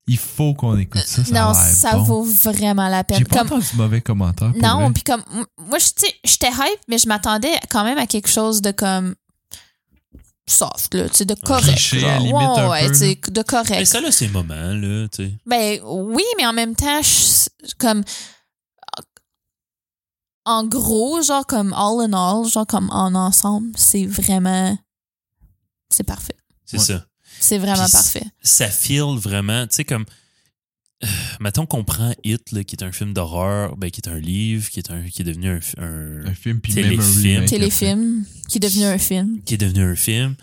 il 0.08 0.18
faut 0.18 0.54
qu'on 0.54 0.76
écoute 0.78 1.02
ça. 1.04 1.24
ça 1.24 1.32
non, 1.32 1.52
ça 1.54 1.92
bon. 1.96 2.02
vaut 2.04 2.22
vraiment 2.24 2.88
la 2.88 3.02
peine. 3.04 3.18
J'ai 3.18 3.24
pas 3.24 3.38
Comme, 3.38 3.46
entendu 3.48 3.66
mauvais 3.74 4.00
commentaires. 4.00 4.52
pour 4.52 4.62
non, 4.62 4.82
vrai. 4.84 4.92
puis 4.92 5.02
comme, 5.02 5.22
moi, 5.58 5.78
je- 5.78 5.86
tu 5.86 6.06
sais, 6.06 6.14
j'étais 6.24 6.50
hype, 6.50 6.80
mais 6.88 6.98
je 6.98 7.08
m'attendais 7.08 7.52
quand 7.70 7.82
même 7.84 7.98
à 7.98 8.06
quelque 8.06 8.28
chose 8.28 8.62
de 8.62 8.70
comme 8.70 9.14
soft, 10.48 10.94
là, 10.94 11.08
tu 11.08 11.16
sais, 11.16 11.24
de 11.24 11.34
correct. 11.34 11.64
Cliché, 11.66 11.96
à 11.98 12.00
genre. 12.00 12.10
la 12.10 12.18
limite, 12.18 12.34
ouais, 12.34 12.44
un 12.60 12.68
ouais, 12.70 12.86
peu, 12.86 12.92
tu 12.92 12.98
sais, 12.98 13.20
de 13.32 13.42
correct. 13.42 13.70
Mais 13.70 13.84
ça, 13.84 14.00
là, 14.00 14.12
c'est 14.12 14.28
moments, 14.28 14.54
là, 14.54 15.08
tu 15.08 15.24
sais. 15.24 15.32
Ben 15.44 15.80
oui, 15.84 16.22
mais 16.36 16.46
en 16.46 16.52
même 16.52 16.76
temps, 16.76 17.02
je- 17.02 17.48
comme 17.78 18.04
en 20.44 20.64
gros, 20.64 21.20
genre 21.22 21.44
comme 21.46 21.72
all 21.72 22.00
in 22.08 22.12
all, 22.12 22.46
genre 22.48 22.66
comme 22.66 22.88
en 22.90 23.14
ensemble, 23.14 23.72
c'est 23.76 24.06
vraiment 24.06 24.78
c'est 25.90 26.04
parfait. 26.04 26.36
C'est 26.64 26.78
Ouais. 26.78 26.84
ça. 26.84 27.04
C'est 27.40 27.58
vraiment 27.58 27.84
Puis 27.84 27.92
parfait. 27.92 28.24
Ça 28.42 28.68
feel 28.68 29.16
vraiment, 29.18 29.66
tu 29.66 29.76
sais, 29.76 29.84
comme. 29.84 30.04
euh, 31.04 31.06
mettons 31.40 31.66
qu'on 31.66 31.84
prend 31.84 32.14
Hit, 32.24 32.52
là, 32.52 32.64
qui 32.64 32.74
est 32.76 32.82
un 32.84 32.92
film 32.92 33.12
d'horreur, 33.12 33.76
ben, 33.76 33.90
qui 33.90 34.00
est 34.00 34.08
un 34.08 34.18
livre, 34.18 34.70
qui 34.70 34.78
est, 34.80 34.90
un, 34.90 35.02
qui 35.04 35.22
est 35.22 35.24
devenu 35.24 35.50
un, 35.50 35.60
un- 35.82 36.26
Un 36.26 36.34
film, 36.34 36.60
puis 36.60 36.72
même 36.74 36.84
un 36.86 36.88
Téléfilm. 36.90 37.44
Téléfilm 37.46 38.24
qui 38.48 38.56
est 38.58 38.60
devenu 38.60 38.84
un 38.84 38.98
film. 38.98 39.40
qui 39.44 39.54
est 39.54 39.58
devenu 39.58 39.82
un 39.82 39.94
film. 39.96 40.34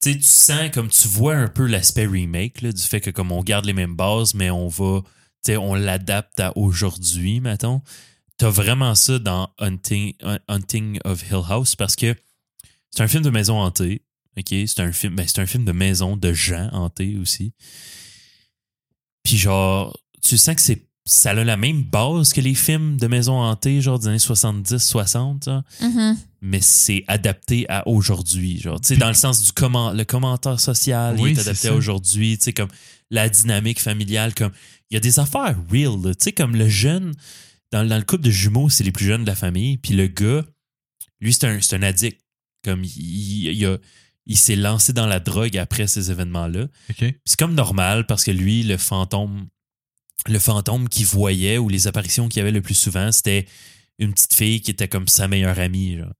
Tu 0.00 0.12
sais, 0.12 0.16
tu 0.18 0.22
sens 0.24 0.70
comme 0.72 0.88
tu 0.88 1.08
vois 1.08 1.34
un 1.34 1.48
peu 1.48 1.66
l'aspect 1.66 2.06
remake 2.06 2.62
là, 2.62 2.72
du 2.72 2.82
fait 2.82 3.00
que 3.00 3.10
comme 3.10 3.32
on 3.32 3.42
garde 3.42 3.64
les 3.66 3.72
mêmes 3.72 3.96
bases, 3.96 4.32
mais 4.34 4.48
on 4.50 4.68
va, 4.68 5.00
tu 5.02 5.08
sais, 5.52 5.56
on 5.56 5.74
l'adapte 5.74 6.38
à 6.40 6.56
aujourd'hui, 6.56 7.40
mettons. 7.40 7.82
T'as 8.36 8.48
vraiment 8.50 8.94
ça 8.94 9.18
dans 9.18 9.50
Hunting, 9.58 10.14
Hunting 10.46 11.00
of 11.04 11.28
Hill 11.28 11.42
House 11.48 11.74
parce 11.74 11.96
que 11.96 12.14
c'est 12.92 13.02
un 13.02 13.08
film 13.08 13.24
de 13.24 13.30
maison 13.30 13.58
hantée. 13.60 14.02
OK? 14.38 14.48
C'est 14.66 14.80
un 14.80 14.92
film, 14.92 15.14
ben, 15.16 15.26
c'est 15.26 15.40
un 15.40 15.46
film 15.46 15.64
de 15.64 15.72
maison 15.72 16.16
de 16.16 16.32
gens 16.32 16.68
hantés 16.72 17.16
aussi. 17.16 17.52
Puis 19.24 19.36
genre, 19.36 19.98
tu 20.22 20.36
sens 20.38 20.54
que 20.56 20.62
c'est 20.62 20.84
ça 21.06 21.30
a 21.30 21.34
la 21.34 21.56
même 21.56 21.82
base 21.84 22.34
que 22.34 22.40
les 22.42 22.54
films 22.54 22.98
de 22.98 23.06
maison 23.06 23.32
hantée, 23.40 23.80
genre 23.80 23.98
des 23.98 24.08
années 24.08 24.18
70-60, 24.18 25.44
genre 25.46 25.62
Mhm. 25.80 26.18
mais 26.42 26.60
c'est 26.60 27.02
adapté 27.08 27.64
à 27.70 27.88
aujourd'hui 27.88 28.58
genre 28.60 28.78
tu 28.78 28.88
sais 28.88 28.96
dans 28.98 29.08
le 29.08 29.14
sens 29.14 29.42
du 29.42 29.52
comment 29.52 29.90
le 29.92 30.04
commentaire 30.04 30.60
social 30.60 31.16
Oui, 31.18 31.30
il 31.32 31.38
est 31.38 31.40
adapté 31.40 31.68
à 31.68 31.74
aujourd'hui 31.74 32.36
tu 32.36 32.44
sais 32.44 32.52
comme 32.52 32.68
la 33.10 33.30
dynamique 33.30 33.80
familiale 33.80 34.34
comme 34.34 34.52
il 34.90 34.94
y 34.94 34.96
a 34.98 35.00
des 35.00 35.18
affaires 35.18 35.56
real 35.72 35.98
là. 36.04 36.14
tu 36.14 36.24
sais 36.24 36.32
comme 36.32 36.54
le 36.54 36.68
jeune 36.68 37.14
dans, 37.72 37.86
dans 37.88 37.96
le 37.96 38.04
couple 38.04 38.24
de 38.24 38.30
jumeaux 38.30 38.68
c'est 38.68 38.84
les 38.84 38.92
plus 38.92 39.06
jeunes 39.06 39.22
de 39.22 39.30
la 39.30 39.34
famille 39.34 39.78
puis 39.78 39.94
le 39.94 40.08
gars 40.08 40.44
lui 41.22 41.32
c'est 41.32 41.44
un 41.46 41.58
c'est 41.62 41.74
un 41.76 41.82
addict 41.82 42.20
comme 42.64 42.84
il, 42.84 42.90
il, 42.98 43.52
il 43.54 43.64
a- 43.66 43.78
il 44.28 44.36
s'est 44.36 44.56
lancé 44.56 44.92
dans 44.92 45.06
la 45.06 45.18
drogue 45.18 45.56
après 45.56 45.86
ces 45.86 46.10
événements 46.10 46.46
là 46.46 46.68
OK. 46.90 46.96
puis 46.98 47.14
c'est 47.24 47.38
comme 47.38 47.54
normal 47.54 48.06
parce 48.06 48.24
que 48.24 48.30
lui, 48.30 48.62
le 48.62 48.76
fantôme, 48.76 49.48
le 50.26 50.38
fantôme 50.38 50.88
qu'il 50.88 51.06
voyait 51.06 51.58
ou 51.58 51.68
les 51.68 51.86
apparitions 51.86 52.28
qu'il 52.28 52.38
y 52.38 52.42
avait 52.42 52.52
le 52.52 52.62
plus 52.62 52.74
souvent, 52.74 53.10
c'était 53.10 53.46
une 53.98 54.12
petite 54.12 54.34
fille 54.34 54.60
qui 54.60 54.70
était 54.70 54.88
comme 54.88 55.08
sa 55.08 55.26
meilleure 55.26 55.58
amie. 55.58 55.96
Genre. 55.98 56.12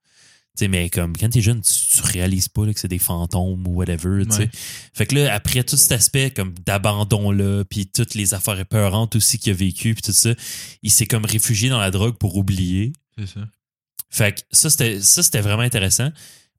Mais 0.66 0.90
comme 0.90 1.16
quand 1.16 1.28
t'es 1.28 1.40
jeune, 1.40 1.60
tu, 1.60 1.72
tu 1.72 2.02
réalises 2.02 2.48
pas 2.48 2.66
là, 2.66 2.74
que 2.74 2.80
c'est 2.80 2.88
des 2.88 2.98
fantômes 2.98 3.64
ou 3.66 3.76
whatever. 3.76 4.24
Ouais. 4.24 4.50
Fait 4.92 5.06
que 5.06 5.14
là, 5.14 5.32
après 5.32 5.62
tout 5.62 5.76
cet 5.76 5.92
aspect 5.92 6.32
comme 6.32 6.54
d'abandon-là, 6.66 7.64
puis 7.64 7.86
toutes 7.86 8.14
les 8.14 8.34
affaires 8.34 8.58
épeurantes 8.58 9.14
aussi 9.14 9.38
qu'il 9.38 9.52
a 9.52 9.56
vécu, 9.56 9.94
puis 9.94 10.02
tout 10.02 10.12
ça, 10.12 10.30
il 10.82 10.90
s'est 10.90 11.06
comme 11.06 11.24
réfugié 11.24 11.68
dans 11.68 11.78
la 11.78 11.92
drogue 11.92 12.16
pour 12.18 12.36
oublier. 12.36 12.92
C'est 13.16 13.26
ça. 13.26 13.40
Fait 14.10 14.34
que 14.34 14.40
ça, 14.50 14.70
c'était 14.70 15.40
vraiment 15.40 15.62
intéressant. 15.62 16.10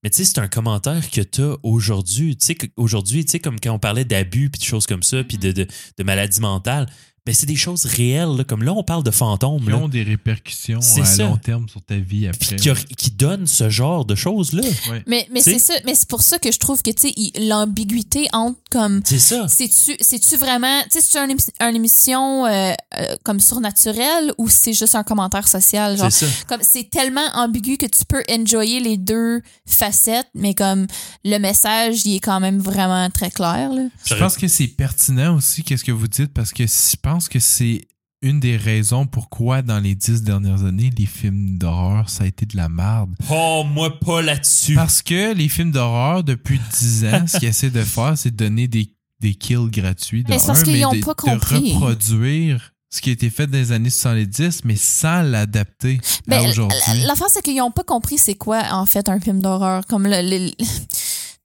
Mais 0.03 0.09
tu 0.09 0.17
sais, 0.17 0.25
c'est 0.25 0.39
un 0.39 0.47
commentaire 0.47 1.09
que 1.11 1.21
tu 1.21 1.41
as 1.41 1.55
aujourd'hui. 1.63 2.37
Tu 2.37 2.45
sais, 2.45 2.57
aujourd'hui, 2.77 3.25
tu 3.25 3.31
sais, 3.31 3.39
comme 3.39 3.59
quand 3.59 3.73
on 3.73 3.79
parlait 3.79 4.05
d'abus 4.05 4.49
puis 4.49 4.59
de 4.59 4.65
choses 4.65 4.85
comme 4.85 5.03
ça, 5.03 5.23
puis 5.23 5.37
de, 5.37 5.51
de, 5.51 5.67
de 5.97 6.03
maladies 6.03 6.39
mentales, 6.39 6.87
ben 7.25 7.35
c'est 7.35 7.45
des 7.45 7.55
choses 7.55 7.85
réelles. 7.85 8.35
là. 8.37 8.43
Comme 8.43 8.63
là, 8.63 8.73
on 8.73 8.83
parle 8.83 9.03
de 9.03 9.11
fantômes. 9.11 9.61
Qui 9.63 9.69
Là, 9.69 9.77
ont 9.77 9.87
des 9.89 10.03
répercussions 10.03 10.79
à 10.79 11.05
ça. 11.05 11.23
long 11.23 11.37
terme 11.37 11.67
sur 11.69 11.81
ta 11.81 11.95
vie 11.95 12.05
puis 12.19 12.27
après. 12.27 12.55
qui, 12.55 12.69
a- 12.69 12.75
qui 12.97 13.11
donnent 13.11 13.47
ce 13.47 13.69
genre 13.69 14.05
de 14.05 14.15
choses-là. 14.15 14.63
Ouais. 14.89 15.03
Mais 15.07 15.27
mais 15.31 15.41
c'est 15.41 15.59
ça, 15.59 15.73
mais 15.85 15.95
c'est 15.95 16.07
pour 16.07 16.21
ça 16.21 16.39
que 16.39 16.51
je 16.51 16.57
trouve 16.59 16.81
que 16.81 16.91
tu 16.91 17.07
sais 17.09 17.13
il- 17.17 17.47
l'ambiguïté 17.49 18.27
entre 18.33 18.59
comme 18.71 19.01
C'est 19.05 19.19
ça. 19.19 19.47
c'est-tu 19.47 20.35
vraiment 20.37 20.81
tu 20.91 20.99
sais 20.99 21.07
c'est 21.07 21.19
une, 21.19 21.31
émi- 21.35 21.49
une 21.69 21.75
émission 21.75 22.45
euh, 22.45 22.73
euh, 22.97 23.15
comme 23.23 23.39
surnaturelle 23.39 24.33
ou 24.37 24.47
c'est 24.49 24.73
juste 24.73 24.95
un 24.95 25.03
commentaire 25.03 25.47
social 25.47 25.97
genre? 25.97 26.11
C'est 26.11 26.25
ça. 26.25 26.31
comme 26.47 26.61
c'est 26.61 26.89
tellement 26.89 27.27
ambigu 27.35 27.77
que 27.77 27.85
tu 27.85 28.05
peux 28.07 28.23
enjoyer 28.31 28.79
les 28.79 28.97
deux 28.97 29.41
facettes 29.67 30.27
mais 30.33 30.53
comme 30.53 30.87
le 31.25 31.37
message 31.37 32.05
il 32.05 32.15
est 32.15 32.19
quand 32.19 32.39
même 32.39 32.59
vraiment 32.59 33.09
très 33.09 33.29
clair 33.31 33.71
là. 33.73 33.83
Je 34.05 34.15
pense 34.15 34.37
que 34.37 34.47
c'est 34.47 34.67
pertinent 34.67 35.35
aussi 35.35 35.63
qu'est-ce 35.63 35.83
que 35.83 35.91
vous 35.91 36.07
dites 36.07 36.33
parce 36.33 36.51
que 36.53 36.65
je 36.65 36.95
pense 37.01 37.18
que 37.27 37.39
c'est 37.39 37.87
une 38.21 38.39
des 38.39 38.57
raisons 38.57 39.05
pourquoi 39.05 39.61
dans 39.61 39.79
les 39.79 39.95
dix 39.95 40.23
dernières 40.23 40.63
années 40.65 40.91
les 40.97 41.05
films 41.05 41.57
d'horreur 41.57 42.09
ça 42.09 42.25
a 42.25 42.27
été 42.27 42.45
de 42.45 42.57
la 42.57 42.67
merde. 42.69 43.15
Oh, 43.29 43.63
moi, 43.65 43.97
pas 43.99 44.21
là-dessus. 44.21 44.75
Parce 44.75 45.01
que 45.01 45.33
les 45.33 45.47
films 45.49 45.71
d'horreur 45.71 46.23
depuis 46.23 46.59
dix 46.79 47.05
ans, 47.05 47.25
ce 47.27 47.37
qu'ils 47.39 47.47
essaient 47.49 47.69
de 47.69 47.81
faire, 47.83 48.17
c'est 48.17 48.31
de 48.31 48.35
donner 48.35 48.67
des, 48.67 48.93
des 49.21 49.33
kills 49.35 49.69
gratuits. 49.71 50.23
De 50.23 50.29
Mais 50.29 50.37
c'est 50.39 50.47
parce 50.47 50.61
un, 50.61 50.63
qu'ils 50.63 50.73
mais 50.73 50.85
ont 50.85 50.91
de, 50.91 50.99
pas 50.99 51.13
de 51.13 51.21
compris. 51.21 51.73
reproduire 51.73 52.73
ce 52.91 53.01
qui 53.01 53.09
a 53.09 53.13
été 53.13 53.29
fait 53.29 53.47
dans 53.47 53.57
les 53.57 53.71
années 53.71 53.89
70, 53.89 54.65
mais 54.65 54.75
sans 54.75 55.21
l'adapter 55.21 56.01
à 56.03 56.41
Ben, 56.41 56.49
aujourd'hui. 56.49 56.77
la- 57.05 57.13
c'est 57.29 57.41
qu'ils 57.43 57.55
n'ont 57.57 57.71
pas 57.71 57.83
compris 57.83 58.17
c'est 58.17 58.35
quoi, 58.35 58.63
en 58.71 58.85
fait, 58.85 59.07
un 59.09 59.19
film 59.19 59.39
d'horreur. 59.41 59.85
Comme 59.85 60.03
le. 60.07 60.21
le- 60.23 60.49
tu 60.57 60.65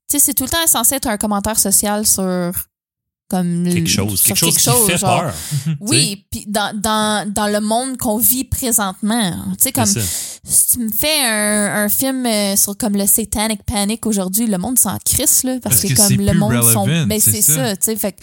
sais, 0.07 0.19
c'est 0.19 0.33
tout 0.33 0.43
le 0.43 0.49
temps 0.49 0.57
censé 0.67 0.95
être 0.95 1.07
un 1.07 1.17
commentaire 1.17 1.57
social 1.59 2.05
sur. 2.05 2.51
Comme 3.27 3.63
Quelque 3.67 3.89
chose. 3.89 4.19
sur 4.21 4.35
Quelque 4.35 4.59
chose 4.59 4.85
qui 4.85 4.91
fait 4.91 4.97
genre. 4.99 5.21
peur. 5.21 5.33
Oui, 5.79 6.25
puis 6.31 6.45
dans, 6.47 6.79
dans, 6.79 7.27
dans 7.33 7.47
le 7.47 7.59
monde 7.59 7.97
qu'on 7.97 8.17
vit 8.17 8.43
présentement. 8.43 9.31
Tu 9.57 9.63
sais, 9.63 9.71
comme 9.71 9.85
si 9.87 10.67
tu 10.71 10.79
me 10.79 10.89
fais 10.91 11.25
un, 11.25 11.85
un 11.85 11.89
film 11.89 12.23
euh, 12.27 12.55
sur 12.55 12.77
comme 12.77 12.93
le 12.95 13.07
Satanic 13.07 13.63
Panic 13.63 14.05
aujourd'hui, 14.05 14.45
le 14.45 14.59
monde 14.59 14.77
s'en 14.77 14.97
crisse, 15.03 15.43
là, 15.43 15.53
parce, 15.63 15.81
Parce 15.81 15.93
que, 15.93 15.97
que 15.99 16.15
comme 16.17 16.23
le 16.25 16.33
monde 16.35 16.53
sont. 16.71 16.83
relevant, 16.83 17.07
Ben, 17.07 17.19
c'est 17.19 17.31
c'est 17.31 17.41
ça. 17.41 17.53
ça, 17.69 17.75
tu 17.77 17.85
sais. 17.85 17.95
Fait 17.95 18.11
que 18.11 18.17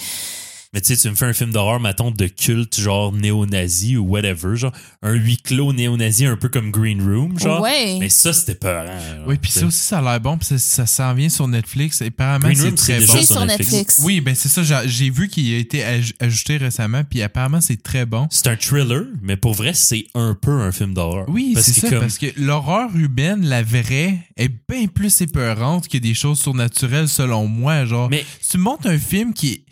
Mais 0.74 0.80
tu 0.80 0.94
sais, 0.96 1.02
tu 1.02 1.10
me 1.10 1.14
fais 1.14 1.26
un 1.26 1.34
film 1.34 1.50
d'horreur, 1.52 1.80
mettons, 1.80 2.10
de 2.10 2.26
culte, 2.28 2.80
genre 2.80 3.12
néo-nazi 3.12 3.98
ou 3.98 4.06
whatever, 4.06 4.56
genre 4.56 4.72
un 5.02 5.12
huis 5.12 5.36
clos 5.36 5.74
néo-nazi 5.74 6.24
un 6.24 6.36
peu 6.38 6.48
comme 6.48 6.70
Green 6.70 7.02
Room, 7.02 7.38
genre. 7.38 7.60
Ouais. 7.60 7.98
Mais 8.00 8.08
ça, 8.08 8.32
c'était 8.32 8.54
peurant. 8.54 8.86
genre, 8.86 9.26
Oui, 9.26 9.36
puis 9.36 9.50
ça 9.50 9.66
aussi, 9.66 9.80
ça 9.80 9.98
a 9.98 10.02
l'air 10.02 10.18
bon, 10.20 10.38
puis 10.38 10.46
ça, 10.46 10.56
ça 10.58 10.86
s'en 10.86 11.12
vient 11.12 11.28
sur 11.28 11.46
Netflix. 11.46 12.00
Et 12.00 12.06
apparemment, 12.06 12.48
c'est 12.54 12.74
très 12.74 13.00
bon. 13.00 13.06
c'est 13.06 13.22
sur 13.22 13.34
sur 13.36 13.44
Netflix. 13.44 13.70
Netflix. 13.72 14.00
Oui, 14.02 14.22
ben 14.22 14.34
c'est 14.34 14.48
ça, 14.48 14.62
j'ai- 14.86 15.10
vu 15.10 15.28
qu'il 15.28 15.52
a 15.52 15.58
été 15.58 15.80
aj- 15.82 16.14
ajouté 16.20 16.56
récemment, 16.56 17.04
puis 17.04 17.20
apparemment, 17.20 17.60
c'est 17.60 17.82
très 17.82 18.06
bon. 18.06 18.26
C'est 18.30 18.46
un 18.46 18.56
thriller, 18.56 19.04
mais 19.20 19.36
pour 19.36 19.52
vrai, 19.52 19.74
c'est 19.74 20.06
un 20.14 20.34
peu 20.34 20.62
un 20.62 20.72
film 20.72 20.94
d'horreur. 20.94 21.26
Oui, 21.28 21.52
c'est 21.60 21.72
ça, 21.72 21.90
comme- 21.90 22.00
parce 22.00 22.16
que 22.16 22.26
l'horreur 22.38 22.88
urbaine, 22.96 23.44
la 23.44 23.62
vraie, 23.62 24.16
est 24.38 24.50
bien 24.70 24.86
plus 24.86 25.20
épeurante 25.20 25.86
que 25.88 25.98
des 25.98 26.14
choses 26.14 26.38
surnaturelles, 26.40 27.08
selon 27.10 27.46
moi. 27.46 27.84
Genre, 27.84 28.08
Mais 28.08 28.24
tu 28.50 28.56
me 28.56 28.62
montres 28.62 28.86
un 28.86 28.96
film 28.98 29.34
qui 29.34 29.52
est 29.52 29.62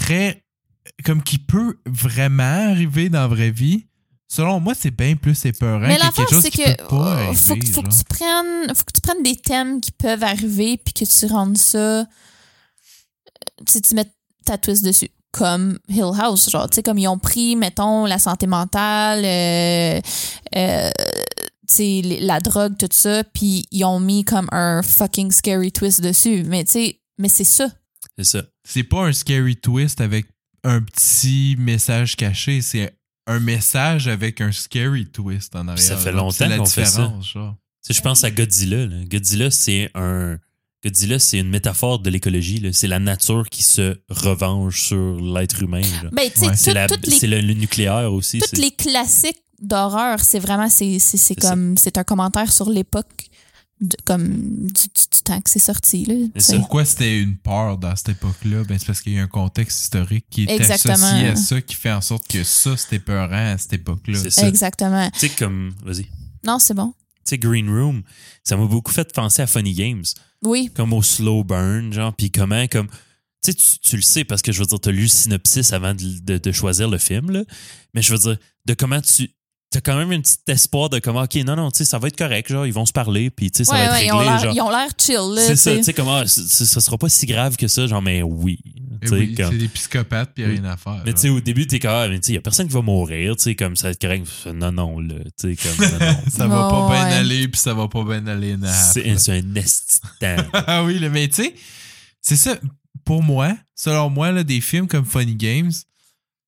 très. 0.00 0.42
comme 1.04 1.22
qui 1.22 1.38
peut 1.38 1.78
vraiment 1.86 2.70
arriver 2.72 3.08
dans 3.08 3.20
la 3.20 3.26
vraie 3.28 3.50
vie, 3.50 3.86
selon 4.28 4.60
moi, 4.60 4.74
c'est 4.74 4.90
bien 4.90 5.16
plus 5.16 5.44
épeurant 5.46 5.78
Mais 5.80 5.96
que 5.96 6.14
quelque 6.14 6.30
chose 6.30 6.42
c'est 6.42 6.50
qui 6.50 6.62
que 6.62 6.76
peut 6.76 6.88
pas 6.88 6.96
euh, 7.16 7.24
arriver. 7.26 7.34
faut, 7.36 7.56
que- 7.56 7.66
faut 7.66 7.82
que 7.82 7.88
tu 7.98 8.04
prennes, 8.04 8.74
faut 8.74 8.84
que 8.84 8.92
tu 8.92 9.00
prennes 9.00 9.22
des 9.22 9.36
thèmes 9.36 9.80
qui 9.80 9.90
peuvent 9.92 10.22
arriver 10.22 10.76
puis 10.76 10.92
que 10.92 11.04
tu 11.04 11.26
rendes 11.32 11.56
ça, 11.58 11.78
euh, 11.78 12.04
tu 13.66 13.72
sais, 13.72 13.80
tu 13.80 13.94
mets 13.94 14.10
ta 14.44 14.58
twist 14.58 14.84
dessus. 14.84 15.08
Comme 15.32 15.78
Hill 15.88 16.12
House, 16.20 16.48
genre, 16.50 16.68
tu 16.70 16.76
sais, 16.76 16.82
comme 16.84 16.98
ils 16.98 17.08
ont 17.08 17.18
pris, 17.18 17.56
mettons, 17.56 18.04
la 18.06 18.18
santé 18.20 18.46
mentale, 18.46 19.24
euh, 19.24 20.00
euh, 20.56 20.90
tu 21.68 21.74
sais, 21.74 22.00
les- 22.04 22.20
la 22.20 22.38
drogue, 22.40 22.76
tout 22.78 22.88
ça, 22.92 23.24
puis 23.24 23.66
ils 23.72 23.84
ont 23.84 23.98
mis 23.98 24.24
comme 24.24 24.48
un 24.52 24.82
fucking 24.82 25.32
scary 25.32 25.72
twist 25.72 26.00
dessus. 26.02 26.44
Mais 26.46 26.64
tu 26.64 26.72
sais, 26.72 27.00
mais 27.18 27.28
c'est 27.28 27.42
ça. 27.44 27.68
c'est 28.16 28.24
ça. 28.24 28.42
C'est 28.66 28.82
pas 28.84 29.06
un 29.06 29.12
scary 29.12 29.56
twist 29.56 30.00
avec 30.00 30.26
un 30.62 30.80
petit 30.80 31.56
message 31.58 32.16
caché, 32.16 32.62
c'est 32.62 32.94
un 33.26 33.38
message 33.40 34.08
avec 34.08 34.40
un 34.40 34.52
scary 34.52 35.06
twist 35.06 35.54
en 35.56 35.68
arrière. 35.68 35.84
Ça 35.86 35.96
fait 35.96 36.12
longtemps 36.12 36.48
qu'on 36.56 36.64
fait 36.66 36.84
ça. 36.84 37.02
différence, 37.02 37.28
genre. 37.32 37.54
Tu 37.84 37.92
sais, 37.92 37.98
je 37.98 38.02
pense 38.02 38.24
à 38.24 38.30
Godzilla. 38.30 38.86
là. 38.86 39.04
Godzilla, 39.04 39.50
c'est 39.50 39.90
un. 39.94 40.38
Godzilla, 40.82 41.18
c'est 41.18 41.38
une 41.38 41.48
métaphore 41.48 41.98
de 41.98 42.10
l'écologie. 42.10 42.62
C'est 42.74 42.86
la 42.88 42.98
nature 42.98 43.48
qui 43.50 43.62
se 43.62 43.96
revanche 44.10 44.82
sur 44.88 45.18
l'être 45.20 45.62
humain. 45.62 45.80
Ben, 46.12 46.30
tu 46.30 46.40
sais, 46.40 46.46
Ouais. 46.48 46.56
C'est 46.56 46.70
tout- 46.70 46.74
la- 46.74 46.86
toutes 46.88 47.06
les 47.06 47.18
c'est 47.18 47.26
le, 47.26 47.40
le 47.40 47.54
nucléaire 47.54 48.12
aussi. 48.12 48.38
tous 48.38 48.60
les 48.60 48.70
classiques 48.70 49.40
d'horreur, 49.60 50.20
c'est 50.20 50.38
vraiment 50.38 50.68
c'est 50.68 50.98
comme 51.40 51.76
c'est 51.78 51.96
un 51.98 52.04
commentaire 52.04 52.52
sur 52.52 52.68
l'époque 52.68 53.28
de- 53.88 53.96
comme 54.04 54.26
du, 54.66 54.72
du- 54.72 55.08
du 55.12 55.20
temps 55.24 55.40
que 55.40 55.50
c'est 55.50 55.58
sorti 55.58 56.04
là. 56.04 56.14
C'est 56.36 56.52
tu. 56.54 56.58
Pourquoi 56.58 56.84
c'était 56.84 57.20
une 57.20 57.36
peur 57.36 57.78
dans 57.78 57.94
cette 57.96 58.10
époque-là? 58.10 58.64
Ben, 58.64 58.78
c'est 58.78 58.86
parce 58.86 59.00
qu'il 59.00 59.12
y 59.14 59.18
a 59.18 59.22
un 59.22 59.26
contexte 59.28 59.80
historique 59.82 60.26
qui 60.30 60.44
est 60.44 60.50
Exactement. 60.50 60.94
associé 60.94 61.28
à 61.28 61.36
ça, 61.36 61.60
qui 61.60 61.74
fait 61.76 61.92
en 61.92 62.00
sorte 62.00 62.26
que 62.28 62.42
ça, 62.44 62.76
c'était 62.76 62.98
peurant 62.98 63.52
à 63.52 63.58
cette 63.58 63.72
époque-là. 63.74 64.18
C'est 64.18 64.30
ça. 64.30 64.48
Exactement. 64.48 65.08
Tu 65.12 65.20
sais, 65.20 65.28
comme. 65.30 65.72
Vas-y. 65.84 66.04
Tu 66.04 66.10
Non, 66.44 66.58
c'est 66.58 66.74
bon. 66.74 66.92
sais, 67.24 67.38
Green 67.38 67.68
Room, 67.70 68.02
ça 68.42 68.56
m'a 68.56 68.66
beaucoup 68.66 68.92
fait 68.92 69.12
penser 69.12 69.42
à 69.42 69.46
Funny 69.46 69.72
Games. 69.74 70.04
Oui. 70.42 70.70
Comme 70.74 70.92
au 70.92 71.02
slow 71.02 71.42
burn, 71.44 71.92
genre. 71.92 72.14
Puis 72.14 72.30
comment, 72.30 72.66
comme. 72.68 72.88
Tu 73.42 73.52
sais, 73.52 73.54
tu, 73.54 73.78
tu 73.80 73.96
le 73.96 74.02
sais 74.02 74.24
parce 74.24 74.40
que 74.42 74.52
je 74.52 74.60
veux 74.60 74.66
dire, 74.66 74.80
tu 74.80 74.88
as 74.88 74.92
lu 74.92 75.02
le 75.02 75.08
synopsis 75.08 75.72
avant 75.72 75.94
de, 75.94 76.18
de- 76.20 76.38
de 76.38 76.52
choisir 76.52 76.88
le 76.88 76.96
film, 76.98 77.30
là. 77.30 77.42
Mais 77.94 78.00
je 78.02 78.12
veux 78.12 78.18
dire, 78.18 78.38
de 78.66 78.74
comment 78.74 79.00
tu. 79.00 79.30
T'as 79.74 79.80
quand 79.80 79.96
même 79.96 80.12
un 80.12 80.20
petit 80.20 80.36
espoir 80.46 80.88
de 80.88 81.00
comment, 81.00 81.22
OK, 81.22 81.34
non, 81.44 81.56
non, 81.56 81.68
tu 81.72 81.78
sais, 81.78 81.84
ça 81.84 81.98
va 81.98 82.06
être 82.06 82.16
correct, 82.16 82.48
genre, 82.48 82.64
ils 82.64 82.72
vont 82.72 82.86
se 82.86 82.92
parler, 82.92 83.28
puis 83.30 83.50
tu 83.50 83.58
sais, 83.58 83.64
ça 83.64 83.72
va 83.74 83.84
être 83.86 83.92
ouais, 83.92 84.06
ils 84.06 84.12
ont 84.12 84.18
réglé, 84.18 84.50
ils 84.54 84.60
ont 84.60 84.70
l'air 84.70 84.88
chill 84.96 85.34
là. 85.34 85.42
C'est 85.48 85.56
ça, 85.56 85.74
tu 85.76 85.82
sais. 85.82 85.92
comment, 85.92 86.24
c- 86.24 86.42
ça 86.48 86.80
sera 86.80 86.96
pas 86.96 87.08
si 87.08 87.26
grave 87.26 87.56
que 87.56 87.66
ça, 87.66 87.84
genre, 87.88 88.00
mais 88.00 88.22
oui. 88.22 88.60
Tu 89.02 89.08
sais, 89.08 89.14
oui, 89.16 89.34
comme- 89.34 89.50
c'est 89.50 89.58
des 89.58 89.66
psychopathes, 89.66 90.30
puis 90.32 90.44
il 90.44 90.48
n'y 90.50 90.56
a 90.58 90.60
rien 90.62 90.70
à 90.72 90.76
faire. 90.76 91.02
mais 91.04 91.12
tu 91.12 91.22
sais, 91.22 91.28
au 91.28 91.40
début, 91.40 91.66
t'es 91.66 91.80
comme, 91.80 91.90
ah, 91.90 92.06
mais 92.08 92.20
tu 92.20 92.26
sais, 92.28 92.32
y 92.34 92.36
a 92.36 92.40
personne 92.40 92.68
qui 92.68 92.72
va 92.74 92.82
mourir, 92.82 93.34
tu 93.34 93.42
sais, 93.42 93.54
comme 93.56 93.74
ça 93.74 93.88
va 93.88 93.90
être 93.90 94.00
correct. 94.00 94.26
Non, 94.54 94.70
non, 94.70 95.00
là, 95.00 95.16
tu 95.36 95.56
sais, 95.56 95.68
comme, 95.76 95.86
non, 95.90 96.06
non. 96.06 96.16
ça 96.30 96.46
va 96.46 96.68
pas 96.70 96.88
bien 96.90 97.04
ouais. 97.08 97.14
aller, 97.16 97.48
puis 97.48 97.60
ça 97.60 97.74
va 97.74 97.88
pas 97.88 98.04
bien 98.04 98.24
aller. 98.28 98.56
C'est 98.92 99.30
un 99.30 99.54
esti 99.56 100.00
de 100.20 100.36
temps. 100.36 100.48
Ah 100.68 100.84
oui, 100.84 101.00
là, 101.00 101.08
mais 101.08 101.26
tu 101.26 101.42
sais, 101.42 101.54
c'est 102.22 102.36
ça. 102.36 102.56
Pour 103.04 103.22
moi, 103.24 103.56
selon 103.74 104.08
moi, 104.08 104.30
là, 104.30 104.44
des 104.44 104.60
films 104.60 104.86
comme 104.86 105.04
Funny 105.04 105.34
Games, 105.34 105.72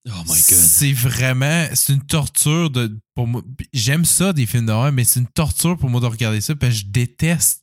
Oh 0.08 0.22
my 0.24 0.34
god. 0.34 0.42
c'est 0.42 0.92
vraiment, 0.92 1.66
c'est 1.74 1.92
une 1.92 2.02
torture 2.04 2.70
de, 2.70 2.96
pour 3.14 3.26
moi. 3.26 3.42
J'aime 3.72 4.04
ça 4.04 4.32
des 4.32 4.46
films 4.46 4.66
d'horreur, 4.66 4.92
mais 4.92 5.04
c'est 5.04 5.18
une 5.20 5.26
torture 5.26 5.76
pour 5.76 5.90
moi 5.90 6.00
de 6.00 6.06
regarder 6.06 6.40
ça 6.40 6.54
parce 6.54 6.74
que 6.74 6.80
je 6.80 6.86
déteste 6.86 7.62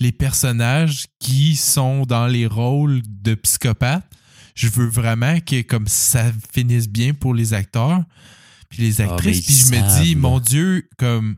les 0.00 0.12
personnages 0.12 1.04
qui 1.20 1.54
sont 1.54 2.06
dans 2.06 2.26
les 2.26 2.46
rôles 2.46 3.02
de 3.06 3.34
psychopathes. 3.34 4.08
Je 4.54 4.68
veux 4.68 4.86
vraiment 4.88 5.38
que 5.40 5.60
comme 5.62 5.86
ça 5.86 6.32
finisse 6.52 6.88
bien 6.88 7.12
pour 7.14 7.34
les 7.34 7.52
acteurs 7.54 8.02
puis 8.70 8.82
les 8.82 9.00
Ah, 9.02 9.12
actrices. 9.12 9.44
puis 9.44 9.54
je 9.54 9.66
me 9.72 10.02
dis, 10.02 10.16
mon 10.16 10.40
Dieu, 10.40 10.88
comme 10.98 11.36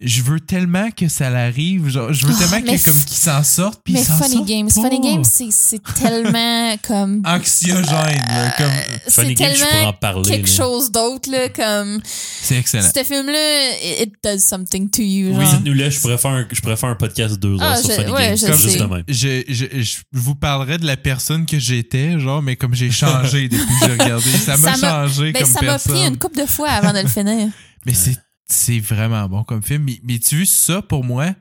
je 0.00 0.22
veux 0.22 0.38
tellement 0.38 0.90
que 0.92 1.08
ça 1.08 1.28
l'arrive, 1.28 1.88
genre, 1.88 2.12
je 2.12 2.24
veux 2.26 2.32
Ah, 2.36 2.38
tellement 2.48 2.72
que, 2.72 2.84
comme 2.84 3.00
qu'ils 3.04 3.16
s'en 3.16 3.42
sortent. 3.42 3.80
Puis 3.84 3.94
Mais 3.94 4.04
Funny 4.04 4.44
Games, 4.44 4.68
pas. 4.68 4.82
Funny 4.82 5.00
Games, 5.00 5.24
c'est 5.24 5.50
c'est 5.50 5.82
tellement 6.00 6.76
comme 6.86 7.22
anxiogène, 7.26 8.22
là, 8.28 8.50
comme 8.56 8.70
c'est 9.06 9.22
Funny 9.22 9.34
Games, 9.34 9.54
je 9.56 9.60
pourrais 9.64 9.72
en 9.72 9.76
tellement 9.76 9.92
parler. 9.94 10.30
quelque 10.30 10.46
là. 10.48 10.54
chose 10.54 10.92
d'autre 10.92 11.30
là 11.30 11.48
comme 11.48 12.00
c'est 12.04 12.58
excellent. 12.58 12.88
ce 12.94 13.02
film 13.02 13.26
là 13.26 13.70
it, 14.00 14.12
does 14.22 14.38
something 14.38 14.88
to 14.88 15.02
you. 15.02 15.36
Oui. 15.36 15.44
genre. 15.44 15.54
Dites-nous 15.54 15.74
là, 15.74 15.90
je 15.90 15.98
pourrais 16.00 16.18
faire 16.18 16.30
un, 16.30 16.46
je 16.52 16.60
pourrais 16.60 16.76
faire 16.76 16.90
un 16.90 16.94
podcast 16.94 17.34
de 17.34 17.40
deux 17.40 17.54
heures 17.60 17.72
Ah, 17.74 17.76
sur 17.76 17.90
je- 17.90 17.94
Funny 17.96 18.12
ouais, 18.12 18.26
Games. 18.28 18.36
je 18.36 18.46
Comme 18.46 18.58
juste 18.60 18.78
de 18.78 18.84
même. 18.84 19.04
je, 19.08 19.42
je, 19.48 19.82
je 19.82 19.96
vous 20.12 20.34
parlerai 20.36 20.78
de 20.78 20.86
la 20.86 20.96
personne 20.96 21.44
que 21.44 21.58
j'étais, 21.58 22.18
genre, 22.20 22.40
mais 22.40 22.54
comme 22.54 22.74
j'ai 22.74 22.90
changé 22.92 23.48
depuis 23.48 23.66
que 23.80 23.86
j'ai 23.86 23.92
regardé, 23.92 24.30
ça 24.30 24.56
m'a 24.56 24.74
Ça 24.74 24.80
m'a- 24.80 25.08
changé 25.08 25.32
Ben, 25.32 25.42
comme 25.42 25.52
ça 25.52 25.60
m'a 25.62 25.66
personne. 25.72 25.92
pris 25.94 26.06
une 26.06 26.18
couple 26.18 26.38
de 26.40 26.46
fois 26.46 26.68
avant 26.68 26.92
de 26.92 27.00
le 27.00 27.08
finir. 27.08 27.48
Mais 27.86 27.94
c'est, 27.94 28.16
c'est 28.48 28.80
vraiment 28.80 29.28
bon 29.28 29.44
comme 29.44 29.62
film. 29.62 29.86
Mais, 30.02 30.18
tu 30.18 30.36
vois, 30.36 30.46
ça, 30.46 30.82
pour 30.82 31.04
moi, 31.04 31.34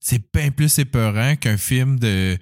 c'est 0.00 0.22
bien 0.32 0.50
plus 0.50 0.78
épeurant 0.78 1.36
qu'un 1.36 1.56
film 1.56 1.98
de, 1.98 2.36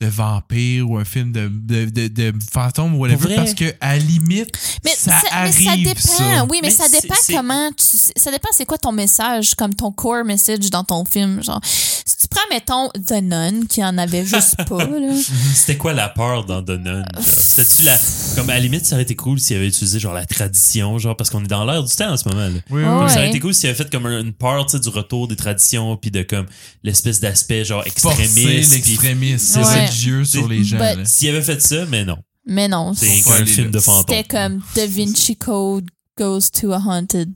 de 0.00 0.06
vampire 0.06 0.88
ou 0.88 0.96
un 0.96 1.04
film 1.04 1.30
de, 1.30 1.48
de, 1.52 1.84
de, 1.84 2.08
de 2.08 2.32
fantôme 2.52 2.94
ou 2.94 3.00
whatever, 3.00 3.36
parce 3.36 3.52
que 3.52 3.74
à 3.82 3.96
la 3.96 3.98
limite, 3.98 4.48
Mais 4.82 4.92
ça, 4.96 5.10
ça, 5.10 5.16
mais 5.30 5.30
arrive, 5.30 5.64
ça 5.68 5.76
dépend. 5.76 6.00
ça. 6.00 6.44
Oui, 6.48 6.58
mais, 6.62 6.68
Mais 6.68 6.70
ça 6.70 6.84
c'est- 6.90 7.02
dépend 7.02 7.14
c'est- 7.20 7.34
comment 7.34 7.70
tu. 7.72 7.84
Ça 8.16 8.30
dépend 8.30 8.48
c'est 8.52 8.64
quoi 8.64 8.78
ton 8.78 8.92
message, 8.92 9.54
comme 9.54 9.74
ton 9.74 9.92
core 9.92 10.24
message 10.24 10.70
dans 10.70 10.84
ton 10.84 11.04
film. 11.04 11.42
Genre, 11.42 11.60
si 11.64 12.16
tu 12.16 12.28
prends, 12.28 12.40
mettons, 12.50 12.88
The 13.06 13.22
Nun, 13.22 13.66
qui 13.68 13.84
en 13.84 13.98
avait 13.98 14.24
juste 14.24 14.56
pas, 14.68 14.84
là. 14.86 15.12
C'était 15.54 15.76
quoi 15.76 15.92
la 15.92 16.08
peur 16.08 16.46
dans 16.46 16.62
The 16.62 16.70
Nun? 16.78 17.04
genre? 17.14 17.22
C'était-tu 17.24 17.82
la. 17.82 17.98
Comme 18.36 18.48
à 18.48 18.54
la 18.54 18.60
limite, 18.60 18.86
ça 18.86 18.94
aurait 18.94 19.02
été 19.02 19.14
cool 19.16 19.38
s'il 19.38 19.56
avait 19.56 19.68
utilisé 19.68 19.98
genre 20.00 20.14
la 20.14 20.24
tradition, 20.24 20.98
genre, 20.98 21.14
parce 21.16 21.28
qu'on 21.28 21.44
est 21.44 21.48
dans 21.48 21.64
l'ère 21.66 21.82
du 21.84 21.94
temps 21.94 22.10
en 22.12 22.16
ce 22.16 22.26
moment. 22.26 22.40
Là. 22.48 22.50
Oui, 22.70 22.82
Ouais. 22.82 22.88
oui. 22.88 22.98
Comme 23.00 23.08
Ça 23.10 23.16
aurait 23.16 23.28
été 23.28 23.40
cool 23.40 23.52
s'il 23.52 23.68
avait 23.68 23.76
fait 23.76 23.90
comme 23.90 24.06
une 24.06 24.32
peur 24.32 24.64
tu 24.64 24.72
sais, 24.72 24.78
du 24.80 24.88
retour 24.88 25.28
des 25.28 25.36
traditions, 25.36 25.96
puis 25.98 26.10
de 26.10 26.22
comme 26.22 26.46
l'espèce 26.82 27.20
d'aspect 27.20 27.66
genre 27.66 27.84
extrémiste. 27.86 28.72
l'extrémisme 28.72 29.60
Ouais. 29.60 29.89
Religieux 29.90 30.24
sur 30.24 30.48
les 30.48 30.64
gens. 30.64 30.78
But- 30.78 30.98
là. 30.98 31.04
S'il 31.04 31.28
avait 31.30 31.42
fait 31.42 31.60
ça, 31.60 31.84
mais 31.86 32.04
non. 32.04 32.16
Mais 32.46 32.68
non. 32.68 32.94
C'est 32.94 33.22
un 33.30 33.44
film 33.46 33.70
de 33.70 33.80
fantôme. 33.80 34.16
C'était 34.16 34.24
comme 34.28 34.62
Da 34.74 34.86
Vinci 34.86 35.36
Code 35.36 35.88
goes 36.18 36.50
to 36.52 36.72
a 36.72 36.78
haunted 36.78 37.32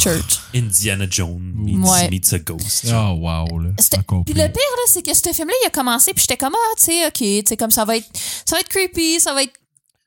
church. 0.00 0.40
Indiana 0.54 1.06
Jones 1.08 1.52
meets, 1.54 1.76
Ouais. 1.88 2.10
meets 2.10 2.32
a 2.32 2.38
ghost. 2.40 2.86
Oh, 2.92 3.14
wow, 3.20 3.58
là. 3.60 3.70
C'était- 3.78 3.98
Encore 3.98 4.24
Puis 4.24 4.34
le 4.34 4.42
pire, 4.48 4.52
là, 4.54 4.82
c'est 4.88 5.02
que 5.02 5.14
ce 5.14 5.32
film-là, 5.32 5.54
il 5.62 5.66
a 5.66 5.70
commencé, 5.70 6.12
puis 6.12 6.22
j'étais 6.22 6.36
comme, 6.36 6.54
ah, 6.54 6.74
tu 6.76 6.84
sais, 6.84 7.06
ok, 7.06 7.12
tu 7.14 7.42
sais, 7.46 7.56
comme 7.56 7.70
ça 7.70 7.84
va 7.84 7.96
être, 7.96 8.08
ça 8.44 8.56
va 8.56 8.60
être 8.60 8.68
creepy, 8.68 9.20
ça 9.20 9.32
va 9.32 9.44
être 9.44 9.52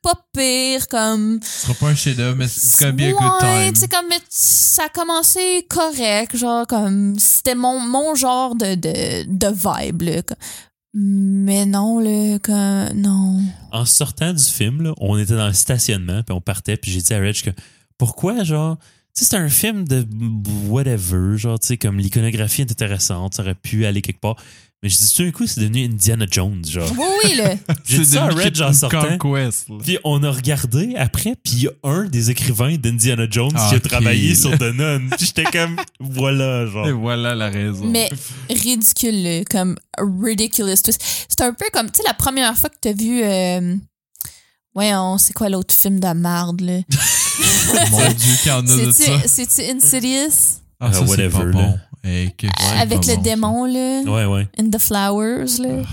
pas 0.02 0.14
pire, 0.34 0.86
comme. 0.88 1.40
Ce 1.42 1.62
sera 1.66 1.74
pas 1.74 1.86
un 1.88 1.94
chef-d'œuvre, 1.94 2.36
mais 2.36 2.46
c'est 2.46 2.92
be 2.92 3.00
a 3.04 3.12
good 3.12 3.22
Ouais, 3.42 3.64
time. 3.64 3.72
tu 3.72 3.80
sais, 3.80 3.88
comme, 3.88 4.06
mais 4.10 4.20
ça 4.28 4.84
a 4.84 4.88
commencé 4.90 5.66
correct, 5.70 6.36
genre, 6.36 6.66
comme, 6.66 7.18
c'était 7.18 7.54
mon, 7.54 7.80
mon 7.80 8.14
genre 8.14 8.54
de, 8.54 8.74
de, 8.74 9.24
de 9.26 9.46
vibe, 9.48 10.02
là. 10.02 10.22
Mais 10.94 11.66
non, 11.66 11.98
là, 11.98 12.38
comme, 12.38 13.00
non. 13.00 13.42
En 13.72 13.84
sortant 13.84 14.32
du 14.32 14.44
film, 14.44 14.82
là, 14.82 14.94
on 14.98 15.18
était 15.18 15.34
dans 15.34 15.48
le 15.48 15.52
stationnement, 15.52 16.22
puis 16.22 16.32
on 16.32 16.40
partait, 16.40 16.76
puis 16.76 16.92
j'ai 16.92 17.00
dit 17.00 17.12
à 17.12 17.18
Reg 17.18 17.42
que 17.42 17.50
pourquoi, 17.98 18.44
genre, 18.44 18.78
tu 18.78 19.24
sais, 19.24 19.30
c'est 19.30 19.36
un 19.36 19.48
film 19.48 19.88
de 19.88 20.06
whatever, 20.68 21.36
genre, 21.36 21.58
tu 21.58 21.66
sais, 21.66 21.76
comme 21.76 21.98
l'iconographie 21.98 22.60
est 22.60 22.70
intéressante, 22.70 23.34
ça 23.34 23.42
aurait 23.42 23.56
pu 23.56 23.86
aller 23.86 24.02
quelque 24.02 24.20
part. 24.20 24.36
Mais 24.84 24.90
je 24.90 24.98
dis, 24.98 25.14
tout 25.14 25.22
d'un 25.24 25.30
coup, 25.30 25.46
c'est 25.46 25.60
devenu 25.60 25.82
Indiana 25.86 26.26
Jones, 26.30 26.62
genre. 26.68 26.92
Oui, 26.98 27.06
oui, 27.24 27.36
là. 27.36 27.54
J'ai 27.86 28.00
dit 28.00 28.04
ça 28.04 28.24
à 28.24 28.28
devenu 28.28 28.42
Red 28.44 28.60
en 28.60 28.66
Kid 28.70 28.74
sortant. 28.78 29.16
Conquest, 29.18 29.68
là. 29.70 29.76
Puis 29.82 29.96
on 30.04 30.22
a 30.22 30.30
regardé 30.30 30.94
après, 30.96 31.34
puis 31.42 31.52
il 31.54 31.62
y 31.62 31.68
a 31.68 31.70
un 31.84 32.04
des 32.04 32.30
écrivains 32.30 32.76
d'Indiana 32.76 33.26
Jones 33.30 33.50
Ah, 33.54 33.66
qui 33.70 33.74
a 33.76 33.78
ok. 33.78 33.82
travaillé 33.88 34.34
sur 34.34 34.50
The 34.58 34.74
Nun. 34.74 35.08
Puis 35.16 35.24
j'étais 35.24 35.44
comme, 35.44 35.76
voilà, 36.00 36.66
genre. 36.66 36.86
Et 36.86 36.92
voilà 36.92 37.34
la 37.34 37.48
raison. 37.48 37.86
Mais 37.86 38.10
ridicule, 38.50 39.22
là, 39.22 39.42
comme 39.50 39.74
ridiculous 39.98 40.76
twist. 40.84 41.02
C'est 41.30 41.40
un 41.40 41.54
peu 41.54 41.64
comme, 41.72 41.86
tu 41.90 41.96
sais, 41.96 42.02
la 42.06 42.12
première 42.12 42.54
fois 42.54 42.68
que 42.68 42.76
t'as 42.78 42.92
vu. 42.92 43.22
Euh, 43.24 43.74
voyons, 44.74 45.16
c'est 45.16 45.32
quoi 45.32 45.48
l'autre 45.48 45.74
film 45.74 45.98
de 45.98 46.12
marde, 46.12 46.60
là? 46.60 46.80
Mon 47.90 47.98
Dieu, 48.12 48.34
qu'il 48.42 48.48
y 48.48 48.54
en 48.54 48.58
a 48.58 48.62
de 48.86 48.92
ça. 48.92 49.12
C'est-tu 49.26 49.62
Insidious? 49.62 50.60
Ah, 50.78 50.92
ça, 50.92 51.00
Euh, 51.00 51.06
whatever, 51.06 51.30
pas 51.38 51.44
là. 51.44 51.52
bon. 51.52 51.78
Hey, 52.04 52.34
Avec 52.80 53.06
le 53.06 53.16
bon, 53.16 53.22
démon, 53.22 53.64
là? 53.64 54.02
Ouais, 54.02 54.24
ouais. 54.26 54.48
In 54.58 54.68
the 54.70 54.78
Flowers, 54.78 55.58
là? 55.60 55.82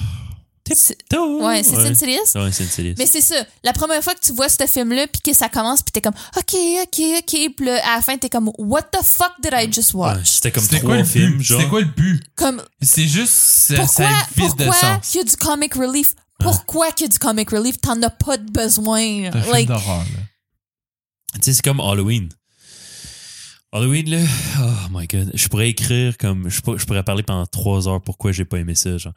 C'est- 0.73 0.95
Ouais, 1.11 1.63
c'est? 1.63 1.75
Ouais, 1.75 2.51
c'est 2.51 2.63
Insidious. 2.63 2.95
Mais 2.97 3.05
c'est 3.05 3.19
ça. 3.19 3.35
La 3.63 3.73
première 3.73 4.01
fois 4.01 4.13
que 4.13 4.21
tu 4.21 4.31
vois 4.31 4.47
ce 4.47 4.65
film-là, 4.67 5.07
puis 5.07 5.21
que 5.21 5.33
ça 5.33 5.49
commence, 5.49 5.81
puis 5.81 5.91
t'es 5.91 5.99
comme, 6.01 6.13
OK, 6.37 6.55
OK, 6.83 7.01
OK. 7.19 7.53
Puis 7.57 7.65
là, 7.65 7.81
à 7.91 7.95
la 7.97 8.01
fin, 8.01 8.15
t'es 8.17 8.29
comme, 8.29 8.51
What 8.57 8.83
the 8.83 9.03
fuck 9.03 9.33
did 9.43 9.51
I 9.53 9.69
just 9.71 9.93
Ouais, 9.93 10.01
watch? 10.01 10.29
C'était 10.29 10.51
comme 10.51 10.63
C'était 10.63 10.77
trois 10.77 10.91
quoi 10.91 10.97
le 10.99 11.03
films, 11.03 11.37
but? 11.39 11.43
genre. 11.43 11.57
C'était 11.59 11.69
quoi 11.69 11.79
le 11.81 11.87
but? 11.87 12.23
Comme, 12.35 12.61
C'est 12.81 13.07
juste, 13.07 13.75
pourquoi, 13.75 14.05
ça 14.05 14.09
vide 14.37 14.55
de 14.55 14.63
pourquoi 14.65 14.97
qu'il 14.99 15.17
y 15.19 15.21
a 15.21 15.23
du 15.25 15.35
comic 15.35 15.73
relief? 15.73 16.15
Pourquoi 16.39 16.91
qu'il 16.91 17.05
y 17.05 17.09
a 17.09 17.11
du 17.11 17.19
comic 17.19 17.49
relief? 17.49 17.81
T'en 17.81 18.01
as 18.03 18.09
pas 18.09 18.37
de 18.37 18.49
besoin. 18.49 19.29
C'est 19.33 19.51
Like. 19.51 19.67
Tu 21.33 21.41
sais, 21.41 21.53
c'est 21.53 21.63
comme 21.63 21.79
Halloween. 21.81 22.29
Halloween, 23.73 24.09
là, 24.09 24.23
oh 24.59 24.87
my 24.91 25.07
god. 25.07 25.31
Je 25.33 25.47
pourrais 25.47 25.69
écrire 25.69 26.17
comme. 26.17 26.49
Je 26.49 26.61
pourrais, 26.61 26.77
je 26.77 26.85
pourrais 26.85 27.03
parler 27.03 27.23
pendant 27.23 27.45
trois 27.45 27.87
heures 27.87 28.01
pourquoi 28.01 28.31
j'ai 28.31 28.45
pas 28.45 28.59
aimé 28.59 28.75
ça, 28.75 28.97
genre. 28.97 29.13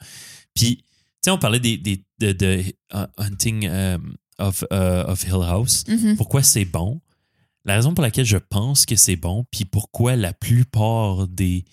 Puis, 0.55 0.77
tu 0.77 0.85
sais, 1.25 1.31
on 1.31 1.39
parlait 1.39 1.59
des, 1.59 1.77
des, 1.77 2.05
de, 2.21 2.33
de 2.33 2.63
uh, 2.95 3.07
Hunting 3.19 3.69
um, 3.69 4.15
of, 4.39 4.63
uh, 4.71 5.05
of 5.09 5.25
Hill 5.25 5.43
House. 5.43 5.85
Mhm. 5.89 6.17
Pourquoi 6.17 6.43
c'est 6.43 6.65
bon? 6.65 7.01
La 7.65 7.75
raison 7.77 7.95
pour 7.95 8.03
laquelle 8.03 8.27
je 8.27 8.37
pense 8.37 8.87
que 8.87 8.95
c'est 8.95 9.17
bon, 9.17 9.45
puis 9.51 9.65
pourquoi 9.65 10.17
la 10.17 10.33
plupart 10.33 11.27
des 11.27 11.65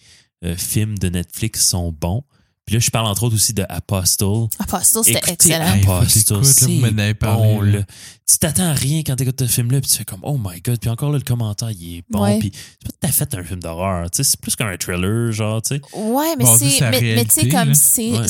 euh, 0.43 0.55
films 0.55 0.97
de 0.97 1.09
Netflix 1.09 1.67
sont 1.67 1.91
bons. 1.91 2.23
Puis 2.71 2.77
là, 2.77 2.85
je 2.85 2.89
parle 2.89 3.07
entre 3.07 3.23
autres 3.23 3.35
aussi 3.35 3.51
de 3.53 3.65
Apostle. 3.67 4.47
Apostle, 4.57 5.03
c'était 5.03 5.29
excellent. 5.29 5.81
Apostle, 5.83 6.45
c'est 6.45 7.13
bon, 7.19 7.59
là. 7.59 7.79
Tu 8.25 8.37
t'attends 8.37 8.69
à 8.69 8.73
rien 8.73 8.99
quand 9.05 9.17
t'écoutes 9.17 9.41
ce 9.41 9.45
film-là, 9.51 9.81
puis 9.81 9.89
tu 9.91 9.97
fais 9.97 10.05
comme, 10.05 10.21
oh 10.23 10.37
my 10.41 10.61
god, 10.61 10.79
puis 10.79 10.89
encore 10.89 11.11
là, 11.11 11.17
le 11.17 11.23
commentaire, 11.25 11.69
il 11.71 11.97
est 11.97 12.03
bon, 12.09 12.23
Ouais. 12.23 12.39
puis 12.39 12.49
c'est 12.53 12.87
pas 12.87 12.91
tout 12.93 13.07
à 13.07 13.11
fait 13.11 13.35
un 13.35 13.43
film 13.43 13.59
d'horreur, 13.59 14.09
tu 14.09 14.15
sais, 14.15 14.23
c'est 14.23 14.39
plus 14.39 14.55
qu'un 14.55 14.67
un 14.67 14.77
thriller, 14.77 15.33
genre, 15.33 15.61
tu 15.61 15.75
sais. 15.75 15.81
Ouais, 15.93 16.33
mais 16.37 16.45
c'est, 16.57 16.79
mais, 16.91 17.01
mais 17.01 17.25
tu 17.25 17.31
sais, 17.41 17.49
comme 17.49 17.75
c'est, 17.75 18.11
Ouais. 18.11 18.27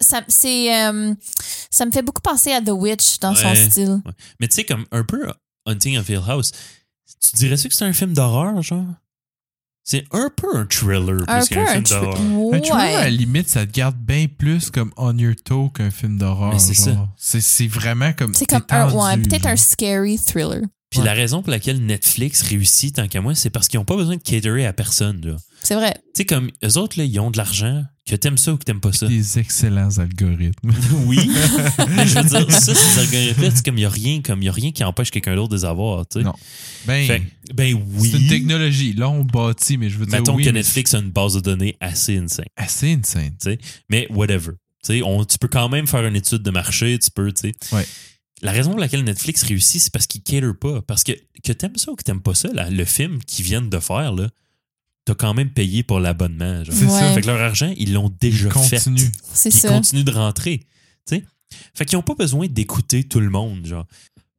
ça, 0.00 0.22
euh, 0.46 1.14
ça 1.70 1.84
me 1.84 1.90
fait 1.90 2.00
beaucoup 2.02 2.22
penser 2.22 2.52
à 2.52 2.62
The 2.62 2.70
Witch 2.70 3.18
dans 3.18 3.34
son 3.34 3.54
style. 3.54 4.00
Ouais. 4.06 4.12
Mais 4.40 4.48
tu 4.48 4.54
sais, 4.54 4.64
comme 4.64 4.86
un 4.92 5.04
peu 5.04 5.26
Hunting 5.66 5.98
of 5.98 6.08
Hill 6.08 6.22
House, 6.26 6.52
tu 7.20 7.36
dirais-tu 7.36 7.68
que 7.68 7.74
c'est 7.74 7.84
un 7.84 7.92
film 7.92 8.14
d'horreur, 8.14 8.62
genre? 8.62 8.86
C'est 9.86 10.04
un 10.12 10.30
peu 10.34 10.46
un 10.56 10.64
thriller 10.66 11.22
Un 11.28 11.40
plus 11.40 11.48
peu 11.50 11.54
qu'un 11.56 11.62
un 11.62 11.66
film 11.72 11.82
d'horreur. 11.84 12.14
Un 12.54 12.60
thriller, 12.60 12.74
à 12.76 12.86
la 12.92 13.00
Ouais. 13.02 13.10
limite, 13.10 13.48
ça 13.50 13.66
te 13.66 13.70
garde 13.72 13.96
bien 13.98 14.26
plus 14.38 14.70
comme 14.70 14.90
on 14.96 15.16
your 15.18 15.34
toe 15.44 15.70
qu'un 15.74 15.90
film 15.90 16.16
d'horreur. 16.18 16.58
C'est 16.58 16.72
ça. 16.74 17.06
C'est 17.18 17.42
c'est 17.42 17.66
vraiment 17.66 18.12
comme. 18.14 18.32
C'est 18.34 18.46
comme 18.46 18.64
un, 18.70 18.90
ouais, 18.90 19.18
peut-être 19.18 19.46
un 19.46 19.56
scary 19.56 20.16
thriller. 20.18 20.62
Puis 20.88 21.00
Ouais. 21.00 21.06
la 21.06 21.12
raison 21.12 21.42
pour 21.42 21.50
laquelle 21.50 21.84
Netflix 21.84 22.40
réussit 22.42 22.94
tant 22.96 23.08
qu'à 23.08 23.20
moi, 23.20 23.34
c'est 23.34 23.50
parce 23.50 23.68
qu'ils 23.68 23.78
n'ont 23.78 23.84
pas 23.84 23.96
besoin 23.96 24.16
de 24.16 24.22
caterer 24.22 24.64
à 24.64 24.72
personne. 24.72 25.36
C'est 25.62 25.74
vrai. 25.74 25.92
Tu 26.14 26.18
sais, 26.18 26.24
comme 26.24 26.50
eux 26.64 26.78
autres, 26.78 26.98
là, 26.98 27.04
ils 27.04 27.18
ont 27.20 27.30
de 27.30 27.36
l'argent, 27.36 27.82
que 28.06 28.16
t'aimes 28.16 28.36
ça 28.36 28.52
ou 28.52 28.58
que 28.58 28.64
t'aimes 28.64 28.80
pas 28.80 28.92
ça? 28.92 29.06
Des 29.06 29.38
excellents 29.38 29.98
algorithmes. 29.98 30.72
Oui. 31.06 31.18
Mais 31.96 32.06
je 32.06 32.18
veux 32.18 32.24
dire, 32.28 32.50
ça, 32.60 32.74
ces 32.74 32.98
algorithmes 33.00 33.50
c'est 33.56 33.64
comme 33.64 33.76
il 33.76 33.80
n'y 33.80 33.84
a 33.86 33.90
rien, 33.90 34.20
comme 34.22 34.42
il 34.42 34.46
y 34.46 34.48
a 34.48 34.52
rien 34.52 34.72
qui 34.72 34.84
empêche 34.84 35.10
quelqu'un 35.10 35.34
d'autre 35.36 35.50
de 35.52 35.56
les 35.56 35.64
avoir, 35.64 36.06
tu 36.06 36.18
sais. 36.18 36.24
Non. 36.24 36.34
Ben, 36.86 37.06
Fait- 37.06 37.22
ben 37.54 37.74
oui. 37.96 38.10
c'est 38.10 38.18
une 38.18 38.28
technologie. 38.28 38.92
Là, 38.92 39.08
on 39.08 39.24
bâtit, 39.24 39.78
mais 39.78 39.88
je 39.88 39.98
veux 39.98 40.06
dire. 40.06 40.18
Mettons 40.18 40.34
oui, 40.36 40.44
que 40.44 40.50
Netflix 40.50 40.92
a 40.94 40.98
une 40.98 41.10
base 41.10 41.34
de 41.34 41.40
données 41.40 41.76
assez 41.80 42.18
insane. 42.18 42.46
Assez 42.56 42.92
insane. 42.92 43.34
Mais 43.88 44.06
whatever. 44.10 44.52
On- 45.02 45.24
tu 45.24 45.38
peux 45.38 45.48
quand 45.48 45.68
même 45.70 45.86
faire 45.86 46.04
une 46.06 46.16
étude 46.16 46.42
de 46.42 46.50
marché, 46.50 46.98
tu 46.98 47.10
peux, 47.10 47.32
tu 47.32 47.48
sais. 47.50 47.74
Ouais. 47.74 47.86
La 48.42 48.52
raison 48.52 48.72
pour 48.72 48.80
laquelle 48.80 49.02
Netflix 49.04 49.42
réussit, 49.44 49.80
c'est 49.80 49.92
parce 49.92 50.06
qu'ils 50.06 50.22
cater 50.22 50.52
pas. 50.60 50.82
Parce 50.82 51.04
que 51.04 51.12
que 51.42 51.52
t'aimes 51.52 51.76
ça 51.76 51.90
ou 51.92 51.94
que 51.96 52.02
t'aimes 52.02 52.20
pas 52.20 52.34
ça, 52.34 52.48
là, 52.52 52.68
le 52.68 52.84
film 52.84 53.18
qu'ils 53.26 53.44
viennent 53.46 53.70
de 53.70 53.78
faire, 53.78 54.12
là, 54.12 54.28
t'as 55.04 55.14
quand 55.14 55.34
même 55.34 55.50
payé 55.50 55.82
pour 55.82 56.00
l'abonnement. 56.00 56.64
genre. 56.64 56.74
C'est 56.74 56.88
ça. 56.88 57.08
Ouais. 57.08 57.14
Fait 57.14 57.20
que 57.20 57.26
leur 57.26 57.40
argent, 57.40 57.72
ils 57.76 57.92
l'ont 57.92 58.12
déjà 58.20 58.50
fait. 58.50 58.76
Continue. 58.76 59.10
C'est 59.32 59.50
Puis 59.50 59.58
ils 59.58 59.60
ça. 59.60 59.68
continuent 59.68 60.04
de 60.04 60.12
rentrer. 60.12 60.58
Tu 61.06 61.16
sais? 61.16 61.24
Fait 61.74 61.84
qu'ils 61.84 61.96
n'ont 61.98 62.02
pas 62.02 62.14
besoin 62.14 62.46
d'écouter 62.48 63.04
tout 63.04 63.20
le 63.20 63.30
monde, 63.30 63.64
genre. 63.66 63.86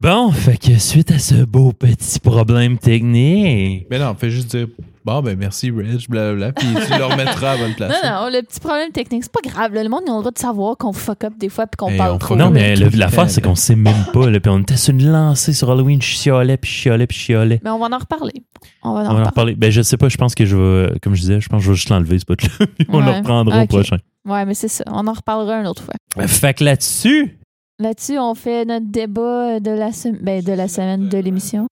Bon, 0.02 0.32
fait 0.32 0.58
que 0.58 0.78
suite 0.78 1.12
à 1.12 1.20
ce 1.20 1.46
beau 1.46 1.72
petit 1.72 2.20
problème 2.20 2.78
technique. 2.78 3.88
Mais 3.90 3.98
non, 4.00 4.14
fais 4.16 4.30
juste 4.30 4.56
dire 4.56 4.68
bon, 5.06 5.22
ben 5.22 5.38
merci, 5.38 5.72
Reg, 5.72 6.10
blablabla, 6.10 6.52
puis 6.54 6.68
tu 6.68 6.98
le 6.98 7.06
remettras 7.06 7.52
à 7.52 7.56
la 7.58 7.64
bonne 7.64 7.74
place. 7.76 7.94
Non, 8.04 8.10
non, 8.10 8.30
le 8.30 8.42
petit 8.42 8.60
problème 8.60 8.92
technique, 8.92 9.24
c'est 9.24 9.32
pas 9.32 9.48
grave. 9.48 9.74
là. 9.74 9.84
Le 9.84 9.90
monde, 9.90 10.02
ils 10.08 10.12
ont 10.12 10.16
le 10.18 10.22
droit 10.22 10.32
de 10.32 10.38
savoir 10.40 10.76
qu'on 10.78 10.92
fuck 10.94 11.24
up 11.24 11.34
des 11.38 11.50
fois 11.50 11.68
puis 11.68 11.78
qu'on 11.78 11.90
Hey, 11.90 11.98
parle 11.98 12.16
on 12.16 12.18
trop. 12.18 12.36
Non, 12.36 12.50
mais 12.50 12.76
le- 12.76 12.90
l'affaire, 12.98 13.24
Ben, 13.26 13.30
c'est 13.30 13.42
ben. 13.42 13.50
qu'on 13.50 13.56
sait 13.56 13.76
même 13.76 14.06
pas. 14.14 14.30
Là, 14.30 14.40
puis 14.40 14.50
on 14.52 14.60
était 14.60 14.78
sur 14.78 14.94
une 14.94 15.10
lancée 15.12 15.54
sur 15.54 15.70
Halloween, 15.72 16.02
je 16.02 16.08
chialais, 16.08 16.58
puis 16.58 16.70
je 16.72 16.76
chialais, 16.76 17.08
puis 17.08 17.18
je 17.18 17.24
chialais. 17.24 17.60
Mais 17.64 17.70
on 17.70 17.80
va 17.80 17.86
en 17.96 17.98
reparler. 18.00 18.44
On 18.84 18.94
va 18.94 19.00
en 19.00 19.02
On 19.02 19.04
va 19.04 19.10
en 19.10 19.10
reparler. 19.10 19.26
reparler. 19.28 19.56
Ben, 19.56 19.72
je 19.72 19.82
sais 19.82 19.98
pas, 19.98 20.10
je 20.10 20.18
pense 20.18 20.34
que 20.36 20.46
je 20.46 20.56
vais, 20.58 21.00
comme 21.00 21.14
je 21.16 21.22
disais, 21.22 21.40
je 21.40 21.48
pense 21.50 21.60
que 21.60 21.66
je 21.66 21.70
vais 21.72 21.76
juste 21.76 21.90
l'enlever, 21.90 22.20
ce 22.20 22.26
puis 22.26 22.48
on 22.90 23.00
le 23.00 23.06
Ouais. 23.06 23.18
reprendra 23.20 23.58
Ok. 23.60 23.64
au 23.64 23.68
prochain. 23.68 23.98
Ouais, 24.28 24.44
mais 24.46 24.56
c'est 24.56 24.68
ça. 24.68 24.84
On 24.88 25.06
en 25.08 25.14
reparlera 25.14 25.60
une 25.60 25.68
autre 25.68 25.84
fois. 25.84 25.94
Fait 26.28 26.54
que 26.54 26.64
là-dessus, 26.64 27.38
Là-dessus, 27.78 28.18
on 28.18 28.36
fait 28.36 28.64
notre 28.64 28.86
débat 28.90 29.60
de 29.60 29.70
la, 29.72 29.92
sem- 29.92 30.18
ben, 30.22 30.42
de 30.42 30.54
la 30.54 30.70
semaine 30.70 31.10
de 31.10 31.18
l'émission. 31.18 31.68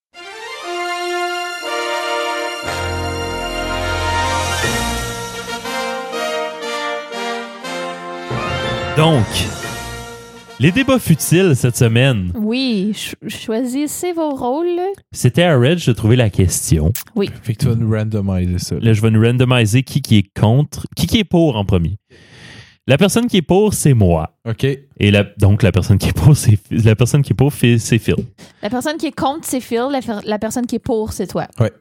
Donc, 8.97 9.25
les 10.59 10.71
débats 10.71 10.99
futiles 10.99 11.55
cette 11.55 11.75
semaine, 11.75 12.31
Oui, 12.35 12.91
ch- 12.93 13.15
choisissez 13.43 14.13
vos 14.13 14.29
rôles. 14.31 14.79
c'était 15.11 15.43
à 15.43 15.57
Reg 15.57 15.83
de 15.85 15.91
trouver 15.93 16.15
la 16.15 16.29
question. 16.29 16.91
Fait 17.41 17.53
que 17.55 17.59
tu 17.59 17.65
vas 17.67 17.75
nous 17.75 17.91
randomiser 17.91 18.59
ça. 18.59 18.75
Là, 18.79 18.93
je 18.93 19.01
vais 19.01 19.09
nous 19.11 19.21
randomiser 19.21 19.83
qui, 19.83 20.01
qui 20.01 20.17
est 20.19 20.39
contre, 20.39 20.85
qui, 20.95 21.07
qui 21.07 21.19
est 21.19 21.23
pour 21.23 21.55
en 21.57 21.65
premier. 21.65 21.97
La 22.85 22.97
personne 22.97 23.27
qui 23.27 23.37
est 23.37 23.41
pour, 23.41 23.73
c'est 23.73 23.93
moi. 23.93 24.35
OK. 24.47 24.63
Et 24.65 25.11
la, 25.11 25.23
donc, 25.37 25.63
la 25.63 25.71
personne 25.71 25.97
qui 25.97 26.09
est 26.09 26.13
pour, 26.17 26.35
c'est 26.35 26.59
la 26.69 26.95
personne 26.95 27.21
qui 27.23 27.31
est 27.33 27.35
pour, 27.35 27.51
c'est 27.53 27.77
Phil. 27.97 28.15
La 28.61 28.69
personne 28.69 28.97
qui 28.97 29.07
est 29.07 29.15
contre, 29.15 29.45
c'est 29.47 29.61
Phil. 29.61 29.87
La, 29.89 29.99
la 30.25 30.37
personne 30.39 30.65
qui 30.67 30.75
est 30.75 30.79
pour, 30.79 31.13
c'est 31.13 31.27
toi. 31.27 31.47
Ouais. 31.59 31.71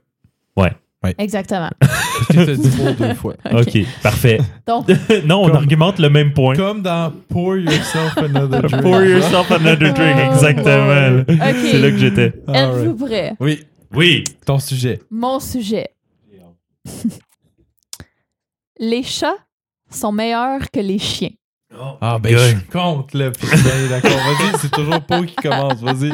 Ouais. 0.56 0.72
Exactement. 1.18 1.70
Je 2.30 2.34
t'ai 2.38 2.44
fait 2.46 2.56
dit 2.56 2.70
pour 2.70 2.92
deux 2.94 3.14
fois. 3.14 3.34
OK, 3.52 3.78
parfait. 4.02 4.38
Donc, 4.66 4.86
non, 5.26 5.42
on 5.42 5.46
Comme- 5.48 5.56
argumente 5.56 5.98
le 5.98 6.10
même 6.10 6.32
point. 6.32 6.54
Comme 6.54 6.82
dans 6.82 7.12
Pour 7.28 7.56
Yourself 7.56 8.16
Another 8.18 8.62
Drink. 8.62 8.82
Pour 8.82 9.00
yourself 9.02 9.50
another 9.50 9.92
drink, 9.92 10.16
Oh, 10.18 10.32
exactement. 10.32 11.20
OK. 11.28 11.56
C'est 11.70 11.78
là 11.78 11.90
que 11.90 11.96
j'étais. 11.98 12.32
Alright. 12.46 12.80
êtes-vous 12.86 13.06
prêts? 13.06 13.32
Oui, 13.40 13.64
Oui. 13.94 14.24
ton 14.46 14.58
sujet. 14.58 15.00
Mon 15.10 15.40
sujet. 15.40 15.88
les 18.78 19.02
chats 19.02 19.36
sont 19.90 20.12
meilleurs 20.12 20.70
que 20.70 20.80
les 20.80 20.98
chiens. 20.98 21.30
Ah, 22.00 22.18
ben, 22.20 22.36
je 22.36 22.48
suis 22.56 22.64
contre, 22.66 23.16
là. 23.16 23.30
Puis, 23.30 23.48
d'accord. 23.88 24.10
Vas-y, 24.10 24.58
c'est 24.60 24.70
toujours 24.70 25.00
Pour 25.02 25.24
qui 25.24 25.34
commence. 25.36 25.80
Vas-y. 25.80 26.12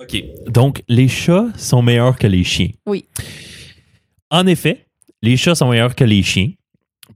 OK. 0.00 0.24
Donc, 0.48 0.82
les 0.88 1.06
chats 1.08 1.46
sont 1.56 1.80
meilleurs 1.82 2.18
que 2.18 2.26
les 2.26 2.42
chiens. 2.42 2.70
Oui. 2.86 3.04
En 4.32 4.46
effet, 4.46 4.86
les 5.20 5.36
chats 5.36 5.54
sont 5.54 5.68
meilleurs 5.68 5.94
que 5.94 6.04
les 6.04 6.22
chiens 6.22 6.52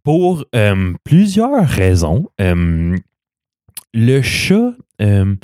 pour 0.05 0.45
euh, 0.55 0.93
plusieurs 1.03 1.67
raisons. 1.67 2.29
Euh, 2.43 2.95
le 3.95 4.21
chat, 4.21 4.73
euh, 5.01 5.35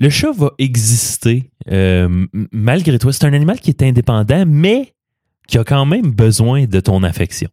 le 0.00 0.08
chat 0.08 0.32
va 0.32 0.52
exister 0.58 1.50
malgré 2.50 2.98
toi. 2.98 3.12
C'est 3.12 3.26
un 3.26 3.34
animal 3.34 3.60
qui 3.60 3.68
est 3.68 3.82
indépendant, 3.82 4.44
mais 4.46 4.94
qui 5.48 5.58
a 5.58 5.64
quand 5.64 5.84
même 5.84 6.12
besoin 6.12 6.64
de 6.64 6.80
ton 6.80 7.02
affection. 7.02 7.50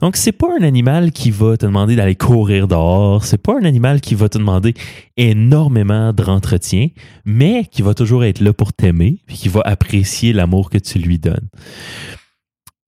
Donc, 0.00 0.16
c'est 0.16 0.30
pas 0.30 0.46
un 0.60 0.62
animal 0.62 1.10
qui 1.10 1.32
va 1.32 1.56
te 1.56 1.66
demander 1.66 1.96
d'aller 1.96 2.14
courir 2.14 2.68
dehors. 2.68 3.24
C'est 3.24 3.42
pas 3.42 3.58
un 3.60 3.64
animal 3.64 4.00
qui 4.00 4.14
va 4.14 4.28
te 4.28 4.38
demander 4.38 4.74
énormément 5.16 6.12
d'entretien, 6.12 6.88
mais 7.24 7.64
qui 7.64 7.82
va 7.82 7.94
toujours 7.94 8.24
être 8.24 8.38
là 8.40 8.52
pour 8.52 8.72
t'aimer, 8.72 9.18
puis 9.26 9.36
qui 9.36 9.48
va 9.48 9.60
apprécier 9.64 10.32
l'amour 10.32 10.70
que 10.70 10.78
tu 10.78 11.00
lui 11.00 11.18
donnes. 11.18 11.48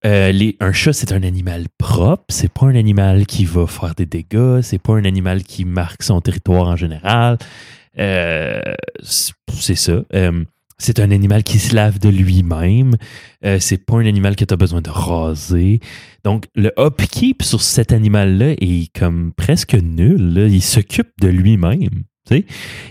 Euh, 0.05 0.53
un 0.61 0.73
chat, 0.73 0.93
c'est 0.93 1.13
un 1.13 1.23
animal 1.23 1.67
propre. 1.79 2.25
C'est 2.29 2.53
pas 2.53 2.67
un 2.67 2.75
animal 2.75 3.27
qui 3.27 3.45
va 3.45 3.67
faire 3.67 3.95
des 3.95 4.07
dégâts. 4.07 4.61
C'est 4.63 4.79
pas 4.79 4.95
un 4.95 5.05
animal 5.05 5.43
qui 5.43 5.65
marque 5.65 6.03
son 6.03 6.21
territoire 6.21 6.69
en 6.69 6.77
général. 6.77 7.39
Euh, 7.99 8.61
c'est 9.03 9.77
ça. 9.77 10.03
Euh, 10.15 10.45
c'est 10.77 10.99
un 10.99 11.11
animal 11.11 11.45
qui 11.45 11.59
se 11.59 11.75
lave 11.75 11.99
de 11.99 12.09
lui-même. 12.09 12.97
C'est 13.61 13.87
pas 13.87 13.97
un 13.97 14.07
animal 14.07 14.35
que 14.35 14.45
tu 14.45 14.53
as 14.53 14.57
besoin 14.57 14.83
de 14.83 14.91
raser. 14.91 15.81
Donc, 16.25 16.47
le 16.57 16.73
upkeep 16.79 17.43
sur 17.43 17.63
cet 17.63 17.93
animal-là 17.93 18.55
est 18.61 18.95
comme 18.99 19.33
presque 19.33 19.75
nul. 19.75 20.49
Il 20.51 20.61
s'occupe 20.61 21.11
de 21.21 21.29
lui-même. 21.29 22.05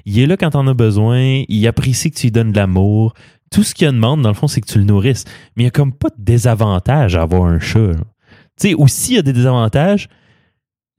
Il 0.05 0.19
est 0.19 0.25
là 0.25 0.37
quand 0.37 0.51
t'en 0.51 0.65
as 0.67 0.73
besoin. 0.73 1.43
Il 1.47 1.67
apprécie 1.67 2.09
que 2.11 2.15
tu 2.17 2.27
lui 2.27 2.31
donnes 2.31 2.51
de 2.51 2.57
l'amour. 2.57 3.13
Tout 3.53 3.63
ce 3.63 3.75
qu'il 3.75 3.87
demande, 3.87 4.21
dans 4.21 4.29
le 4.29 4.35
fond, 4.35 4.47
c'est 4.47 4.61
que 4.61 4.67
tu 4.67 4.79
le 4.79 4.83
nourrisses. 4.83 5.25
Mais 5.55 5.63
il 5.63 5.65
n'y 5.65 5.67
a 5.67 5.71
comme 5.71 5.93
pas 5.93 6.09
de 6.09 6.23
désavantage 6.23 7.15
à 7.15 7.21
avoir 7.21 7.43
un 7.43 7.59
chat. 7.59 7.91
Tu 7.93 8.69
sais, 8.69 8.73
aussi, 8.73 9.11
il 9.11 9.15
y 9.15 9.19
a 9.19 9.21
des 9.21 9.33
désavantages. 9.33 10.09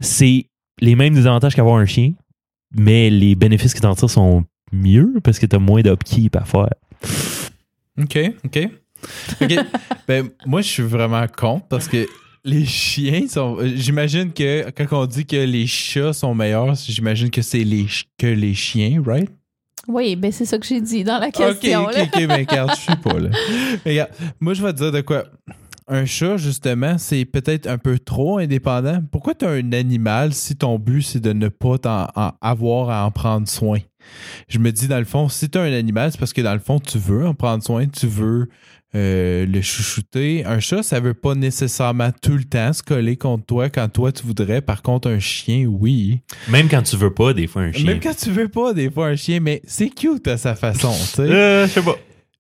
C'est 0.01 0.47
les 0.81 0.95
mêmes 0.95 1.15
désavantages 1.15 1.55
qu'avoir 1.55 1.77
un 1.77 1.87
chien, 1.87 2.13
mais 2.77 3.11
les 3.11 3.35
bénéfices 3.35 3.75
que 3.75 3.81
tu 3.81 3.87
en 3.87 3.95
tires 3.95 4.11
sont 4.11 4.45
mieux 4.73 5.15
parce 5.23 5.39
que 5.39 5.47
tu 5.47 5.57
as 5.57 5.59
moins 5.59 5.83
d'upkeep 5.83 6.37
à 6.37 6.45
faire. 6.45 6.75
OK, 8.01 8.19
OK. 8.45 8.69
OK. 9.41 9.55
ben, 10.09 10.29
moi, 10.47 10.63
je 10.63 10.69
suis 10.69 10.83
vraiment 10.83 11.27
con 11.27 11.61
parce 11.61 11.89
que 11.89 12.07
les 12.45 12.65
chiens 12.65 13.27
sont. 13.29 13.59
J'imagine 13.75 14.33
que 14.33 14.71
quand 14.71 15.03
on 15.03 15.07
dit 15.07 15.25
que 15.25 15.37
les 15.37 15.67
chats 15.67 16.13
sont 16.13 16.35
meilleurs, 16.35 16.75
j'imagine 16.75 17.31
que 17.31 17.43
c'est 17.43 17.65
les 17.65 17.87
que 18.19 18.27
les 18.27 18.55
chiens, 18.55 19.03
right? 19.05 19.31
Oui, 19.89 20.16
ben 20.16 20.32
c'est 20.32 20.44
ça 20.47 20.59
que 20.59 20.66
j'ai 20.66 20.81
dit 20.81 21.05
dans 21.05 21.19
la 21.19 21.28
Ok, 21.28 21.35
question. 21.35 21.85
ok, 21.85 21.93
là. 21.94 22.02
ok, 22.05 22.15
mais 22.28 22.36
regarde, 22.36 22.70
je 22.74 22.81
suis 22.81 22.97
pas 22.97 23.19
là. 23.19 23.28
Mais 23.85 23.90
regarde, 23.93 24.11
moi, 24.40 24.55
je 24.55 24.62
vais 24.62 24.73
te 24.73 24.78
dire 24.78 24.93
de 24.93 25.01
quoi. 25.02 25.24
Un 25.86 26.06
chat, 26.06 26.39
justement, 26.39 26.97
c'est 26.97 27.27
peut-être 27.27 27.66
un 27.66 27.77
peu 27.77 27.98
trop 27.98 28.39
indépendant. 28.39 29.01
Pourquoi 29.12 29.35
tu 29.35 29.44
as 29.44 29.51
un 29.51 29.73
animal 29.73 30.32
si 30.32 30.56
ton 30.56 30.78
but, 30.78 31.02
c'est 31.02 31.20
de 31.20 31.35
ne 31.35 31.48
pas 31.48 31.77
t'en- 31.77 32.06
en 32.16 32.32
avoir 32.40 32.89
à 32.89 33.05
en 33.05 33.11
prendre 33.11 33.47
soin? 33.47 33.78
Je 34.48 34.59
me 34.59 34.73
dis, 34.73 34.89
dans 34.89 34.98
le 34.98 35.05
fond, 35.05 35.28
si 35.28 35.51
tu 35.51 35.59
as 35.59 35.62
un 35.62 35.73
animal, 35.74 36.11
c'est 36.11 36.19
parce 36.19 36.32
que, 36.32 36.40
dans 36.40 36.55
le 36.55 36.59
fond, 36.61 36.78
tu 36.81 36.97
veux 36.98 37.27
en 37.27 37.35
prendre 37.35 37.62
soin, 37.62 37.86
tu 37.86 38.06
veux 38.06 38.48
euh, 38.95 39.47
le 39.47 39.61
chouchouter. 39.61 40.45
Un 40.45 40.61
chat, 40.61 40.83
ça 40.83 41.01
veut 41.01 41.15
pas 41.15 41.35
nécessairement 41.35 42.11
tout 42.23 42.37
le 42.37 42.45
temps 42.45 42.73
se 42.73 42.83
coller 42.83 43.16
contre 43.16 43.45
toi 43.45 43.69
quand 43.69 43.89
toi, 43.89 44.12
tu 44.12 44.25
voudrais. 44.25 44.61
Par 44.61 44.83
contre, 44.83 45.09
un 45.09 45.19
chien, 45.19 45.66
oui. 45.66 46.21
Même 46.49 46.69
quand 46.69 46.83
tu 46.83 46.97
veux 46.97 47.12
pas, 47.12 47.33
des 47.33 47.47
fois, 47.47 47.62
un 47.62 47.73
chien. 47.73 47.87
Même 47.87 48.01
quand 48.01 48.16
tu 48.16 48.31
veux 48.31 48.49
pas, 48.49 48.73
des 48.73 48.91
fois, 48.91 49.09
un 49.09 49.16
chien, 49.16 49.41
mais 49.41 49.62
c'est 49.66 49.91
cute 49.91 50.29
à 50.29 50.37
sa 50.37 50.55
façon, 50.55 50.93
tu 50.93 51.07
sais. 51.07 51.23
Euh, 51.23 51.66
je 51.66 51.73
sais 51.73 51.83
pas. 51.83 51.97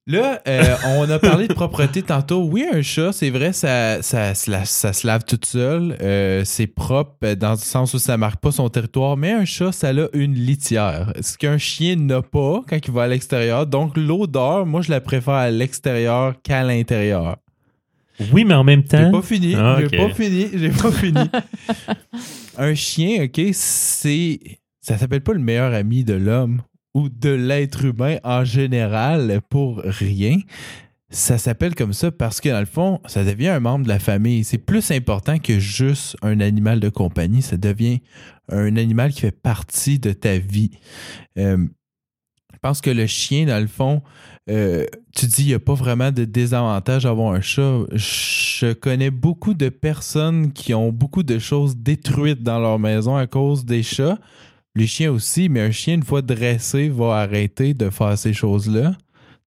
Là, 0.06 0.42
euh, 0.46 0.76
on 0.98 1.08
a 1.08 1.18
parlé 1.18 1.48
de 1.48 1.54
propreté 1.54 2.02
tantôt. 2.02 2.42
Oui, 2.44 2.66
un 2.70 2.82
chat, 2.82 3.12
c'est 3.12 3.30
vrai, 3.30 3.54
ça, 3.54 4.02
ça, 4.02 4.34
ça 4.34 4.92
se 4.92 5.06
lave 5.06 5.24
toute 5.24 5.46
seule. 5.46 5.96
Euh, 6.02 6.42
c'est 6.44 6.66
propre 6.66 7.16
euh, 7.24 7.34
dans 7.34 7.52
le 7.52 7.56
sens 7.56 7.94
où 7.94 7.98
ça 7.98 8.18
marque 8.18 8.38
pas 8.40 8.52
son 8.52 8.68
territoire. 8.68 9.16
Mais 9.16 9.32
un 9.32 9.46
chat, 9.46 9.72
ça 9.72 9.88
a 9.88 10.06
une 10.12 10.34
litière. 10.34 11.10
Ce 11.22 11.38
qu'un 11.38 11.56
chien 11.56 11.96
n'a 11.96 12.20
pas 12.20 12.60
quand 12.68 12.78
il 12.86 12.92
va 12.92 13.04
à 13.04 13.08
l'extérieur. 13.08 13.66
Donc, 13.66 13.96
l'odeur, 13.96 14.66
moi, 14.66 14.82
je 14.82 14.90
la 14.90 15.00
préfère 15.00 15.34
à 15.34 15.50
l'extérieur 15.50 16.34
qu'à 16.42 16.62
l'intérieur. 16.62 17.38
Oui, 18.30 18.44
mais 18.44 18.54
en 18.54 18.62
même 18.62 18.82
J'ai 18.82 18.88
temps. 18.98 19.10
pas 19.10 19.22
fini. 19.22 19.54
Ah, 19.56 19.78
J'ai 19.80 19.96
pas 19.96 20.10
fini. 20.10 20.48
J'ai 20.54 20.68
pas 20.70 20.92
fini. 20.92 21.30
un 22.58 22.74
chien, 22.74 23.24
OK, 23.24 23.40
c'est. 23.52 24.38
Ça 24.82 24.98
s'appelle 24.98 25.22
pas 25.22 25.32
le 25.32 25.40
meilleur 25.40 25.72
ami 25.72 26.04
de 26.04 26.12
l'homme 26.12 26.60
ou 26.94 27.08
de 27.08 27.30
l'être 27.30 27.84
humain 27.84 28.16
en 28.24 28.44
général 28.44 29.40
pour 29.50 29.78
rien. 29.84 30.38
Ça 31.10 31.38
s'appelle 31.38 31.74
comme 31.74 31.92
ça 31.92 32.10
parce 32.10 32.40
que, 32.40 32.48
dans 32.48 32.60
le 32.60 32.66
fond, 32.66 33.00
ça 33.06 33.22
devient 33.24 33.48
un 33.48 33.60
membre 33.60 33.84
de 33.84 33.88
la 33.88 33.98
famille. 33.98 34.42
C'est 34.42 34.58
plus 34.58 34.90
important 34.90 35.38
que 35.38 35.60
juste 35.60 36.16
un 36.22 36.40
animal 36.40 36.80
de 36.80 36.88
compagnie. 36.88 37.42
Ça 37.42 37.56
devient 37.56 38.00
un 38.48 38.76
animal 38.76 39.12
qui 39.12 39.20
fait 39.20 39.30
partie 39.30 39.98
de 39.98 40.12
ta 40.12 40.38
vie. 40.38 40.72
Euh, 41.38 41.58
je 42.52 42.58
pense 42.60 42.80
que 42.80 42.90
le 42.90 43.06
chien, 43.06 43.46
dans 43.46 43.60
le 43.60 43.68
fond, 43.68 44.02
euh, 44.50 44.86
tu 45.14 45.26
dis 45.26 45.42
il 45.42 45.48
n'y 45.48 45.54
a 45.54 45.58
pas 45.60 45.74
vraiment 45.74 46.10
de 46.10 46.24
désavantage 46.24 47.04
d'avoir 47.04 47.32
un 47.32 47.40
chat. 47.40 47.80
Je 47.92 48.72
connais 48.72 49.10
beaucoup 49.10 49.54
de 49.54 49.68
personnes 49.68 50.52
qui 50.52 50.74
ont 50.74 50.90
beaucoup 50.90 51.22
de 51.22 51.38
choses 51.38 51.76
détruites 51.76 52.42
dans 52.42 52.58
leur 52.58 52.78
maison 52.78 53.16
à 53.16 53.26
cause 53.26 53.64
des 53.64 53.82
chats. 53.82 54.18
Les 54.76 54.86
chiens 54.86 55.12
aussi, 55.12 55.48
mais 55.48 55.60
un 55.60 55.70
chien, 55.70 55.94
une 55.94 56.02
fois 56.02 56.22
dressé, 56.22 56.88
va 56.88 57.16
arrêter 57.16 57.74
de 57.74 57.90
faire 57.90 58.18
ces 58.18 58.32
choses-là. 58.32 58.96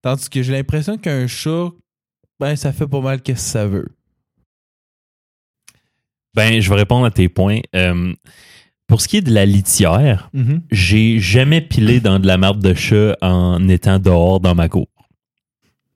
Tandis 0.03 0.28
que 0.28 0.43
j'ai 0.43 0.53
l'impression 0.53 0.98
qu'un 0.98 1.27
chat, 1.27 1.70
ben, 2.39 2.55
ça 2.55 2.73
fait 2.73 2.86
pas 2.86 3.01
mal 3.01 3.20
qu'est-ce 3.23 3.44
que 3.44 3.51
ça 3.51 3.66
veut. 3.66 3.89
Ben, 6.35 6.61
je 6.61 6.69
vais 6.69 6.77
répondre 6.77 7.07
à 7.07 7.11
tes 7.11 7.28
points. 7.28 7.61
Euh, 7.74 8.12
pour 8.86 9.01
ce 9.01 9.09
qui 9.09 9.16
est 9.16 9.23
de 9.23 9.32
la 9.32 9.47
litière, 9.47 10.31
j'ai 10.70 11.19
jamais 11.19 11.61
pilé 11.61 11.98
dans 11.98 12.20
de 12.20 12.27
la 12.27 12.39
merde 12.39 12.61
de 12.61 12.73
chat 12.74 13.16
en 13.20 13.69
étant 13.69 13.98
dehors 13.98 14.39
dans 14.39 14.55
ma 14.55 14.69
cour. 14.69 14.86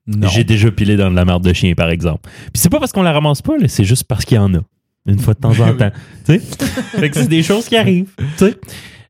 J'ai 0.07 0.43
déjà 0.43 0.71
pilé 0.71 0.97
dans 0.97 1.09
de 1.09 1.15
la 1.15 1.23
merde 1.23 1.43
de 1.43 1.53
chien, 1.53 1.73
par 1.73 1.89
exemple. 1.89 2.29
Puis 2.51 2.55
c'est 2.55 2.69
pas 2.69 2.79
parce 2.79 2.91
qu'on 2.91 3.03
la 3.03 3.13
ramasse 3.13 3.41
pas, 3.41 3.53
c'est 3.67 3.85
juste 3.85 4.03
parce 4.05 4.25
qu'il 4.25 4.35
y 4.35 4.39
en 4.39 4.53
a. 4.55 4.59
Une 5.05 5.19
fois 5.19 5.33
de 5.33 5.39
temps 5.39 5.57
en 5.59 5.73
temps. 5.77 5.91
Tu 6.25 6.33
sais? 6.33 6.39
Fait 6.39 7.09
que 7.09 7.15
c'est 7.15 7.29
des 7.29 7.43
choses 7.43 7.67
qui 7.69 7.77
arrivent. 7.77 8.13
Tu 8.37 8.45
sais? 8.45 8.59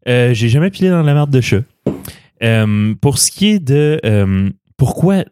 Euh, 0.07 0.33
j'ai 0.33 0.49
jamais 0.49 0.69
pilé 0.71 0.89
dans 0.89 1.03
la 1.03 1.13
merde 1.13 1.29
de 1.31 1.41
chat. 1.41 1.61
Euh, 2.43 2.95
pour 3.01 3.17
ce 3.19 3.29
qui 3.31 3.51
est 3.51 3.59
de 3.59 3.99
euh, 4.03 4.49
pourquoi 4.77 5.23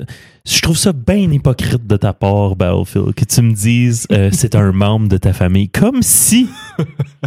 je 0.46 0.62
trouve 0.62 0.78
ça 0.78 0.94
bien 0.94 1.32
hypocrite 1.32 1.88
de 1.88 1.98
ta 1.98 2.14
part, 2.14 2.56
Battlefield, 2.56 3.16
que 3.16 3.26
tu 3.26 3.42
me 3.42 3.52
dises 3.54 4.06
euh, 4.12 4.30
c'est 4.34 4.54
un 4.56 4.72
membre 4.72 5.08
de 5.08 5.18
ta 5.18 5.34
famille. 5.34 5.70
Comme 5.70 6.04
si 6.04 6.48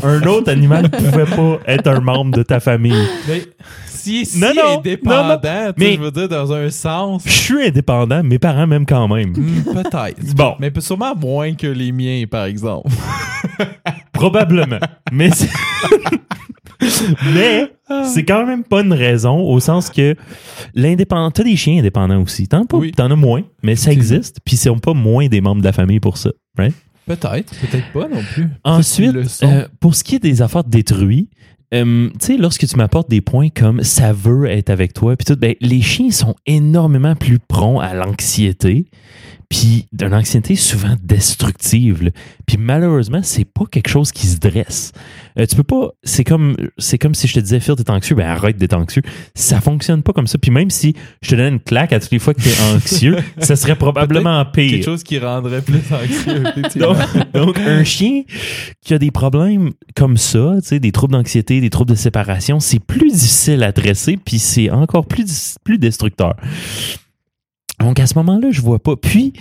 un 0.03 0.23
autre 0.23 0.51
animal 0.53 0.89
pouvait 0.91 1.25
pas 1.27 1.59
être 1.67 1.89
un 1.89 2.01
membre 2.01 2.37
de 2.37 2.43
ta 2.45 2.61
famille. 2.61 3.07
Mais 3.27 3.43
si, 3.87 4.25
si 4.25 4.39
Non, 4.39 4.53
non, 4.55 4.79
indépendant, 4.79 5.29
non, 5.43 5.73
mais- 5.77 5.95
je 5.97 6.01
veux 6.01 6.11
dire, 6.13 6.29
dans 6.29 6.53
un 6.53 6.71
sens, 6.71 7.23
Je 7.27 7.31
suis 7.33 7.67
indépendant, 7.67 8.23
mes 8.23 8.39
parents 8.39 8.69
m'aiment 8.69 8.87
quand 8.87 9.09
même. 9.09 9.31
hmm, 9.31 9.65
peut-être. 9.75 10.35
Bon, 10.37 10.55
Mais 10.61 10.73
sûrement 10.79 11.17
moins 11.17 11.55
que 11.55 11.67
les 11.67 11.91
miens, 11.91 12.25
par 12.31 12.45
exemple. 12.45 12.89
probablement. 14.13 14.79
Mais 15.11 15.31
c'est... 15.31 15.49
Mais 17.35 17.73
c'est 18.05 18.25
quand 18.25 18.47
même 18.47 18.65
pas 18.65 18.83
une 18.83 18.93
raison 18.93 19.39
au 19.41 19.61
sens 19.61 19.91
que 19.91 20.15
l'indépendant, 20.75 21.31
t'as 21.31 21.45
des 21.45 21.57
chiens 21.57 21.79
indépendants 21.79 22.23
aussi. 22.23 22.49
T'en 22.49 22.65
Oui. 22.73 22.93
t'en 22.93 23.11
as 23.11 23.17
moins, 23.17 23.43
mais 23.63 23.77
ça 23.77 23.93
existe. 23.93 24.39
Puis 24.45 24.57
c'est 24.57 24.71
pas 24.81 24.95
moins 24.95 25.29
des 25.29 25.41
membres 25.41 25.61
de 25.61 25.67
la 25.67 25.73
famille 25.73 26.01
pour 26.01 26.17
ça. 26.17 26.31
Right? 26.57 26.75
Peut-être, 27.07 27.55
peut-être 27.61 27.93
pas 27.93 28.09
non 28.09 28.23
plus. 28.33 28.49
Ensuite, 28.65 29.17
euh, 29.43 29.67
pour 29.81 29.95
ce 29.95 30.05
qui 30.05 30.15
est 30.17 30.23
des 30.23 30.41
affaires 30.41 30.65
détruites, 30.65 31.31
euh, 31.75 32.11
tu 32.21 32.27
sais, 32.27 32.37
lorsque 32.37 32.67
tu 32.67 32.77
m'apportes 32.77 33.09
des 33.09 33.21
points 33.23 33.49
comme 33.49 33.83
ça 33.83 34.13
veut 34.13 34.47
être 34.47 34.71
avec 34.71 34.93
toi, 34.93 35.17
puis 35.17 35.25
tout, 35.25 35.37
ben, 35.41 35.55
les 35.61 35.81
chiens 35.81 36.11
sont 36.11 36.35
énormément 36.47 37.17
plus 37.17 37.39
prompts 37.39 37.83
à 37.83 37.95
l'anxiété, 37.95 38.87
puis 39.53 39.87
d'une 39.93 40.15
anxiété 40.15 40.57
souvent 40.57 40.97
destructive. 41.03 42.05
là. 42.05 42.11
Puis 42.47 42.57
malheureusement, 42.57 43.21
c'est 43.23 43.45
pas 43.45 43.67
quelque 43.71 43.91
chose 43.91 44.11
qui 44.11 44.27
se 44.27 44.39
dresse. 44.39 44.93
Euh, 45.39 45.45
tu 45.45 45.57
peux 45.57 45.63
pas. 45.63 45.91
C'est 46.03 46.25
comme, 46.25 46.57
c'est 46.79 46.97
comme 46.97 47.15
si 47.15 47.29
je 47.29 47.35
te 47.35 47.41
disais, 47.41 47.61
Phil, 47.61 47.75
t'es 47.75 47.91
anxieux, 47.91 48.17
ben 48.17 48.27
arrête 48.27 48.57
d'être 48.57 48.73
anxieux. 48.73 49.03
Ça 49.35 49.61
fonctionne 49.61 50.03
pas 50.03 50.15
comme 50.15 50.27
ça. 50.27 50.39
Puis 50.39 50.51
même 50.51 50.71
si 50.71 50.95
je 51.21 51.29
te 51.29 51.35
donne 51.35 51.55
une 51.55 51.61
claque 51.61 51.93
à 51.93 52.01
toutes 52.01 52.13
les 52.13 52.19
fois 52.19 52.33
que 52.33 52.41
t'es 52.41 52.55
anxieux, 52.75 53.19
ça 53.41 53.55
serait 53.55 53.77
probablement 53.77 54.43
pire. 54.47 54.71
Quelque 54.71 54.85
chose 54.87 55.03
qui 55.03 55.19
rendrait 55.19 55.61
plus 55.61 55.83
anxieux. 55.93 56.45
Donc, 56.77 56.97
donc, 57.35 57.59
un 57.59 57.85
chien 57.85 58.23
qui 58.81 58.95
a 58.95 58.99
des 58.99 59.11
problèmes 59.11 59.73
comme 59.95 60.17
ça, 60.17 60.55
tu 60.63 60.69
sais, 60.69 60.81
des 60.81 60.93
troubles 60.93 61.13
d'anxiété, 61.13 61.61
des 61.61 61.69
troubles 61.69 61.91
de 61.91 61.97
séparation, 61.97 62.59
c'est 62.59 62.81
plus 62.81 63.11
difficile 63.11 63.63
à 63.63 63.73
dresser, 63.73 64.17
puis 64.17 64.39
c'est 64.39 64.71
encore 64.71 65.07
plus, 65.07 65.57
plus 65.63 65.77
destructeur. 65.79 66.37
Donc, 67.83 67.99
à 68.01 68.07
ce 68.07 68.15
moment-là, 68.19 68.49
je 68.51 68.61
vois 68.61 68.79
pas. 68.79 68.97
Puis, 68.97 69.33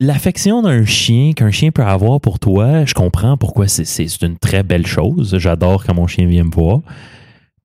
l'affection 0.00 0.62
d'un 0.62 0.84
chien 0.84 1.32
qu'un 1.32 1.50
chien 1.50 1.70
peut 1.70 1.82
avoir 1.84 2.20
pour 2.20 2.38
toi, 2.38 2.84
je 2.84 2.94
comprends 2.94 3.36
pourquoi 3.36 3.68
c'est- 3.68 3.84
une 4.22 4.38
très 4.38 4.62
belle 4.62 4.86
chose. 4.86 5.36
J'adore 5.38 5.84
quand 5.84 5.94
mon 5.94 6.06
chien 6.06 6.26
vient 6.26 6.44
me 6.44 6.50
voir. 6.50 6.80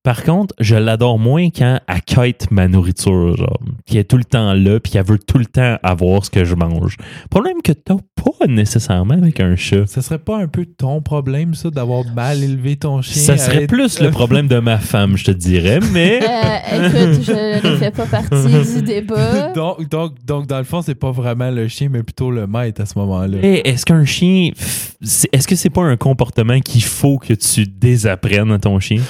Par 0.03 0.24
contre, 0.24 0.56
je 0.60 0.76
l'adore 0.76 1.19
moins 1.19 1.49
quand 1.49 1.80
elle 1.88 2.02
quête 2.02 2.49
ma 2.49 2.68
nourriture, 2.68 3.36
genre, 3.36 3.60
qui 3.86 3.98
est 3.98 4.06
tout 4.06 4.18
le 4.18 4.24
temps 4.24 4.53
là, 4.53 4.80
puis 4.80 4.94
qu'elle 4.94 5.06
veut 5.06 5.19
tout 5.19 5.38
le 5.38 5.45
temps 5.45 5.78
avoir 5.84 6.24
ce 6.24 6.30
que 6.30 6.45
je 6.45 6.56
mange. 6.56 6.95
Problème 7.30 7.61
que 7.61 7.74
t'as 7.74 7.95
pas 8.15 8.48
nécessairement 8.48 9.15
avec 9.15 9.40
un 9.41 9.56
chat. 9.56 9.86
Ça 9.88 10.02
serait 10.02 10.19
pas 10.19 10.38
un 10.38 10.48
peu 10.48 10.65
ton 10.65 11.02
problème, 11.02 11.56
ça, 11.56 11.69
d'avoir 11.69 12.06
mal 12.15 12.41
élevé 12.41 12.78
ton 12.78 13.02
chien? 13.02 13.22
Ça 13.22 13.38
serait 13.38 13.68
plus 13.68 13.99
le 13.99 14.11
problème 14.11 14.48
de 14.48 14.60
ma 14.60 14.78
femme, 14.78 15.18
je 15.18 15.26
te 15.26 15.32
dirais, 15.32 15.80
mais 15.91 16.22
Euh, 16.72 16.88
écoute, 16.88 17.24
je 17.24 17.68
ne 17.68 17.78
fais 17.78 17.91
pas 17.91 18.06
partie 18.06 18.74
du 18.76 18.82
débat. 18.86 19.52
donc, 19.53 19.90
donc, 19.90 20.14
donc, 20.26 20.48
dans 20.48 20.57
le 20.57 20.64
fond, 20.64 20.82
c'est 20.82 20.95
pas 20.95 21.11
vraiment 21.11 21.49
le 21.52 21.68
chien, 21.68 21.90
mais 21.91 22.03
plutôt 22.03 22.32
le 22.32 22.48
maître 22.48 22.82
à 22.82 22.86
ce 22.86 22.98
moment-là. 22.99 23.38
Hey, 23.41 23.61
est-ce 23.64 23.86
qu'un 23.86 24.06
chien, 24.06 24.52
est-ce 25.02 25.48
que 25.48 25.56
c'est 25.56 25.69
pas 25.69 25.84
un 25.84 25.98
comportement 25.98 26.60
qu'il 26.60 26.84
faut 26.84 27.18
que 27.18 27.34
tu 27.34 27.65
désapprennes 27.65 28.52
à 28.52 28.60
ton 28.60 28.80
chien? 28.80 29.02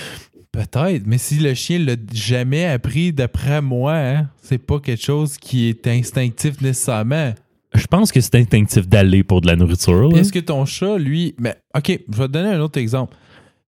Peut-être, 0.58 1.06
mais 1.06 1.20
si 1.20 1.38
le 1.38 1.54
chien 1.54 1.78
l'a 1.78 1.94
jamais 2.12 2.66
appris, 2.66 3.14
d'après 3.14 3.62
moi, 3.62 3.94
hein, 3.94 4.30
c'est 4.42 4.58
pas 4.58 4.80
quelque 4.80 5.04
chose 5.04 5.38
qui 5.38 5.68
est 5.68 5.86
instinctif 5.86 6.60
nécessairement. 6.62 7.36
Je 7.76 7.86
pense 7.86 8.12
que 8.12 8.20
c'est 8.22 8.34
instinctif 8.34 8.88
d'aller 8.88 9.24
pour 9.24 9.42
de 9.42 9.46
la 9.46 9.56
nourriture. 9.56 10.18
Est-ce 10.18 10.34
que 10.34 10.40
ton 10.40 10.66
chat, 10.66 10.98
lui. 10.98 11.36
Mais, 11.38 11.56
OK, 11.76 12.00
je 12.12 12.18
vais 12.18 12.28
te 12.28 12.32
donner 12.32 12.50
un 12.50 12.60
autre 12.60 12.80
exemple. 12.80 13.16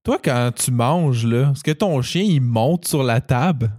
Toi, 0.03 0.19
quand 0.25 0.51
tu 0.57 0.71
manges, 0.71 1.27
là, 1.27 1.53
est-ce 1.55 1.63
que 1.63 1.73
ton 1.73 2.01
chien, 2.01 2.23
il 2.23 2.41
monte 2.41 2.89
sur 2.89 3.03
la 3.03 3.21
table? 3.21 3.71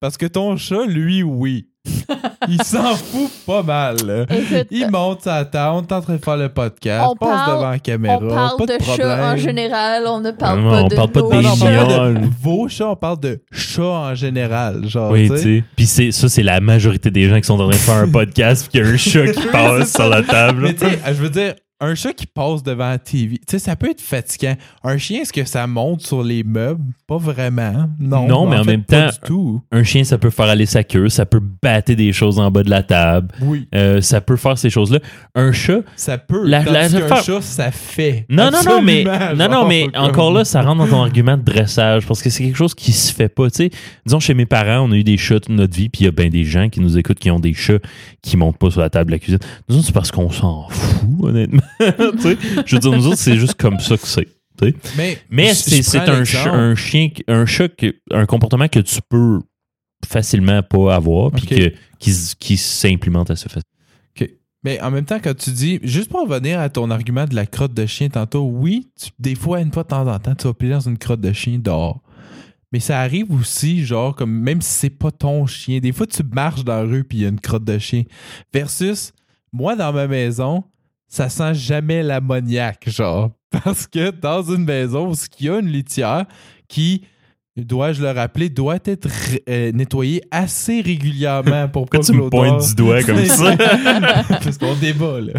Parce 0.00 0.16
que 0.16 0.24
ton 0.24 0.56
chat, 0.56 0.86
lui, 0.86 1.22
oui. 1.22 1.68
Il 2.48 2.62
s'en 2.62 2.94
fout 2.94 3.30
pas 3.46 3.62
mal. 3.62 3.96
Écoute, 4.30 4.66
Il 4.70 4.90
monte 4.90 5.22
sa 5.22 5.44
table, 5.44 5.76
on 5.76 5.82
est 5.82 5.92
en 5.92 6.00
train 6.00 6.16
de 6.16 6.24
faire 6.24 6.36
le 6.36 6.48
podcast, 6.48 7.06
On 7.10 7.16
passe 7.16 7.28
parle- 7.28 7.56
devant 7.58 7.70
la 7.70 7.78
caméra, 7.78 8.18
on 8.22 8.28
parle 8.28 8.56
pas 8.58 8.66
de, 8.66 8.78
de, 8.78 8.84
chats 8.84 9.32
en 9.32 9.36
général, 9.36 10.04
on 10.06 10.20
ne 10.20 10.30
parle 10.30 10.60
Non, 10.60 10.70
pas 10.70 10.82
on 10.82 10.88
de 10.88 10.94
parle 10.94 11.10
pas 11.10 11.20
de 11.20 11.24
Non, 11.26 11.42
non, 11.42 11.50
on 11.52 11.56
parle 11.58 12.14
de 12.14 12.28
vos 12.42 12.68
chats, 12.68 12.88
on 12.90 12.96
parle 12.96 13.20
de 13.20 13.40
chats 13.52 13.82
en 13.82 14.14
général. 14.14 14.86
Genre, 14.88 15.10
Oui, 15.10 15.28
tu 15.28 15.36
sais. 15.36 15.42
sais. 15.42 15.64
Puis 15.76 15.86
c'est- 15.86 16.12
ça, 16.12 16.28
c'est 16.28 16.42
la 16.42 16.60
majorité 16.60 17.10
des 17.10 17.28
gens 17.28 17.36
qui 17.36 17.44
sont 17.46 17.54
en 17.54 17.68
train 17.68 17.68
de 17.68 17.74
faire 17.74 17.94
un 17.96 18.08
podcast 18.10 18.62
puis 18.70 18.80
qu'il 18.80 18.86
y 18.86 18.90
a 18.90 18.94
un 18.94 18.96
chat 18.96 19.26
qui 19.32 19.46
passe 19.52 19.92
sur 19.92 20.08
la 20.08 20.22
table. 20.22 20.62
Mais 20.62 20.74
tu 20.74 20.86
sais, 20.86 20.98
je 21.06 21.12
veux 21.14 21.30
dire, 21.30 21.54
un 21.80 21.94
chat 21.94 22.12
qui 22.14 22.26
passe 22.26 22.62
devant 22.62 22.88
la 22.88 22.98
TV, 22.98 23.36
tu 23.38 23.42
sais, 23.50 23.58
ça 23.58 23.76
peut 23.76 23.90
être 23.90 24.00
fatigant. 24.00 24.54
Un 24.84 24.96
chien, 24.96 25.20
est-ce 25.22 25.32
que 25.32 25.44
ça 25.44 25.66
monte 25.66 26.00
sur 26.02 26.22
les 26.22 26.42
meubles? 26.42 26.80
Pas 27.06 27.18
vraiment. 27.18 27.90
Non, 27.98 28.26
Non, 28.26 28.46
mais 28.46 28.56
en 28.56 28.64
fait, 28.64 28.70
même 28.70 28.84
temps- 28.84 29.06
du 29.08 29.18
tout. 29.26 29.62
Un 29.70 29.82
chien, 29.82 30.02
ça 30.04 30.16
peut 30.16 30.30
faire 30.30 30.46
aller 30.46 30.64
sa 30.66 30.82
queue, 30.84 31.08
ça 31.10 31.26
peut 31.26 31.40
battre 31.62 31.92
des 31.92 32.12
choses 32.12 32.38
en 32.38 32.50
bas 32.50 32.62
de 32.62 32.70
la 32.70 32.82
table, 32.82 33.28
Oui. 33.42 33.68
euh, 33.74 34.00
ça 34.00 34.20
peut 34.22 34.36
faire 34.36 34.56
ces 34.56 34.70
choses-là. 34.70 35.00
Un 35.34 35.52
chat, 35.52 35.80
Ça 35.96 36.16
peut. 36.16 36.46
La- 36.46 36.62
la- 36.62 36.88
faire- 36.88 37.22
chat, 37.22 37.42
ça 37.42 37.70
fait. 37.70 38.24
Non, 38.30 38.50
non, 38.50 38.60
non, 38.64 38.80
mais, 38.82 39.04
non, 39.36 39.48
non, 39.50 39.66
mais 39.66 39.88
comme- 39.92 40.04
encore 40.04 40.32
là, 40.32 40.44
ça 40.44 40.62
rentre 40.62 40.78
dans 40.78 40.88
ton 40.88 41.02
argument 41.02 41.36
de 41.36 41.42
dressage 41.42 42.06
parce 42.06 42.22
que 42.22 42.30
c'est 42.30 42.44
quelque 42.44 42.56
chose 42.56 42.74
qui 42.74 42.92
se 42.92 43.12
fait 43.12 43.28
pas. 43.28 43.50
Tu 43.50 43.56
sais, 43.56 43.70
disons, 44.06 44.20
chez 44.20 44.32
mes 44.34 44.46
parents, 44.46 44.86
on 44.88 44.92
a 44.92 44.96
eu 44.96 45.04
des 45.04 45.18
chats 45.18 45.40
toute 45.40 45.50
notre 45.50 45.76
vie, 45.76 45.88
puis 45.90 46.02
il 46.02 46.04
y 46.04 46.08
a 46.08 46.12
bien 46.12 46.28
des 46.30 46.44
gens 46.44 46.68
qui 46.70 46.80
nous 46.80 46.96
écoutent 46.96 47.18
qui 47.18 47.30
ont 47.30 47.40
des 47.40 47.52
chats 47.52 47.78
qui 48.22 48.36
montent 48.38 48.58
pas 48.58 48.70
sur 48.70 48.80
la 48.80 48.88
table 48.90 49.10
de 49.10 49.16
la 49.16 49.18
cuisine. 49.18 49.40
Nous 49.68 49.76
autres, 49.76 49.86
c'est 49.86 49.92
parce 49.92 50.10
qu'on 50.10 50.30
s'en 50.30 50.68
fout, 50.70 51.08
honnêtement. 51.24 51.60
tu 51.80 52.18
sais, 52.20 52.36
je 52.66 52.76
veux 52.76 52.80
dire, 52.80 52.92
nous 52.92 53.06
autres, 53.06 53.18
c'est 53.18 53.36
juste 53.36 53.54
comme 53.54 53.78
ça 53.80 53.96
que 53.96 54.06
c'est. 54.06 54.28
tu 54.58 54.68
sais. 54.70 54.74
Mais, 54.96 55.18
Mais 55.30 55.54
c'est 55.54 55.96
un, 56.08 56.24
ch- 56.24 56.46
un 56.46 56.74
chien, 56.74 57.08
un 57.28 57.46
chat, 57.46 57.68
un 58.10 58.26
comportement 58.26 58.68
que 58.68 58.80
tu 58.80 59.00
peux 59.08 59.40
facilement 60.06 60.62
pas 60.62 60.94
avoir, 60.94 61.30
puis 61.32 61.42
Ok. 61.44 61.48
que- 61.50 61.72
qui, 61.98 62.12
qui 62.38 62.56
s'implémente 62.56 63.30
assez 63.30 63.44
facilement. 63.48 63.62
Mais 64.66 64.80
en 64.80 64.90
même 64.90 65.04
temps, 65.04 65.18
quand 65.22 65.36
tu 65.36 65.50
dis, 65.50 65.78
juste 65.82 66.08
pour 66.10 66.22
revenir 66.26 66.58
à 66.58 66.70
ton 66.70 66.90
argument 66.90 67.26
de 67.26 67.34
la 67.34 67.44
crotte 67.44 67.74
de 67.74 67.84
chien 67.84 68.08
tantôt, 68.08 68.44
oui, 68.50 68.88
tu- 68.98 69.10
des 69.18 69.34
fois, 69.34 69.60
une 69.60 69.70
fois 69.70 69.82
de 69.82 69.88
temps 69.88 70.06
en 70.10 70.18
temps, 70.18 70.34
tu 70.34 70.46
vas 70.46 70.54
plier 70.54 70.72
dans 70.72 70.80
une 70.88 70.96
crotte 70.96 71.20
de 71.20 71.34
chien 71.34 71.58
dehors. 71.58 72.00
Mais 72.72 72.80
ça 72.80 72.98
arrive 73.00 73.30
aussi, 73.30 73.84
genre, 73.84 74.16
comme 74.16 74.32
même 74.32 74.62
si 74.62 74.70
c'est 74.72 74.88
pas 74.90 75.10
ton 75.10 75.44
chien, 75.44 75.80
des 75.80 75.92
fois, 75.92 76.06
tu 76.06 76.22
marches 76.22 76.64
dans 76.64 76.76
la 76.76 76.82
rue 76.84 77.04
puis 77.04 77.18
il 77.18 77.20
y 77.24 77.26
a 77.26 77.28
une 77.28 77.40
crotte 77.40 77.64
de 77.64 77.78
chien. 77.78 78.04
Versus, 78.54 79.12
moi, 79.52 79.76
dans 79.76 79.92
ma 79.92 80.06
maison, 80.06 80.64
ça 81.08 81.28
sent 81.28 81.54
jamais 81.54 82.02
l'ammoniaque, 82.02 82.88
genre. 82.88 83.30
Parce 83.64 83.86
que 83.86 84.10
dans 84.10 84.42
une 84.42 84.64
maison 84.64 85.12
où 85.12 85.14
il 85.38 85.46
y 85.46 85.48
a 85.48 85.58
une 85.60 85.68
litière 85.68 86.24
qui, 86.66 87.02
dois-je 87.56 88.02
le 88.02 88.10
rappeler, 88.10 88.48
doit 88.48 88.78
être 88.84 89.08
euh, 89.48 89.70
nettoyée 89.70 90.22
assez 90.32 90.80
régulièrement 90.80 91.68
pour 91.68 91.86
pas 91.90 92.00
tu 92.00 92.12
que 92.12 92.16
me 92.16 92.28
pointes 92.28 92.66
du 92.66 92.74
doigt 92.74 93.02
comme 93.04 93.24
ça? 93.24 93.56
parce 94.28 94.58
qu'on 94.58 94.74
débat, 94.74 95.20
là. 95.20 95.34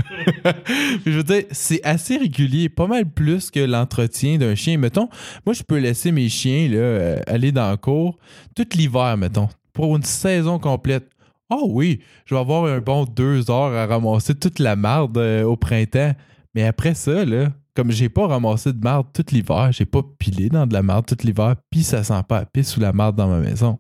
Puis 1.03 1.11
je 1.11 1.17
veux 1.17 1.23
dire, 1.23 1.43
c'est 1.51 1.83
assez 1.83 2.17
régulier, 2.17 2.69
pas 2.69 2.87
mal 2.87 3.05
plus 3.05 3.51
que 3.51 3.59
l'entretien 3.59 4.37
d'un 4.37 4.55
chien. 4.55 4.77
Mettons, 4.77 5.09
moi, 5.45 5.53
je 5.53 5.63
peux 5.63 5.77
laisser 5.77 6.11
mes 6.13 6.29
chiens 6.29 6.69
là, 6.69 6.77
euh, 6.77 7.19
aller 7.27 7.51
dans 7.51 7.69
la 7.69 7.77
cour 7.77 8.17
tout 8.55 8.67
l'hiver, 8.75 9.17
mettons, 9.17 9.49
pour 9.73 9.95
une 9.97 10.03
saison 10.03 10.57
complète. 10.57 11.09
Ah 11.49 11.59
oui, 11.67 12.01
je 12.25 12.33
vais 12.33 12.41
avoir 12.41 12.65
un 12.65 12.79
bon 12.79 13.05
deux 13.05 13.51
heures 13.51 13.73
à 13.75 13.85
ramasser 13.85 14.33
toute 14.33 14.59
la 14.59 14.75
marde 14.75 15.17
euh, 15.17 15.43
au 15.43 15.55
printemps. 15.55 16.13
Mais 16.55 16.63
après 16.63 16.95
ça, 16.95 17.23
là, 17.23 17.51
comme 17.75 17.91
j'ai 17.91 18.09
pas 18.09 18.25
ramassé 18.25 18.73
de 18.73 18.79
marde 18.79 19.07
tout 19.13 19.25
l'hiver, 19.31 19.71
j'ai 19.71 19.85
pas 19.85 20.01
pilé 20.17 20.49
dans 20.49 20.65
de 20.65 20.73
la 20.73 20.81
marde 20.81 21.05
tout 21.05 21.17
l'hiver, 21.23 21.55
puis 21.69 21.83
ça 21.83 22.03
sent 22.03 22.23
pas 22.27 22.39
la 22.39 22.45
pisse 22.45 22.77
la 22.77 22.93
marde 22.93 23.15
dans 23.15 23.27
ma 23.27 23.39
maison. 23.39 23.79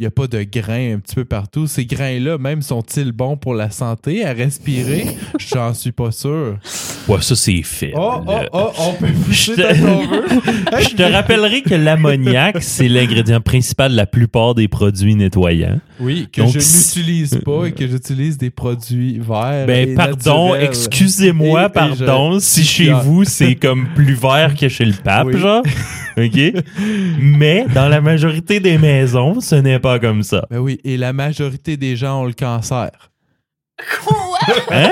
Il 0.00 0.04
y 0.04 0.06
a 0.06 0.10
pas 0.12 0.28
de 0.28 0.44
grains 0.44 0.94
un 0.94 0.98
petit 1.00 1.16
peu 1.16 1.24
partout. 1.24 1.66
Ces 1.66 1.84
grains-là, 1.84 2.38
même, 2.38 2.62
sont-ils 2.62 3.10
bons 3.10 3.36
pour 3.36 3.54
la 3.54 3.70
santé 3.70 4.24
à 4.24 4.32
respirer? 4.32 5.06
J'en 5.52 5.74
suis 5.74 5.90
pas 5.90 6.12
sûr. 6.12 6.56
Ouais, 7.08 7.20
ça, 7.20 7.34
c'est 7.34 7.62
fait. 7.62 7.92
Oh, 7.96 8.12
oh, 8.24 8.30
là. 8.30 8.48
oh, 8.52 8.70
on 8.78 8.92
peut 8.92 9.06
Je 9.32 9.52
te-. 9.54 10.98
Je 10.98 11.12
rappellerai 11.12 11.62
que 11.62 11.74
l'ammoniaque, 11.74 12.58
c'est 12.62 12.86
l'ingrédient 12.88 13.40
principal 13.40 13.90
de 13.92 13.96
la 13.96 14.06
plupart 14.06 14.54
des 14.54 14.68
produits 14.68 15.16
nettoyants. 15.16 15.80
Oui, 16.00 16.28
que 16.32 16.42
Donc, 16.42 16.52
je 16.52 16.58
n'utilise 16.58 17.40
pas 17.44 17.64
et 17.66 17.72
que 17.72 17.86
j'utilise 17.88 18.38
des 18.38 18.50
produits 18.50 19.18
verts. 19.18 19.66
Ben, 19.66 19.88
et 19.90 19.94
pardon, 19.94 20.54
excusez-moi, 20.54 21.70
pardon, 21.70 22.34
je- 22.34 22.38
si 22.40 22.64
chez 22.64 22.90
Ah. 22.90 23.00
vous, 23.04 23.24
c'est 23.24 23.56
comme 23.56 23.88
plus 23.96 24.14
vert 24.14 24.54
que 24.54 24.68
chez 24.68 24.84
le 24.84 24.92
pape, 24.92 25.26
Oui. 25.26 25.38
genre. 25.40 25.62
OK? 26.16 26.52
Mais 27.20 27.66
dans 27.74 27.88
la 27.88 28.00
majorité 28.00 28.60
des 28.60 28.76
maisons, 28.78 29.40
ce 29.48 29.54
n'est 29.56 29.78
pas 29.78 29.98
comme 29.98 30.22
ça. 30.22 30.46
Ben 30.50 30.58
oui, 30.58 30.78
et 30.84 30.96
la 30.96 31.12
majorité 31.12 31.76
des 31.76 31.96
gens 31.96 32.22
ont 32.22 32.26
le 32.26 32.32
cancer. 32.32 32.90
Quoi? 34.04 34.38
Hein? 34.70 34.90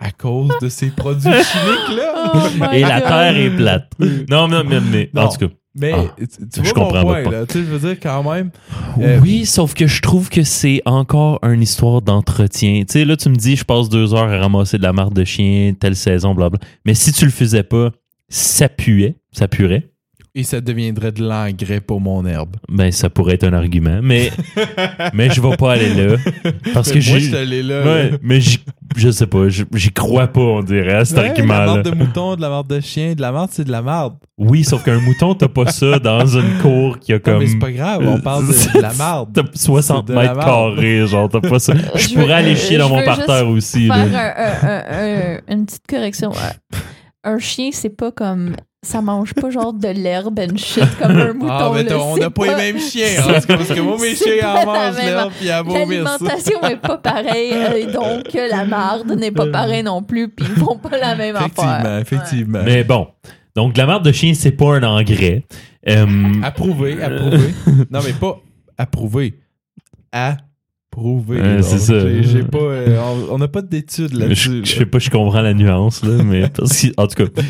À 0.00 0.10
cause 0.10 0.50
de 0.60 0.68
ces 0.68 0.88
produits 0.90 1.22
chimiques-là. 1.30 2.10
Oh 2.26 2.64
Et 2.72 2.80
la 2.80 3.00
God. 3.00 3.08
terre 3.08 3.36
est 3.36 3.50
plate. 3.50 3.92
Non, 4.30 4.48
non, 4.48 4.64
mais, 4.64 4.80
mais 4.80 5.10
Non. 5.14 5.22
en 5.22 5.28
tout 5.28 5.46
cas. 5.46 5.54
Mais 5.76 5.92
Ah, 5.94 6.04
tu, 6.18 6.26
tu 6.26 6.36
je 6.56 6.60
vois 6.60 6.68
mon 6.68 6.84
comprends 6.86 7.02
point, 7.02 7.18
votre 7.22 7.30
là. 7.32 7.46
Tu 7.46 7.52
sais, 7.52 7.58
je 7.60 7.64
veux 7.64 7.78
dire, 7.88 8.00
quand 8.00 8.22
même. 8.32 8.50
Euh, 9.00 9.18
Oui, 9.20 9.44
sauf 9.44 9.74
que 9.74 9.86
je 9.86 10.00
trouve 10.00 10.30
que 10.30 10.42
c'est 10.42 10.80
encore 10.86 11.38
une 11.44 11.62
histoire 11.62 12.00
d'entretien. 12.00 12.80
Tu 12.86 12.92
sais, 12.92 13.04
là, 13.04 13.16
tu 13.16 13.28
me 13.28 13.36
dis, 13.36 13.56
je 13.56 13.64
passe 13.64 13.88
deux 13.88 14.14
heures 14.14 14.30
à 14.32 14.38
ramasser 14.38 14.78
de 14.78 14.82
la 14.82 14.92
marde 14.92 15.14
de 15.14 15.24
chien, 15.24 15.74
telle 15.78 15.96
saison, 15.96 16.34
blablabla. 16.34 16.66
Mais 16.86 16.94
si 16.94 17.12
tu 17.12 17.24
le 17.24 17.30
faisais 17.30 17.62
pas, 17.62 17.90
ça 18.28 18.68
puait, 18.68 19.16
ça 19.32 19.46
puerait. 19.48 19.90
Et 20.36 20.42
ça 20.42 20.60
deviendrait 20.60 21.12
de 21.12 21.22
l'engrais 21.22 21.80
pour 21.80 22.00
mon 22.00 22.26
herbe. 22.26 22.56
Ben, 22.68 22.90
ça 22.90 23.08
pourrait 23.08 23.34
être 23.34 23.44
un 23.44 23.52
argument. 23.52 24.00
Mais, 24.02 24.32
mais 25.14 25.30
je 25.30 25.40
vais 25.40 25.56
pas 25.56 25.74
aller 25.74 25.94
là. 25.94 26.16
Parce 26.72 26.88
que 26.88 26.94
moi, 26.94 27.00
j'ai. 27.02 27.20
je 27.20 27.26
suis 27.26 27.36
allé 27.36 27.62
là. 27.62 27.84
Ouais, 27.84 28.10
là. 28.10 28.16
mais 28.20 28.40
je 28.96 29.10
sais 29.12 29.28
pas, 29.28 29.46
j'y 29.48 29.92
crois 29.92 30.26
pas, 30.26 30.40
on 30.40 30.62
dirait, 30.64 30.94
à 30.94 31.04
cet 31.04 31.18
Ouais, 31.18 31.22
de 31.22 31.26
la 31.26 31.30
argument-là. 31.34 31.66
marde 31.66 31.82
de 31.84 31.90
mouton, 31.94 32.34
de 32.34 32.40
la 32.40 32.48
marde 32.48 32.66
de 32.68 32.80
chien, 32.80 33.14
de 33.14 33.20
la 33.20 33.30
marde, 33.30 33.50
c'est 33.52 33.62
de 33.62 33.70
la 33.70 33.80
marde. 33.82 34.16
Oui, 34.36 34.64
sauf 34.64 34.82
qu'un 34.82 34.98
mouton, 34.98 35.36
t'as 35.36 35.46
pas 35.46 35.66
ça 35.70 36.00
dans 36.00 36.26
une 36.26 36.58
cour 36.60 36.98
qui 36.98 37.12
a 37.12 37.16
Non, 37.16 37.20
comme. 37.24 37.38
mais 37.38 37.46
c'est 37.46 37.58
pas 37.60 37.70
grave, 37.70 38.02
on 38.04 38.18
parle 38.18 38.48
de, 38.48 38.52
de 38.76 38.78
la 38.82 38.92
marde. 38.94 39.30
T'as 39.34 39.42
60 39.54 40.06
C'est 40.08 40.12
de 40.14 40.18
la 40.18 40.34
mètres 40.34 40.44
carrés, 40.44 41.06
genre, 41.06 41.28
t'as 41.28 41.40
pas 41.42 41.60
ça. 41.60 41.74
Je 41.94 42.00
Je 42.00 42.08
pourrais 42.14 42.26
veux- 42.26 42.32
aller 42.32 42.56
chier 42.56 42.78
dans 42.78 42.88
mon 42.88 43.04
parterre 43.04 43.46
aussi. 43.48 43.86
Faire 43.86 43.94
un- 43.96 44.68
un- 44.68 44.68
un- 44.68 45.34
un- 45.36 45.54
une 45.54 45.64
petite 45.66 45.86
correction. 45.88 46.32
Un 47.22 47.38
chien, 47.38 47.70
c'est 47.72 47.96
pas 47.96 48.10
comme. 48.10 48.56
Ça 48.84 49.00
mange 49.02 49.34
pas 49.34 49.50
genre 49.50 49.72
de 49.72 49.88
l'herbe 49.88 50.38
and 50.38 50.56
shit 50.56 50.84
comme 51.00 51.16
un 51.16 51.32
mouton. 51.34 51.48
Ah, 51.50 51.70
mais 51.74 51.82
là. 51.84 51.98
on 51.98 52.16
n'a 52.16 52.30
pas, 52.30 52.46
les 52.46 52.54
mêmes 52.54 52.78
chiens. 52.78 53.06
hein, 53.18 53.22
parce 53.26 53.46
que, 53.46 53.52
parce 53.54 53.68
que 53.68 53.80
moi, 53.80 53.96
mes 54.00 54.14
chiens 54.14 54.48
en 54.54 54.66
mangent 54.66 54.96
l'herbe 55.02 55.32
à 55.32 55.72
ça. 55.72 55.78
L'alimentation 55.78 56.62
est 56.64 56.76
pas 56.76 56.98
pareille, 56.98 57.52
euh, 57.54 57.76
et 57.76 57.86
donc 57.86 58.34
euh, 58.34 58.48
la 58.48 58.64
marde 58.64 59.10
n'est 59.12 59.30
pas 59.32 59.46
pareille 59.46 59.82
non 59.82 60.02
plus, 60.02 60.28
puis 60.28 60.46
ils 60.48 60.60
font 60.62 60.76
pas 60.76 60.96
la 60.98 61.14
même 61.16 61.34
Effectivement, 61.36 61.70
affaire. 61.72 61.98
effectivement. 61.98 62.60
Mais 62.64 62.84
bon. 62.84 63.08
Donc, 63.56 63.72
de 63.74 63.78
la 63.78 63.86
marde 63.86 64.04
de 64.04 64.10
chien, 64.12 64.34
c'est 64.34 64.50
pas 64.52 64.76
un 64.76 64.82
engrais. 64.82 65.44
Euh, 65.88 66.06
Approuvé, 66.42 67.00
approuvé. 67.02 67.54
non, 67.90 68.00
mais 68.04 68.12
pas 68.12 68.40
approuvé. 68.78 69.34
Approuvé. 70.94 71.40
Ouais, 71.40 71.54
genre. 71.54 71.62
c'est 71.64 71.78
ça. 71.78 72.22
J'ai- 72.22 72.42
pas. 72.44 72.58
euh, 72.58 72.98
on- 73.30 73.38
n'a 73.38 73.48
pas 73.48 73.62
d'études 73.62 74.10
je, 74.12 74.18
là-dessus. 74.18 74.60
je 74.64 74.74
sais 74.74 74.86
pas, 74.86 74.98
je 74.98 75.10
comprends 75.10 75.40
la 75.40 75.54
nuance, 75.54 76.04
là, 76.04 76.22
mais 76.22 76.48
parce 76.54 76.80
que- 76.82 76.92
en 76.96 77.06
tout 77.06 77.24
cas. 77.24 77.42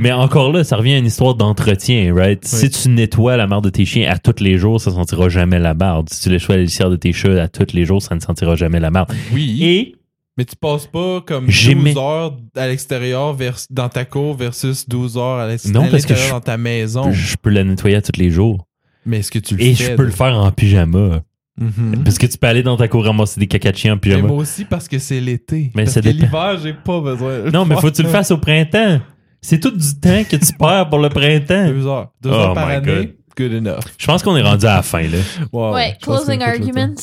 Mais 0.00 0.12
encore 0.12 0.52
là, 0.52 0.64
ça 0.64 0.76
revient 0.76 0.94
à 0.94 0.98
une 0.98 1.06
histoire 1.06 1.34
d'entretien, 1.34 2.14
right? 2.14 2.44
Si 2.44 2.70
tu 2.70 2.88
nettoies 2.88 3.36
la 3.36 3.46
marde 3.46 3.64
de 3.64 3.70
tes 3.70 3.84
chiens 3.84 4.10
à 4.10 4.18
tous 4.18 4.42
les 4.42 4.58
jours, 4.58 4.80
ça 4.80 4.90
sentira 4.90 5.28
jamais 5.28 5.58
la 5.58 5.74
marde. 5.74 6.08
Si 6.10 6.22
tu 6.22 6.28
nettoies 6.30 6.56
la 6.56 6.62
litière 6.62 6.90
de 6.90 6.96
tes 6.96 7.12
chats 7.12 7.42
à 7.42 7.48
tous 7.48 7.72
les 7.74 7.84
jours, 7.84 8.00
ça 8.02 8.14
ne 8.14 8.20
sentira 8.20 8.54
jamais 8.56 8.80
la 8.80 8.90
marde. 8.90 9.12
Oui. 9.32 9.58
Et 9.62 9.94
Mais 10.38 10.44
tu 10.44 10.54
passes 10.56 10.86
pas 10.86 11.20
comme 11.26 11.46
12 11.46 11.54
J'aimais- 11.54 11.98
heures 11.98 12.36
à 12.54 12.68
l'extérieur 12.68 13.36
dans 13.70 13.88
ta 13.88 14.04
cour 14.04 14.36
versus 14.36 14.88
12 14.88 15.16
heures 15.16 15.38
à 15.40 15.48
l'ex- 15.48 15.66
Non, 15.66 15.82
à 15.82 15.88
parce 15.88 16.04
que 16.04 16.10
l'intérieur 16.10 16.26
je- 16.28 16.32
dans 16.32 16.40
ta 16.40 16.56
maison. 16.56 17.10
je 17.12 17.36
peux 17.42 17.50
la 17.50 17.64
nettoyer 17.64 17.96
à 17.96 18.02
tous 18.02 18.18
les 18.20 18.30
jours. 18.30 18.64
Mais 19.04 19.18
est-ce 19.18 19.30
que 19.32 19.38
tu 19.40 19.56
le 19.56 19.62
Et 19.62 19.74
fais? 19.74 19.84
je 19.84 19.96
peux 19.96 20.04
le 20.04 20.10
faire 20.12 20.36
en 20.38 20.50
pyjama. 20.52 21.22
Mhm. 21.58 22.04
Parce 22.04 22.18
que 22.18 22.26
tu 22.26 22.38
peux 22.38 22.46
aller 22.46 22.62
dans 22.62 22.76
ta 22.76 22.86
cour 22.88 23.04
ramasser 23.04 23.40
des 23.40 23.46
caca 23.46 23.72
de 23.72 23.94
pyjama. 23.96 24.28
moi 24.28 24.36
aussi 24.36 24.64
parce 24.64 24.86
que 24.88 24.98
c'est 24.98 25.20
l'été. 25.20 25.72
Mais 25.74 25.84
parce 25.84 25.96
que 26.00 26.08
l'hiver, 26.08 26.58
j'ai 26.62 26.72
pas 26.72 27.00
besoin. 27.00 27.50
Non, 27.52 27.64
mais 27.64 27.74
faut 27.76 27.90
que 27.90 27.96
tu 27.96 28.02
le 28.02 28.08
fasses 28.08 28.30
au 28.30 28.38
printemps. 28.38 29.00
C'est 29.40 29.60
tout 29.60 29.70
du 29.70 29.94
temps 30.00 30.22
que 30.28 30.36
tu 30.36 30.52
perds 30.58 30.88
pour 30.88 30.98
le 30.98 31.08
printemps. 31.08 31.66
Deux 31.68 31.86
heures. 31.86 32.12
Deux 32.22 32.30
Oh 32.32 32.34
heures 32.34 32.54
par 32.54 32.68
my 32.68 32.74
année. 32.76 33.14
Good 33.36 33.52
enough. 33.54 33.84
Je 33.96 34.06
pense 34.06 34.22
qu'on 34.22 34.36
est 34.36 34.42
rendu 34.42 34.66
à 34.66 34.76
la 34.76 34.82
fin, 34.82 35.02
là. 35.02 35.18
Wow, 35.52 35.74
Ouais, 35.74 35.96
closing 36.02 36.42
arguments. 36.42 36.94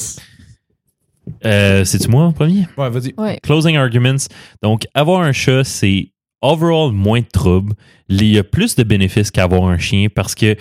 Euh, 1.46 1.84
C'est-tu 1.86 2.10
moi 2.10 2.24
en 2.24 2.34
premier? 2.34 2.68
Ouais, 2.78 2.90
vas-y. 2.90 3.14
Ouais. 3.18 3.40
Closing 3.42 3.78
arguments. 3.78 4.28
Donc, 4.62 4.84
avoir 4.94 5.22
un 5.22 5.32
chat, 5.32 5.64
c'est 5.64 6.12
overall 6.42 6.92
moins 6.92 7.22
de 7.22 7.28
troubles. 7.32 7.74
Il 8.10 8.24
y 8.26 8.38
a 8.38 8.44
plus 8.44 8.76
de 8.76 8.84
bénéfices 8.84 9.32
qu'avoir 9.32 9.64
un 9.70 9.78
chien 9.80 10.08
parce 10.14 10.36
que 10.36 10.56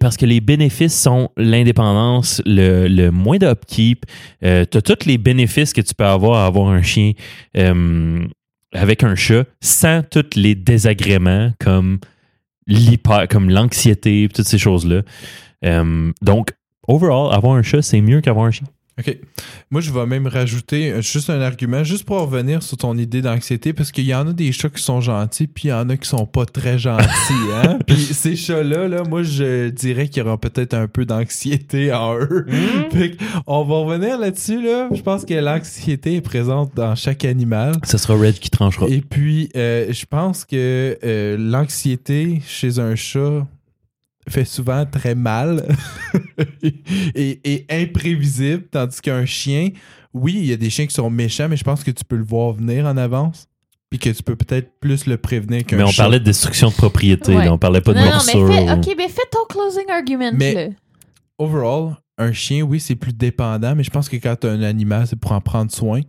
parce 0.00 0.16
que 0.16 0.26
les 0.26 0.40
bénéfices 0.40 0.98
sont 0.98 1.30
l'indépendance, 1.36 2.42
le, 2.46 2.88
le 2.88 3.10
moins 3.10 3.38
d'upkeep. 3.38 4.04
Euh, 4.44 4.64
tu 4.70 4.78
as 4.78 4.82
tous 4.82 5.06
les 5.06 5.18
bénéfices 5.18 5.72
que 5.72 5.80
tu 5.80 5.94
peux 5.94 6.04
avoir 6.04 6.38
à 6.40 6.46
avoir 6.46 6.68
un 6.68 6.82
chien 6.82 7.12
euh, 7.56 8.26
avec 8.72 9.02
un 9.02 9.14
chat 9.14 9.44
sans 9.60 10.02
tous 10.02 10.36
les 10.36 10.54
désagréments 10.54 11.52
comme 11.58 11.98
l'hyper, 12.66 13.28
comme 13.28 13.50
l'anxiété, 13.50 14.28
toutes 14.34 14.46
ces 14.46 14.58
choses-là. 14.58 15.02
Euh, 15.64 16.12
donc, 16.22 16.52
overall, 16.88 17.32
avoir 17.32 17.54
un 17.54 17.62
chat, 17.62 17.82
c'est 17.82 18.00
mieux 18.00 18.20
qu'avoir 18.20 18.46
un 18.46 18.50
chien. 18.50 18.66
OK. 18.98 19.18
Moi, 19.72 19.80
je 19.80 19.90
vais 19.90 20.06
même 20.06 20.28
rajouter 20.28 20.92
euh, 20.92 21.02
juste 21.02 21.28
un 21.28 21.40
argument, 21.40 21.82
juste 21.82 22.04
pour 22.04 22.20
revenir 22.20 22.62
sur 22.62 22.76
ton 22.76 22.96
idée 22.96 23.22
d'anxiété, 23.22 23.72
parce 23.72 23.90
qu'il 23.90 24.04
y 24.04 24.14
en 24.14 24.28
a 24.28 24.32
des 24.32 24.52
chats 24.52 24.68
qui 24.68 24.82
sont 24.82 25.00
gentils, 25.00 25.48
puis 25.48 25.64
il 25.64 25.70
y 25.70 25.72
en 25.72 25.88
a 25.90 25.96
qui 25.96 26.08
sont 26.08 26.26
pas 26.26 26.46
très 26.46 26.78
gentils. 26.78 27.04
Hein? 27.54 27.78
puis 27.86 27.96
ces 27.96 28.36
chats-là, 28.36 28.88
là, 28.88 29.02
moi, 29.08 29.22
je 29.22 29.68
dirais 29.68 30.08
qu'il 30.08 30.22
y 30.22 30.26
aura 30.26 30.38
peut-être 30.38 30.74
un 30.74 30.88
peu 30.88 31.04
d'anxiété 31.04 31.92
en 31.92 32.16
eux. 32.18 32.46
Fait 32.90 33.12
que 33.12 33.24
on 33.46 33.64
va 33.64 33.76
revenir 33.76 34.18
là-dessus. 34.18 34.62
Là. 34.62 34.88
Je 34.92 35.02
pense 35.02 35.24
que 35.24 35.34
l'anxiété 35.34 36.16
est 36.16 36.20
présente 36.20 36.74
dans 36.74 36.94
chaque 36.94 37.24
animal. 37.24 37.74
Ce 37.84 37.98
sera 37.98 38.14
Red 38.14 38.38
qui 38.38 38.50
tranchera. 38.50 38.86
Et 38.88 39.00
puis, 39.00 39.50
euh, 39.56 39.92
je 39.92 40.06
pense 40.06 40.44
que 40.44 40.98
euh, 41.04 41.36
l'anxiété 41.38 42.42
chez 42.46 42.78
un 42.78 42.94
chat 42.94 43.46
fait 44.28 44.44
souvent 44.44 44.86
très 44.86 45.14
mal 45.14 45.66
et, 46.62 47.40
et 47.44 47.66
imprévisible, 47.70 48.64
tandis 48.70 49.00
qu'un 49.00 49.24
chien, 49.26 49.70
oui, 50.12 50.34
il 50.36 50.46
y 50.46 50.52
a 50.52 50.56
des 50.56 50.70
chiens 50.70 50.86
qui 50.86 50.94
sont 50.94 51.10
méchants, 51.10 51.48
mais 51.48 51.56
je 51.56 51.64
pense 51.64 51.82
que 51.84 51.90
tu 51.90 52.04
peux 52.04 52.16
le 52.16 52.24
voir 52.24 52.52
venir 52.52 52.86
en 52.86 52.96
avance, 52.96 53.46
puis 53.90 53.98
que 53.98 54.10
tu 54.10 54.22
peux 54.22 54.36
peut-être 54.36 54.70
plus 54.80 55.06
le 55.06 55.16
prévenir 55.16 55.64
qu'un 55.64 55.76
Mais 55.76 55.82
on 55.82 55.92
parlait 55.92 56.20
de 56.20 56.24
destruction 56.24 56.68
de 56.68 56.74
propriété, 56.74 57.34
Ouais. 57.34 57.44
là, 57.44 57.52
on 57.52 57.58
parlait 57.58 57.80
pas 57.80 57.92
de 57.92 57.98
non, 57.98 58.04
mais 58.26 58.72
ok, 58.72 58.94
mais 58.96 59.08
fais 59.08 59.22
ton 59.30 59.44
closing 59.48 59.90
argument. 59.90 60.30
Mais- 60.34 60.54
là. 60.54 60.68
Overall, 61.38 61.96
un 62.18 62.32
chien, 62.32 62.62
oui, 62.62 62.78
c'est 62.80 62.94
plus 62.94 63.12
dépendant, 63.12 63.74
mais 63.74 63.82
je 63.82 63.90
pense 63.90 64.08
que 64.08 64.16
quand 64.16 64.36
tu 64.40 64.46
as 64.46 64.50
un 64.50 64.62
animal, 64.62 65.06
c'est 65.06 65.18
pour 65.18 65.32
en 65.32 65.40
prendre 65.40 65.70
soin, 65.72 66.00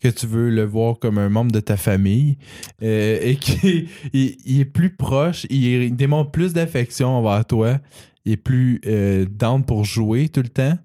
que 0.00 0.08
tu 0.08 0.26
veux 0.26 0.50
le 0.50 0.64
voir 0.64 0.98
comme 0.98 1.16
un 1.18 1.28
membre 1.30 1.52
de 1.52 1.60
ta 1.60 1.76
famille, 1.76 2.36
euh, 2.82 3.18
et 3.22 3.36
qu'il 3.36 3.88
il- 4.12 4.36
il 4.44 4.60
est 4.60 4.64
plus 4.66 4.90
proche, 4.94 5.46
il, 5.50 5.64
il 5.64 5.96
démontre 5.96 6.30
plus 6.30 6.52
d'affection 6.52 7.08
envers 7.08 7.44
toi, 7.46 7.78
il 8.26 8.32
est 8.32 8.36
plus 8.36 8.80
euh, 8.86 9.24
pour 9.66 9.84
jouer 9.84 10.28
tout 10.28 10.42
le 10.42 10.48
temps, 10.50 10.76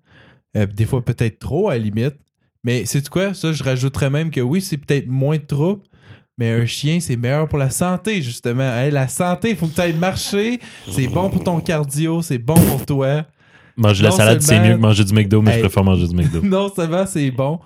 Euh, 0.57 0.65
des 0.65 0.85
fois 0.85 1.03
peut-être 1.05 1.37
trop 1.39 1.69
à 1.69 1.73
la 1.73 1.79
limite, 1.79 2.15
mais 2.63 2.85
c'est 2.85 3.07
quoi, 3.09 3.33
ça, 3.33 3.51
je 3.53 3.63
rajouterais 3.63 4.09
même 4.09 4.31
que 4.31 4.41
oui, 4.41 4.61
c'est 4.61 4.77
peut-être 4.77 5.07
moins 5.07 5.37
de 5.37 5.43
troubles, 5.45 5.83
mais 6.37 6.51
un 6.51 6.65
chien, 6.65 6.99
c'est 7.01 7.17
meilleur 7.17 7.47
pour 7.49 7.59
la 7.59 7.69
santé, 7.69 8.21
justement. 8.21 8.71
La 8.89 9.07
santé, 9.09 9.49
il 9.51 9.55
faut 9.57 9.67
que 9.67 9.75
tu 9.75 9.81
ailles 9.81 9.93
marcher. 9.93 10.59
C'est 10.89 11.07
bon 11.07 11.29
pour 11.29 11.43
ton 11.43 11.59
cardio, 11.59 12.21
c'est 12.21 12.37
bon 12.37 12.55
pour 12.55 12.85
toi. 12.85 13.25
Manger 13.79 14.03
la 14.03 14.09
non 14.09 14.15
salade, 14.17 14.41
c'est 14.41 14.59
mieux 14.59 14.75
que 14.75 14.81
manger 14.81 15.05
du 15.05 15.13
McDo, 15.13 15.41
mais 15.41 15.53
je 15.53 15.59
préfère 15.59 15.85
manger 15.85 16.05
du 16.05 16.13
McDo. 16.13 16.41
non 16.43 16.69
seulement 16.73 17.05
c'est 17.05 17.31
bon. 17.31 17.59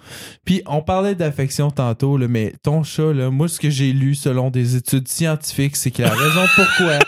Puis 0.45 0.61
on 0.67 0.83
parlait 0.83 1.15
d'affection 1.15 1.71
tantôt, 1.71 2.17
là, 2.17 2.27
mais 2.27 2.53
ton 2.61 2.83
chat, 2.83 3.13
là, 3.13 3.31
moi, 3.31 3.47
ce 3.47 3.59
que 3.59 3.71
j'ai 3.71 3.91
lu 3.93 4.13
selon 4.13 4.51
des 4.51 4.75
études 4.75 5.07
scientifiques, 5.07 5.75
c'est 5.75 5.89
que 5.89 6.03
la 6.03 6.11
raison 6.11 6.41
pourquoi. 6.55 6.99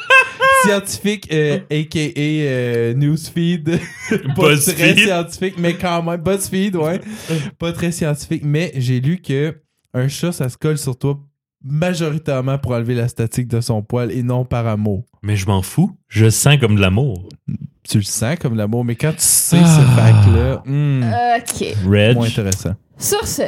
Scientifique, 0.64 1.32
euh, 1.32 1.60
a.k.a. 1.69 2.11
euh, 2.18 2.94
Newsfeed. 2.95 3.80
pas 4.36 4.49
BuzzFeed. 4.49 4.76
très 4.76 4.95
scientifique, 4.98 5.56
mais 5.60 5.76
quand 5.76 6.02
même. 6.02 6.19
BuzzFeed, 6.19 6.76
ouais. 6.76 6.99
pas 7.60 7.72
très 7.72 7.91
scientifique. 7.91 8.41
Mais 8.44 8.72
j'ai 8.76 8.99
lu 8.99 9.22
que 9.22 9.56
un 9.94 10.07
chat, 10.07 10.32
ça 10.32 10.49
se 10.49 10.57
colle 10.57 10.80
sur 10.80 10.98
toi 10.98 11.19
majoritairement 11.66 12.58
pour 12.58 12.72
enlever 12.74 12.94
la 12.96 13.08
statique 13.08 13.48
de 13.48 13.60
son 13.60 13.82
poil 13.82 14.12
et 14.12 14.24
non 14.24 14.46
par 14.46 14.68
amour. 14.68 15.04
Mais 15.24 15.36
je 15.36 15.48
m'en 15.48 15.62
fous. 15.62 15.98
Je 16.08 16.30
sens 16.30 16.58
comme 16.60 16.76
de 16.76 16.82
l'amour. 16.82 17.28
Tu 17.88 17.98
le 17.98 18.04
sens 18.04 18.38
comme 18.40 18.56
l'amour, 18.56 18.86
mais 18.86 18.96
quand 18.96 19.12
tu 19.12 19.16
sais 19.20 19.58
Ah. 19.62 19.66
ce 19.80 20.02
fact-là, 20.02 20.64
hmm, 20.66 21.04
Ok. 21.38 21.76
Moins 22.16 22.28
intéressant. 22.28 22.76
Sur 22.98 23.28
ce, 23.28 23.42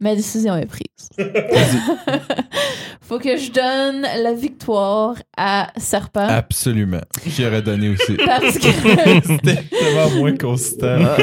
ma 0.00 0.14
décision 0.14 0.56
est 0.56 0.66
prise. 0.66 0.86
Faut 3.02 3.18
que 3.18 3.36
je 3.36 3.50
donne 3.50 4.02
la 4.22 4.32
victoire 4.34 5.14
à 5.36 5.72
Serpent. 5.76 6.26
Absolument. 6.28 7.00
J'y 7.26 7.44
aurais 7.44 7.60
donné 7.62 7.88
aussi. 7.88 8.14
Parce 8.24 8.56
que. 8.58 8.68
C'était 9.26 9.62
tellement 9.64 10.10
moins 10.16 10.32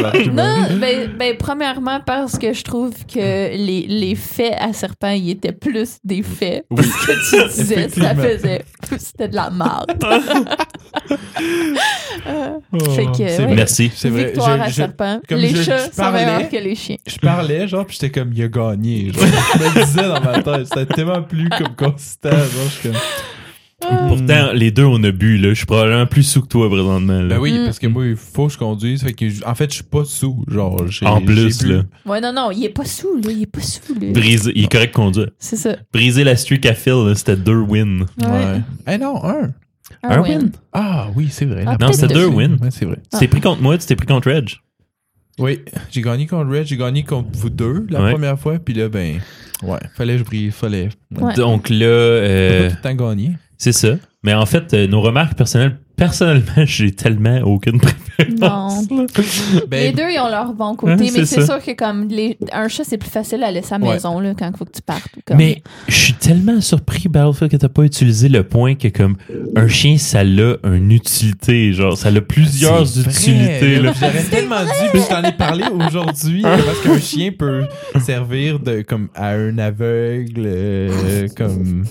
l'argument. 0.01 0.43
non, 0.43 0.77
ben, 0.79 1.09
ben, 1.17 1.37
premièrement, 1.37 1.99
parce 2.05 2.37
que 2.37 2.51
je 2.53 2.63
trouve 2.63 2.93
que 3.05 3.55
les, 3.55 3.85
les 3.87 4.15
faits 4.15 4.55
à 4.59 4.73
Serpent, 4.73 5.11
ils 5.11 5.29
étaient 5.31 5.51
plus 5.53 5.97
des 6.03 6.23
faits. 6.23 6.65
Oui. 6.69 6.83
Ce 6.83 7.07
que 7.07 7.47
tu 7.47 7.53
disais, 7.61 7.89
ça 7.89 8.15
faisait. 8.15 8.65
C'était 8.97 9.29
de 9.29 9.35
la 9.35 9.49
merde. 9.49 10.03
Euh, 12.27 12.59
fait 12.95 13.05
que, 13.05 13.41
ouais. 13.45 13.55
Merci. 13.55 13.91
C'est 13.95 14.09
vrai. 14.09 14.25
Victoire 14.25 14.57
Je- 14.57 14.61
à 14.63 14.67
je- 14.67 14.73
Serpent. 14.73 15.19
comme 15.27 15.37
Les 15.39 15.49
je- 15.49 15.63
chats 15.63 15.87
je 15.89 15.95
sont 15.95 16.11
meilleurs 16.11 16.49
que 16.49 16.57
les 16.57 16.75
chiens. 16.75 16.97
Je 17.05 17.17
parlais, 17.17 17.67
genre, 17.67 17.85
puis 17.85 17.97
j'étais 17.99 18.11
comme, 18.19 18.33
il 18.33 18.43
a 18.43 18.47
gagné. 18.47 18.66
Genre. 19.11 19.13
je 19.15 19.79
me 19.79 19.85
disais 19.85 20.01
dans 20.07 20.21
ma 20.21 20.41
tête, 20.41 20.67
c'était 20.67 20.85
tellement 20.93 21.21
plus 21.23 21.49
comme 21.49 21.75
consistant. 21.75 22.29
Genre, 22.31 22.65
je 22.65 22.69
suis 22.69 22.89
comme, 22.89 22.97
Pourtant, 24.07 24.53
les 24.53 24.71
deux, 24.71 24.85
on 24.85 25.01
a 25.03 25.11
bu, 25.11 25.37
là. 25.37 25.49
Je 25.49 25.53
suis 25.53 25.65
probablement 25.67 26.07
plus 26.07 26.23
sous 26.23 26.41
que 26.41 26.47
toi 26.47 26.67
présentement. 26.67 27.21
Là. 27.21 27.35
ben 27.35 27.37
oui, 27.39 27.53
Mm. 27.59 27.65
parce 27.65 27.77
que 27.77 27.85
moi, 27.85 28.07
il 28.07 28.15
faut 28.15 28.47
que 28.47 28.53
je 28.53 28.57
conduise. 28.57 29.03
Fait 29.03 29.13
que, 29.13 29.29
je- 29.29 29.43
en 29.45 29.53
fait, 29.53 29.69
je 29.69 29.75
suis 29.75 29.83
pas 29.83 30.03
sous. 30.03 30.43
Genre, 30.47 30.81
En 31.03 31.21
plus, 31.21 31.63
là. 31.63 31.83
Ouais, 32.05 32.19
non, 32.19 32.33
non, 32.33 32.49
il 32.51 32.65
est 32.65 32.69
pas 32.69 32.85
sous, 32.85 33.15
là. 33.23 33.31
Il 33.31 33.43
est 33.43 33.45
pas 33.45 33.61
sous, 33.61 33.93
là. 33.93 34.11
Briser, 34.13 34.51
il 34.55 34.63
est 34.63 34.71
correct 34.71 34.93
de 34.93 34.95
conduire. 34.95 35.29
C'est 35.37 35.57
ça. 35.57 35.75
Briser 35.93 36.23
la 36.23 36.35
streak 36.35 36.65
à 36.65 36.73
Phil, 36.73 36.93
là, 37.05 37.13
c'était 37.13 37.35
deux 37.35 37.59
wins. 37.59 37.99
Ouais. 38.19 38.25
Ouais. 38.27 38.61
Eh 38.91 38.97
non, 38.97 39.23
un. 39.23 39.51
Un, 40.03 40.09
Un 40.09 40.21
win. 40.21 40.37
win? 40.39 40.51
Ah 40.73 41.07
oui, 41.15 41.27
c'est 41.29 41.45
vrai. 41.45 41.63
Ah, 41.67 41.77
Non, 41.79 41.93
c'était 41.93 42.07
deux 42.13 42.21
deux. 42.21 42.25
wins. 42.35 42.57
Ouais, 42.59 42.69
c'est 42.71 42.85
vrai. 42.85 42.97
Tu 43.13 43.19
t'es 43.19 43.27
pris 43.27 43.41
contre 43.41 43.61
moi, 43.61 43.77
tu 43.77 43.85
t'es 43.85 43.95
pris 43.95 44.07
contre 44.07 44.29
Reg. 44.31 44.49
Oui, 45.39 45.59
j'ai 45.91 46.01
gagné 46.01 46.25
contre 46.25 46.49
Red, 46.51 46.65
j'ai 46.65 46.77
gagné 46.77 47.03
contre 47.03 47.29
vous 47.33 47.49
deux 47.49 47.85
la 47.89 48.01
Ouais. 48.03 48.11
première 48.11 48.39
fois, 48.39 48.57
puis 48.59 48.73
là, 48.73 48.89
ben, 48.89 49.19
ouais, 49.63 49.79
fallait 49.95 50.13
que 50.13 50.19
je 50.19 50.23
brille, 50.23 50.51
fallait. 50.51 50.89
Ouais. 51.15 51.33
Donc 51.35 51.69
là, 51.69 51.85
euh, 51.85 52.69
tout 52.69 52.75
le 52.75 52.81
temps 52.81 52.95
gagné. 53.09 53.31
c'est 53.57 53.71
ça. 53.71 53.89
Mais 54.23 54.33
en 54.33 54.45
fait, 54.45 54.73
euh, 54.73 54.87
nos 54.87 54.99
remarques 55.01 55.35
personnelles, 55.37 55.77
personnellement, 55.97 56.45
j'ai 56.65 56.91
tellement 56.93 57.39
aucune 57.41 57.79
préférence. 57.81 58.89
Non. 58.89 59.05
Ben, 59.67 59.83
les 59.83 59.91
deux, 59.91 60.09
ils 60.09 60.19
ont 60.19 60.29
leur 60.29 60.53
bon 60.53 60.75
côté, 60.75 61.11
mais 61.13 61.25
c'est 61.25 61.45
sûr 61.45 61.61
que 61.61 61.71
comme 61.75 62.07
les, 62.07 62.37
un 62.53 62.67
chat, 62.67 62.83
c'est 62.83 62.97
plus 62.97 63.09
facile 63.09 63.43
à 63.43 63.51
laisser 63.51 63.73
à 63.75 63.77
la 63.77 63.85
Ouais. 63.87 63.93
maison 63.93 64.19
là, 64.19 64.33
quand 64.37 64.49
il 64.51 64.57
faut 64.57 64.65
que 64.65 64.71
tu 64.71 64.81
partes. 64.81 65.09
Comme... 65.25 65.37
Mais 65.37 65.61
je 65.87 65.95
suis 65.95 66.13
tellement 66.13 66.59
surpris, 66.61 67.09
Battlefield, 67.09 67.51
que 67.51 67.57
t'as 67.57 67.69
pas 67.69 67.83
utilisé 67.83 68.29
le 68.29 68.43
point 68.43 68.75
que 68.75 68.87
comme 68.87 69.17
un 69.55 69.67
chien, 69.67 69.97
ça 69.97 70.19
a 70.19 70.23
une 70.23 70.91
utilité. 70.91 71.73
Genre, 71.73 71.97
ça 71.97 72.09
a 72.09 72.21
plusieurs 72.21 72.83
utilités. 72.99 73.79
là. 73.79 73.93
J'aurais 73.99 74.23
tellement 74.23 74.63
dit, 74.63 74.89
puis 74.91 75.01
je 75.01 75.07
t'en 75.09 75.23
ai 75.23 75.31
parlé 75.33 75.63
aujourd'hui, 75.75 76.43
euh, 76.45 76.57
parce 76.65 76.79
qu'un 76.81 76.99
chien 77.05 77.31
peut 77.37 77.65
servir 78.03 78.59
de 78.59 78.81
comme 78.81 79.09
à 79.15 79.29
un 79.29 79.57
aveugle, 79.57 80.43
euh, 80.45 81.27
comme. 81.35 81.85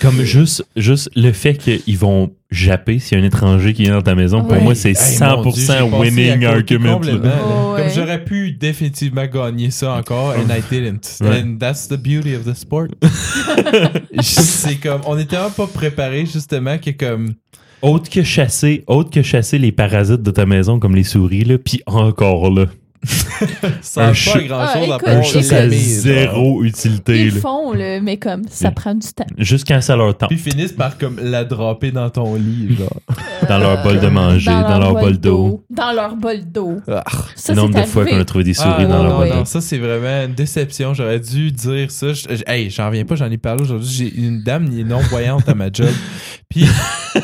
Comme 0.00 0.22
juste, 0.22 0.64
juste 0.76 1.10
le 1.14 1.32
fait 1.32 1.54
qu'ils 1.54 1.98
vont 1.98 2.30
japper 2.50 2.98
s'il 2.98 3.16
y 3.18 3.20
a 3.20 3.24
un 3.24 3.26
étranger 3.26 3.72
qui 3.72 3.82
vient 3.84 3.94
dans 3.94 4.02
ta 4.02 4.14
maison, 4.14 4.40
pour 4.42 4.52
Ouais. 4.52 4.60
moi, 4.60 4.74
c'est 4.74 4.90
Hey, 4.90 5.18
mon 5.20 5.42
100% 5.42 5.52
Dieu, 5.52 5.62
j'ai 5.62 5.66
passé 5.66 5.78
à 5.78 5.84
winning 5.86 6.44
argument. 6.46 7.00
Oh, 7.00 7.06
ouais. 7.06 7.82
Comme 7.82 7.90
j'aurais 7.94 8.24
pu 8.24 8.52
définitivement 8.52 9.26
gagner 9.26 9.70
ça 9.70 9.92
encore, 9.94 10.30
and 10.36 10.52
I 10.52 10.60
didn't. 10.70 11.18
Ouais. 11.20 11.42
And 11.42 11.56
that's 11.58 11.86
the 11.88 11.96
beauty 11.96 12.34
of 12.34 12.44
the 12.44 12.54
sport. 12.54 12.88
c'est 14.20 14.76
comme, 14.76 15.00
on 15.06 15.16
était 15.18 15.36
tellement 15.36 15.50
pas 15.50 15.66
préparé 15.66 16.26
justement 16.26 16.78
que 16.78 16.90
comme. 16.90 17.34
Autre 17.82 18.10
que 18.10 18.22
chasser, 18.22 18.84
autre 18.86 19.10
que 19.10 19.22
chasser 19.22 19.56
les 19.58 19.72
parasites 19.72 20.22
de 20.22 20.30
ta 20.30 20.44
maison 20.44 20.78
comme 20.78 20.94
les 20.94 21.04
souris, 21.04 21.44
là, 21.44 21.56
puis 21.58 21.80
encore 21.86 22.50
là. 22.50 22.66
Ça 23.80 24.02
Un 24.02 24.04
n'a 24.04 24.08
pas 24.10 24.14
chat- 24.14 24.42
grand 24.42 24.58
Ah, 24.60 24.74
chose 24.78 24.92
à 24.92 24.98
part 24.98 25.24
ça 25.24 25.38
a 25.56 25.68
genre. 25.68 25.70
zéro 25.72 26.62
utilité. 26.64 27.20
Ils 27.22 27.28
là. 27.28 27.34
le 27.34 27.40
font, 27.40 27.72
là, 27.72 28.00
mais 28.00 28.18
comme 28.18 28.42
ça 28.50 28.70
prend 28.70 28.94
du 28.94 29.08
temps. 29.08 29.24
Jusqu'à 29.38 29.80
ça 29.80 29.96
leur 29.96 30.16
temps. 30.16 30.26
Puis 30.26 30.36
ils 30.44 30.50
finissent 30.52 30.72
par 30.72 30.98
comme 30.98 31.18
la 31.22 31.44
dropper 31.44 31.92
dans 31.92 32.10
ton 32.10 32.34
lit, 32.34 32.76
genre. 32.76 33.00
Dans 33.48 33.58
leur 33.58 33.82
bol 33.82 33.98
de 33.98 34.06
manger, 34.06 34.50
dans, 34.50 34.78
leur 34.78 34.92
bol 34.94 35.18
d'eau. 35.18 35.64
Dans 35.70 35.92
leur 35.92 36.14
bol 36.14 36.40
d'eau. 36.44 36.76
Ah. 36.86 37.02
Ça, 37.34 37.52
Le 37.54 37.60
nombre 37.62 37.80
de 37.80 37.86
fois 37.86 38.04
qu'on 38.06 38.20
a 38.20 38.24
trouvé 38.24 38.44
des 38.44 38.54
souris 38.54 38.70
Ah, 38.76 38.84
dans 38.84 38.98
non, 38.98 39.02
leur 39.02 39.12
non, 39.12 39.18
bol 39.20 39.28
non, 39.28 39.38
d'eau. 39.40 39.44
ça 39.46 39.60
c'est 39.60 39.78
vraiment 39.78 40.26
une 40.26 40.34
déception. 40.34 40.94
J'aurais 40.94 41.18
dû 41.18 41.50
dire 41.50 41.90
ça. 41.90 42.12
Je- 42.12 42.28
je- 42.36 42.44
hey, 42.46 42.70
j'en 42.70 42.86
reviens 42.86 43.04
pas, 43.04 43.16
j'en 43.16 43.30
ai 43.30 43.38
parlé 43.38 43.62
aujourd'hui. 43.62 43.88
J'ai 43.90 44.14
une 44.14 44.42
dame 44.44 44.68
non-voyante 44.68 45.48
à 45.48 45.54
ma 45.54 45.72
job. 45.72 45.88
Puis 46.48 46.64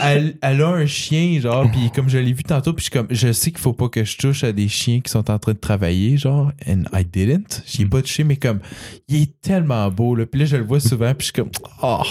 elle, 0.02 0.36
elle 0.40 0.62
a 0.62 0.68
un 0.68 0.86
chien, 0.86 1.40
genre, 1.40 1.68
puis 1.70 1.90
comme 1.92 2.08
je 2.08 2.16
l'ai 2.18 2.32
vu 2.32 2.44
tantôt, 2.44 2.72
puis 2.72 2.84
je, 2.84 2.90
suis 2.90 2.90
comme, 2.92 3.08
je 3.10 3.32
sais 3.32 3.50
qu'il 3.50 3.58
faut 3.58 3.72
pas 3.72 3.88
que 3.88 4.04
je 4.04 4.16
touche 4.16 4.44
à 4.44 4.52
des 4.52 4.68
chiens 4.68 5.00
qui 5.00 5.10
sont 5.10 5.28
en 5.32 5.38
train 5.40 5.52
de 5.52 5.58
travailler, 5.66 6.16
genre, 6.16 6.52
and 6.68 6.82
I 6.92 7.04
didn't. 7.04 7.62
J'y 7.66 7.82
ai 7.82 7.84
Mm. 7.84 7.88
pas 7.90 8.02
touché, 8.02 8.24
mais 8.24 8.36
comme, 8.36 8.60
il 9.08 9.22
est 9.22 9.40
tellement 9.40 9.88
beau, 9.90 10.14
là. 10.14 10.26
Puis 10.26 10.40
là, 10.40 10.46
je 10.46 10.56
le 10.56 10.64
vois 10.64 10.80
souvent, 10.80 11.12
puis 11.14 11.26
je 11.28 11.32
suis 11.32 11.32
comme, 11.32 11.50
oh, 11.82 12.02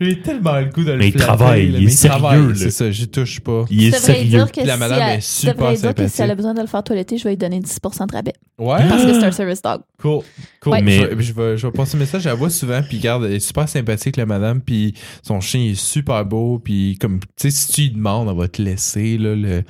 j'ai 0.00 0.20
tellement 0.20 0.58
le 0.58 0.66
goût 0.66 0.84
de 0.84 0.92
le 0.92 0.98
Mais 0.98 1.08
il 1.08 1.14
travaille, 1.14 1.70
là, 1.70 1.78
il 1.78 1.86
est 1.86 1.90
sérieux. 1.90 2.54
C'est 2.54 2.70
ça, 2.70 2.90
j'y 2.90 3.08
touche 3.08 3.40
pas. 3.40 3.64
Il 3.70 3.84
est 3.88 3.90
sérieux. 3.98 4.24
dire 4.30 4.46
que 4.52 4.60
Puis 4.60 4.66
la 4.66 4.74
si 4.74 4.78
madame 4.80 5.00
elle- 5.02 5.18
est 5.18 5.20
super 5.20 5.72
dire 5.74 5.94
que 5.94 6.08
si 6.08 6.22
elle 6.22 6.30
a 6.30 6.34
besoin 6.34 6.54
de 6.54 6.60
le 6.60 6.66
faire 6.66 6.82
toiletter, 6.82 7.18
je 7.18 7.24
vais 7.24 7.30
lui 7.30 7.36
donner 7.36 7.60
10% 7.60 8.06
de 8.06 8.12
rabais. 8.12 8.32
Ouais. 8.58 8.88
Parce 8.88 9.04
que 9.04 9.12
c'est 9.12 9.24
un 9.24 9.32
service 9.32 9.62
dog. 9.62 9.80
Cool. 10.00 10.20
Cool. 10.60 10.72
Ouais. 10.72 10.82
Mais- 10.82 10.96
Je, 10.98 11.04
vais- 11.06 11.22
je 11.22 11.32
vais, 11.32 11.56
je 11.56 11.66
vais 11.66 11.72
passer 11.72 11.96
le 11.96 12.00
message. 12.00 12.22
Je 12.22 12.28
la 12.28 12.34
vois 12.34 12.50
souvent. 12.50 12.80
Puis, 12.88 12.98
garde, 12.98 13.24
elle 13.24 13.34
est 13.34 13.40
super 13.40 13.68
sympathique, 13.68 14.16
la 14.16 14.26
madame. 14.26 14.60
Puis, 14.60 14.94
son 15.22 15.40
chien 15.40 15.60
est 15.62 15.74
super 15.78 16.24
beau. 16.24 16.58
Puis, 16.58 16.96
comme, 17.00 17.20
tu 17.20 17.26
sais, 17.36 17.50
si 17.50 17.68
tu 17.72 17.80
lui 17.82 17.90
demandes, 17.90 18.28
elle 18.28 18.36
va 18.36 18.48
te 18.48 18.60
laisser, 18.62 19.16
là, 19.18 19.34
le. 19.36 19.62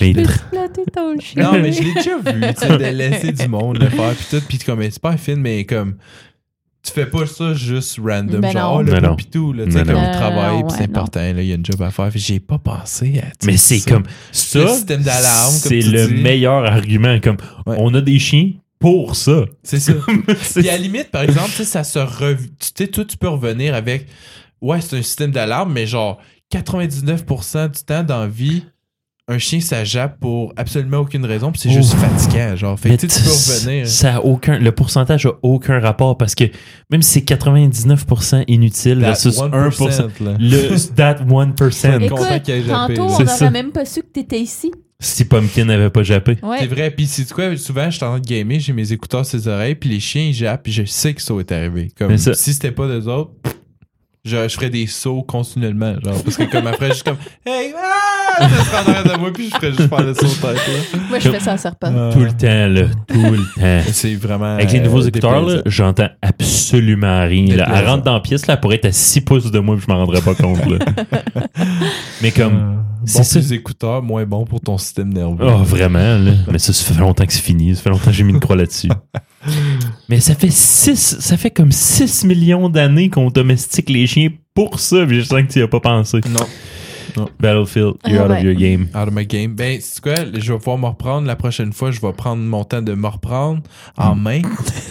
Mais 0.00 0.12
Peux-tu 0.12 0.12
tr- 0.28 0.48
flatter 0.50 0.84
ton 0.92 1.18
chien? 1.20 1.42
Non, 1.42 1.52
mais 1.60 1.72
je 1.72 1.82
l'ai 1.82 1.94
déjà 1.94 2.18
vu, 2.18 2.40
tu 2.60 2.66
sais, 2.66 2.78
de 2.78 2.84
laisser 2.96 3.32
du 3.32 3.48
monde 3.48 3.78
le 3.78 3.88
faire. 3.88 4.14
Puis, 4.14 4.26
tout. 4.30 4.42
Puis, 4.48 4.58
comme, 4.58 4.80
elle 4.80 4.88
est 4.88 4.90
super 4.92 5.18
fine, 5.18 5.36
mais 5.40 5.64
comme. 5.64 5.96
tu 6.82 6.92
fais 6.92 7.06
pas 7.06 7.26
ça 7.26 7.54
juste 7.54 7.98
random. 8.02 8.40
Ben 8.40 8.52
genre, 8.52 8.72
non. 8.74 8.78
oh, 8.78 8.82
le 8.82 8.92
Ben 8.92 9.00
non. 9.02 9.16
pitou, 9.16 9.52
là, 9.52 9.64
tu 9.66 9.72
sais, 9.72 9.84
Ben 9.84 9.92
comme 9.94 10.02
non. 10.02 10.10
il 10.12 10.16
travaille, 10.16 10.62
puis 10.62 10.72
c'est 10.78 10.84
important, 10.84 11.20
là, 11.20 11.42
il 11.42 11.46
y 11.48 11.52
a 11.52 11.56
une 11.56 11.64
job 11.66 11.82
à 11.82 11.90
faire. 11.90 12.08
Puis 12.10 12.20
J'ai 12.20 12.40
pas 12.40 12.58
pensé 12.58 13.18
à. 13.22 13.26
sais, 13.26 13.32
Mais 13.46 13.56
c'est 13.56 13.78
ça. 13.78 13.90
comme 13.90 14.02
Le 14.04 14.08
ça. 14.32 14.68
système 14.68 15.02
d'alarme, 15.02 15.52
comme 15.52 15.68
C'est 15.70 15.80
le 15.80 16.06
dis. 16.08 16.14
meilleur 16.14 16.64
argument. 16.64 17.18
Comme 17.20 17.36
Ouais. 17.66 17.76
on 17.78 17.92
a 17.94 18.00
des 18.00 18.18
chiens 18.18 18.52
pour 18.78 19.16
ça. 19.16 19.44
C'est 19.62 19.80
ça. 19.80 19.92
C'est- 20.42 20.60
Puis 20.60 20.68
à 20.68 20.72
la 20.72 20.78
limite, 20.78 21.10
par 21.10 21.22
exemple, 21.22 21.50
tu 21.50 21.56
sais, 21.56 21.64
ça 21.64 21.82
se 21.84 21.98
rev... 21.98 22.38
Tu 22.60 22.68
sais, 22.76 22.86
toi, 22.86 23.04
tu 23.04 23.16
peux 23.16 23.28
revenir 23.28 23.74
avec. 23.74 24.06
Ouais, 24.60 24.80
c'est 24.80 24.96
un 24.98 25.02
système 25.02 25.30
d'alarme, 25.32 25.72
mais 25.72 25.86
genre 25.86 26.18
99% 26.52 27.68
du 27.68 27.84
temps 27.84 28.02
dans 28.02 28.20
la 28.20 28.26
vie, 28.28 28.64
un 29.28 29.36
chien, 29.36 29.60
ça 29.60 29.84
jappe 29.84 30.18
pour 30.18 30.54
absolument 30.56 30.98
aucune 30.98 31.24
raison, 31.26 31.52
puis 31.52 31.60
c'est 31.60 31.70
juste 31.70 31.94
fatigant, 31.94 32.56
genre. 32.56 32.80
Fait 32.80 32.90
que 32.90 32.94
tu 32.96 33.08
tu 33.08 33.20
peux 33.22 33.28
revenir. 33.28 33.86
Ça 33.86 34.16
a 34.16 34.20
aucun, 34.20 34.58
le 34.58 34.72
pourcentage 34.72 35.26
a 35.26 35.32
aucun 35.42 35.78
rapport 35.80 36.16
parce 36.16 36.34
que 36.34 36.44
même 36.90 37.02
si 37.02 37.20
c'est 37.20 37.34
99% 37.34 38.44
inutile 38.48 39.00
That 39.00 39.06
versus 39.06 39.38
1%, 39.38 39.50
1%, 39.50 40.24
là. 40.24 40.36
le 40.38 40.94
that 40.94 41.14
1%, 41.24 42.02
Écoute, 42.08 42.18
tantôt, 42.68 43.02
on 43.02 43.24
n'aurait 43.24 43.50
même 43.50 43.70
pas 43.70 43.84
su 43.84 44.00
que 44.00 44.06
t'étais 44.06 44.40
ici. 44.40 44.72
si 44.98 45.26
Pumpkin 45.26 45.66
n'avait 45.66 45.90
pas 45.90 46.02
jappé. 46.02 46.38
Ouais. 46.42 46.58
C'est 46.60 46.66
vrai, 46.66 46.90
puis 46.90 47.06
c'est 47.06 47.30
quoi, 47.30 47.54
souvent, 47.58 47.90
je 47.90 47.96
suis 47.96 48.04
en 48.04 48.10
train 48.10 48.20
de 48.20 48.26
gamer, 48.26 48.60
j'ai 48.60 48.72
mes 48.72 48.92
écouteurs 48.92 49.26
sur 49.26 49.36
les 49.36 49.46
oreilles, 49.48 49.74
puis 49.74 49.90
les 49.90 50.00
chiens, 50.00 50.22
ils 50.22 50.34
jappent, 50.34 50.62
puis 50.62 50.72
je 50.72 50.84
sais 50.84 51.12
que 51.12 51.20
ça 51.20 51.34
est 51.34 51.52
arrivé. 51.52 51.92
Comme, 51.98 52.16
si 52.16 52.34
c'était 52.54 52.72
pas 52.72 52.88
d'eux 52.88 53.08
autres, 53.08 53.32
je, 54.28 54.48
je 54.48 54.54
ferais 54.54 54.70
des 54.70 54.86
sauts 54.86 55.22
continuellement, 55.22 55.94
genre, 56.04 56.22
parce 56.22 56.36
que 56.36 56.44
comme 56.44 56.66
après, 56.66 56.88
je 56.88 56.94
suis 56.94 57.04
comme, 57.04 57.16
hey, 57.46 57.72
ah, 57.76 58.48
ça 58.48 58.64
serait 58.64 58.76
en 58.76 58.88
arrière 58.88 59.16
de 59.16 59.20
moi, 59.20 59.32
puis 59.32 59.50
je 59.50 59.54
ferais 59.54 59.72
juste 59.72 59.88
faire 59.88 60.02
le 60.02 60.14
saut 60.14 60.26
de 60.26 60.30
tête, 60.30 60.56
là. 60.56 60.98
Moi, 61.08 61.18
je 61.18 61.30
fais 61.30 61.40
ça 61.40 61.52
à 61.52 61.56
serpent. 61.56 62.10
Tout 62.12 62.20
le 62.20 62.32
temps, 62.32 62.68
là. 62.68 62.82
Tout 63.08 63.32
le 63.32 63.38
temps. 63.38 63.90
C'est 63.92 64.14
vraiment. 64.14 64.54
Avec 64.54 64.72
les 64.72 64.80
nouveaux 64.80 65.02
euh, 65.02 65.08
écouteurs, 65.08 65.42
là, 65.42 65.62
j'entends 65.66 66.08
absolument 66.22 67.24
rien. 67.26 67.56
Là. 67.56 67.68
Elle 67.74 67.86
rentre 67.86 68.04
dans 68.04 68.14
la 68.14 68.20
pièce, 68.20 68.46
là, 68.46 68.54
elle 68.54 68.60
pourrait 68.60 68.76
être 68.76 68.86
à 68.86 68.92
6 68.92 69.22
pouces 69.22 69.50
de 69.50 69.58
moi 69.58 69.76
puis 69.76 69.84
je 69.86 69.92
m'en 69.92 69.98
rendrais 69.98 70.20
pas 70.20 70.34
compte. 70.34 70.64
Là. 70.66 70.78
Mais 72.22 72.30
comme. 72.30 72.54
Euh, 72.54 72.88
c'est 73.04 73.22
bon 73.22 73.40
les 73.40 73.54
écouteurs, 73.54 74.02
moins 74.02 74.24
bon 74.26 74.44
pour 74.44 74.60
ton 74.60 74.76
système 74.76 75.12
nerveux. 75.12 75.46
Oh, 75.46 75.62
vraiment, 75.62 76.18
là. 76.18 76.32
Mais 76.50 76.58
ça, 76.58 76.72
ça 76.72 76.92
fait 76.92 77.00
longtemps 77.00 77.24
que 77.24 77.32
c'est 77.32 77.42
fini. 77.42 77.74
Ça 77.74 77.82
fait 77.82 77.90
longtemps 77.90 78.06
que 78.06 78.12
j'ai 78.12 78.24
mis 78.24 78.32
une 78.32 78.40
croix 78.40 78.56
là-dessus. 78.56 78.88
Mais 80.08 80.20
ça 80.20 80.34
fait 80.34 80.50
6, 80.50 81.18
ça 81.20 81.36
fait 81.36 81.50
comme 81.50 81.70
6 81.72 82.24
millions 82.24 82.68
d'années 82.70 83.10
qu'on 83.10 83.28
domestique 83.30 83.90
les 83.90 84.06
chiens 84.06 84.30
pour 84.54 84.80
ça, 84.80 85.04
puis 85.06 85.20
je 85.20 85.24
sens 85.24 85.42
que 85.42 85.52
tu 85.52 85.58
y 85.58 85.62
as 85.62 85.68
pas 85.68 85.80
pensé. 85.80 86.20
Non, 86.30 87.26
Battlefield, 87.40 87.94
you're 88.06 88.20
Ah 88.22 88.26
out 88.26 88.30
of 88.38 88.42
your 88.44 88.54
game. 88.54 88.86
out 88.94 89.08
of 89.08 89.14
my 89.14 89.26
game. 89.26 89.54
Ben, 89.54 89.78
c'est 89.82 90.00
quoi, 90.00 90.14
je 90.32 90.52
vais 90.52 90.58
pouvoir 90.58 90.78
me 90.78 90.86
reprendre 90.86 91.26
la 91.26 91.36
prochaine 91.36 91.72
fois, 91.72 91.90
je 91.90 92.00
vais 92.00 92.12
prendre 92.12 92.42
mon 92.42 92.64
temps 92.64 92.80
de 92.82 92.94
me 92.94 93.06
reprendre 93.08 93.60
en 93.96 94.14
Mm. 94.14 94.22
main. 94.22 94.42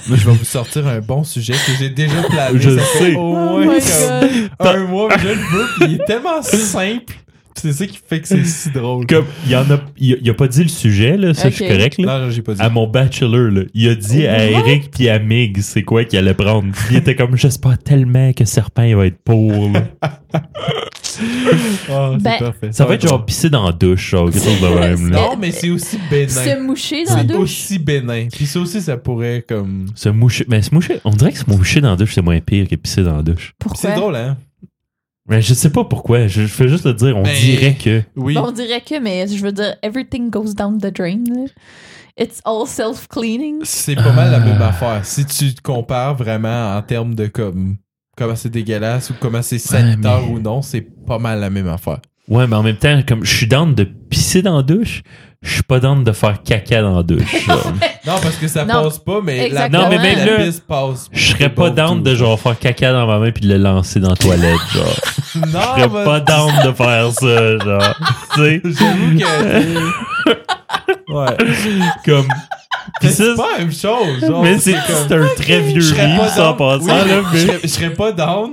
Moi, 0.07 0.17
je 0.17 0.25
vais 0.27 0.33
vous 0.33 0.45
sortir 0.45 0.85
un 0.87 0.99
bon 0.99 1.23
sujet 1.23 1.53
que 1.53 1.71
j'ai 1.79 1.89
déjà 1.89 2.21
plané. 2.29 2.59
Je 2.59 2.77
Ça 2.77 2.83
fait 2.83 2.99
sais. 3.11 3.15
au 3.15 3.19
Oh 3.19 3.33
moins 3.33 3.61
my 3.61 3.79
comme 3.79 4.29
God. 4.59 4.67
un 4.67 4.87
mois, 4.87 5.07
mais 5.09 5.17
je 5.23 5.27
le 5.29 5.33
veux, 5.35 5.67
puis 5.79 5.85
il 5.89 5.93
est 5.95 6.05
tellement 6.05 6.41
simple. 6.43 7.13
C'est 7.59 7.73
ça 7.73 7.87
qui 7.87 7.99
fait 8.07 8.21
que 8.21 8.27
c'est 8.27 8.43
si 8.45 8.69
drôle. 8.71 9.05
Comme, 9.07 9.25
il 9.47 9.55
en 9.55 9.69
a, 9.71 9.79
il 9.97 10.13
a, 10.13 10.17
il 10.21 10.29
a 10.29 10.33
pas 10.33 10.47
dit 10.47 10.63
le 10.63 10.69
sujet, 10.69 11.17
là, 11.17 11.33
ça, 11.33 11.49
je 11.49 11.55
suis 11.55 11.67
correct, 11.67 11.97
là. 11.97 12.19
Non, 12.19 12.29
j'ai 12.31 12.41
pas 12.41 12.53
dit. 12.53 12.61
À 12.61 12.69
mon 12.69 12.87
bachelor, 12.87 13.51
là, 13.51 13.61
il 13.73 13.89
a 13.89 13.95
dit 13.95 14.25
à 14.27 14.37
What? 14.37 14.59
Eric 14.67 14.91
puis 14.91 15.09
à 15.09 15.19
Mig 15.19 15.59
c'est 15.61 15.83
quoi 15.83 16.03
qu'il 16.05 16.19
allait 16.19 16.33
prendre. 16.33 16.71
Puis 16.73 16.85
il 16.91 16.97
était 16.97 17.15
comme, 17.15 17.35
j'espère 17.35 17.77
tellement 17.79 18.31
que 18.33 18.45
Serpent 18.45 18.83
il 18.83 18.95
va 18.95 19.07
être 19.07 19.17
pour. 19.23 19.71
là. 19.71 19.83
Ah, 21.89 22.11
c'est 22.13 22.23
Ben, 22.23 22.39
parfait. 22.39 22.71
Ça 22.71 22.85
va 22.85 22.93
être 22.95 23.07
genre 23.07 23.25
pisser 23.25 23.49
dans 23.49 23.65
la 23.65 23.71
douche, 23.71 24.09
genre, 24.11 24.29
quelque 24.29 24.43
chose 24.43 24.61
de 24.61 24.67
même. 24.79 25.09
Là. 25.09 25.21
Non, 25.21 25.37
mais 25.37 25.51
c'est 25.51 25.69
aussi 25.69 25.97
bénin. 26.09 26.27
Se 26.29 26.61
moucher 26.61 27.05
dans 27.05 27.13
la 27.15 27.19
C'est 27.21 27.27
douche? 27.27 27.39
aussi 27.41 27.79
bénin. 27.79 28.27
Puis 28.31 28.45
ça 28.45 28.59
aussi, 28.59 28.81
ça 28.81 28.97
pourrait 28.97 29.43
comme. 29.47 29.87
Se 29.95 30.09
moucher. 30.09 30.45
Mais 30.47 30.61
se 30.61 30.73
moucher, 30.73 30.99
on 31.05 31.11
dirait 31.11 31.31
que 31.31 31.39
se 31.39 31.49
moucher 31.49 31.81
dans 31.81 31.91
la 31.91 31.95
douche, 31.95 32.13
c'est 32.13 32.21
moins 32.21 32.39
pire 32.39 32.67
que 32.67 32.75
pisser 32.75 33.03
dans 33.03 33.15
la 33.17 33.23
douche. 33.23 33.53
Puis 33.57 33.67
Pourquoi? 33.69 33.89
c'est 33.89 33.95
drôle, 33.95 34.15
hein? 34.15 34.37
Mais 35.29 35.41
je 35.41 35.53
sais 35.53 35.69
pas 35.71 35.83
pourquoi. 35.83 36.27
Je, 36.27 36.41
je 36.43 36.47
fais 36.47 36.67
juste 36.69 36.85
le 36.85 36.93
dire. 36.93 37.17
On 37.17 37.23
Ben, 37.23 37.35
dirait 37.35 37.75
que. 37.75 38.01
Oui. 38.15 38.33
Bon, 38.35 38.45
on 38.47 38.51
dirait 38.51 38.81
que, 38.81 38.99
mais 38.99 39.27
je 39.27 39.41
veux 39.43 39.51
dire, 39.51 39.75
everything 39.83 40.29
goes 40.29 40.53
down 40.53 40.77
the 40.79 40.93
drain. 40.95 41.23
là. 41.29 41.45
It's 42.19 42.41
all 42.45 42.65
self-cleaning. 42.65 43.59
C'est 43.63 43.95
pas 43.95 44.11
mal 44.13 44.31
la 44.31 44.37
Ah. 44.37 44.45
même 44.45 44.61
affaire. 44.61 45.05
Si 45.05 45.25
tu 45.25 45.53
te 45.53 45.61
compares 45.61 46.15
vraiment 46.15 46.75
en 46.75 46.81
termes 46.81 47.13
de 47.13 47.27
comme 47.27 47.77
comment 48.15 48.35
c'est 48.35 48.49
dégueulasse 48.49 49.11
ou 49.11 49.13
comment 49.19 49.41
c'est 49.43 49.59
sanitaire 49.59 50.21
mais- 50.21 50.33
ou 50.33 50.39
non, 50.39 50.61
c'est 50.63 50.81
pas 50.81 51.19
mal 51.19 51.39
la 51.39 51.49
même 51.51 51.67
affaire. 51.67 51.99
Ouais, 52.27 52.47
mais 52.47 52.55
en 52.55 52.63
même 52.63 52.77
temps, 52.77 52.99
comme 53.07 53.23
je 53.23 53.35
suis 53.35 53.47
down 53.47 53.75
de 53.75 53.83
pisser 53.83 54.41
dans 54.41 54.57
la 54.57 54.63
douche, 54.63 55.03
je 55.43 55.53
suis 55.53 55.63
pas 55.63 55.79
down 55.79 56.03
de 56.03 56.11
faire 56.11 56.41
caca 56.43 56.81
dans 56.81 56.97
la 56.97 57.03
douche. 57.03 57.47
Non, 58.07 58.13
parce 58.23 58.35
que 58.37 58.47
ça 58.47 58.63
Non. 58.63 58.83
passe 58.83 58.99
pas, 58.99 59.19
mais 59.21 59.35
la, 59.37 59.45
Exactement. 59.47 59.83
Non, 59.83 59.89
mais 59.89 59.97
même 59.99 60.17
la 60.19 60.25
là, 60.37 60.45
pisse 60.45 60.61
passe. 60.61 61.09
Je 61.11 61.31
serais 61.33 61.49
pas 61.49 61.69
down 61.71 62.01
de 62.01 62.15
genre 62.15 62.39
faire 62.39 62.57
caca 62.57 62.93
dans 62.93 63.05
ma 63.05 63.19
main 63.19 63.31
puis 63.31 63.43
de 63.45 63.49
le 63.53 63.57
lancer 63.57 63.99
dans 63.99 64.11
la 64.11 64.15
toilette, 64.15 64.55
genre. 64.73 64.95
Non, 65.35 65.59
Je 65.75 65.81
serais 65.81 65.89
mais- 65.89 66.05
pas 66.05 66.19
down 66.21 66.51
de 66.65 66.71
faire 66.71 67.11
ça, 67.11 67.57
genre. 67.59 67.95
tu 68.33 68.41
sais, 68.41 68.61
J'avoue 68.65 69.17
que. 69.19 71.13
ouais. 71.13 71.37
comme. 72.05 72.27
Pis 73.01 73.07
Mais 73.07 73.09
ça, 73.11 73.23
c'est 73.25 73.35
pas 73.35 73.51
la 73.53 73.57
même 73.59 73.73
chose. 73.73 74.25
Genre, 74.25 74.41
mais 74.43 74.57
c'est 74.59 74.71
comme- 74.71 74.81
c'est 75.07 75.13
un 75.15 75.27
très 75.35 75.59
vieux 75.59 75.81
Je 75.81 75.93
serais 75.93 76.07
livre, 76.07 76.21
pas 76.21 76.27
ça 76.29 76.51
en 76.51 76.55
down- 76.55 76.57
passant, 76.57 77.03
oui, 77.03 77.09
là, 77.09 77.21
je 77.31 77.33
mais. 77.35 77.39
serais- 77.45 77.59
je 77.63 77.67
serais 77.67 77.89
pas 77.93 78.11
down. 78.13 78.51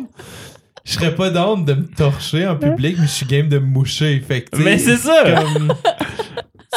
Je 0.85 0.93
serais 0.93 1.15
pas 1.15 1.31
down 1.31 1.65
de 1.65 1.75
me 1.75 1.87
torcher 1.87 2.47
en 2.47 2.57
public, 2.57 2.97
mais 2.99 3.07
je 3.07 3.11
suis 3.13 3.25
game 3.27 3.49
de 3.49 3.59
me 3.59 3.67
moucher. 3.67 4.23
Fait 4.27 4.43
que, 4.43 4.51
tu 4.51 4.59
sais, 4.59 4.65
Mais 4.65 4.79
c'est 4.79 4.97
ça! 4.99 5.23
comme- 5.25 5.73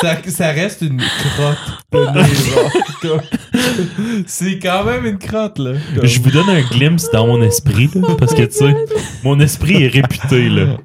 ça, 0.01 0.17
ça 0.27 0.47
reste 0.51 0.81
une 0.81 0.97
crotte 1.01 1.57
de 1.91 1.99
nez, 1.99 2.35
genre. 2.35 2.71
Comme- 3.01 4.23
c'est 4.25 4.59
quand 4.59 4.83
même 4.83 5.05
une 5.05 5.17
crotte, 5.17 5.59
là. 5.59 5.73
Comme- 5.95 6.05
Je 6.05 6.19
vous 6.21 6.31
donne 6.31 6.49
un 6.49 6.61
glimpse 6.61 7.09
dans 7.11 7.27
mon 7.27 7.41
esprit, 7.41 7.89
là, 7.95 8.15
parce 8.17 8.33
que, 8.33 8.43
tu 8.43 8.53
sais, 8.57 8.75
mon 9.23 9.39
esprit 9.39 9.83
est 9.83 9.87
réputé, 9.87 10.49
là. 10.49 10.77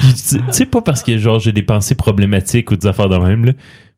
Puis, 0.00 0.14
tu 0.14 0.38
tu 0.38 0.42
sais, 0.50 0.66
pas 0.66 0.80
parce 0.82 1.02
que, 1.02 1.16
genre, 1.18 1.38
j'ai 1.38 1.52
des 1.52 1.62
pensées 1.62 1.94
problématiques 1.94 2.70
ou 2.70 2.76
des 2.76 2.86
affaires 2.86 3.08
de 3.08 3.16
même, 3.18 3.44
là, 3.46 3.52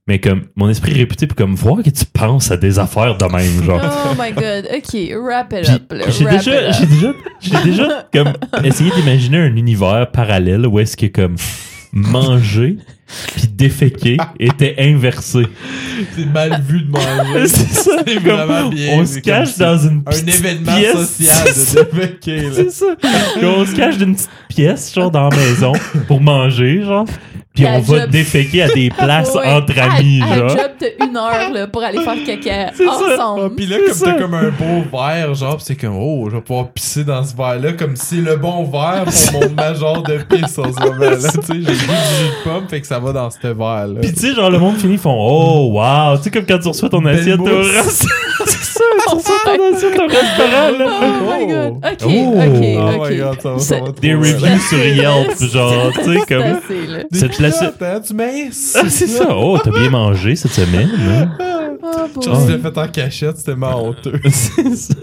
mais 0.06 0.18
comme, 0.20 0.42
mon 0.56 0.68
esprit 0.68 0.92
est 0.92 0.96
réputé 0.98 1.26
pour, 1.26 1.36
comme, 1.36 1.54
voir 1.54 1.82
que 1.82 1.88
tu 1.90 2.04
penses 2.04 2.50
à 2.50 2.56
des 2.58 2.78
affaires 2.78 3.16
de 3.16 3.24
même, 3.24 3.64
genre. 3.64 3.80
Oh 4.10 4.14
my 4.20 4.32
god. 4.32 4.68
OK, 4.74 4.96
wrap 5.26 5.52
it 5.54 5.62
Puis, 5.62 5.72
up. 5.74 5.92
là, 5.92 6.04
j'ai 6.10 6.24
wrap 6.24 6.36
déjà, 6.36 6.68
it 6.70 6.74
j'ai 6.76 6.84
up. 6.84 6.90
déjà, 6.90 7.12
j'ai 7.40 7.70
déjà, 7.70 8.08
comme, 8.12 8.32
essayé 8.64 8.90
d'imaginer 8.96 9.38
un 9.38 9.56
univers 9.56 10.10
parallèle 10.12 10.66
où 10.66 10.78
est-ce 10.78 10.96
que, 10.96 11.06
comme, 11.06 11.36
manger 11.92 12.76
puis 13.34 13.48
déféquer 13.48 14.16
était 14.40 14.74
inversé. 14.78 15.42
C'est 16.16 16.26
mal 16.26 16.62
vu 16.66 16.82
de 16.82 16.90
manger. 16.90 17.46
C'est 17.48 17.68
ça, 17.72 17.90
C'est 18.06 18.18
vraiment 18.18 18.68
bien. 18.68 18.94
on 18.98 19.06
se 19.06 19.18
cache 19.18 19.56
dans 19.58 19.78
une 19.78 19.98
Un 20.06 20.10
petite 20.10 20.28
événement 20.28 20.76
pièce. 20.76 20.92
social 20.96 21.48
C'est 21.52 21.78
de 21.94 21.96
déféquer. 22.00 22.42
C'est 22.54 22.70
ça. 22.70 22.86
On 23.42 23.64
se 23.66 23.74
cache 23.74 23.98
d'une 23.98 24.14
petite 24.14 24.30
pièce, 24.48 24.94
genre, 24.94 25.10
dans 25.10 25.28
la 25.28 25.36
maison, 25.36 25.72
pour 26.06 26.20
manger, 26.20 26.82
genre. 26.82 27.06
Puis 27.54 27.64
à 27.66 27.74
on 27.74 27.78
va 27.80 28.00
job- 28.00 28.10
déféquer 28.10 28.62
à 28.62 28.68
des 28.68 28.88
places 28.98 29.32
Ouais, 29.32 29.46
entre 29.52 29.78
à- 29.78 29.94
amis, 29.96 30.20
à, 30.22 30.36
genre. 30.38 30.48
job 30.48 30.70
de 30.80 31.04
une 31.04 31.16
heure 31.16 31.50
là, 31.52 31.66
pour 31.68 31.84
aller 31.84 32.00
faire 32.00 32.16
caca 32.26 32.72
ça. 32.76 32.84
Ah, 32.88 33.14
ensemble. 33.14 33.54
puis 33.54 33.66
là, 33.66 33.76
comme 33.86 33.94
ça. 33.94 34.06
t'as 34.06 34.20
comme 34.20 34.34
un 34.34 34.50
beau 34.50 34.84
verre, 34.98 35.34
genre, 35.34 35.56
pis 35.58 35.64
c'est 35.66 35.76
comme, 35.76 35.96
oh, 35.96 36.26
je 36.30 36.34
vais 36.36 36.42
pouvoir 36.42 36.68
pisser 36.70 37.04
dans 37.04 37.22
ce 37.22 37.36
verre-là, 37.36 37.72
comme 37.74 37.94
si 37.94 38.16
c'est 38.16 38.22
le 38.22 38.36
bon 38.36 38.64
verre 38.64 39.04
pour 39.04 39.40
mon 39.40 39.50
major 39.54 40.02
de 40.02 40.16
pisse 40.28 40.58
en 40.58 40.72
ce 40.72 40.80
moment-là. 40.80 41.16
Tu 41.16 41.22
sais, 41.22 41.30
j'ai 41.48 41.54
du 41.58 41.64
jus 41.64 41.70
de 41.70 42.42
pomme, 42.50 42.66
fait 42.68 42.80
que 42.80 42.86
ça 42.88 42.98
va 42.98 43.12
dans 43.12 43.30
ce 43.30 43.38
verre-là. 43.46 44.00
Puis 44.02 44.12
tu 44.12 44.20
sais, 44.20 44.34
genre, 44.34 44.50
le 44.50 44.58
monde 44.58 44.76
finit, 44.76 44.94
ils 44.94 44.98
font 44.98 45.14
Oh, 45.16 45.70
wow! 45.74 46.16
Tu 46.16 46.24
sais, 46.24 46.30
comme 46.32 46.46
quand 46.46 46.58
tu 46.58 46.66
reçois 46.68 46.88
ton 46.88 47.00
Belle 47.02 47.20
assiette 47.20 47.38
au 47.38 47.44
restaurant. 47.44 48.10
C'est 48.46 48.64
ça, 48.64 48.80
tu 49.08 49.14
reçois 49.14 49.34
ton 49.44 49.76
assiette 49.76 49.98
au 50.00 50.06
restaurant, 50.08 50.78
là. 50.78 50.86
Oh 51.00 51.38
my 51.38 51.46
god. 51.46 51.74
OK, 51.76 52.02
Oh. 52.04 52.34
OK, 52.34 52.64
Oh 52.76 53.02
OK. 53.04 53.10
my 53.10 53.16
god, 53.16 53.40
ça 53.40 53.50
va, 53.52 53.58
ça 53.60 53.76
va 53.80 53.92
Des 54.00 54.14
reviews 54.14 54.58
sur 54.68 54.78
Yelp, 54.84 55.52
genre, 55.52 55.92
tu 55.92 56.02
sais, 56.04 56.20
C'est 56.26 56.34
comme. 56.34 56.60
Cette 57.12 57.38
hein, 57.44 58.00
tu 58.06 58.14
minces. 58.14 58.76
Ah, 58.80 58.88
c'est 58.88 59.06
ça. 59.06 59.36
Oh, 59.36 59.58
t'as 59.62 59.70
bien 59.70 59.90
mangé 59.90 60.36
cette 60.36 60.52
semaine, 60.52 60.90
hein? 61.08 61.30
Oh, 61.82 62.20
tu 62.20 62.28
l'as 62.30 62.58
fait 62.58 62.78
en 62.78 62.88
cachette, 62.88 63.36
c'était 63.36 63.52
tellement 63.52 63.84
honteux. 63.88 64.18
C'est 64.30 64.74
ça. 64.74 64.94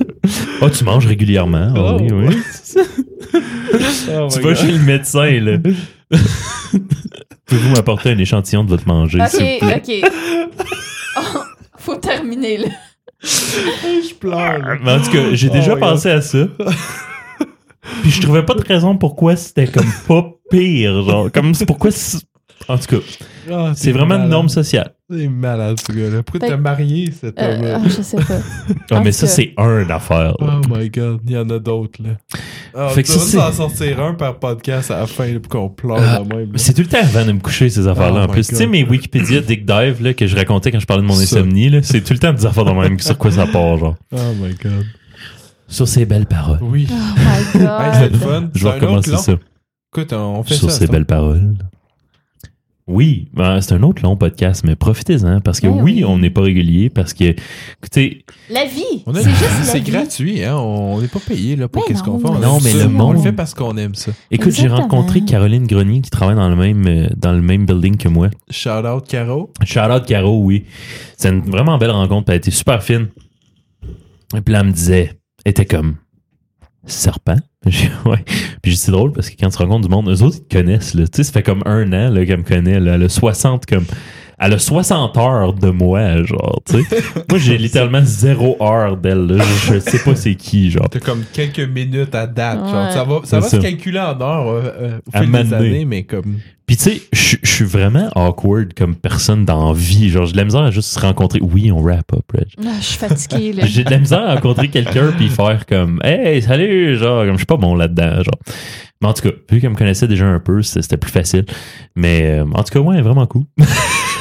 Oh, 0.61 0.69
tu 0.69 0.83
manges 0.83 1.05
régulièrement. 1.05 1.71
Oui, 1.99 2.07
Oh. 2.11 2.15
oui. 2.15 2.37
Oh 4.13 4.27
Tu 4.31 4.39
vas 4.41 4.53
God. 4.53 4.55
chez 4.55 4.71
le 4.71 4.79
médecin, 4.79 5.39
là. 5.39 5.57
Pouvez-vous 7.45 7.69
m'apporter 7.75 8.09
un 8.11 8.17
échantillon 8.17 8.63
de 8.63 8.69
votre 8.69 8.87
manger, 8.87 9.19
s'il 9.27 9.39
vous 9.39 9.67
OK, 9.67 9.81
plaît? 9.81 10.01
OK. 10.03 10.11
Oh, 11.17 11.39
faut 11.77 11.95
terminer, 11.97 12.57
là. 12.57 12.67
Je 13.21 14.13
pleure. 14.15 14.77
Mais 14.83 14.93
en 14.93 15.01
tout 15.01 15.11
cas, 15.11 15.33
j'ai 15.33 15.49
Oh 15.49 15.53
déjà 15.53 15.75
my 15.75 15.81
pensé 15.81 16.09
à 16.09 16.21
ça. 16.21 16.47
Puis 18.01 18.11
je 18.11 18.21
trouvais 18.21 18.43
pas 18.45 18.53
de 18.53 18.63
raison 18.63 18.95
pourquoi 18.97 19.35
c'était 19.35 19.67
comme 19.67 19.91
pas 20.07 20.25
pire, 20.49 21.03
genre. 21.03 21.29
Comme 21.31 21.53
c'est 21.53 21.65
pourquoi. 21.65 21.89
En 22.73 22.77
tout 22.77 22.95
cas, 22.97 23.03
Ah, 23.51 23.71
c'est 23.75 23.91
vraiment 23.91 24.15
une 24.15 24.29
norme 24.29 24.49
sociale. 24.49 24.93
C'est 25.09 25.27
malade, 25.27 25.77
ce 25.85 25.91
gars-là. 25.91 26.23
Pourquoi 26.23 26.47
t'as 26.47 26.57
marié 26.57 27.11
cet 27.11 27.39
Euh, 27.39 27.55
homme-là? 27.55 27.79
ah, 27.83 27.87
je 27.89 28.01
sais 28.01 28.17
pas. 28.17 28.39
Ah, 28.91 28.97
En 28.97 29.03
mais 29.03 29.11
ça, 29.11 29.27
c'est 29.27 29.53
un 29.57 29.89
affaire. 29.89 30.35
là. 30.39 30.61
Oh 30.63 30.67
my 30.69 30.89
god, 30.89 31.19
il 31.25 31.31
y 31.33 31.37
en 31.37 31.49
a 31.49 31.59
d'autres, 31.59 32.01
là. 32.03 32.11
Ah, 32.73 32.89
Fait 32.89 33.03
que 33.03 33.07
tu 33.11 33.17
ça, 33.19 33.49
en 33.49 33.51
sortir 33.51 33.99
un 34.01 34.13
par 34.13 34.39
podcast 34.39 34.91
à 34.91 34.99
la 35.01 35.07
fin, 35.07 35.25
là, 35.27 35.39
pour 35.39 35.49
qu'on 35.51 35.69
pleure 35.69 35.97
Ah, 35.99 36.19
de 36.23 36.33
même. 36.33 36.51
là. 36.53 36.57
C'est 36.57 36.73
tout 36.73 36.81
le 36.81 36.87
temps 36.87 36.99
avant 37.01 37.25
de 37.25 37.31
me 37.33 37.39
coucher, 37.39 37.69
ces 37.69 37.87
affaires-là. 37.87 38.21
Oh 38.25 38.29
en 38.29 38.33
plus, 38.33 38.47
tu 38.47 38.55
sais, 38.55 38.67
mes 38.67 38.83
Wikipédia 38.85 39.41
Dick 39.41 39.65
Dive 39.65 40.01
là, 40.01 40.13
que 40.13 40.27
je 40.27 40.35
racontais 40.35 40.71
quand 40.71 40.79
je 40.79 40.85
parlais 40.85 41.03
de 41.03 41.07
mon 41.07 41.15
Ça. 41.15 41.23
insomnie, 41.37 41.69
là, 41.69 41.79
c'est 41.83 42.01
tout 42.01 42.13
le 42.13 42.19
temps 42.19 42.31
des 42.33 42.45
affaires 42.45 42.65
de 42.65 42.71
même 42.71 42.97
sur 42.99 43.17
quoi 43.17 43.31
ça 43.31 43.47
part, 43.47 43.77
genre. 43.77 43.95
Oh 44.13 44.17
my 44.41 44.53
god. 44.63 44.85
Sur 45.67 45.87
ces 45.87 46.05
belles 46.05 46.25
paroles. 46.25 46.59
Oui. 46.61 46.87
Oh 46.89 46.93
my 46.93 47.61
god. 47.61 48.15
fun. 48.17 48.49
Je 48.53 48.59
C'est 48.59 48.65
vais 48.65 48.71
recommencer 48.75 49.17
ça. 49.17 49.33
Écoute, 49.93 50.13
on 50.13 50.43
fait 50.43 50.53
Sur 50.55 50.71
ça. 50.71 50.79
ces 50.79 50.85
ça. 50.85 50.91
belles 50.91 51.05
paroles. 51.05 51.53
Oui, 52.87 53.29
ben, 53.33 53.61
c'est 53.61 53.73
un 53.73 53.83
autre 53.83 54.01
long 54.03 54.17
podcast, 54.17 54.63
mais 54.65 54.75
profitez-en 54.75 55.39
parce 55.39 55.59
que 55.59 55.67
Ben 55.67 55.73
oui, 55.81 55.93
oui. 55.97 56.03
on 56.05 56.17
n'est 56.17 56.29
pas 56.31 56.41
régulier 56.41 56.89
parce 56.89 57.13
que, 57.13 57.35
écoutez, 57.79 58.25
La 58.49 58.65
vie. 58.65 59.03
On 59.05 59.13
a- 59.15 59.21
C'est 59.21 59.29
juste 59.29 59.63
C'est 59.63 59.81
gratuit, 59.81 60.43
hein? 60.43 60.57
On 60.57 60.99
n'est 60.99 61.07
pas 61.07 61.19
payé 61.25 61.55
là, 61.55 61.67
pour 61.67 61.83
Mais 61.83 61.87
qu'est-ce 61.93 62.03
qu'on 62.03 62.19
fait. 62.19 62.27
On 62.27 62.39
Non, 62.39 62.57
aime 62.57 62.63
mais 62.63 62.71
ça. 62.71 62.77
le 62.79 62.85
On 62.85 62.89
monde- 62.89 63.15
le 63.17 63.21
fait 63.21 63.31
parce 63.33 63.53
qu'on 63.53 63.77
aime 63.77 63.95
ça. 63.95 64.11
écoute, 64.31 64.51
j'ai 64.51 64.67
rencontré 64.67 65.21
Caroline 65.21 65.67
Grenier 65.67 66.01
qui 66.01 66.09
travaille 66.09 66.35
dans 66.35 66.49
le 66.49 66.55
même, 66.55 66.85
euh, 66.87 67.07
dans 67.15 67.33
le 67.33 67.41
même 67.41 67.65
building 67.65 67.97
que 67.97 68.09
moi. 68.09 68.29
Shout 68.49 68.69
out, 68.85 69.07
Caro. 69.07 69.51
Shout 69.63 69.79
out 69.79 70.05
Caro, 70.05 70.41
oui. 70.43 70.65
C'est 71.17 71.29
une 71.29 71.41
vraiment 71.41 71.77
belle 71.77 71.91
rencontre, 71.91 72.31
elle 72.31 72.37
était 72.37 72.51
super 72.51 72.83
fine. 72.83 73.07
Et 74.35 74.41
puis 74.41 74.53
là, 74.53 74.61
elle 74.61 74.67
me 74.67 74.71
disait, 74.71 75.13
elle 75.45 75.51
était 75.51 75.65
comme 75.65 75.95
serpent. 76.85 77.37
Ouais. 78.05 78.25
Puis 78.63 78.75
c'est 78.75 78.91
drôle 78.91 79.11
parce 79.11 79.29
que 79.29 79.35
quand 79.39 79.49
tu 79.49 79.57
rencontres 79.57 79.87
du 79.87 79.93
monde, 79.93 80.09
eux 80.09 80.23
autres, 80.23 80.37
ils 80.39 80.47
te 80.47 80.57
connaissent. 80.57 80.95
Là. 80.95 81.03
Tu 81.05 81.17
sais, 81.17 81.23
ça 81.23 81.31
fait 81.31 81.43
comme 81.43 81.61
un 81.65 81.93
an 81.93 82.13
qu'elle 82.25 82.39
me 82.39 82.43
connaît. 82.43 82.77
A 82.77 83.09
60 83.09 83.65
comme. 83.67 83.85
Elle 84.43 84.53
a 84.53 84.59
60 84.59 85.15
heures 85.17 85.53
de 85.53 85.69
moi, 85.69 86.23
genre, 86.23 86.61
tu 86.67 86.83
sais. 86.83 87.03
moi, 87.29 87.37
j'ai 87.37 87.59
littéralement 87.59 88.01
zéro 88.03 88.57
heure 88.59 88.97
d'elle, 88.97 89.27
là. 89.27 89.43
Je, 89.67 89.75
je 89.75 89.79
sais 89.79 89.99
pas 89.99 90.15
c'est 90.15 90.33
qui, 90.33 90.71
genre. 90.71 90.89
T'as 90.89 90.99
comme 90.99 91.23
quelques 91.31 91.59
minutes 91.59 92.15
à 92.15 92.25
date. 92.25 92.57
Genre, 92.57 92.91
ça 92.91 93.03
va, 93.03 93.19
ça 93.23 93.39
va 93.39 93.47
ça. 93.47 93.57
se 93.57 93.61
calculer 93.61 93.99
en 93.99 94.19
heures 94.19 94.47
euh, 94.47 94.61
euh, 94.79 94.97
au 95.13 95.15
À 95.15 95.21
fil 95.21 95.31
des 95.31 95.53
années, 95.53 95.85
mais 95.85 96.03
comme. 96.03 96.39
Puis 96.65 96.77
tu 96.77 96.83
sais, 96.83 97.01
je 97.11 97.35
suis 97.43 97.65
vraiment 97.65 98.09
awkward 98.15 98.73
comme 98.73 98.95
personne 98.95 99.45
dans 99.45 99.73
vie. 99.73 100.09
Genre, 100.09 100.25
j'ai 100.25 100.31
de 100.31 100.37
la 100.37 100.45
misère 100.45 100.61
à 100.61 100.71
juste 100.71 100.89
se 100.89 100.99
rencontrer. 100.99 101.39
Oui, 101.41 101.71
on 101.71 101.81
wrap 101.81 102.11
up, 102.13 102.23
Reg. 102.33 102.47
Ah, 102.65 102.71
je 102.79 102.85
suis 102.85 102.97
fatiguée, 102.97 103.53
là. 103.53 103.65
J'ai 103.67 103.83
de 103.83 103.91
la 103.91 103.99
misère 103.99 104.23
à 104.23 104.35
rencontrer 104.35 104.69
quelqu'un 104.69 105.11
puis 105.17 105.29
faire 105.29 105.67
comme 105.67 105.99
Hey, 106.03 106.41
salut, 106.41 106.97
genre, 106.97 107.25
comme 107.25 107.33
je 107.33 107.39
suis 107.39 107.45
pas 107.45 107.57
bon 107.57 107.75
là-dedans, 107.75 108.23
genre. 108.23 108.39
Mais 109.01 109.07
en 109.07 109.13
tout 109.13 109.23
cas, 109.23 109.35
vu 109.51 109.59
qu'elle 109.59 109.71
me 109.71 109.75
connaissait 109.75 110.07
déjà 110.07 110.25
un 110.25 110.39
peu, 110.39 110.61
c'était 110.61 110.81
c'était 110.81 110.97
plus 110.97 111.11
facile. 111.11 111.45
Mais 111.95 112.39
euh, 112.39 112.45
en 112.53 112.63
tout 112.63 112.71
cas, 112.71 112.79
ouais, 112.79 113.01
vraiment 113.01 113.25
cool. 113.27 113.43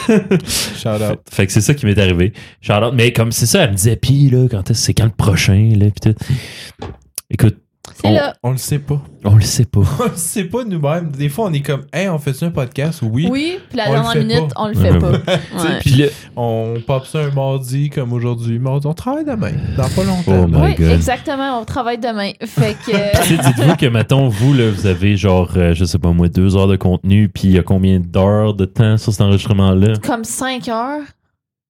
Shout 0.07 1.03
out. 1.03 1.21
Fait 1.31 1.47
que 1.47 1.53
c'est 1.53 1.61
ça 1.61 1.75
qui 1.75 1.87
m'est 1.87 1.99
arrivé. 1.99 2.33
Shout 2.61 2.73
out. 2.73 2.95
Mais 2.95 3.13
comme 3.13 3.33
c'est 3.33 3.47
ça, 3.47 3.65
elle 3.65 3.71
me 3.71 3.77
disait, 3.77 3.97
pis 3.97 4.31
là, 4.31 4.47
quand 4.51 4.71
est-ce 4.71 4.83
c'est 4.83 4.95
quand 4.95 5.05
le 5.05 5.11
prochain, 5.11 5.73
là, 5.77 5.87
pis 5.91 6.01
tout. 6.01 6.15
Écoute, 7.31 7.59
on, 8.05 8.13
là. 8.13 8.35
On 8.43 8.51
le 8.53 8.57
sait 8.57 8.79
pas. 8.79 9.01
on 9.25 9.35
le 9.37 9.43
sait 9.43 9.65
pas. 9.65 9.81
On 10.01 10.05
le 10.05 10.17
sait 10.17 10.45
pas 10.45 10.65
nous-mêmes. 10.65 11.11
Des 11.11 11.29
fois, 11.29 11.47
on 11.47 11.53
est 11.53 11.61
comme, 11.61 11.85
hey, 11.93 12.09
on 12.09 12.19
fait 12.19 12.43
un 12.43 12.51
podcast? 12.51 13.01
Oui. 13.03 13.29
Oui, 13.31 13.59
puis 13.69 13.79
la 13.79 13.91
dernière 13.91 14.17
minute, 14.17 14.53
on 14.57 14.69
le 14.69 14.75
fait 14.75 14.99
pas. 14.99 15.13
Puis 15.81 16.05
On 16.37 16.75
pop 16.87 17.07
ça 17.07 17.21
un 17.21 17.31
mardi 17.31 17.91
comme 17.91 18.13
aujourd'hui. 18.13 18.59
Mais 18.59 18.71
on, 18.71 18.95
travaille 18.95 19.25
demain. 19.25 19.53
Dans 19.77 19.89
pas 19.89 20.05
longtemps. 20.05 20.47
Oh 20.49 20.65
Oui, 20.65 20.75
God. 20.75 20.91
exactement. 20.91 21.61
On 21.61 21.65
travaille 21.65 21.99
demain. 21.99 22.33
Fait 22.45 22.77
que. 22.87 23.29
dites-vous 23.47 23.77
que, 23.77 23.87
mettons, 23.87 24.29
vous, 24.29 24.55
là, 24.55 24.71
vous 24.71 24.87
avez 24.87 25.17
genre, 25.17 25.51
euh, 25.57 25.75
je 25.75 25.85
sais 25.85 25.99
pas 25.99 26.13
moi, 26.13 26.29
deux 26.29 26.57
heures 26.57 26.69
de 26.69 26.77
contenu, 26.77 27.29
puis 27.29 27.49
il 27.49 27.53
y 27.53 27.59
a 27.59 27.63
combien 27.63 28.01
d'heures 28.01 28.55
de 28.55 28.65
temps 28.65 28.97
sur 28.97 29.13
cet 29.13 29.21
enregistrement-là? 29.21 29.95
comme 30.03 30.25
5 30.25 30.69
heures. 30.69 31.03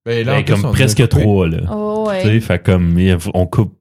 Ben, 0.05 0.25
là, 0.25 0.33
en 0.33 0.35
Ben, 0.37 0.45
comme 0.45 0.71
presque 0.71 1.07
trois, 1.09 1.47
là. 1.47 1.59
Oh, 1.71 2.09
Tu 2.15 2.21
sais, 2.21 2.27
ouais. 2.27 2.39
fait 2.39 2.63
comme, 2.63 2.97
il 2.99 3.05
y 3.05 3.11
a- 3.11 3.17
on 3.33 3.45
coupe. 3.45 3.73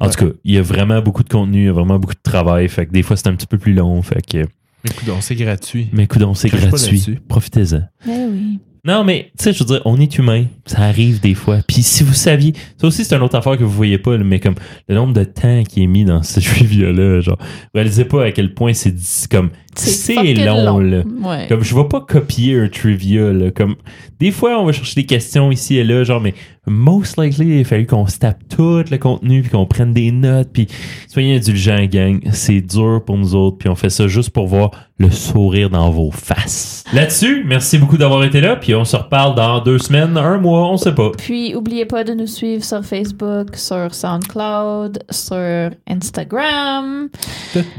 En 0.00 0.08
tout 0.10 0.26
cas, 0.26 0.32
il 0.44 0.54
y 0.54 0.58
a 0.58 0.62
vraiment 0.62 1.00
beaucoup 1.00 1.22
de 1.22 1.28
contenu, 1.28 1.62
il 1.62 1.66
y 1.66 1.68
a 1.68 1.72
vraiment 1.72 1.98
beaucoup 1.98 2.14
de 2.14 2.20
travail. 2.22 2.68
Fait 2.68 2.86
que 2.86 2.92
des 2.92 3.02
fois, 3.02 3.16
c'est 3.16 3.28
un 3.28 3.34
petit 3.34 3.46
peu 3.46 3.58
plus 3.58 3.72
long. 3.72 4.00
Fait 4.02 4.20
que, 4.20 4.38
Écoute, 4.84 5.08
on 5.16 5.20
c'est 5.20 5.36
gratuit. 5.36 5.88
mais 5.92 6.04
écoute, 6.04 6.22
c'est 6.34 6.48
gratuit. 6.48 7.18
Profitez-en. 7.28 7.82
Ben 8.06 8.28
oui. 8.32 8.58
Non, 8.84 9.04
mais, 9.04 9.30
tu 9.38 9.44
sais, 9.44 9.52
je 9.52 9.60
veux 9.60 9.64
dire, 9.66 9.80
on 9.84 10.00
est 10.00 10.18
humain. 10.18 10.46
Ça 10.66 10.80
arrive 10.80 11.20
des 11.20 11.34
fois. 11.34 11.60
Puis 11.68 11.84
si 11.84 12.02
vous 12.02 12.14
saviez, 12.14 12.52
ça 12.76 12.88
aussi, 12.88 13.04
c'est 13.04 13.14
une 13.14 13.22
autre 13.22 13.36
affaire 13.36 13.56
que 13.56 13.62
vous 13.62 13.70
voyez 13.70 13.96
pas, 13.96 14.16
là, 14.16 14.24
mais 14.24 14.40
comme 14.40 14.56
le 14.88 14.96
nombre 14.96 15.12
de 15.14 15.22
temps 15.22 15.62
qui 15.62 15.84
est 15.84 15.86
mis 15.86 16.04
dans 16.04 16.24
ce 16.24 16.40
trivia-là, 16.44 17.20
genre, 17.20 17.38
vous 17.40 17.70
réalisez 17.76 18.04
pas 18.04 18.24
à 18.24 18.32
quel 18.32 18.54
point 18.54 18.72
c'est 18.74 18.98
c'est 18.98 19.30
comme, 19.30 19.50
c'est 19.74 20.14
fucking 20.14 20.44
long, 20.44 20.78
là. 20.78 21.02
Ouais. 21.22 21.46
Comme 21.48 21.62
je 21.62 21.74
vais 21.74 21.88
pas 21.88 22.00
copier 22.00 22.58
un 22.58 22.68
trivia 22.68 23.32
là, 23.32 23.50
comme 23.50 23.76
des 24.20 24.30
fois 24.30 24.58
on 24.60 24.64
va 24.64 24.72
chercher 24.72 25.02
des 25.02 25.06
questions 25.06 25.50
ici 25.50 25.78
et 25.78 25.84
là 25.84 26.04
genre 26.04 26.20
mais 26.20 26.34
most 26.66 27.18
likely 27.18 27.58
il 27.58 27.60
a 27.60 27.64
fallu 27.64 27.86
qu'on 27.86 28.06
se 28.06 28.18
tape 28.18 28.38
tout 28.48 28.84
le 28.90 28.98
contenu 28.98 29.42
puis 29.42 29.50
qu'on 29.50 29.66
prenne 29.66 29.92
des 29.92 30.12
notes 30.12 30.50
puis 30.52 30.68
soyez 31.08 31.36
indulgents 31.36 31.84
gang, 31.86 32.20
c'est 32.32 32.60
dur 32.60 33.02
pour 33.04 33.16
nous 33.16 33.34
autres 33.34 33.58
puis 33.58 33.68
on 33.68 33.74
fait 33.74 33.90
ça 33.90 34.06
juste 34.08 34.30
pour 34.30 34.46
voir 34.46 34.70
le 34.98 35.10
sourire 35.10 35.70
dans 35.70 35.90
vos 35.90 36.10
faces. 36.10 36.84
Là-dessus, 36.92 37.42
merci 37.46 37.78
beaucoup 37.78 37.96
d'avoir 37.96 38.24
été 38.24 38.40
là 38.40 38.56
puis 38.56 38.74
on 38.74 38.84
se 38.84 38.96
reparle 38.96 39.34
dans 39.34 39.60
deux 39.60 39.78
semaines, 39.78 40.16
un 40.16 40.38
mois, 40.38 40.68
on 40.70 40.76
sait 40.76 40.94
pas. 40.94 41.10
Puis, 41.16 41.54
oubliez 41.54 41.86
pas 41.86 42.04
de 42.04 42.14
nous 42.14 42.26
suivre 42.26 42.64
sur 42.64 42.84
Facebook, 42.84 43.56
sur 43.56 43.94
SoundCloud, 43.94 45.04
sur 45.10 45.70
Instagram, 45.88 47.08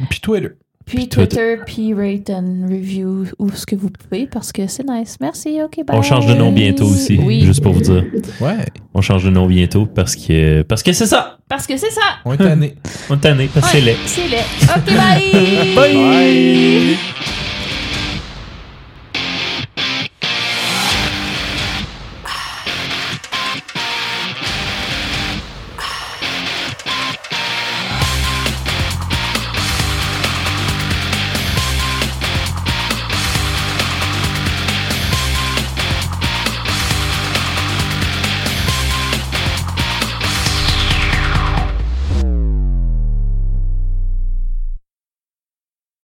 Puis 0.09 0.19
Twitter. 0.21 0.49
Puis 0.85 1.07
Twitter. 1.09 1.57
Puis 1.65 1.93
rate 1.93 2.29
and 2.29 2.67
review 2.69 3.25
où 3.39 3.49
ce 3.51 3.65
que 3.65 3.75
vous 3.75 3.89
pouvez 3.89 4.27
parce 4.27 4.51
que 4.51 4.67
c'est 4.67 4.87
nice. 4.87 5.17
Merci, 5.21 5.59
ok, 5.63 5.85
bye. 5.85 5.97
On 5.97 6.01
change 6.01 6.25
de 6.27 6.33
nom 6.33 6.51
bientôt 6.51 6.85
aussi, 6.85 7.19
Oui, 7.21 7.41
juste 7.41 7.61
pour 7.63 7.73
vous 7.73 7.81
dire. 7.81 8.03
Ouais. 8.41 8.65
On 8.93 9.01
change 9.01 9.23
de 9.23 9.29
nom 9.29 9.47
bientôt 9.47 9.85
parce 9.85 10.15
que 10.15 10.61
parce 10.63 10.83
que 10.83 10.93
c'est 10.93 11.07
ça. 11.07 11.37
parce 11.47 11.65
que 11.67 11.77
c'est 11.77 11.91
ça. 11.91 12.01
On 12.25 12.33
est 12.33 12.37
tanné. 12.37 12.75
On 13.09 13.15
est 13.15 13.19
tanné 13.19 13.49
parce 13.53 13.71
que 13.71 13.77
c'est 13.77 13.81
laid. 13.83 13.97
C'est 14.05 14.27
laid. 14.27 14.43
Ok, 14.75 14.85
bye. 14.95 15.75
Bye. 15.75 17.42